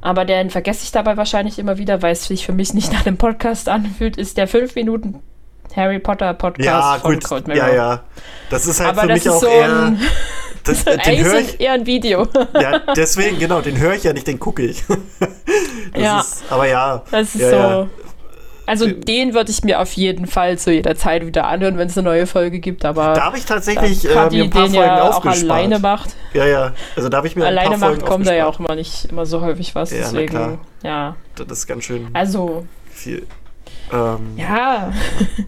aber 0.01 0.25
den 0.25 0.51
vergesse 0.51 0.85
ich 0.85 0.93
dabei 0.93 1.17
wahrscheinlich 1.17 1.59
immer 1.59 1.79
wieder, 1.79 2.03
weil 2.03 2.13
es 2.13 2.25
sich 2.27 2.45
für 2.47 2.53
mich 2.53 2.75
nicht 2.75 2.93
nach 2.93 3.07
einem 3.07 3.17
Podcast 3.17 3.69
anfühlt, 3.69 4.17
ist 4.17 4.37
der 4.37 4.49
5 4.49 4.75
Minuten 4.75 5.21
Harry 5.77 5.99
Potter 5.99 6.33
Podcast 6.35 6.67
Ja, 6.67 6.99
von 7.01 7.15
gut. 7.15 7.25
Cold 7.25 7.49
Mirror. 7.49 7.69
Ja, 7.69 7.75
ja. 7.75 8.01
Das 8.51 8.67
ist 8.67 8.81
halt 8.81 8.91
Aber 8.91 9.03
für 9.03 9.09
das 9.09 9.25
mich 9.25 9.31
auch 9.31 9.41
so 9.41 9.47
eher. 9.49 9.83
ein, 9.87 10.01
Das, 10.65 10.85
den 10.85 10.99
eigentlich 11.01 11.25
höre 11.25 11.39
ich. 11.41 11.61
eher 11.61 11.73
ein 11.73 11.87
Video. 11.87 12.27
Ja, 12.61 12.81
deswegen, 12.95 13.39
genau, 13.39 13.61
den 13.61 13.79
höre 13.79 13.95
ich 13.95 14.03
ja 14.05 14.13
nicht, 14.13 14.27
den 14.27 14.39
gucke 14.39 14.63
ich. 14.65 14.83
Das 15.95 16.03
Ja. 16.03 16.21
Ist, 16.21 16.43
aber 16.51 16.69
ja. 16.69 17.03
Das 17.11 17.35
ist 17.35 17.41
ja, 17.41 17.51
so. 17.51 17.57
ja. 17.57 17.87
Also 18.69 18.87
den 18.87 19.35
würde 19.35 19.51
ich 19.51 19.65
mir 19.65 19.81
auf 19.81 19.93
jeden 19.95 20.27
Fall 20.27 20.59
zu 20.59 20.71
jeder 20.71 20.95
Zeit 20.95 21.25
wieder 21.27 21.47
anhören, 21.47 21.79
wenn 21.79 21.89
es 21.89 21.97
eine 21.97 22.05
neue 22.09 22.27
Folge 22.27 22.61
gibt, 22.61 22.85
aber 22.85 23.15
Da 23.15 23.25
habe 23.25 23.39
ich 23.39 23.47
tatsächlich 23.47 24.05
äh, 24.05 24.09
mir 24.09 24.15
ein 24.15 24.29
paar 24.29 24.31
den 24.31 24.51
Folgen 24.53 24.75
ja 24.75 25.03
auch 25.09 25.25
alleine 25.25 25.79
macht. 25.79 26.11
Ja, 26.35 26.47
ja. 26.47 26.73
Also 26.95 27.09
da 27.09 27.17
habe 27.17 27.27
ich 27.27 27.35
mir 27.35 27.47
Alleine 27.47 27.75
ein 27.75 27.81
paar 27.81 27.91
macht 27.91 28.01
Folgen 28.01 28.05
kommt 28.07 28.27
da 28.27 28.35
ja 28.35 28.47
auch 28.47 28.61
immer 28.61 28.75
nicht 28.75 29.07
immer 29.07 29.25
so 29.27 29.41
häufig 29.41 29.75
was, 29.75 29.91
Ja, 29.91 29.99
deswegen 29.99 30.29
klar. 30.29 30.59
ja. 30.83 31.17
Das 31.35 31.47
ist 31.59 31.67
ganz 31.67 31.85
schön 31.85 32.09
Also, 32.13 32.67
viel. 32.93 33.27
Ähm, 33.93 34.35
ja, 34.37 34.93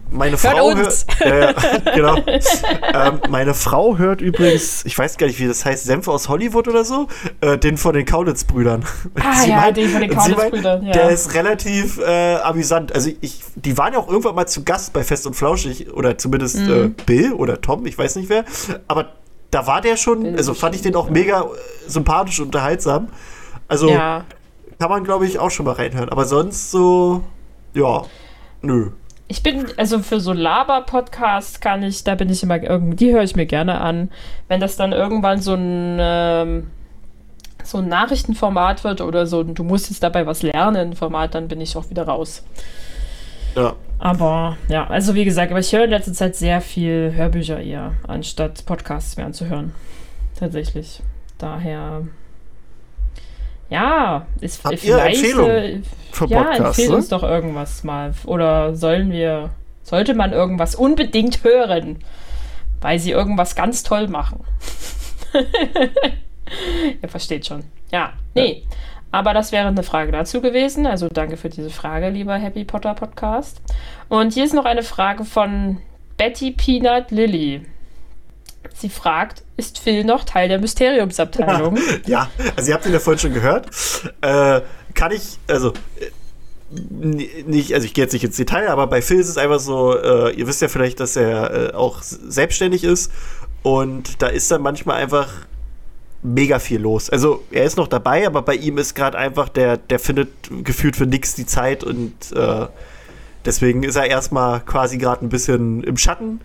Meine 0.09 0.37
Frau 0.37 0.75
hört. 0.75 1.05
Ja, 1.19 1.35
ja, 1.35 1.53
genau. 1.95 2.15
ähm, 2.17 3.19
meine 3.29 3.53
Frau 3.53 3.97
hört 3.97 4.21
übrigens, 4.21 4.83
ich 4.85 4.97
weiß 4.97 5.17
gar 5.17 5.27
nicht, 5.27 5.39
wie 5.39 5.47
das 5.47 5.63
heißt, 5.65 5.85
Senf 5.85 6.07
aus 6.07 6.27
Hollywood 6.29 6.67
oder 6.67 6.83
so, 6.83 7.07
äh, 7.41 7.57
den 7.57 7.77
von 7.77 7.93
den 7.93 8.05
Kaulitz-Brüdern. 8.05 8.83
Ah, 9.19 9.33
Sie 9.43 9.49
ja, 9.51 9.57
meint- 9.57 9.77
den 9.77 9.89
von 9.89 10.01
den 10.01 10.09
Kaulitz-Brüdern, 10.15 10.83
ja. 10.85 10.91
Der 10.93 11.09
ist 11.09 11.33
relativ 11.33 11.99
äh, 11.99 12.35
amüsant. 12.37 12.93
Also 12.93 13.11
ich, 13.21 13.41
die 13.55 13.77
waren 13.77 13.93
ja 13.93 13.99
auch 13.99 14.07
irgendwann 14.09 14.35
mal 14.35 14.47
zu 14.47 14.63
Gast 14.63 14.93
bei 14.93 15.03
Fest 15.03 15.27
und 15.27 15.35
Flauschig, 15.35 15.91
oder 15.93 16.17
zumindest 16.17 16.57
Mhm. 16.57 16.71
äh, 16.71 16.87
Bill 17.05 17.33
oder 17.33 17.61
Tom, 17.61 17.85
ich 17.85 17.97
weiß 17.97 18.15
nicht 18.15 18.29
wer. 18.29 18.43
Aber 18.87 19.13
da 19.51 19.67
war 19.67 19.81
der 19.81 19.97
schon, 19.97 20.35
also 20.35 20.53
fand 20.53 20.75
ich 20.75 20.81
den 20.81 20.95
auch 20.95 21.09
mega 21.09 21.41
äh, 21.41 21.45
sympathisch 21.87 22.39
und 22.39 22.47
unterhaltsam. 22.47 23.09
Also 23.67 23.89
ja. 23.89 24.23
kann 24.79 24.89
man, 24.89 25.03
glaube 25.03 25.25
ich, 25.27 25.39
auch 25.39 25.51
schon 25.51 25.65
mal 25.65 25.73
reinhören. 25.73 26.09
Aber 26.09 26.25
sonst 26.25 26.71
so, 26.71 27.23
ja, 27.73 28.03
nö. 28.61 28.91
Ich 29.27 29.43
bin, 29.43 29.67
also 29.77 29.99
für 29.99 30.19
so 30.19 30.33
Laber-Podcasts 30.33 31.61
kann 31.61 31.83
ich, 31.83 32.03
da 32.03 32.15
bin 32.15 32.29
ich 32.29 32.43
immer 32.43 32.61
irgendwie, 32.61 32.97
die 32.97 33.13
höre 33.13 33.23
ich 33.23 33.35
mir 33.35 33.45
gerne 33.45 33.79
an. 33.79 34.09
Wenn 34.49 34.59
das 34.59 34.75
dann 34.75 34.91
irgendwann 34.91 35.39
so 35.39 35.53
ein, 35.53 35.97
ähm, 35.99 36.67
so 37.63 37.77
ein 37.77 37.87
Nachrichtenformat 37.87 38.83
wird 38.83 38.99
oder 38.99 39.25
so, 39.27 39.39
ein 39.39 39.55
du 39.55 39.63
musst 39.63 39.89
jetzt 39.89 40.03
dabei 40.03 40.25
was 40.25 40.43
lernen, 40.43 40.95
Format, 40.95 41.33
dann 41.33 41.47
bin 41.47 41.61
ich 41.61 41.77
auch 41.77 41.89
wieder 41.89 42.03
raus. 42.03 42.43
Ja. 43.55 43.75
Aber 43.99 44.57
ja, 44.67 44.87
also 44.87 45.15
wie 45.15 45.25
gesagt, 45.25 45.51
aber 45.51 45.59
ich 45.59 45.71
höre 45.71 45.83
in 45.85 45.91
letzter 45.91 46.13
Zeit 46.13 46.35
sehr 46.35 46.59
viel 46.59 47.13
Hörbücher 47.15 47.61
eher, 47.61 47.93
anstatt 48.07 48.65
Podcasts 48.65 49.15
mir 49.15 49.25
anzuhören. 49.25 49.73
Tatsächlich. 50.37 51.01
Daher. 51.37 52.01
Ja, 53.71 54.27
ist 54.41 54.63
Habt 54.65 54.79
vielleicht. 54.79 55.15
Empfehlungen 55.15 55.55
äh, 55.55 55.81
für 56.11 56.27
ja, 56.27 56.43
Podcasts, 56.43 56.59
empfehl 56.59 56.89
ne? 56.89 56.95
uns 56.97 57.07
doch 57.07 57.23
irgendwas 57.23 57.83
mal. 57.83 58.13
Oder 58.25 58.75
sollen 58.75 59.11
wir. 59.11 59.51
Sollte 59.81 60.13
man 60.13 60.33
irgendwas 60.33 60.75
unbedingt 60.75 61.43
hören, 61.43 61.99
weil 62.81 62.99
sie 62.99 63.11
irgendwas 63.11 63.55
ganz 63.55 63.81
toll 63.81 64.07
machen? 64.09 64.43
Ihr 67.01 67.09
versteht 67.09 67.45
schon. 67.45 67.63
Ja, 67.91 68.13
nee. 68.35 68.63
Aber 69.11 69.33
das 69.33 69.51
wäre 69.51 69.67
eine 69.67 69.83
Frage 69.83 70.11
dazu 70.11 70.41
gewesen. 70.41 70.85
Also 70.85 71.07
danke 71.07 71.37
für 71.37 71.49
diese 71.49 71.69
Frage, 71.69 72.09
lieber 72.09 72.35
Happy 72.35 72.65
Potter 72.65 72.93
Podcast. 72.93 73.61
Und 74.09 74.33
hier 74.33 74.43
ist 74.43 74.53
noch 74.53 74.65
eine 74.65 74.83
Frage 74.83 75.23
von 75.23 75.77
Betty 76.17 76.51
Peanut 76.51 77.09
Lilly. 77.09 77.65
Sie 78.73 78.89
fragt, 78.89 79.43
ist 79.57 79.79
Phil 79.79 80.03
noch 80.03 80.23
Teil 80.23 80.49
der 80.49 80.59
Mysteriumsabteilung? 80.59 81.77
Ja, 82.05 82.29
also 82.55 82.69
ihr 82.69 82.73
habt 82.75 82.85
ihn 82.85 82.93
ja 82.93 82.99
vorhin 82.99 83.19
schon 83.19 83.33
gehört. 83.33 83.67
Äh, 84.21 84.61
kann 84.93 85.11
ich, 85.11 85.39
also 85.47 85.69
äh, 85.99 86.09
nicht, 86.89 87.73
also 87.73 87.85
ich 87.85 87.93
gehe 87.93 88.03
jetzt 88.03 88.13
nicht 88.13 88.23
ins 88.23 88.37
Detail, 88.37 88.69
aber 88.69 88.87
bei 88.87 89.01
Phil 89.01 89.19
ist 89.19 89.29
es 89.29 89.37
einfach 89.37 89.59
so, 89.59 89.97
äh, 89.97 90.33
ihr 90.33 90.47
wisst 90.47 90.61
ja 90.61 90.67
vielleicht, 90.67 90.99
dass 90.99 91.15
er 91.15 91.71
äh, 91.71 91.73
auch 91.73 92.01
selbstständig 92.01 92.83
ist 92.83 93.11
und 93.63 94.21
da 94.21 94.27
ist 94.27 94.49
dann 94.51 94.61
manchmal 94.61 95.01
einfach 95.01 95.29
mega 96.23 96.59
viel 96.59 96.79
los. 96.79 97.09
Also 97.09 97.43
er 97.51 97.65
ist 97.65 97.77
noch 97.77 97.87
dabei, 97.87 98.25
aber 98.27 98.41
bei 98.41 98.55
ihm 98.55 98.77
ist 98.77 98.95
gerade 98.95 99.17
einfach, 99.17 99.49
der, 99.49 99.77
der 99.77 99.99
findet 99.99 100.29
gefühlt 100.63 100.95
für 100.95 101.07
nichts 101.07 101.35
die 101.35 101.45
Zeit 101.45 101.83
und 101.83 102.13
äh, 102.33 102.67
deswegen 103.45 103.83
ist 103.83 103.95
er 103.95 104.05
erstmal 104.05 104.61
quasi 104.61 104.97
gerade 104.97 105.25
ein 105.25 105.29
bisschen 105.29 105.83
im 105.83 105.97
Schatten. 105.97 106.41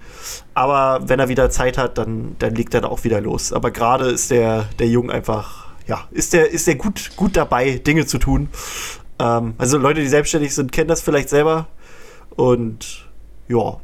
Aber 0.54 1.08
wenn 1.08 1.20
er 1.20 1.28
wieder 1.28 1.50
Zeit 1.50 1.78
hat, 1.78 1.98
dann, 1.98 2.36
dann 2.38 2.54
legt 2.54 2.74
er 2.74 2.82
da 2.82 2.88
auch 2.88 3.04
wieder 3.04 3.20
los. 3.20 3.52
Aber 3.52 3.70
gerade 3.70 4.06
ist 4.06 4.30
der, 4.30 4.68
der 4.78 4.88
Jung 4.88 5.10
einfach, 5.10 5.66
ja, 5.86 6.06
ist 6.10 6.32
der, 6.32 6.50
ist 6.50 6.66
der 6.66 6.76
gut, 6.76 7.12
gut 7.16 7.36
dabei, 7.36 7.78
Dinge 7.78 8.06
zu 8.06 8.18
tun. 8.18 8.48
Ähm, 9.18 9.54
also 9.58 9.78
Leute, 9.78 10.00
die 10.00 10.08
selbstständig 10.08 10.54
sind, 10.54 10.72
kennen 10.72 10.88
das 10.88 11.02
vielleicht 11.02 11.28
selber. 11.28 11.66
Und 12.30 13.06
ja, 13.48 13.80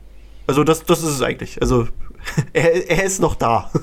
also 0.47 0.65
das, 0.65 0.85
das 0.85 1.03
ist 1.03 1.11
es 1.11 1.23
eigentlich. 1.23 1.61
Also 1.61 1.89
er, 2.53 2.91
er 2.91 3.05
ist 3.05 3.21
noch 3.21 3.35
da. 3.35 3.71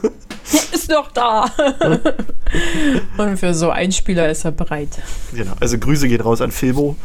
ist 0.74 0.90
noch 0.90 1.12
da. 1.12 1.46
und 3.18 3.38
für 3.38 3.54
so 3.54 3.70
einen 3.70 3.92
Spieler 3.92 4.30
ist 4.30 4.46
er 4.46 4.52
bereit. 4.52 4.90
Genau, 5.34 5.54
also 5.60 5.78
Grüße 5.78 6.08
gehen 6.08 6.22
raus 6.22 6.42
an 6.42 6.52
Filmo. 6.52 6.96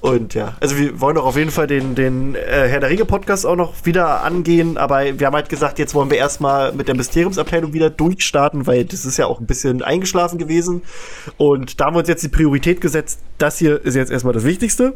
Und 0.00 0.34
ja, 0.34 0.54
also 0.60 0.76
wir 0.76 1.00
wollen 1.00 1.16
auch 1.16 1.24
auf 1.24 1.36
jeden 1.36 1.50
Fall 1.50 1.66
den, 1.66 1.94
den 1.94 2.34
äh, 2.34 2.68
Herr 2.68 2.80
der 2.80 2.90
Ringe 2.90 3.06
Podcast 3.06 3.46
auch 3.46 3.56
noch 3.56 3.72
wieder 3.84 4.22
angehen, 4.22 4.76
aber 4.76 5.18
wir 5.18 5.26
haben 5.26 5.34
halt 5.34 5.48
gesagt, 5.48 5.78
jetzt 5.78 5.94
wollen 5.94 6.10
wir 6.10 6.18
erstmal 6.18 6.72
mit 6.72 6.88
der 6.88 6.94
Mysteriumsabteilung 6.94 7.72
wieder 7.72 7.90
durchstarten, 7.90 8.66
weil 8.66 8.84
das 8.84 9.04
ist 9.04 9.16
ja 9.16 9.26
auch 9.26 9.40
ein 9.40 9.46
bisschen 9.46 9.82
eingeschlafen 9.82 10.38
gewesen. 10.38 10.82
Und 11.38 11.80
da 11.80 11.86
haben 11.86 11.94
wir 11.94 12.00
uns 12.00 12.08
jetzt 12.08 12.22
die 12.22 12.28
Priorität 12.28 12.80
gesetzt, 12.80 13.20
das 13.38 13.58
hier 13.58 13.82
ist 13.84 13.94
jetzt 13.94 14.12
erstmal 14.12 14.34
das 14.34 14.44
Wichtigste. 14.44 14.94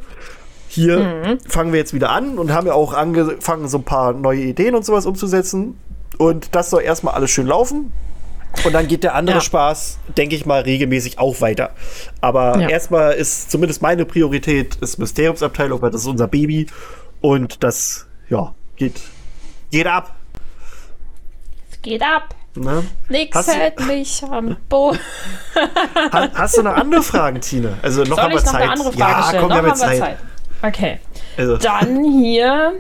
Hier 0.69 0.99
mhm. 0.99 1.39
fangen 1.49 1.73
wir 1.73 1.79
jetzt 1.79 1.95
wieder 1.95 2.11
an 2.11 2.37
und 2.37 2.53
haben 2.53 2.67
ja 2.67 2.75
auch 2.75 2.93
angefangen, 2.93 3.69
so 3.69 3.79
ein 3.79 3.85
paar 3.85 4.13
neue 4.13 4.43
Ideen 4.43 4.75
und 4.75 4.85
sowas 4.85 5.07
umzusetzen. 5.07 5.79
Und 6.19 6.55
das 6.55 6.71
soll 6.71 6.83
erstmal 6.83 7.15
alles 7.15 7.31
schön 7.31 7.47
laufen. 7.47 7.93
Und 8.65 8.73
dann 8.73 8.89
geht 8.89 9.05
der 9.05 9.15
andere 9.15 9.37
ja. 9.37 9.41
Spaß, 9.41 9.99
denke 10.17 10.35
ich 10.35 10.47
mal, 10.47 10.63
regelmäßig 10.63 11.19
auch 11.19 11.41
weiter. 11.41 11.71
Aber 12.21 12.59
ja. 12.59 12.69
erstmal 12.69 13.13
ist 13.13 13.51
zumindest 13.51 13.83
meine 13.83 14.05
Priorität 14.05 14.77
ist 14.77 14.99
Mysteriumsabteilung, 14.99 15.81
weil 15.81 15.91
das 15.91 16.03
ist 16.03 16.07
unser 16.07 16.29
Baby. 16.29 16.67
Und 17.21 17.63
das, 17.63 18.07
ja, 18.29 18.55
geht, 18.77 19.01
geht 19.71 19.87
ab. 19.87 20.15
Es 21.71 21.83
geht 21.83 22.03
ab. 22.03 22.35
Ne? 22.55 22.85
Nix 23.09 23.37
hast 23.37 23.55
hält 23.55 23.87
mich 23.87 24.23
am 24.25 24.57
Boden. 24.69 24.99
hast, 26.11 26.35
hast, 26.35 26.57
du 26.57 26.63
noch 26.63 26.75
andere 26.75 27.03
Fragen, 27.03 27.41
Tine? 27.41 27.79
Also 27.83 28.03
noch 28.03 28.17
Soll 28.17 28.25
haben 28.25 28.33
wir 28.33 28.39
ich 28.39 28.45
noch 28.45 28.53
Zeit. 28.53 28.63
Eine 28.63 28.73
andere 28.73 28.93
Frage 28.93 29.13
ja, 29.13 29.23
stellen? 29.23 29.41
komm, 29.41 29.49
noch 29.51 29.63
wir 29.63 29.71
haben 29.71 29.77
Zeit. 29.77 29.99
Zeit. 29.99 30.19
Okay. 30.63 30.99
Also. 31.37 31.57
Dann 31.59 32.05
hier. 32.05 32.73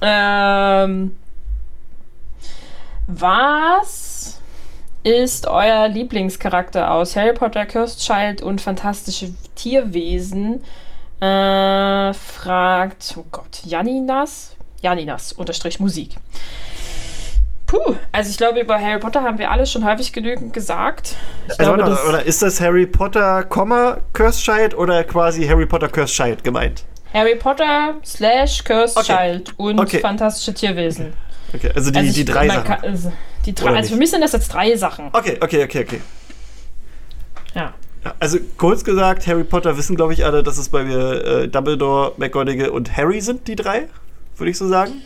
Ähm, 0.00 1.16
was 3.06 4.40
ist 5.02 5.46
euer 5.46 5.88
Lieblingscharakter 5.88 6.90
aus 6.90 7.14
Harry 7.14 7.32
Potter, 7.32 7.64
Cursed 7.66 8.00
Child 8.00 8.42
und 8.42 8.60
Fantastische 8.60 9.32
Tierwesen? 9.54 10.64
Äh, 11.20 12.12
fragt, 12.12 13.14
oh 13.16 13.24
Gott, 13.30 13.62
Janinas? 13.64 14.56
Janinas, 14.82 15.32
unterstrich 15.32 15.80
Musik. 15.80 16.16
Puh, 17.66 17.96
also 18.12 18.30
ich 18.30 18.36
glaube, 18.36 18.60
über 18.60 18.78
Harry 18.80 19.00
Potter 19.00 19.22
haben 19.22 19.38
wir 19.38 19.50
alles 19.50 19.72
schon 19.72 19.84
häufig 19.84 20.12
genügend 20.12 20.52
gesagt. 20.52 21.16
Ich 21.46 21.58
also 21.58 21.74
glaube, 21.74 21.90
oder, 21.90 22.08
oder 22.08 22.22
ist 22.24 22.42
das 22.42 22.60
Harry 22.60 22.86
Potter, 22.86 23.44
Cursed 23.44 24.42
Child 24.42 24.76
oder 24.76 25.02
quasi 25.04 25.46
Harry 25.46 25.66
Potter, 25.66 25.88
Cursed 25.88 26.14
Child 26.14 26.44
gemeint? 26.44 26.84
Harry 27.12 27.34
Potter 27.34 27.94
slash 28.04 28.62
Cursed 28.62 28.96
okay. 28.96 29.16
Child 29.16 29.58
und 29.58 29.80
okay. 29.80 30.00
Fantastische 30.00 30.54
Tierwesen. 30.54 31.14
Okay, 31.56 31.72
also 31.74 31.90
die, 31.90 31.98
also 31.98 32.12
die 32.12 32.24
drei 32.24 32.48
Sachen. 32.48 32.64
Kann, 32.64 32.80
also, 32.82 33.12
die 33.46 33.54
drei, 33.54 33.76
also 33.76 33.94
für 33.94 33.96
mich 33.96 34.10
sind 34.10 34.20
das 34.20 34.32
jetzt 34.32 34.52
drei 34.52 34.76
Sachen. 34.76 35.08
Okay, 35.12 35.38
okay, 35.40 35.64
okay, 35.64 35.84
okay. 35.84 36.00
Ja. 37.54 37.74
Also 38.20 38.38
kurz 38.56 38.84
gesagt, 38.84 39.26
Harry 39.26 39.42
Potter 39.42 39.76
wissen, 39.76 39.96
glaube 39.96 40.12
ich, 40.12 40.24
alle, 40.24 40.42
dass 40.42 40.58
es 40.58 40.68
bei 40.68 40.84
mir 40.84 41.24
äh, 41.24 41.48
Dumbledore, 41.48 42.12
McGonagall 42.18 42.68
und 42.68 42.96
Harry 42.96 43.20
sind, 43.20 43.48
die 43.48 43.56
drei, 43.56 43.88
würde 44.36 44.50
ich 44.50 44.58
so 44.58 44.68
sagen. 44.68 45.02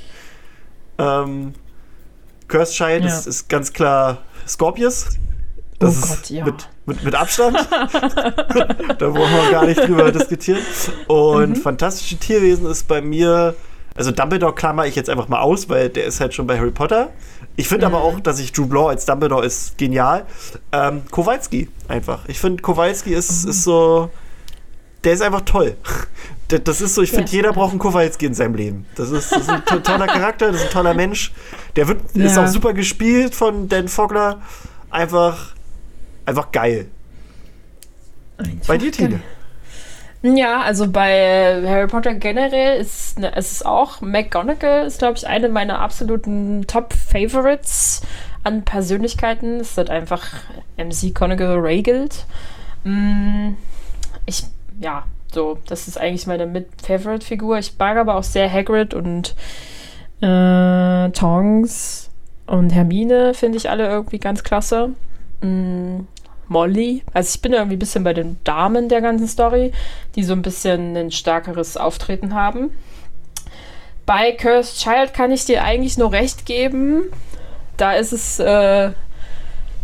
Ähm, 0.99 1.55
Cursed 2.49 2.75
Child 2.75 3.05
ja. 3.05 3.09
ist, 3.09 3.27
ist, 3.27 3.49
ganz 3.49 3.73
klar 3.73 4.19
Scorpius. 4.47 5.19
Das 5.79 6.03
oh 6.03 6.09
Gott, 6.09 6.31
ja. 6.31 6.45
Mit, 6.45 6.69
mit, 6.85 7.05
mit 7.05 7.15
Abstand. 7.15 7.57
da 7.71 9.09
brauchen 9.09 9.15
wir 9.15 9.51
gar 9.51 9.65
nicht 9.65 9.81
drüber 9.81 10.11
diskutieren. 10.13 10.61
Und 11.07 11.51
mhm. 11.51 11.57
fantastische 11.57 12.19
Tierwesen 12.19 12.67
ist 12.67 12.87
bei 12.87 13.01
mir 13.01 13.55
also 13.95 14.11
Dumbledore 14.13 14.55
klammer 14.55 14.87
ich 14.87 14.95
jetzt 14.95 15.11
einfach 15.11 15.29
mal 15.29 15.41
aus, 15.41 15.69
weil 15.69 15.89
der 15.89 16.05
ist 16.07 16.21
halt 16.21 16.35
schon 16.35 16.47
bei 16.47 16.59
Harry 16.59 16.71
Potter. 16.71 17.11
Ich 17.57 17.69
finde 17.69 17.89
mhm. 17.89 17.95
aber 17.95 18.05
auch, 18.05 18.21
dass 18.21 18.39
ich 18.39 18.53
Drew 18.53 18.67
Blau 18.67 18.89
als 18.89 19.05
Dumbledore 19.05 19.45
ist 19.45 19.77
genial. 19.79 20.27
Ähm, 20.73 21.03
Kowalski 21.11 21.69
einfach. 21.89 22.25
Ich 22.29 22.39
finde 22.39 22.63
Kowalski 22.63 23.13
ist, 23.13 23.45
mhm. 23.45 23.51
ist 23.51 23.65
so, 23.65 24.11
der 25.05 25.13
ist 25.13 25.23
einfach 25.23 25.43
toll. 25.43 25.77
Das 26.65 26.81
ist 26.81 26.97
so, 26.97 27.03
ich 27.03 27.11
finde, 27.11 27.31
ja. 27.31 27.37
jeder 27.37 27.53
braucht 27.53 27.71
einen 27.71 27.79
Kowalski 27.79 28.27
in 28.27 28.35
seinem 28.35 28.57
Leben. 28.57 28.85
Das 28.97 29.13
ist, 29.13 29.31
das 29.31 29.43
ist 29.43 29.49
ein 29.49 29.65
to 29.65 29.79
toller 29.79 30.09
Charakter, 30.09 30.51
das 30.51 30.57
ist 30.57 30.67
ein 30.67 30.73
toller 30.73 30.95
Mensch. 30.95 31.31
Der 31.77 31.87
wird, 31.87 32.01
ja. 32.13 32.25
ist 32.25 32.37
auch 32.37 32.49
super 32.49 32.73
gespielt 32.73 33.37
von 33.37 33.69
Dan 33.69 33.87
Fogler. 33.87 34.43
Einfach, 34.91 35.55
einfach 36.27 36.51
geil. 36.51 36.89
Einfach 38.37 38.67
Bei 38.67 38.79
dir, 38.79 38.91
Tine? 38.91 39.21
Ja, 40.23 40.61
also 40.61 40.91
bei 40.91 41.63
Harry 41.67 41.87
Potter 41.87 42.15
generell 42.15 42.79
ist 42.79 43.19
ne, 43.19 43.35
es 43.37 43.53
ist 43.53 43.65
auch 43.65 44.03
McGonagall 44.03 44.87
ist 44.87 44.99
glaube 44.99 45.17
ich 45.17 45.27
eine 45.27 45.49
meiner 45.49 45.81
absoluten 45.81 46.67
Top 46.67 46.93
Favorites 46.93 48.03
an 48.45 48.63
Persönlichkeiten. 48.63 49.61
Es 49.61 49.79
halt 49.79 49.89
einfach 49.89 50.27
MC 50.77 51.15
Conagall 51.15 51.59
Regelt. 51.61 52.27
Mm, 52.85 53.53
ich 54.27 54.45
ja, 54.79 55.05
so, 55.33 55.59
das 55.67 55.89
ist 55.89 55.99
eigentlich 55.99 56.27
meine 56.27 56.47
Mit-Favorite-Figur. 56.47 57.59
Ich 57.59 57.79
mag 57.79 57.97
aber 57.97 58.17
auch 58.17 58.23
sehr 58.23 58.51
Hagrid 58.51 58.95
und 58.95 59.35
äh, 60.21 61.11
Tongs 61.11 62.11
und 62.47 62.71
Hermine 62.71 63.35
finde 63.35 63.59
ich 63.59 63.71
alle 63.71 63.87
irgendwie 63.87 64.19
ganz 64.19 64.43
klasse. 64.43 64.91
Molly. 66.51 67.03
Also 67.15 67.37
ich 67.37 67.43
bin 67.43 67.53
irgendwie 67.53 67.77
ein 67.77 67.79
bisschen 67.79 68.05
bei 68.05 68.13
den 68.13 68.39
Damen 68.45 68.89
der 68.89 69.01
ganzen 69.01 69.29
Story, 69.29 69.73
die 70.17 70.25
so 70.25 70.33
ein 70.33 70.43
bisschen 70.43 70.97
ein 70.97 71.11
stärkeres 71.11 71.77
Auftreten 71.77 72.35
haben. 72.35 72.71
Bei 74.05 74.33
Cursed 74.33 74.79
Child 74.79 75.15
kann 75.15 75.31
ich 75.31 75.45
dir 75.45 75.63
eigentlich 75.63 75.97
nur 75.97 76.13
recht 76.13 76.45
geben. 76.45 77.05
Da 77.77 77.93
ist 77.93 78.13
es, 78.13 78.41
äh, 78.41 78.91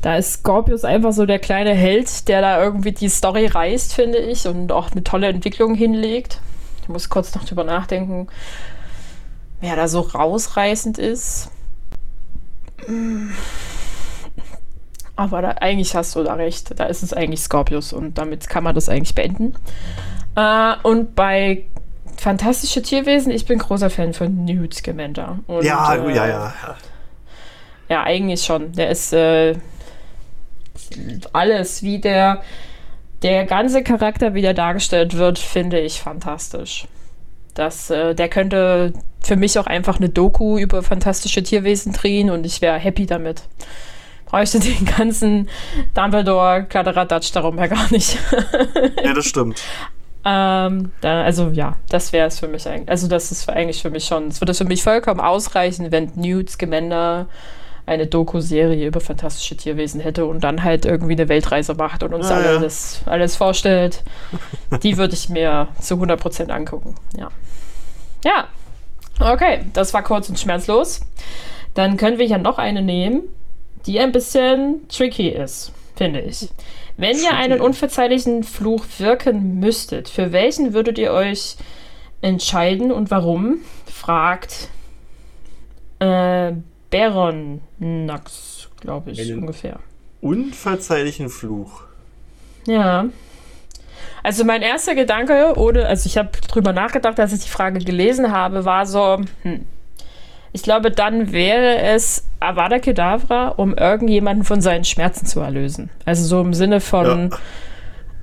da 0.03 0.17
ist 0.17 0.33
Scorpius 0.33 0.85
einfach 0.85 1.13
so 1.13 1.25
der 1.25 1.39
kleine 1.39 1.73
Held, 1.73 2.27
der 2.29 2.41
da 2.41 2.63
irgendwie 2.63 2.93
die 2.93 3.09
Story 3.09 3.47
reißt, 3.47 3.95
finde 3.95 4.19
ich, 4.19 4.47
und 4.47 4.73
auch 4.73 4.91
eine 4.91 5.05
tolle 5.05 5.29
Entwicklung 5.29 5.75
hinlegt. 5.75 6.41
Ich 6.83 6.89
muss 6.89 7.09
kurz 7.09 7.35
noch 7.35 7.45
drüber 7.45 7.65
nachdenken, 7.65 8.27
wer 9.61 9.77
da 9.77 9.87
so 9.87 10.01
rausreißend 10.01 10.99
ist. 10.99 11.51
Hm. 12.87 13.33
Aber 15.17 15.43
da, 15.43 15.49
eigentlich 15.61 15.95
hast 15.97 16.15
du 16.15 16.23
da 16.23 16.35
recht. 16.35 16.79
Da 16.79 16.85
ist 16.85 17.03
es 17.03 17.13
eigentlich 17.13 17.41
Scorpius 17.41 17.93
und 17.93 18.19
damit 18.19 18.49
kann 18.49 18.65
man 18.65 18.75
das 18.75 18.89
eigentlich 18.89 19.15
beenden. 19.15 19.55
Äh, 20.37 20.75
und 20.83 21.15
bei 21.15 21.65
Fantastische 22.17 22.83
Tierwesen, 22.83 23.31
ich 23.31 23.45
bin 23.45 23.59
großer 23.59 23.91
Fan 23.91 24.15
von 24.15 24.45
Newt 24.45 24.75
Scamander. 24.75 25.39
Und, 25.47 25.65
ja, 25.65 25.95
äh, 25.95 26.15
ja, 26.15 26.27
ja. 26.27 26.55
Ja, 27.89 28.03
eigentlich 28.03 28.43
schon. 28.43 28.73
Der 28.73 28.91
ist 28.91 29.13
äh, 29.13 29.55
alles, 31.33 31.83
wie 31.83 32.01
der, 32.01 32.43
der 33.23 33.45
ganze 33.45 33.83
Charakter, 33.83 34.35
wie 34.35 34.43
der 34.43 34.55
dargestellt 34.55 35.17
wird, 35.17 35.39
finde 35.39 35.79
ich 35.79 36.01
fantastisch. 36.01 36.89
Das, 37.55 37.91
äh, 37.91 38.15
der 38.15 38.29
könnte 38.29 38.93
für 39.23 39.37
mich 39.37 39.59
auch 39.59 39.67
einfach 39.67 39.99
eine 39.99 40.09
Doku 40.09 40.59
über 40.59 40.83
fantastische 40.83 41.43
Tierwesen 41.43 41.93
drehen 41.93 42.31
und 42.31 42.47
ich 42.47 42.61
wäre 42.61 42.79
happy 42.79 43.07
damit 43.07 43.43
bräuchte 44.27 44.61
den 44.61 44.85
ganzen 44.85 45.49
Dumbledore-Kladderadatsch 45.95 47.33
darum 47.33 47.59
ja 47.59 47.69
gar 47.69 47.91
nicht. 47.91 48.19
ja, 49.03 49.15
das 49.15 49.25
stimmt. 49.25 49.63
Ähm, 50.25 50.91
dann, 51.01 51.25
also 51.25 51.51
ja, 51.51 51.77
das 51.89 52.13
wäre 52.13 52.27
es 52.27 52.41
für 52.41 52.49
mich 52.49 52.69
eigentlich. 52.69 52.89
Also 52.89 53.07
das 53.07 53.31
ist 53.31 53.49
eigentlich 53.49 53.81
für 53.81 53.91
mich 53.91 54.05
schon, 54.05 54.27
es 54.27 54.41
würde 54.41 54.55
für 54.55 54.65
mich 54.65 54.83
vollkommen 54.83 55.21
ausreichen, 55.21 55.93
wenn 55.93 56.11
Newt 56.17 56.51
Scamander 56.51 57.29
eine 57.87 58.09
Doku-Serie 58.09 58.89
über 58.89 59.01
fantastische 59.01 59.57
Tierwesen 59.57 60.01
hätte 60.01 60.27
und 60.27 60.43
dann 60.43 60.65
halt 60.65 60.85
irgendwie 60.85 61.13
eine 61.13 61.29
Weltreise 61.29 61.75
macht 61.75 62.03
und 62.03 62.13
uns 62.13 62.27
ah, 62.27 62.35
alles, 62.35 63.03
ja. 63.07 63.13
alles 63.13 63.37
vorstellt. 63.37 64.03
Die 64.83 64.99
würde 64.99 65.15
ich 65.15 65.29
mir 65.29 65.69
zu 65.81 65.95
100% 65.95 66.51
angucken. 66.51 66.97
Ja. 67.17 67.29
Ja. 68.25 68.49
Okay, 69.21 69.61
das 69.73 69.95
war 69.95 70.03
kurz 70.03 70.29
und 70.29 70.41
schmerzlos. 70.41 71.01
Dann 71.75 71.97
können 71.97 72.19
wir 72.19 72.27
ja 72.27 72.39
noch 72.39 72.59
eine 72.59 72.83
nehmen 72.83 73.23
die 73.87 74.01
ein 74.01 74.13
bisschen 74.13 74.87
tricky 74.89 75.29
ist, 75.29 75.73
finde 75.97 76.21
ich. 76.21 76.49
Wenn 76.97 77.17
ihr 77.19 77.35
einen 77.35 77.61
unverzeihlichen 77.61 78.43
Fluch 78.43 78.85
wirken 78.99 79.61
müsstet, 79.61 80.09
für 80.09 80.33
welchen 80.33 80.73
würdet 80.73 80.99
ihr 80.99 81.13
euch 81.13 81.57
entscheiden 82.23 82.91
und 82.91 83.11
warum? 83.11 83.59
Fragt 83.87 84.69
äh, 85.99 86.53
Baron 86.91 87.61
Nax, 87.79 88.69
glaube 88.81 89.11
ich, 89.11 89.19
Helen. 89.19 89.41
ungefähr. 89.41 89.79
unverzeihlichen 90.21 91.29
Fluch. 91.29 91.83
Ja. 92.67 93.07
Also 94.23 94.45
mein 94.45 94.63
erster 94.63 94.95
Gedanke, 94.95 95.55
oder, 95.57 95.89
also 95.89 96.07
ich 96.07 96.19
habe 96.19 96.31
drüber 96.49 96.73
nachgedacht, 96.73 97.21
als 97.21 97.33
ich 97.33 97.41
die 97.41 97.49
Frage 97.49 97.79
gelesen 97.81 98.33
habe, 98.33 98.65
war 98.65 98.87
so, 98.87 99.21
hm, 99.43 99.67
ich 100.57 100.63
glaube, 100.63 100.91
dann 100.91 101.33
wäre 101.33 101.77
es 101.83 102.25
Avada 102.41 102.79
Kedavra, 102.79 103.49
um 103.49 103.75
irgendjemanden 103.75 104.43
von 104.43 104.63
seinen 104.63 104.85
Schmerzen 104.85 105.27
zu 105.27 105.41
erlösen. 105.41 105.91
Also 106.07 106.25
so 106.25 106.41
im 106.41 106.55
Sinne 106.55 106.81
von 106.81 107.31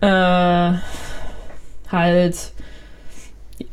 äh, 0.02 0.72
halt, 1.92 2.52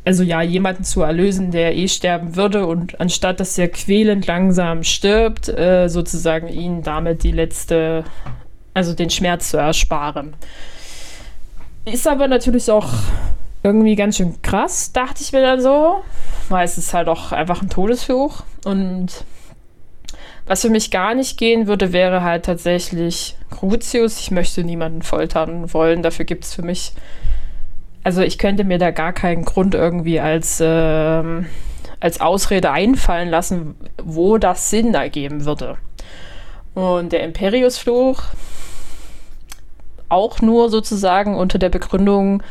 also 0.05 0.23
ja, 0.23 0.43
jemanden 0.43 0.85
zu 0.85 1.01
erlösen, 1.01 1.53
der 1.53 1.75
eh 1.75 1.89
sterben 1.89 2.37
würde 2.37 2.67
und 2.67 3.01
anstatt 3.01 3.41
dass 3.41 3.57
er 3.57 3.69
quälend 3.69 4.27
langsam 4.27 4.85
stirbt, 4.85 5.49
äh, 5.49 5.89
sozusagen 5.89 6.49
ihn 6.49 6.83
damit 6.83 7.23
die 7.23 7.33
letzte, 7.33 8.05
also 8.75 8.93
den 8.93 9.09
Schmerz 9.09 9.49
zu 9.49 9.57
ersparen. 9.57 10.35
Ist 11.87 12.07
aber 12.07 12.29
natürlich 12.29 12.71
auch 12.71 12.93
irgendwie 13.63 13.95
ganz 13.95 14.17
schön 14.17 14.41
krass, 14.43 14.93
dachte 14.93 15.23
ich 15.23 15.33
mir 15.33 15.43
dann 15.43 15.61
so, 15.61 16.03
weil 16.49 16.65
es 16.65 16.79
ist 16.79 16.95
halt 16.95 17.09
auch 17.09 17.33
einfach 17.33 17.63
ein 17.63 17.69
Todesfluch 17.69 18.43
und 18.65 19.25
was 20.51 20.63
für 20.63 20.71
mich 20.71 20.91
gar 20.91 21.15
nicht 21.15 21.39
gehen 21.39 21.69
würde, 21.69 21.93
wäre 21.93 22.23
halt 22.23 22.45
tatsächlich 22.45 23.37
Crucius. 23.51 24.19
Ich 24.19 24.33
möchte 24.33 24.65
niemanden 24.65 25.03
foltern 25.03 25.73
wollen. 25.73 26.03
Dafür 26.03 26.25
gibt 26.25 26.43
es 26.43 26.55
für 26.55 26.63
mich, 26.63 26.93
also 28.03 28.21
ich 28.23 28.37
könnte 28.37 28.65
mir 28.65 28.79
da 28.79 28.91
gar 28.91 29.13
keinen 29.13 29.45
Grund 29.45 29.77
irgendwie 29.77 30.19
als, 30.19 30.61
ähm, 30.61 31.47
als 32.01 32.21
Ausrede 32.21 32.73
einfallen 32.73 33.29
lassen, 33.29 33.77
wo 34.03 34.39
das 34.39 34.71
Sinn 34.71 34.93
ergeben 34.93 35.45
würde. 35.45 35.77
Und 36.75 37.13
der 37.13 37.23
Imperiusfluch 37.23 38.21
auch 40.09 40.41
nur 40.41 40.69
sozusagen 40.69 41.37
unter 41.37 41.61
der 41.61 41.69
Begründung, 41.69 42.43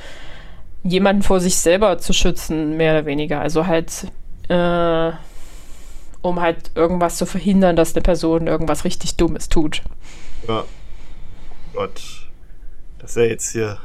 jemanden 0.84 1.22
vor 1.24 1.40
sich 1.40 1.58
selber 1.58 1.98
zu 1.98 2.14
schützen, 2.14 2.78
mehr 2.78 2.94
oder 2.94 3.06
weniger. 3.06 3.42
Also 3.42 3.68
halt, 3.68 4.08
äh, 4.48 5.12
um 6.22 6.40
halt 6.42 6.72
irgendwas 6.76 7.18
zu 7.18 7.26
verhindern, 7.26 7.76
dass 7.76 7.94
eine 7.96 8.02
Person 8.02 8.48
irgendwas 8.48 8.84
richtig 8.86 9.16
Dummes 9.18 9.50
tut. 9.50 9.82
Ja. 10.48 10.64
Gott. 11.74 12.02
Das 13.00 13.12
ist 13.12 13.18
ja 13.18 13.24
jetzt 13.24 13.52
hier. 13.52 13.78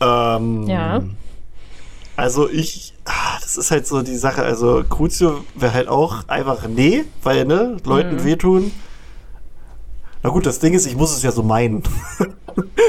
Ähm, 0.00 0.66
Ja. 0.66 1.02
Also 2.16 2.48
ich, 2.50 2.94
ah, 3.04 3.38
das 3.40 3.56
ist 3.56 3.70
halt 3.70 3.86
so 3.86 4.02
die 4.02 4.16
Sache. 4.16 4.42
Also 4.42 4.82
Crucio 4.88 5.44
wäre 5.54 5.72
halt 5.72 5.86
auch 5.88 6.26
einfach 6.28 6.66
nee, 6.66 7.04
weil 7.22 7.44
ne, 7.44 7.76
Leuten 7.84 8.16
Mhm. 8.16 8.24
wehtun. 8.24 8.72
Na 10.24 10.30
gut, 10.30 10.44
das 10.46 10.58
Ding 10.58 10.74
ist, 10.74 10.86
ich 10.86 10.96
muss 10.96 11.16
es 11.16 11.22
ja 11.22 11.30
so 11.30 11.44
meinen. 11.44 11.84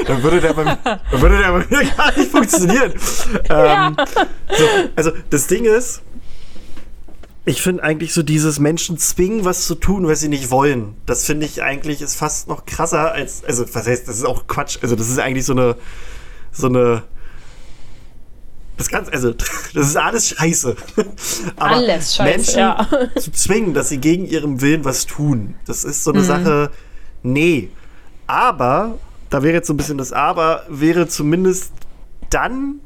dann 0.06 0.22
würde 0.22 0.40
der 0.40 0.52
bei 0.54 0.64
mir, 0.64 0.78
dann 0.84 1.20
würde 1.20 1.38
der 1.38 1.52
bei 1.52 1.66
mir 1.70 1.90
gar 1.96 2.16
nicht 2.16 2.30
funktionieren. 2.30 2.92
Ähm, 3.48 3.96
so, 4.56 4.64
also 4.96 5.10
das 5.30 5.46
Ding 5.46 5.64
ist, 5.64 6.02
ich 7.44 7.62
finde 7.62 7.82
eigentlich 7.82 8.12
so 8.12 8.22
dieses 8.22 8.58
Menschen 8.58 8.98
zwingen, 8.98 9.44
was 9.44 9.66
zu 9.66 9.74
tun, 9.74 10.06
was 10.06 10.20
sie 10.20 10.28
nicht 10.28 10.50
wollen. 10.50 10.94
Das 11.06 11.24
finde 11.24 11.46
ich 11.46 11.62
eigentlich 11.62 12.00
ist 12.02 12.14
fast 12.16 12.48
noch 12.48 12.64
krasser 12.66 13.12
als, 13.12 13.42
also 13.44 13.64
was 13.72 13.86
heißt, 13.86 14.06
das 14.08 14.16
ist 14.18 14.24
auch 14.24 14.46
Quatsch. 14.46 14.78
Also 14.82 14.94
das 14.96 15.08
ist 15.08 15.18
eigentlich 15.18 15.46
so 15.46 15.52
eine, 15.52 15.76
so 16.52 16.68
eine, 16.68 17.02
das 18.76 18.88
Ganze, 18.88 19.12
also 19.12 19.32
das 19.74 19.86
ist 19.88 19.96
alles 19.96 20.28
Scheiße. 20.28 20.76
Aber 21.56 21.76
Alles 21.76 22.14
scheiße, 22.16 22.30
Menschen 22.36 22.58
ja. 22.58 22.88
zu 23.18 23.32
zwingen, 23.32 23.74
dass 23.74 23.88
sie 23.88 23.98
gegen 23.98 24.26
ihrem 24.26 24.60
Willen 24.60 24.84
was 24.84 25.06
tun, 25.06 25.54
das 25.66 25.84
ist 25.84 25.98
Mhm. 25.98 26.02
so 26.02 26.12
eine 26.12 26.24
Sache, 26.24 26.70
nee. 27.22 27.70
Aber, 28.26 28.98
da 29.30 29.42
wäre 29.42 29.54
jetzt 29.54 29.66
so 29.68 29.74
ein 29.74 29.76
bisschen 29.76 29.98
das 29.98 30.12
Aber, 30.12 30.64
wäre 30.68 31.06
zumindest 31.08 31.72
dann, 32.30 32.80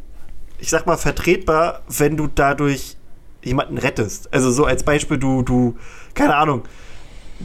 ich 0.59 0.71
sag 0.71 0.87
mal, 0.87 0.97
vertretbar, 0.97 1.81
wenn 1.89 2.17
du 2.17 2.29
dadurch 2.33 2.97
jemanden 3.43 3.79
rettest. 3.79 4.33
Also 4.33 4.51
so 4.51 4.65
als 4.65 4.83
Beispiel, 4.85 5.19
du, 5.19 5.43
du, 5.43 5.77
keine 6.15 6.37
Ahnung, 6.37 6.63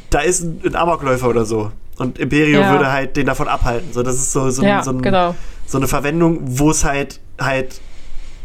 da 0.10 0.20
ist 0.20 0.42
ein, 0.42 0.62
ein 0.66 0.76
Amokläufer 0.76 1.28
oder 1.30 1.46
so. 1.46 1.72
Und 1.98 2.18
Imperio 2.20 2.62
Ja. 2.62 2.72
würde 2.72 2.92
halt 2.92 3.18
den 3.18 3.26
davon 3.26 3.48
abhalten. 3.50 3.92
So, 3.92 4.04
das 4.04 4.16
ist 4.16 4.32
so, 4.32 4.50
so, 4.50 4.64
Ja, 4.64 4.82
so, 4.84 4.92
ein, 4.92 5.02
genau. 5.02 5.36
so 5.66 5.78
eine 5.78 5.88
Verwendung, 5.88 6.40
wo 6.44 6.72
es 6.72 6.86
halt, 6.86 7.20
halt, 7.40 7.82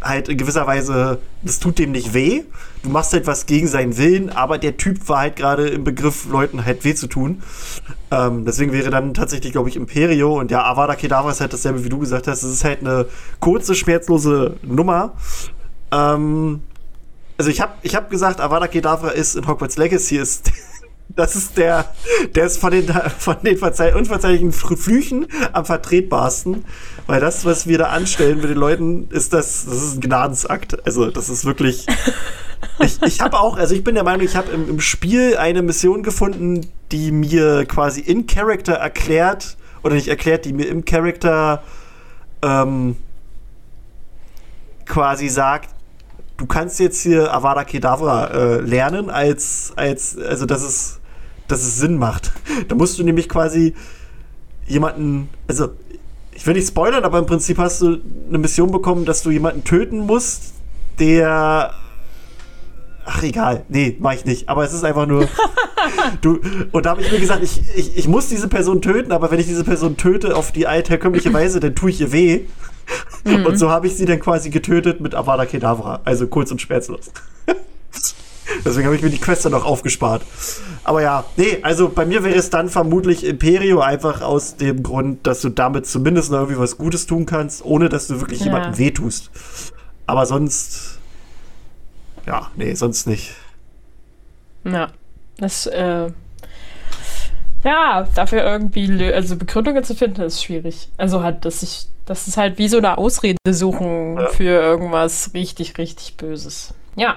halt 0.04 0.28
in 0.28 0.36
gewisser 0.36 0.66
Weise, 0.66 1.20
das 1.42 1.58
tut 1.58 1.78
dem 1.78 1.92
nicht 1.92 2.14
weh. 2.14 2.42
Du 2.82 2.90
machst 2.90 3.12
halt 3.12 3.26
was 3.26 3.46
gegen 3.46 3.66
seinen 3.66 3.96
Willen, 3.96 4.30
aber 4.30 4.58
der 4.58 4.76
Typ 4.76 5.08
war 5.08 5.20
halt 5.20 5.36
gerade 5.36 5.68
im 5.68 5.84
Begriff, 5.84 6.26
Leuten 6.26 6.64
halt 6.64 6.84
weh 6.84 6.94
zu 6.94 7.06
tun. 7.06 7.42
Ähm, 8.10 8.44
deswegen 8.44 8.72
wäre 8.72 8.90
dann 8.90 9.14
tatsächlich, 9.14 9.52
glaube 9.52 9.68
ich, 9.68 9.76
Imperio 9.76 10.38
und 10.38 10.50
ja, 10.50 10.64
Avada 10.64 10.94
Kedavra 10.94 11.30
ist 11.30 11.40
halt 11.40 11.52
dasselbe, 11.52 11.84
wie 11.84 11.88
du 11.88 11.98
gesagt 11.98 12.26
hast. 12.28 12.42
Es 12.42 12.52
ist 12.52 12.64
halt 12.64 12.80
eine 12.80 13.06
kurze, 13.40 13.74
schmerzlose 13.74 14.56
Nummer. 14.62 15.14
Ähm, 15.90 16.60
also 17.36 17.50
ich 17.50 17.60
habe 17.60 17.72
ich 17.82 17.94
hab 17.94 18.10
gesagt, 18.10 18.40
Avada 18.40 18.68
Kedavra 18.68 19.10
ist 19.10 19.34
in 19.34 19.46
Hogwarts 19.46 19.76
Legacy 19.76 20.16
ist 20.16 20.52
das 21.08 21.36
ist 21.36 21.56
der 21.56 21.92
der 22.34 22.46
ist 22.46 22.58
von 22.58 22.70
den 22.70 22.88
von 23.18 23.36
den 23.42 23.58
verzeih 23.58 23.94
unverzeihlichen 23.94 24.52
Flüchen 24.52 25.26
am 25.52 25.64
vertretbarsten, 25.64 26.64
weil 27.06 27.20
das 27.20 27.44
was 27.44 27.66
wir 27.66 27.78
da 27.78 27.86
anstellen 27.86 28.40
mit 28.40 28.50
den 28.50 28.56
Leuten 28.56 29.08
ist 29.10 29.32
das 29.32 29.66
das 29.66 29.82
ist 29.82 29.96
ein 29.96 30.00
Gnadensakt. 30.00 30.86
Also, 30.86 31.10
das 31.10 31.28
ist 31.28 31.44
wirklich 31.44 31.86
ich, 32.80 33.02
ich 33.02 33.20
habe 33.20 33.38
auch, 33.38 33.56
also 33.56 33.74
ich 33.74 33.84
bin 33.84 33.94
der 33.94 34.04
Meinung, 34.04 34.24
ich 34.24 34.36
habe 34.36 34.50
im, 34.52 34.68
im 34.68 34.80
Spiel 34.80 35.36
eine 35.36 35.62
Mission 35.62 36.02
gefunden, 36.02 36.66
die 36.92 37.12
mir 37.12 37.66
quasi 37.66 38.00
in 38.00 38.26
Character 38.26 38.74
erklärt, 38.74 39.56
oder 39.82 39.94
nicht 39.94 40.08
erklärt, 40.08 40.44
die 40.44 40.52
mir 40.52 40.66
im 40.66 40.84
Character 40.84 41.62
ähm, 42.42 42.96
quasi 44.86 45.28
sagt, 45.28 45.70
du 46.36 46.46
kannst 46.46 46.80
jetzt 46.80 47.00
hier 47.02 47.32
Avada 47.32 47.64
Kedavra 47.64 48.26
äh, 48.28 48.60
lernen, 48.60 49.10
als, 49.10 49.72
als, 49.76 50.18
also 50.18 50.46
dass 50.46 50.62
es, 50.62 51.00
dass 51.48 51.62
es 51.62 51.78
Sinn 51.78 51.96
macht. 51.96 52.32
Da 52.68 52.74
musst 52.74 52.98
du 52.98 53.04
nämlich 53.04 53.28
quasi 53.28 53.74
jemanden, 54.66 55.28
also 55.46 55.70
ich 56.34 56.46
will 56.46 56.54
nicht 56.54 56.68
spoilern, 56.68 57.04
aber 57.04 57.18
im 57.18 57.26
Prinzip 57.26 57.58
hast 57.58 57.80
du 57.82 57.98
eine 58.28 58.38
Mission 58.38 58.70
bekommen, 58.70 59.04
dass 59.04 59.22
du 59.22 59.30
jemanden 59.30 59.64
töten 59.64 60.00
musst, 60.00 60.54
der 60.98 61.72
Ach, 63.06 63.22
egal. 63.22 63.64
Nee, 63.68 63.96
mach 64.00 64.14
ich 64.14 64.24
nicht. 64.24 64.48
Aber 64.48 64.64
es 64.64 64.72
ist 64.72 64.84
einfach 64.84 65.06
nur. 65.06 65.28
du, 66.22 66.40
und 66.72 66.86
da 66.86 66.90
habe 66.90 67.02
ich 67.02 67.12
mir 67.12 67.20
gesagt, 67.20 67.42
ich, 67.42 67.60
ich, 67.76 67.96
ich 67.98 68.08
muss 68.08 68.28
diese 68.28 68.48
Person 68.48 68.80
töten, 68.80 69.12
aber 69.12 69.30
wenn 69.30 69.38
ich 69.38 69.46
diese 69.46 69.64
Person 69.64 69.96
töte 69.96 70.36
auf 70.36 70.52
die 70.52 70.66
altherkömmliche 70.66 71.32
Weise, 71.32 71.60
dann 71.60 71.74
tue 71.74 71.90
ich 71.90 72.00
ihr 72.00 72.12
weh. 72.12 72.40
Und 73.24 73.58
so 73.58 73.70
habe 73.70 73.86
ich 73.86 73.96
sie 73.96 74.06
dann 74.06 74.20
quasi 74.20 74.50
getötet 74.50 75.00
mit 75.00 75.14
Avada 75.14 75.44
Kedavra. 75.44 76.00
Also 76.04 76.26
kurz 76.26 76.50
und 76.50 76.60
schmerzlos. 76.60 77.10
Deswegen 78.64 78.86
habe 78.86 78.96
ich 78.96 79.02
mir 79.02 79.10
die 79.10 79.18
Quest 79.20 79.44
dann 79.44 79.52
noch 79.52 79.64
aufgespart. 79.64 80.22
Aber 80.84 81.00
ja, 81.02 81.24
nee, 81.36 81.58
also 81.62 81.88
bei 81.88 82.04
mir 82.04 82.22
wäre 82.24 82.34
es 82.36 82.50
dann 82.50 82.68
vermutlich 82.68 83.24
Imperio 83.24 83.80
einfach 83.80 84.20
aus 84.20 84.56
dem 84.56 84.82
Grund, 84.82 85.26
dass 85.26 85.40
du 85.40 85.48
damit 85.48 85.86
zumindest 85.86 86.30
noch 86.30 86.40
irgendwie 86.40 86.58
was 86.60 86.76
Gutes 86.76 87.06
tun 87.06 87.24
kannst, 87.26 87.64
ohne 87.64 87.88
dass 87.88 88.06
du 88.08 88.20
wirklich 88.20 88.40
Ja. 88.40 88.46
jemandem 88.46 88.78
wehtust. 88.78 89.30
Aber 90.06 90.26
sonst. 90.26 90.98
Ja, 92.26 92.50
nee, 92.56 92.74
sonst 92.74 93.06
nicht. 93.06 93.34
Ja, 94.64 94.88
das, 95.38 95.66
äh, 95.66 96.10
ja, 97.64 98.06
dafür 98.14 98.42
irgendwie, 98.44 99.02
also 99.12 99.36
Begründungen 99.36 99.84
zu 99.84 99.94
finden, 99.94 100.22
ist 100.22 100.42
schwierig. 100.42 100.88
Also 100.98 101.22
halt, 101.22 101.44
dass 101.44 101.62
ich, 101.62 101.86
das 102.06 102.28
ist 102.28 102.36
halt 102.36 102.58
wie 102.58 102.68
so 102.68 102.76
eine 102.78 102.98
Ausrede 102.98 103.38
suchen 103.48 104.16
Ja. 104.18 104.28
für 104.28 104.44
irgendwas 104.44 105.30
richtig, 105.34 105.78
richtig 105.78 106.16
Böses. 106.16 106.74
Ja. 106.96 107.16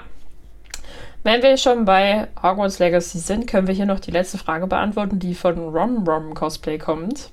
Wenn 1.23 1.41
wir 1.41 1.57
schon 1.57 1.85
bei 1.85 2.27
Hogwarts 2.41 2.79
Legacy 2.79 3.19
sind, 3.19 3.47
können 3.47 3.67
wir 3.67 3.73
hier 3.73 3.85
noch 3.85 3.99
die 3.99 4.11
letzte 4.11 4.37
Frage 4.37 4.67
beantworten, 4.67 5.19
die 5.19 5.35
von 5.35 5.57
Rom 5.57 6.07
Rom 6.07 6.33
Cosplay 6.33 6.77
kommt. 6.77 7.29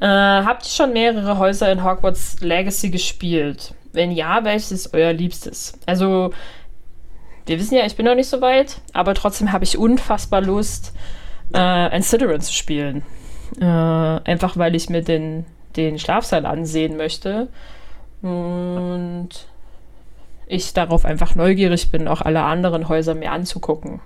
Äh, 0.00 0.06
habt 0.06 0.64
ihr 0.66 0.70
schon 0.70 0.92
mehrere 0.92 1.38
Häuser 1.38 1.72
in 1.72 1.82
Hogwarts 1.82 2.40
Legacy 2.40 2.90
gespielt? 2.90 3.74
Wenn 3.92 4.10
ja, 4.10 4.44
welches 4.44 4.72
ist 4.72 4.94
euer 4.94 5.12
liebstes? 5.12 5.78
Also, 5.86 6.32
wir 7.46 7.58
wissen 7.58 7.76
ja, 7.76 7.86
ich 7.86 7.96
bin 7.96 8.04
noch 8.04 8.14
nicht 8.14 8.28
so 8.28 8.40
weit, 8.42 8.76
aber 8.92 9.14
trotzdem 9.14 9.52
habe 9.52 9.64
ich 9.64 9.78
unfassbar 9.78 10.42
Lust, 10.42 10.92
äh, 11.54 11.58
ein 11.58 12.02
Slytherin 12.02 12.40
zu 12.42 12.52
spielen. 12.52 13.02
Äh, 13.58 13.64
einfach 13.64 14.58
weil 14.58 14.74
ich 14.74 14.90
mir 14.90 15.02
den, 15.02 15.46
den 15.76 15.98
Schlafsaal 15.98 16.44
ansehen 16.44 16.96
möchte. 16.96 17.48
Und 18.20 19.28
ich 20.46 20.72
darauf 20.74 21.04
einfach 21.04 21.34
neugierig 21.34 21.90
bin, 21.90 22.08
auch 22.08 22.22
alle 22.22 22.42
anderen 22.42 22.88
Häuser 22.88 23.14
mir 23.14 23.32
anzugucken. 23.32 24.00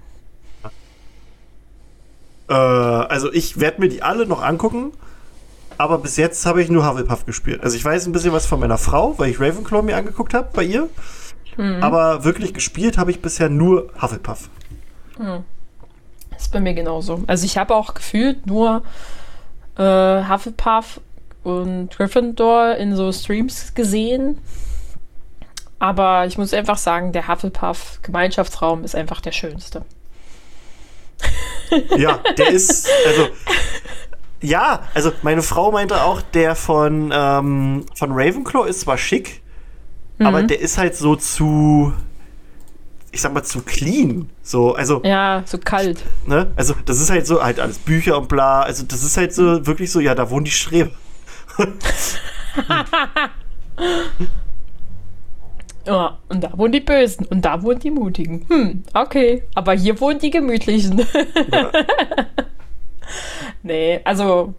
Äh, 2.49 2.55
also 2.55 3.33
ich 3.33 3.61
werde 3.61 3.81
mir 3.81 3.89
die 3.89 4.03
alle 4.03 4.27
noch 4.27 4.43
angucken, 4.43 4.93
aber 5.79 5.99
bis 5.99 6.17
jetzt 6.17 6.45
habe 6.47 6.63
ich 6.63 6.71
nur 6.71 6.89
Hufflepuff 6.89 7.27
gespielt. 7.27 7.63
Also 7.63 7.77
ich 7.77 7.85
weiß 7.85 8.07
ein 8.07 8.13
bisschen 8.13 8.33
was 8.33 8.47
von 8.47 8.61
meiner 8.61 8.79
Frau, 8.79 9.19
weil 9.19 9.31
ich 9.31 9.41
Ravenclaw 9.41 9.83
mir 9.83 9.97
angeguckt 9.97 10.35
habe 10.35 10.49
bei 10.53 10.65
ihr. 10.65 10.89
Aber 11.83 12.25
wirklich 12.25 12.55
gespielt 12.55 12.97
habe 12.97 13.11
ich 13.11 13.21
bisher 13.21 13.49
nur 13.51 13.91
Hufflepuff. 14.01 14.49
Das 16.31 16.43
ist 16.43 16.53
bei 16.53 16.61
mir 16.61 16.73
genauso. 16.75 17.23
Also 17.27 17.45
ich 17.45 17.59
habe 17.59 17.75
auch 17.75 17.93
gefühlt 17.93 18.47
nur 18.47 18.83
äh, 19.77 20.25
Hufflepuff 20.25 21.01
und 21.43 21.91
Gryffindor 21.91 22.77
in 22.77 22.97
so 22.97 23.13
Streams 23.13 23.75
gesehen. 23.75 24.39
Aber 25.81 26.27
ich 26.27 26.37
muss 26.39 26.53
einfach 26.53 26.77
sagen, 26.79 27.13
der 27.13 27.27
Hufflepuff-Gemeinschaftsraum 27.27 28.85
ist 28.85 28.95
einfach 28.95 29.21
der 29.23 29.33
schönste. 29.33 29.85
Ja, 31.97 32.21
der 32.37 32.49
ist, 32.53 32.89
also, 33.07 33.29
ja, 34.43 34.83
also 34.95 35.11
meine 35.23 35.41
Frau 35.43 35.73
meinte 35.73 36.03
auch, 36.03 36.21
der 36.21 36.55
von, 36.55 37.11
ähm, 37.15 37.87
von 37.97 38.13
Ravenclaw 38.13 38.69
ist 38.69 38.81
zwar 38.81 38.99
schick, 38.99 39.41
aber 40.19 40.43
der 40.43 40.61
ist 40.61 40.77
halt 40.77 40.95
so 40.97 41.17
zu, 41.17 41.95
ich 43.11 43.23
sag 43.23 43.33
mal, 43.33 43.43
zu 43.43 43.63
clean. 43.63 44.29
So, 44.43 44.75
also, 44.75 45.01
Ja, 45.03 45.43
so 45.47 45.57
kalt. 45.57 46.05
ne, 46.27 46.53
also 46.57 46.75
das 46.85 47.01
ist 47.01 47.09
halt 47.09 47.27
so, 47.27 47.43
halt 47.43 47.59
alles 47.59 47.79
Bücher 47.79 48.19
und 48.19 48.29
bla, 48.29 48.61
also 48.61 48.85
das 48.85 49.03
ist 49.03 49.17
halt 49.17 49.33
so 49.33 49.67
wirklich 49.67 49.91
so, 49.91 49.99
ja, 49.99 50.15
da 50.15 50.29
wohnen 50.29 50.45
die 50.45 50.51
Streber. 50.51 50.91
Ja, 55.91 56.19
und 56.29 56.45
da 56.45 56.57
wohnen 56.57 56.73
die 56.73 56.81
Bösen 56.81 57.27
und 57.27 57.45
da 57.45 57.63
wohnen 57.63 57.81
die 57.81 57.91
Mutigen. 57.91 58.47
Hm, 58.49 58.85
okay. 58.95 59.43
Aber 59.55 59.73
hier 59.73 60.01
wohnen 60.01 60.19
die 60.19 60.31
Gemütlichen. 60.31 61.05
nee, 63.63 64.01
also 64.05 64.55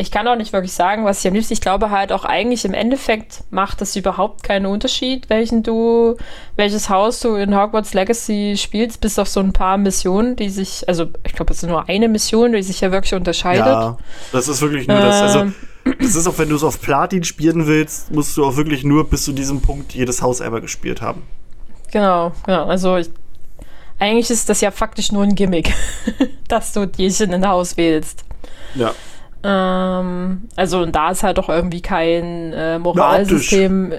ich 0.00 0.12
kann 0.12 0.28
auch 0.28 0.36
nicht 0.36 0.52
wirklich 0.52 0.72
sagen, 0.72 1.04
was 1.04 1.20
ich 1.20 1.28
am 1.28 1.34
liebsten. 1.34 1.54
Ich 1.54 1.60
glaube 1.60 1.90
halt 1.90 2.12
auch 2.12 2.24
eigentlich 2.24 2.64
im 2.64 2.72
Endeffekt 2.72 3.42
macht 3.50 3.82
es 3.82 3.96
überhaupt 3.96 4.44
keinen 4.44 4.66
Unterschied, 4.66 5.28
welchen 5.28 5.64
du, 5.64 6.16
welches 6.54 6.88
Haus 6.88 7.18
du 7.18 7.34
in 7.34 7.56
Hogwarts 7.56 7.94
Legacy 7.94 8.54
spielst, 8.56 9.00
bis 9.00 9.18
auf 9.18 9.28
so 9.28 9.40
ein 9.40 9.52
paar 9.52 9.76
Missionen, 9.76 10.36
die 10.36 10.50
sich, 10.50 10.84
also 10.86 11.08
ich 11.26 11.32
glaube, 11.32 11.52
es 11.52 11.64
ist 11.64 11.68
nur 11.68 11.88
eine 11.88 12.08
Mission, 12.08 12.52
die 12.52 12.62
sich 12.62 12.80
ja 12.80 12.92
wirklich 12.92 13.14
unterscheidet. 13.14 13.66
Ja, 13.66 13.98
das 14.30 14.46
ist 14.46 14.62
wirklich 14.62 14.86
nur 14.86 14.98
das. 14.98 15.20
Also, 15.20 15.40
Ähm. 15.40 15.54
Das 15.98 16.14
ist 16.14 16.26
auch, 16.26 16.38
wenn 16.38 16.48
du 16.48 16.56
es 16.56 16.64
auf 16.64 16.80
Platin 16.80 17.24
spielen 17.24 17.66
willst, 17.66 18.10
musst 18.10 18.36
du 18.36 18.44
auch 18.44 18.56
wirklich 18.56 18.84
nur 18.84 19.08
bis 19.08 19.24
zu 19.24 19.32
diesem 19.32 19.60
Punkt 19.60 19.94
jedes 19.94 20.22
Haus 20.22 20.40
einmal 20.40 20.60
gespielt 20.60 21.02
haben. 21.02 21.22
Genau, 21.92 22.32
genau. 22.44 22.66
Also 22.66 22.96
ich, 22.96 23.10
eigentlich 23.98 24.30
ist 24.30 24.48
das 24.48 24.60
ja 24.60 24.70
faktisch 24.70 25.12
nur 25.12 25.22
ein 25.22 25.34
Gimmick, 25.34 25.72
dass 26.48 26.72
du 26.72 26.82
in 26.82 27.46
Haus 27.48 27.76
wählst. 27.76 28.24
Ja. 28.74 28.92
Ähm, 29.42 30.48
also 30.56 30.80
und 30.82 30.94
da 30.94 31.10
ist 31.10 31.22
halt 31.22 31.38
doch 31.38 31.48
irgendwie 31.48 31.80
kein 31.80 32.52
äh, 32.52 32.78
Moralsystem. 32.78 33.92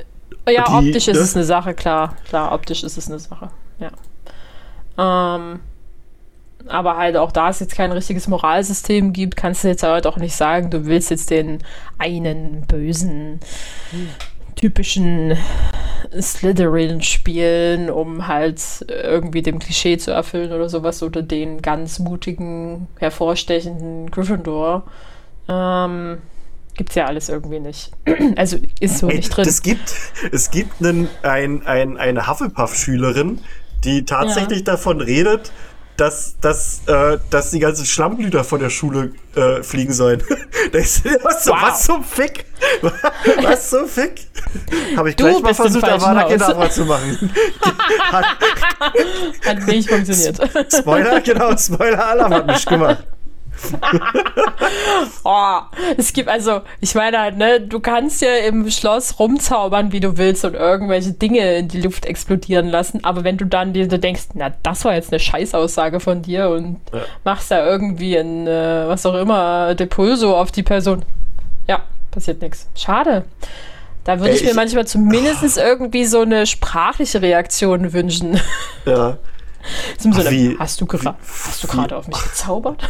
ja, 0.47 0.65
Die, 0.65 0.71
optisch 0.71 1.07
ist 1.07 1.17
ne? 1.17 1.23
es 1.23 1.35
eine 1.35 1.45
Sache, 1.45 1.73
klar. 1.73 2.15
Klar, 2.27 2.51
optisch 2.51 2.83
ist 2.83 2.97
es 2.97 3.07
eine 3.09 3.19
Sache. 3.19 3.49
Ja. 3.79 5.35
Ähm, 5.35 5.61
aber 6.67 6.97
halt 6.97 7.17
auch 7.17 7.31
da 7.31 7.49
es 7.49 7.59
jetzt 7.59 7.75
kein 7.75 7.91
richtiges 7.91 8.27
Moralsystem 8.27 9.13
gibt, 9.13 9.35
kannst 9.35 9.63
du 9.63 9.67
jetzt 9.69 9.83
halt 9.83 10.05
auch 10.07 10.17
nicht 10.17 10.35
sagen, 10.35 10.69
du 10.69 10.85
willst 10.85 11.09
jetzt 11.09 11.29
den 11.29 11.59
einen 11.97 12.65
bösen, 12.67 13.39
typischen 14.55 15.37
Slytherin 16.19 17.01
spielen, 17.01 17.89
um 17.89 18.27
halt 18.27 18.61
irgendwie 18.87 19.41
dem 19.41 19.59
Klischee 19.59 19.97
zu 19.97 20.11
erfüllen 20.11 20.51
oder 20.51 20.69
sowas, 20.69 21.01
oder 21.03 21.21
den 21.21 21.61
ganz 21.61 21.99
mutigen, 21.99 22.87
hervorstechenden 22.97 24.11
Gryffindor. 24.11 24.83
Ähm, 25.47 26.19
gibt's 26.75 26.95
ja 26.95 27.05
alles 27.05 27.29
irgendwie 27.29 27.59
nicht. 27.59 27.91
also 28.35 28.57
ist 28.79 28.99
so 28.99 29.07
nicht 29.07 29.35
drin. 29.35 29.47
Es 29.47 29.61
gibt, 29.61 29.93
es 30.31 30.51
gibt 30.51 30.81
einen, 30.81 31.07
ein, 31.23 31.65
ein, 31.65 31.97
eine 31.97 32.27
Hufflepuff-Schülerin, 32.27 33.39
die 33.83 34.05
tatsächlich 34.05 34.63
davon 34.63 35.01
redet, 35.01 35.51
dass, 35.99 36.39
dass, 36.39 36.81
äh, 36.87 37.17
dass 37.29 37.51
die 37.51 37.59
ganzen 37.59 37.85
Schlammblüter 37.85 38.43
von 38.43 38.59
der 38.59 38.69
Schule 38.69 39.11
äh, 39.35 39.61
fliegen 39.63 39.93
sollen. 39.93 40.23
da 40.71 40.79
ist, 40.79 41.03
was, 41.23 41.43
so, 41.43 41.51
Wow. 41.51 41.61
was 41.61 41.85
zum 41.85 42.03
Fick? 42.03 42.45
was 43.43 43.69
zum 43.69 43.87
Fick? 43.87 44.27
Habe 44.95 45.09
ich 45.09 45.15
Du 45.15 45.25
gleich 45.25 45.41
mal 45.41 45.53
versucht, 45.53 45.83
Avada. 45.83 46.23
Kedavra 46.23 46.69
zu 46.69 46.85
machen. 46.85 47.33
hat, 48.11 48.25
Hat 49.45 49.67
nicht 49.67 49.89
funktioniert. 49.89 50.39
Spoiler, 50.73 51.21
genau, 51.21 51.55
Spoiler-Alarm 51.57 52.33
hat 52.33 52.47
nicht 52.47 52.67
gemacht. 52.67 53.05
Oh, 55.23 55.59
es 55.97 56.13
gibt 56.13 56.29
also, 56.29 56.61
ich 56.81 56.95
meine 56.95 57.19
halt, 57.19 57.37
ne, 57.37 57.59
du 57.61 57.79
kannst 57.79 58.21
ja 58.21 58.35
im 58.47 58.69
Schloss 58.69 59.19
rumzaubern, 59.19 59.91
wie 59.91 59.99
du 59.99 60.17
willst 60.17 60.45
und 60.45 60.53
irgendwelche 60.55 61.11
Dinge 61.13 61.57
in 61.57 61.67
die 61.67 61.81
Luft 61.81 62.05
explodieren 62.05 62.69
lassen, 62.69 63.03
aber 63.03 63.23
wenn 63.23 63.37
du 63.37 63.45
dann 63.45 63.73
dir 63.73 63.89
so 63.89 63.97
denkst, 63.97 64.29
na, 64.33 64.51
das 64.63 64.85
war 64.85 64.93
jetzt 64.95 65.11
eine 65.11 65.19
Scheißaussage 65.19 65.99
von 65.99 66.21
dir 66.21 66.49
und 66.49 66.79
Ja. 66.93 67.01
machst 67.23 67.51
da 67.51 67.65
irgendwie 67.65 68.17
ein, 68.17 68.47
äh, 68.47 68.87
was 68.87 69.05
auch 69.05 69.15
immer, 69.15 69.75
Depulso 69.75 70.35
auf 70.37 70.51
die 70.51 70.63
Person, 70.63 71.03
ja, 71.67 71.81
passiert 72.11 72.41
nichts. 72.41 72.67
Schade. 72.75 73.25
Da 74.05 74.19
würde 74.19 74.31
Ey, 74.31 74.35
ich 74.37 74.43
mir 74.43 74.49
ich- 74.51 74.55
manchmal 74.55 74.87
zumindest 74.87 75.57
irgendwie 75.57 76.05
so 76.05 76.21
eine 76.21 76.45
sprachliche 76.47 77.21
Reaktion 77.21 77.93
wünschen. 77.93 78.39
Ja. 78.85 79.17
Zum 79.97 80.13
Sinne, 80.13 80.31
wie- 80.31 80.57
hast 80.59 80.79
du 80.81 80.85
gerade 80.85 81.15
hast 81.47 81.63
du 81.63 81.67
gerade 81.67 81.95
auf 81.97 82.07
mich 82.07 82.21
gezaubert? 82.21 82.87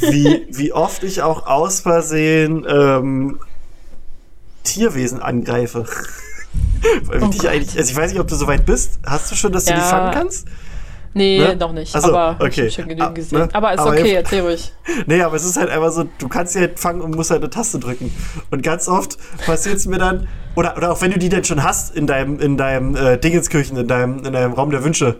wie, 0.00 0.46
wie 0.50 0.72
oft 0.72 1.02
ich 1.04 1.22
auch 1.22 1.46
aus 1.46 1.80
Versehen 1.80 2.66
ähm, 2.68 3.40
Tierwesen 4.64 5.20
angreife. 5.20 5.86
Oh 6.84 7.30
ich 7.32 7.48
also 7.48 7.90
ich 7.90 7.96
weiß 7.96 8.10
nicht, 8.10 8.20
ob 8.20 8.26
du 8.28 8.34
so 8.34 8.46
weit 8.48 8.66
bist. 8.66 8.98
Hast 9.06 9.30
du 9.30 9.36
schon, 9.36 9.52
dass 9.52 9.64
du 9.66 9.72
die 9.72 9.78
Ja. 9.78 9.84
fangen 9.86 10.12
kannst? 10.12 10.46
Nee, 11.14 11.38
Ne? 11.38 11.56
noch 11.56 11.72
nicht. 11.72 11.94
Ach 11.94 12.00
so, 12.00 12.08
aber 12.16 12.42
okay. 12.44 12.70
schon 12.70 12.84
genügend 12.84 13.10
Ah, 13.10 13.12
gesehen. 13.12 13.38
ne? 13.40 13.48
Aber 13.52 13.72
ist 13.74 13.80
Aber 13.80 13.90
okay, 13.90 14.12
erzähl 14.14 14.40
ruhig. 14.40 14.72
Nee, 15.06 15.20
aber 15.22 15.36
es 15.36 15.44
ist 15.44 15.56
halt 15.58 15.68
einfach 15.70 15.92
so, 15.92 16.08
du 16.18 16.28
kannst 16.28 16.54
sie 16.54 16.60
halt 16.60 16.78
fangen 16.78 17.00
und 17.02 17.14
musst 17.14 17.30
halt 17.30 17.42
eine 17.42 17.50
Taste 17.50 17.78
drücken. 17.78 18.14
Und 18.50 18.62
ganz 18.62 18.88
oft 18.88 19.18
passiert 19.44 19.76
es 19.76 19.86
mir 19.86 19.98
dann, 19.98 20.26
oder, 20.54 20.76
oder 20.76 20.90
auch 20.92 21.00
wenn 21.02 21.10
du 21.10 21.18
die 21.18 21.28
denn 21.28 21.44
schon 21.44 21.62
hast 21.62 21.94
in 21.94 22.06
deinem, 22.06 22.38
in 22.40 22.56
deinem 22.56 22.96
äh, 22.96 23.18
Dingenskirchen, 23.18 23.76
in 23.76 23.88
deinem, 23.88 24.24
in 24.24 24.32
deinem 24.32 24.52
Raum 24.54 24.70
der 24.70 24.84
Wünsche. 24.84 25.16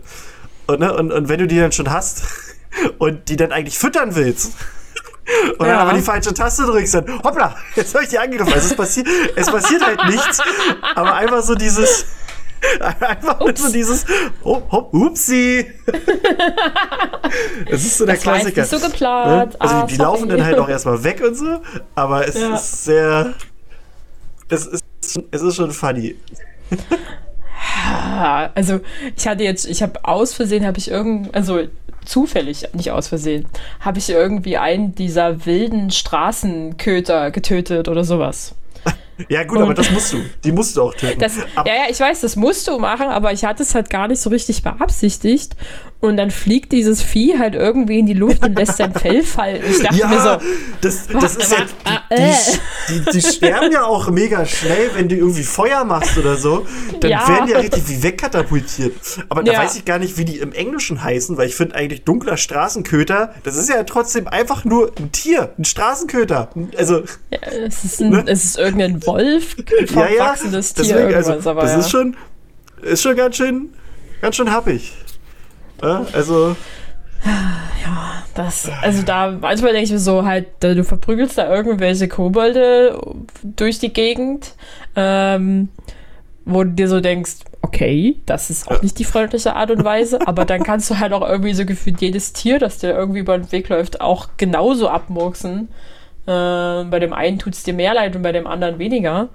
Und, 0.66 0.80
ne, 0.80 0.94
und, 0.96 1.12
und 1.12 1.28
wenn 1.28 1.38
du 1.40 1.46
die 1.46 1.58
dann 1.58 1.72
schon 1.72 1.90
hast 1.90 2.22
und 2.98 3.28
die 3.28 3.36
dann 3.36 3.52
eigentlich 3.52 3.78
füttern 3.78 4.14
willst. 4.14 4.52
Und 5.52 5.60
dann 5.60 5.68
Ja. 5.68 5.78
aber 5.82 5.92
die 5.94 6.02
falsche 6.02 6.34
Taste 6.34 6.64
drückst, 6.64 6.94
dann 6.94 7.22
hoppla, 7.22 7.54
jetzt 7.76 7.94
habe 7.94 8.02
ich 8.02 8.10
die 8.10 8.18
angegriffen. 8.18 8.52
Also 8.54 8.66
es 8.70 8.74
passiert, 8.76 9.06
es 9.36 9.46
passiert 9.48 9.86
halt 9.86 10.04
nichts, 10.06 10.40
aber 10.96 11.14
einfach 11.14 11.42
so 11.42 11.54
dieses, 11.54 12.06
einfach 13.00 13.40
nur 13.40 13.56
so 13.56 13.72
dieses, 13.72 14.04
oh, 14.44 14.60
hopp, 14.70 14.92
upsi. 14.94 15.66
Es 17.70 17.84
ist 17.84 17.98
so 17.98 18.06
der 18.06 18.16
Das 18.16 18.26
war 18.26 18.34
jetzt 18.38 18.52
Klassiker. 18.54 18.60
nicht 18.62 18.70
so 18.70 18.76
Ne? 18.86 18.92
geplant. 18.92 19.60
Also 19.60 19.74
Ah, 19.74 19.86
die, 19.86 19.94
die 19.94 20.00
laufen 20.02 20.28
dann 20.28 20.44
halt 20.44 20.58
auch 20.58 20.68
erstmal 20.68 21.02
weg 21.04 21.22
und 21.26 21.34
so, 21.34 21.60
aber 21.94 22.26
es 22.28 22.34
Ja. 22.38 22.54
ist 22.54 22.84
sehr. 22.84 23.34
Es 24.48 24.66
ist, 24.66 24.84
es 25.30 25.42
ist 25.42 25.56
schon 25.56 25.70
funny. 25.72 26.16
Also 28.54 28.80
ich 29.16 29.26
hatte 29.26 29.44
jetzt, 29.44 29.66
ich 29.66 29.82
habe 29.82 30.04
aus 30.04 30.34
Versehen, 30.34 30.66
habe 30.66 30.78
ich 30.78 30.90
irgend, 30.90 31.34
also 31.34 31.60
zufällig, 32.04 32.68
nicht 32.74 32.90
aus 32.90 33.08
Versehen, 33.08 33.46
habe 33.80 33.98
ich 33.98 34.10
irgendwie 34.10 34.58
einen 34.58 34.94
dieser 34.94 35.46
wilden 35.46 35.90
Straßenköter 35.90 37.30
getötet 37.30 37.88
oder 37.88 38.04
sowas. 38.04 38.54
Ja, 39.28 39.44
gut, 39.44 39.58
Und- 39.58 39.64
aber 39.64 39.74
das 39.74 39.90
musst 39.90 40.12
du. 40.12 40.22
Die 40.44 40.52
musst 40.52 40.76
du 40.76 40.82
auch 40.82 40.94
töten. 40.94 41.18
Das, 41.20 41.36
ja, 41.36 41.64
ja, 41.66 41.72
ich 41.90 41.98
weiß, 42.00 42.20
das 42.20 42.36
musst 42.36 42.66
du 42.68 42.78
machen, 42.78 43.06
aber 43.08 43.32
ich 43.32 43.44
hatte 43.44 43.62
es 43.62 43.74
halt 43.74 43.90
gar 43.90 44.08
nicht 44.08 44.20
so 44.20 44.30
richtig 44.30 44.62
beabsichtigt. 44.62 45.54
Und 46.02 46.16
dann 46.16 46.32
fliegt 46.32 46.72
dieses 46.72 47.00
Vieh 47.00 47.38
halt 47.38 47.54
irgendwie 47.54 48.00
in 48.00 48.06
die 48.06 48.12
Luft 48.12 48.44
und 48.44 48.58
lässt 48.58 48.78
sein 48.78 48.92
Fell 48.92 49.22
fallen. 49.22 49.62
Ich 49.64 49.78
dachte 49.80 49.96
ja, 49.96 50.08
mir 50.08 50.20
so, 50.20 50.36
das, 50.80 51.06
das 51.06 51.36
ist 51.36 51.52
ja. 51.52 52.02
Die, 52.88 52.98
die, 53.00 53.10
die, 53.12 53.22
sterben 53.22 53.70
ja 53.70 53.84
auch 53.84 54.10
mega 54.10 54.44
schnell, 54.44 54.90
wenn 54.96 55.08
du 55.08 55.14
irgendwie 55.14 55.44
Feuer 55.44 55.84
machst 55.84 56.18
oder 56.18 56.36
so. 56.36 56.66
Dann 56.98 57.08
Ja. 57.08 57.28
werden 57.28 57.46
die 57.46 57.52
ja 57.52 57.58
richtig 57.60 57.88
wie 57.88 58.02
wegkatapultiert. 58.02 58.94
Aber 59.28 59.44
da 59.44 59.52
Ja. 59.52 59.58
weiß 59.60 59.76
ich 59.76 59.84
gar 59.84 60.00
nicht, 60.00 60.18
wie 60.18 60.24
die 60.24 60.38
im 60.38 60.52
Englischen 60.52 61.04
heißen, 61.04 61.36
weil 61.36 61.46
ich 61.46 61.54
finde 61.54 61.76
eigentlich 61.76 62.02
dunkler 62.02 62.36
Straßenköter, 62.36 63.32
das 63.44 63.54
ist 63.56 63.68
ja 63.68 63.84
trotzdem 63.84 64.26
einfach 64.26 64.64
nur 64.64 64.90
ein 64.98 65.12
Tier, 65.12 65.52
ein 65.56 65.64
Straßenköter. 65.64 66.50
Also, 66.76 67.04
ja, 67.30 67.38
es, 67.64 67.84
ist 67.84 68.00
ein, 68.02 68.26
es 68.26 68.44
ist 68.44 68.58
irgendein 68.58 69.06
Wolf, 69.06 69.54
ein 69.56 69.86
ja, 69.94 70.08
ja. 70.08 70.34
Tier, 70.34 70.50
Deswegen, 70.50 71.14
also, 71.14 71.48
aber 71.48 71.62
das 71.62 71.76
ist 71.76 71.90
schon, 71.90 72.16
ist 72.82 73.02
schon 73.02 73.14
ganz 73.14 73.36
schön, 73.36 73.70
ganz 74.20 74.34
schön 74.34 74.50
happig. 74.50 74.92
Ja, 75.82 76.06
also, 76.12 76.56
Das, 78.34 78.70
also 78.80 79.02
da, 79.02 79.30
manchmal 79.30 79.72
denke 79.72 79.84
ich 79.84 79.92
mir 79.92 79.98
so 79.98 80.24
halt, 80.24 80.46
du 80.60 80.82
verprügelst 80.84 81.36
da 81.36 81.54
irgendwelche 81.54 82.08
Kobolde 82.08 82.98
durch 83.42 83.78
die 83.78 83.92
Gegend, 83.92 84.54
ähm, 84.96 85.68
wo 86.44 86.64
du 86.64 86.70
dir 86.70 86.88
so 86.88 87.00
denkst, 87.00 87.32
okay, 87.60 88.16
das 88.26 88.50
ist 88.50 88.70
auch 88.70 88.82
nicht 88.82 88.98
die 88.98 89.04
freundliche 89.04 89.54
Art 89.54 89.70
und 89.70 89.84
Weise, 89.84 90.18
aber 90.26 90.44
dann 90.44 90.62
kannst 90.62 90.90
du 90.90 90.98
halt 90.98 91.12
auch 91.12 91.28
irgendwie 91.28 91.54
so 91.54 91.66
gefühlt 91.66 92.00
jedes 92.00 92.32
Tier, 92.32 92.58
das 92.58 92.78
dir 92.78 92.90
irgendwie 92.90 93.20
über 93.20 93.36
den 93.36 93.52
Weg 93.52 93.68
läuft, 93.68 94.00
auch 94.00 94.28
genauso 94.38 94.88
abmurksen. 94.88 95.68
Äh, 96.26 96.84
bei 96.84 96.98
dem 97.00 97.12
einen 97.12 97.38
tut 97.38 97.52
es 97.54 97.64
dir 97.64 97.74
mehr 97.74 97.94
leid 97.94 98.16
und 98.16 98.22
bei 98.22 98.32
dem 98.32 98.46
anderen 98.46 98.78
weniger. 98.78 99.28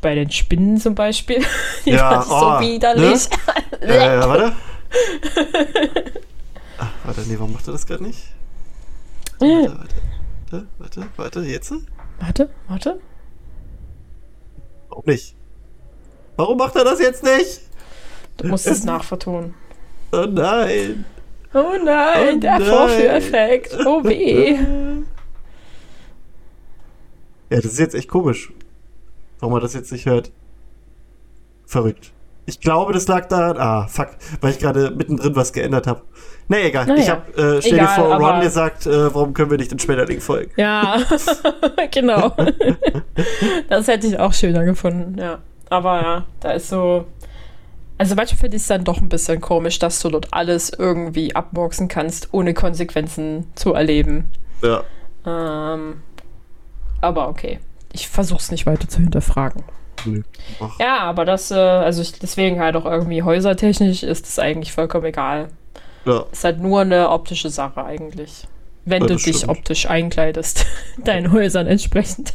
Bei 0.00 0.14
den 0.14 0.30
Spinnen 0.30 0.78
zum 0.78 0.94
Beispiel. 0.94 1.42
Die 1.84 1.90
Ja, 1.90 2.20
oh, 2.20 2.60
so 2.60 2.60
widerlich. 2.60 3.28
äh, 3.80 4.20
warte. 4.20 4.52
Ach, 6.78 6.90
warte, 7.04 7.20
nee, 7.22 7.34
warum 7.38 7.52
macht 7.52 7.66
er 7.66 7.72
das 7.72 7.86
gerade 7.86 8.04
nicht? 8.04 8.34
Warte, 9.38 9.76
warte, 9.78 9.94
warte, 10.50 10.66
warte, 10.78 11.08
warte, 11.16 11.40
jetzt? 11.40 11.72
Warte, 12.20 12.50
warte. 12.68 13.00
Warum 14.88 15.04
nicht? 15.06 15.34
Warum 16.36 16.58
macht 16.58 16.76
er 16.76 16.84
das 16.84 17.00
jetzt 17.00 17.22
nicht? 17.22 17.60
Du 18.36 18.48
musst 18.48 18.66
es 18.66 18.84
nachvertonen. 18.84 19.54
Oh 20.12 20.26
nein. 20.26 21.04
Oh 21.52 21.74
nein, 21.84 22.36
Oh 22.36 22.40
der. 22.40 22.60
Vorführeffekt. 22.60 23.76
Oh 23.86 24.02
weh. 24.04 24.56
Ja, 27.50 27.60
das 27.60 27.66
ist 27.66 27.78
jetzt 27.78 27.94
echt 27.94 28.08
komisch. 28.08 28.52
Warum 29.38 29.52
man 29.52 29.62
das 29.62 29.74
jetzt 29.74 29.92
nicht 29.92 30.06
hört. 30.06 30.32
Verrückt. 31.66 32.13
Ich 32.46 32.60
glaube, 32.60 32.92
das 32.92 33.08
lag 33.08 33.26
daran. 33.26 33.56
Ah, 33.58 33.86
fuck, 33.86 34.08
weil 34.40 34.50
ich 34.50 34.58
gerade 34.58 34.90
mittendrin 34.90 35.34
was 35.34 35.52
geändert 35.52 35.86
habe. 35.86 36.02
Nee, 36.48 36.66
egal. 36.66 36.86
Naja, 36.86 37.00
ich 37.00 37.10
hab, 37.10 37.28
äh, 37.38 37.62
stell 37.62 37.74
egal, 37.74 37.96
dir 37.96 38.02
vor, 38.02 38.16
Ron 38.16 38.40
gesagt, 38.40 38.86
äh, 38.86 39.14
warum 39.14 39.32
können 39.32 39.50
wir 39.50 39.56
nicht 39.56 39.70
den 39.70 39.78
Schmetterling 39.78 40.20
folgen? 40.20 40.50
Ja, 40.56 40.98
genau. 41.90 42.36
das 43.68 43.88
hätte 43.88 44.06
ich 44.06 44.18
auch 44.18 44.32
schöner 44.32 44.64
gefunden, 44.64 45.18
ja. 45.18 45.38
Aber 45.70 46.02
ja, 46.02 46.26
da 46.40 46.52
ist 46.52 46.68
so. 46.68 47.06
Also 47.96 48.14
manchmal 48.14 48.38
finde 48.38 48.56
ich 48.56 48.62
es 48.62 48.68
dann 48.68 48.84
doch 48.84 49.00
ein 49.00 49.08
bisschen 49.08 49.40
komisch, 49.40 49.78
dass 49.78 50.00
du 50.00 50.10
dort 50.10 50.34
alles 50.34 50.70
irgendwie 50.70 51.34
abmurksen 51.34 51.88
kannst, 51.88 52.28
ohne 52.32 52.52
Konsequenzen 52.52 53.46
zu 53.54 53.72
erleben. 53.72 54.30
Ja. 54.62 54.82
Ähm, 55.24 56.02
aber 57.00 57.28
okay. 57.28 57.60
Ich 57.92 58.08
versuche 58.08 58.40
es 58.40 58.50
nicht 58.50 58.66
weiter 58.66 58.88
zu 58.88 58.98
hinterfragen. 58.98 59.62
Ja, 60.78 60.98
aber 61.00 61.24
das, 61.24 61.50
äh, 61.50 61.54
also 61.54 62.02
ich, 62.02 62.18
deswegen 62.18 62.60
halt 62.60 62.76
auch 62.76 62.84
irgendwie 62.84 63.22
häusertechnisch 63.22 64.02
ist 64.02 64.26
es 64.26 64.38
eigentlich 64.38 64.72
vollkommen 64.72 65.06
egal. 65.06 65.48
ja. 66.04 66.26
Ist 66.32 66.44
halt 66.44 66.60
nur 66.60 66.82
eine 66.82 67.10
optische 67.10 67.50
Sache 67.50 67.84
eigentlich. 67.84 68.46
Wenn 68.84 69.06
Ja, 69.06 69.08
du 69.08 69.16
dich 69.16 69.44
stimmt. 69.44 69.48
optisch 69.48 69.88
einkleidest, 69.88 70.66
deinen 71.04 71.32
Häusern 71.32 71.66
entsprechend. 71.66 72.34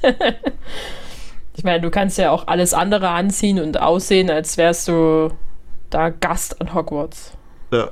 ich 1.56 1.64
meine, 1.64 1.82
du 1.82 1.90
kannst 1.92 2.18
ja 2.18 2.32
auch 2.32 2.48
alles 2.48 2.74
andere 2.74 3.10
anziehen 3.10 3.60
und 3.60 3.80
aussehen, 3.82 4.30
als 4.30 4.58
wärst 4.58 4.88
du 4.88 5.30
da 5.90 6.10
Gast 6.10 6.60
an 6.62 6.74
Hogwarts. 6.74 7.34
ja. 7.72 7.92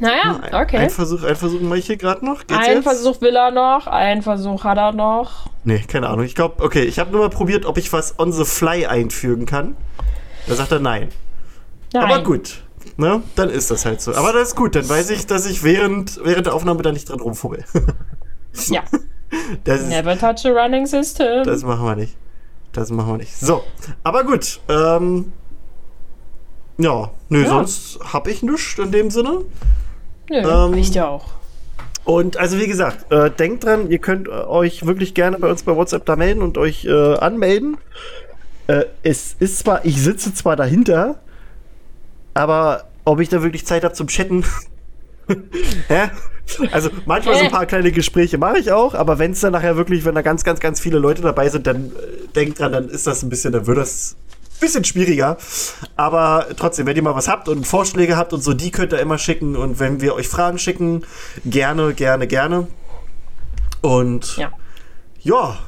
Naja, 0.00 0.40
Ein- 0.42 0.54
okay. 0.54 0.76
Ein 0.78 0.90
Versuch, 0.90 1.22
ein 1.22 1.36
Versuch 1.36 1.60
mache 1.60 1.78
ich 1.78 1.86
hier 1.86 1.96
gerade 1.96 2.24
noch. 2.24 2.40
Geht's 2.46 2.58
Ein 2.66 2.76
jetzt? 2.76 2.82
Versuch 2.84 3.20
will 3.20 3.36
er 3.36 3.50
noch, 3.52 3.86
ein 3.86 4.22
Versuch 4.22 4.64
hat 4.64 4.76
er 4.76 4.92
noch. 4.92 5.46
Nee, 5.62 5.78
keine 5.86 6.08
Ahnung. 6.08 6.24
Ich 6.24 6.34
glaube, 6.34 6.62
okay, 6.64 6.82
ich 6.82 6.98
habe 6.98 7.10
nur 7.12 7.20
mal 7.20 7.30
probiert, 7.30 7.64
ob 7.64 7.78
ich 7.78 7.92
was 7.92 8.18
on 8.18 8.32
the 8.32 8.44
fly 8.44 8.86
einfügen 8.86 9.46
kann. 9.46 9.76
Da 10.48 10.54
sagt 10.56 10.72
er 10.72 10.80
nein. 10.80 11.08
Nein. 11.92 12.02
Aber 12.04 12.22
gut. 12.24 12.62
Ne? 12.96 13.22
Dann 13.36 13.48
ist 13.48 13.70
das 13.70 13.86
halt 13.86 14.00
so. 14.00 14.14
Aber 14.14 14.32
das 14.32 14.48
ist 14.48 14.56
gut, 14.56 14.74
dann 14.74 14.88
weiß 14.88 15.10
ich, 15.10 15.26
dass 15.26 15.46
ich 15.46 15.62
während, 15.62 16.20
während 16.24 16.46
der 16.46 16.54
Aufnahme 16.54 16.82
da 16.82 16.92
nicht 16.92 17.08
dran 17.08 17.20
rumfummel. 17.20 17.64
Ja. 18.68 18.82
Das, 19.64 19.80
ist, 19.80 19.88
Never 19.88 20.16
touch 20.16 20.46
a 20.46 20.50
running 20.50 20.86
system. 20.86 21.42
das 21.44 21.62
machen 21.64 21.84
wir 21.84 21.96
nicht. 21.96 22.14
Das 22.72 22.90
machen 22.90 23.14
wir 23.14 23.16
nicht. 23.18 23.36
So, 23.36 23.64
aber 24.04 24.22
gut. 24.22 24.60
Ähm, 24.68 25.32
ja, 26.78 27.10
nö, 27.30 27.42
Ja. 27.42 27.48
sonst 27.48 27.98
habe 28.12 28.30
ich 28.30 28.42
nichts 28.44 28.78
in 28.78 28.92
dem 28.92 29.10
Sinne. 29.10 29.40
Nö, 30.30 30.38
ähm, 30.38 30.74
reicht 30.74 30.94
ja 30.94 31.08
auch. 31.08 31.26
Und 32.04 32.36
also 32.36 32.58
wie 32.58 32.66
gesagt, 32.66 33.10
äh, 33.10 33.30
denkt 33.30 33.64
dran, 33.64 33.90
ihr 33.90 33.98
könnt 33.98 34.28
äh, 34.28 34.30
euch 34.30 34.86
wirklich 34.86 35.14
gerne 35.14 35.38
bei 35.38 35.48
uns 35.48 35.62
bei 35.62 35.74
WhatsApp 35.74 36.04
da 36.04 36.16
melden 36.16 36.42
und 36.42 36.58
euch 36.58 36.84
äh, 36.84 37.14
anmelden. 37.14 37.78
Äh, 38.66 38.84
es 39.02 39.36
ist 39.38 39.58
zwar, 39.58 39.84
ich 39.84 40.00
sitze 40.00 40.34
zwar 40.34 40.56
dahinter, 40.56 41.20
aber 42.34 42.84
ob 43.04 43.20
ich 43.20 43.28
da 43.28 43.42
wirklich 43.42 43.66
Zeit 43.66 43.84
habe 43.84 43.94
zum 43.94 44.08
Chatten. 44.08 44.44
Hä? 45.88 46.10
Also 46.72 46.90
manchmal 47.06 47.36
so 47.36 47.44
ein 47.44 47.50
paar 47.50 47.64
kleine 47.64 47.90
Gespräche 47.90 48.36
mache 48.36 48.58
ich 48.58 48.70
auch, 48.70 48.94
aber 48.94 49.18
wenn 49.18 49.32
es 49.32 49.40
dann 49.40 49.52
nachher 49.52 49.76
wirklich, 49.76 50.04
wenn 50.04 50.14
da 50.14 50.20
ganz, 50.20 50.44
ganz, 50.44 50.60
ganz 50.60 50.78
viele 50.78 50.98
Leute 50.98 51.22
dabei 51.22 51.48
sind, 51.48 51.66
dann 51.66 51.86
äh, 51.86 52.28
denkt 52.34 52.58
dran, 52.58 52.72
dann 52.72 52.88
ist 52.88 53.06
das 53.06 53.22
ein 53.22 53.30
bisschen, 53.30 53.52
dann 53.52 53.66
wird 53.66 53.78
das 53.78 54.16
bisschen 54.64 54.84
schwieriger. 54.84 55.36
Aber 55.96 56.46
trotzdem, 56.56 56.86
wenn 56.86 56.96
ihr 56.96 57.02
mal 57.02 57.14
was 57.14 57.28
habt 57.28 57.48
und 57.48 57.66
Vorschläge 57.66 58.16
habt 58.16 58.32
und 58.32 58.42
so, 58.42 58.54
die 58.54 58.70
könnt 58.70 58.92
ihr 58.92 58.98
immer 59.00 59.18
schicken. 59.18 59.56
Und 59.56 59.78
wenn 59.80 60.00
wir 60.00 60.14
euch 60.14 60.28
Fragen 60.28 60.58
schicken, 60.58 61.04
gerne, 61.44 61.94
gerne, 61.94 62.26
gerne. 62.26 62.66
Und 63.82 64.36
Ja. 64.36 64.52
ja, 65.20 65.58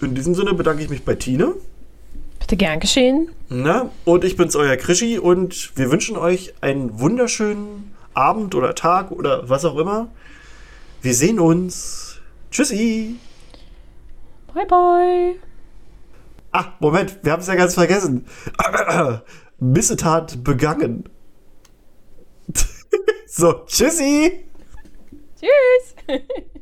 in 0.00 0.14
diesem 0.14 0.34
Sinne 0.34 0.54
bedanke 0.54 0.82
ich 0.82 0.90
mich 0.90 1.04
bei 1.04 1.14
Tine. 1.14 1.54
Bitte 2.38 2.56
gern 2.56 2.80
geschehen. 2.80 3.30
Na, 3.48 3.90
und 4.04 4.24
ich 4.24 4.36
bin's, 4.36 4.56
euer 4.56 4.76
Krischi. 4.76 5.18
Und 5.18 5.72
wir 5.76 5.90
wünschen 5.90 6.16
euch 6.16 6.54
einen 6.60 6.98
wunderschönen 7.00 7.94
Abend 8.14 8.54
oder 8.54 8.74
Tag 8.74 9.10
oder 9.10 9.48
was 9.48 9.64
auch 9.64 9.76
immer. 9.76 10.08
Wir 11.02 11.14
sehen 11.14 11.38
uns. 11.40 12.18
Tschüssi. 12.50 13.16
Bye, 14.54 14.66
bye. 14.66 15.49
Ah, 16.52 16.74
Moment, 16.80 17.18
wir 17.22 17.32
haben 17.32 17.40
es 17.40 17.46
ja 17.46 17.54
ganz 17.54 17.74
vergessen. 17.74 18.26
Missetat 19.58 20.42
begangen. 20.42 21.08
so, 23.26 23.64
tschüssi. 23.66 24.44
Tschüss. 25.38 26.20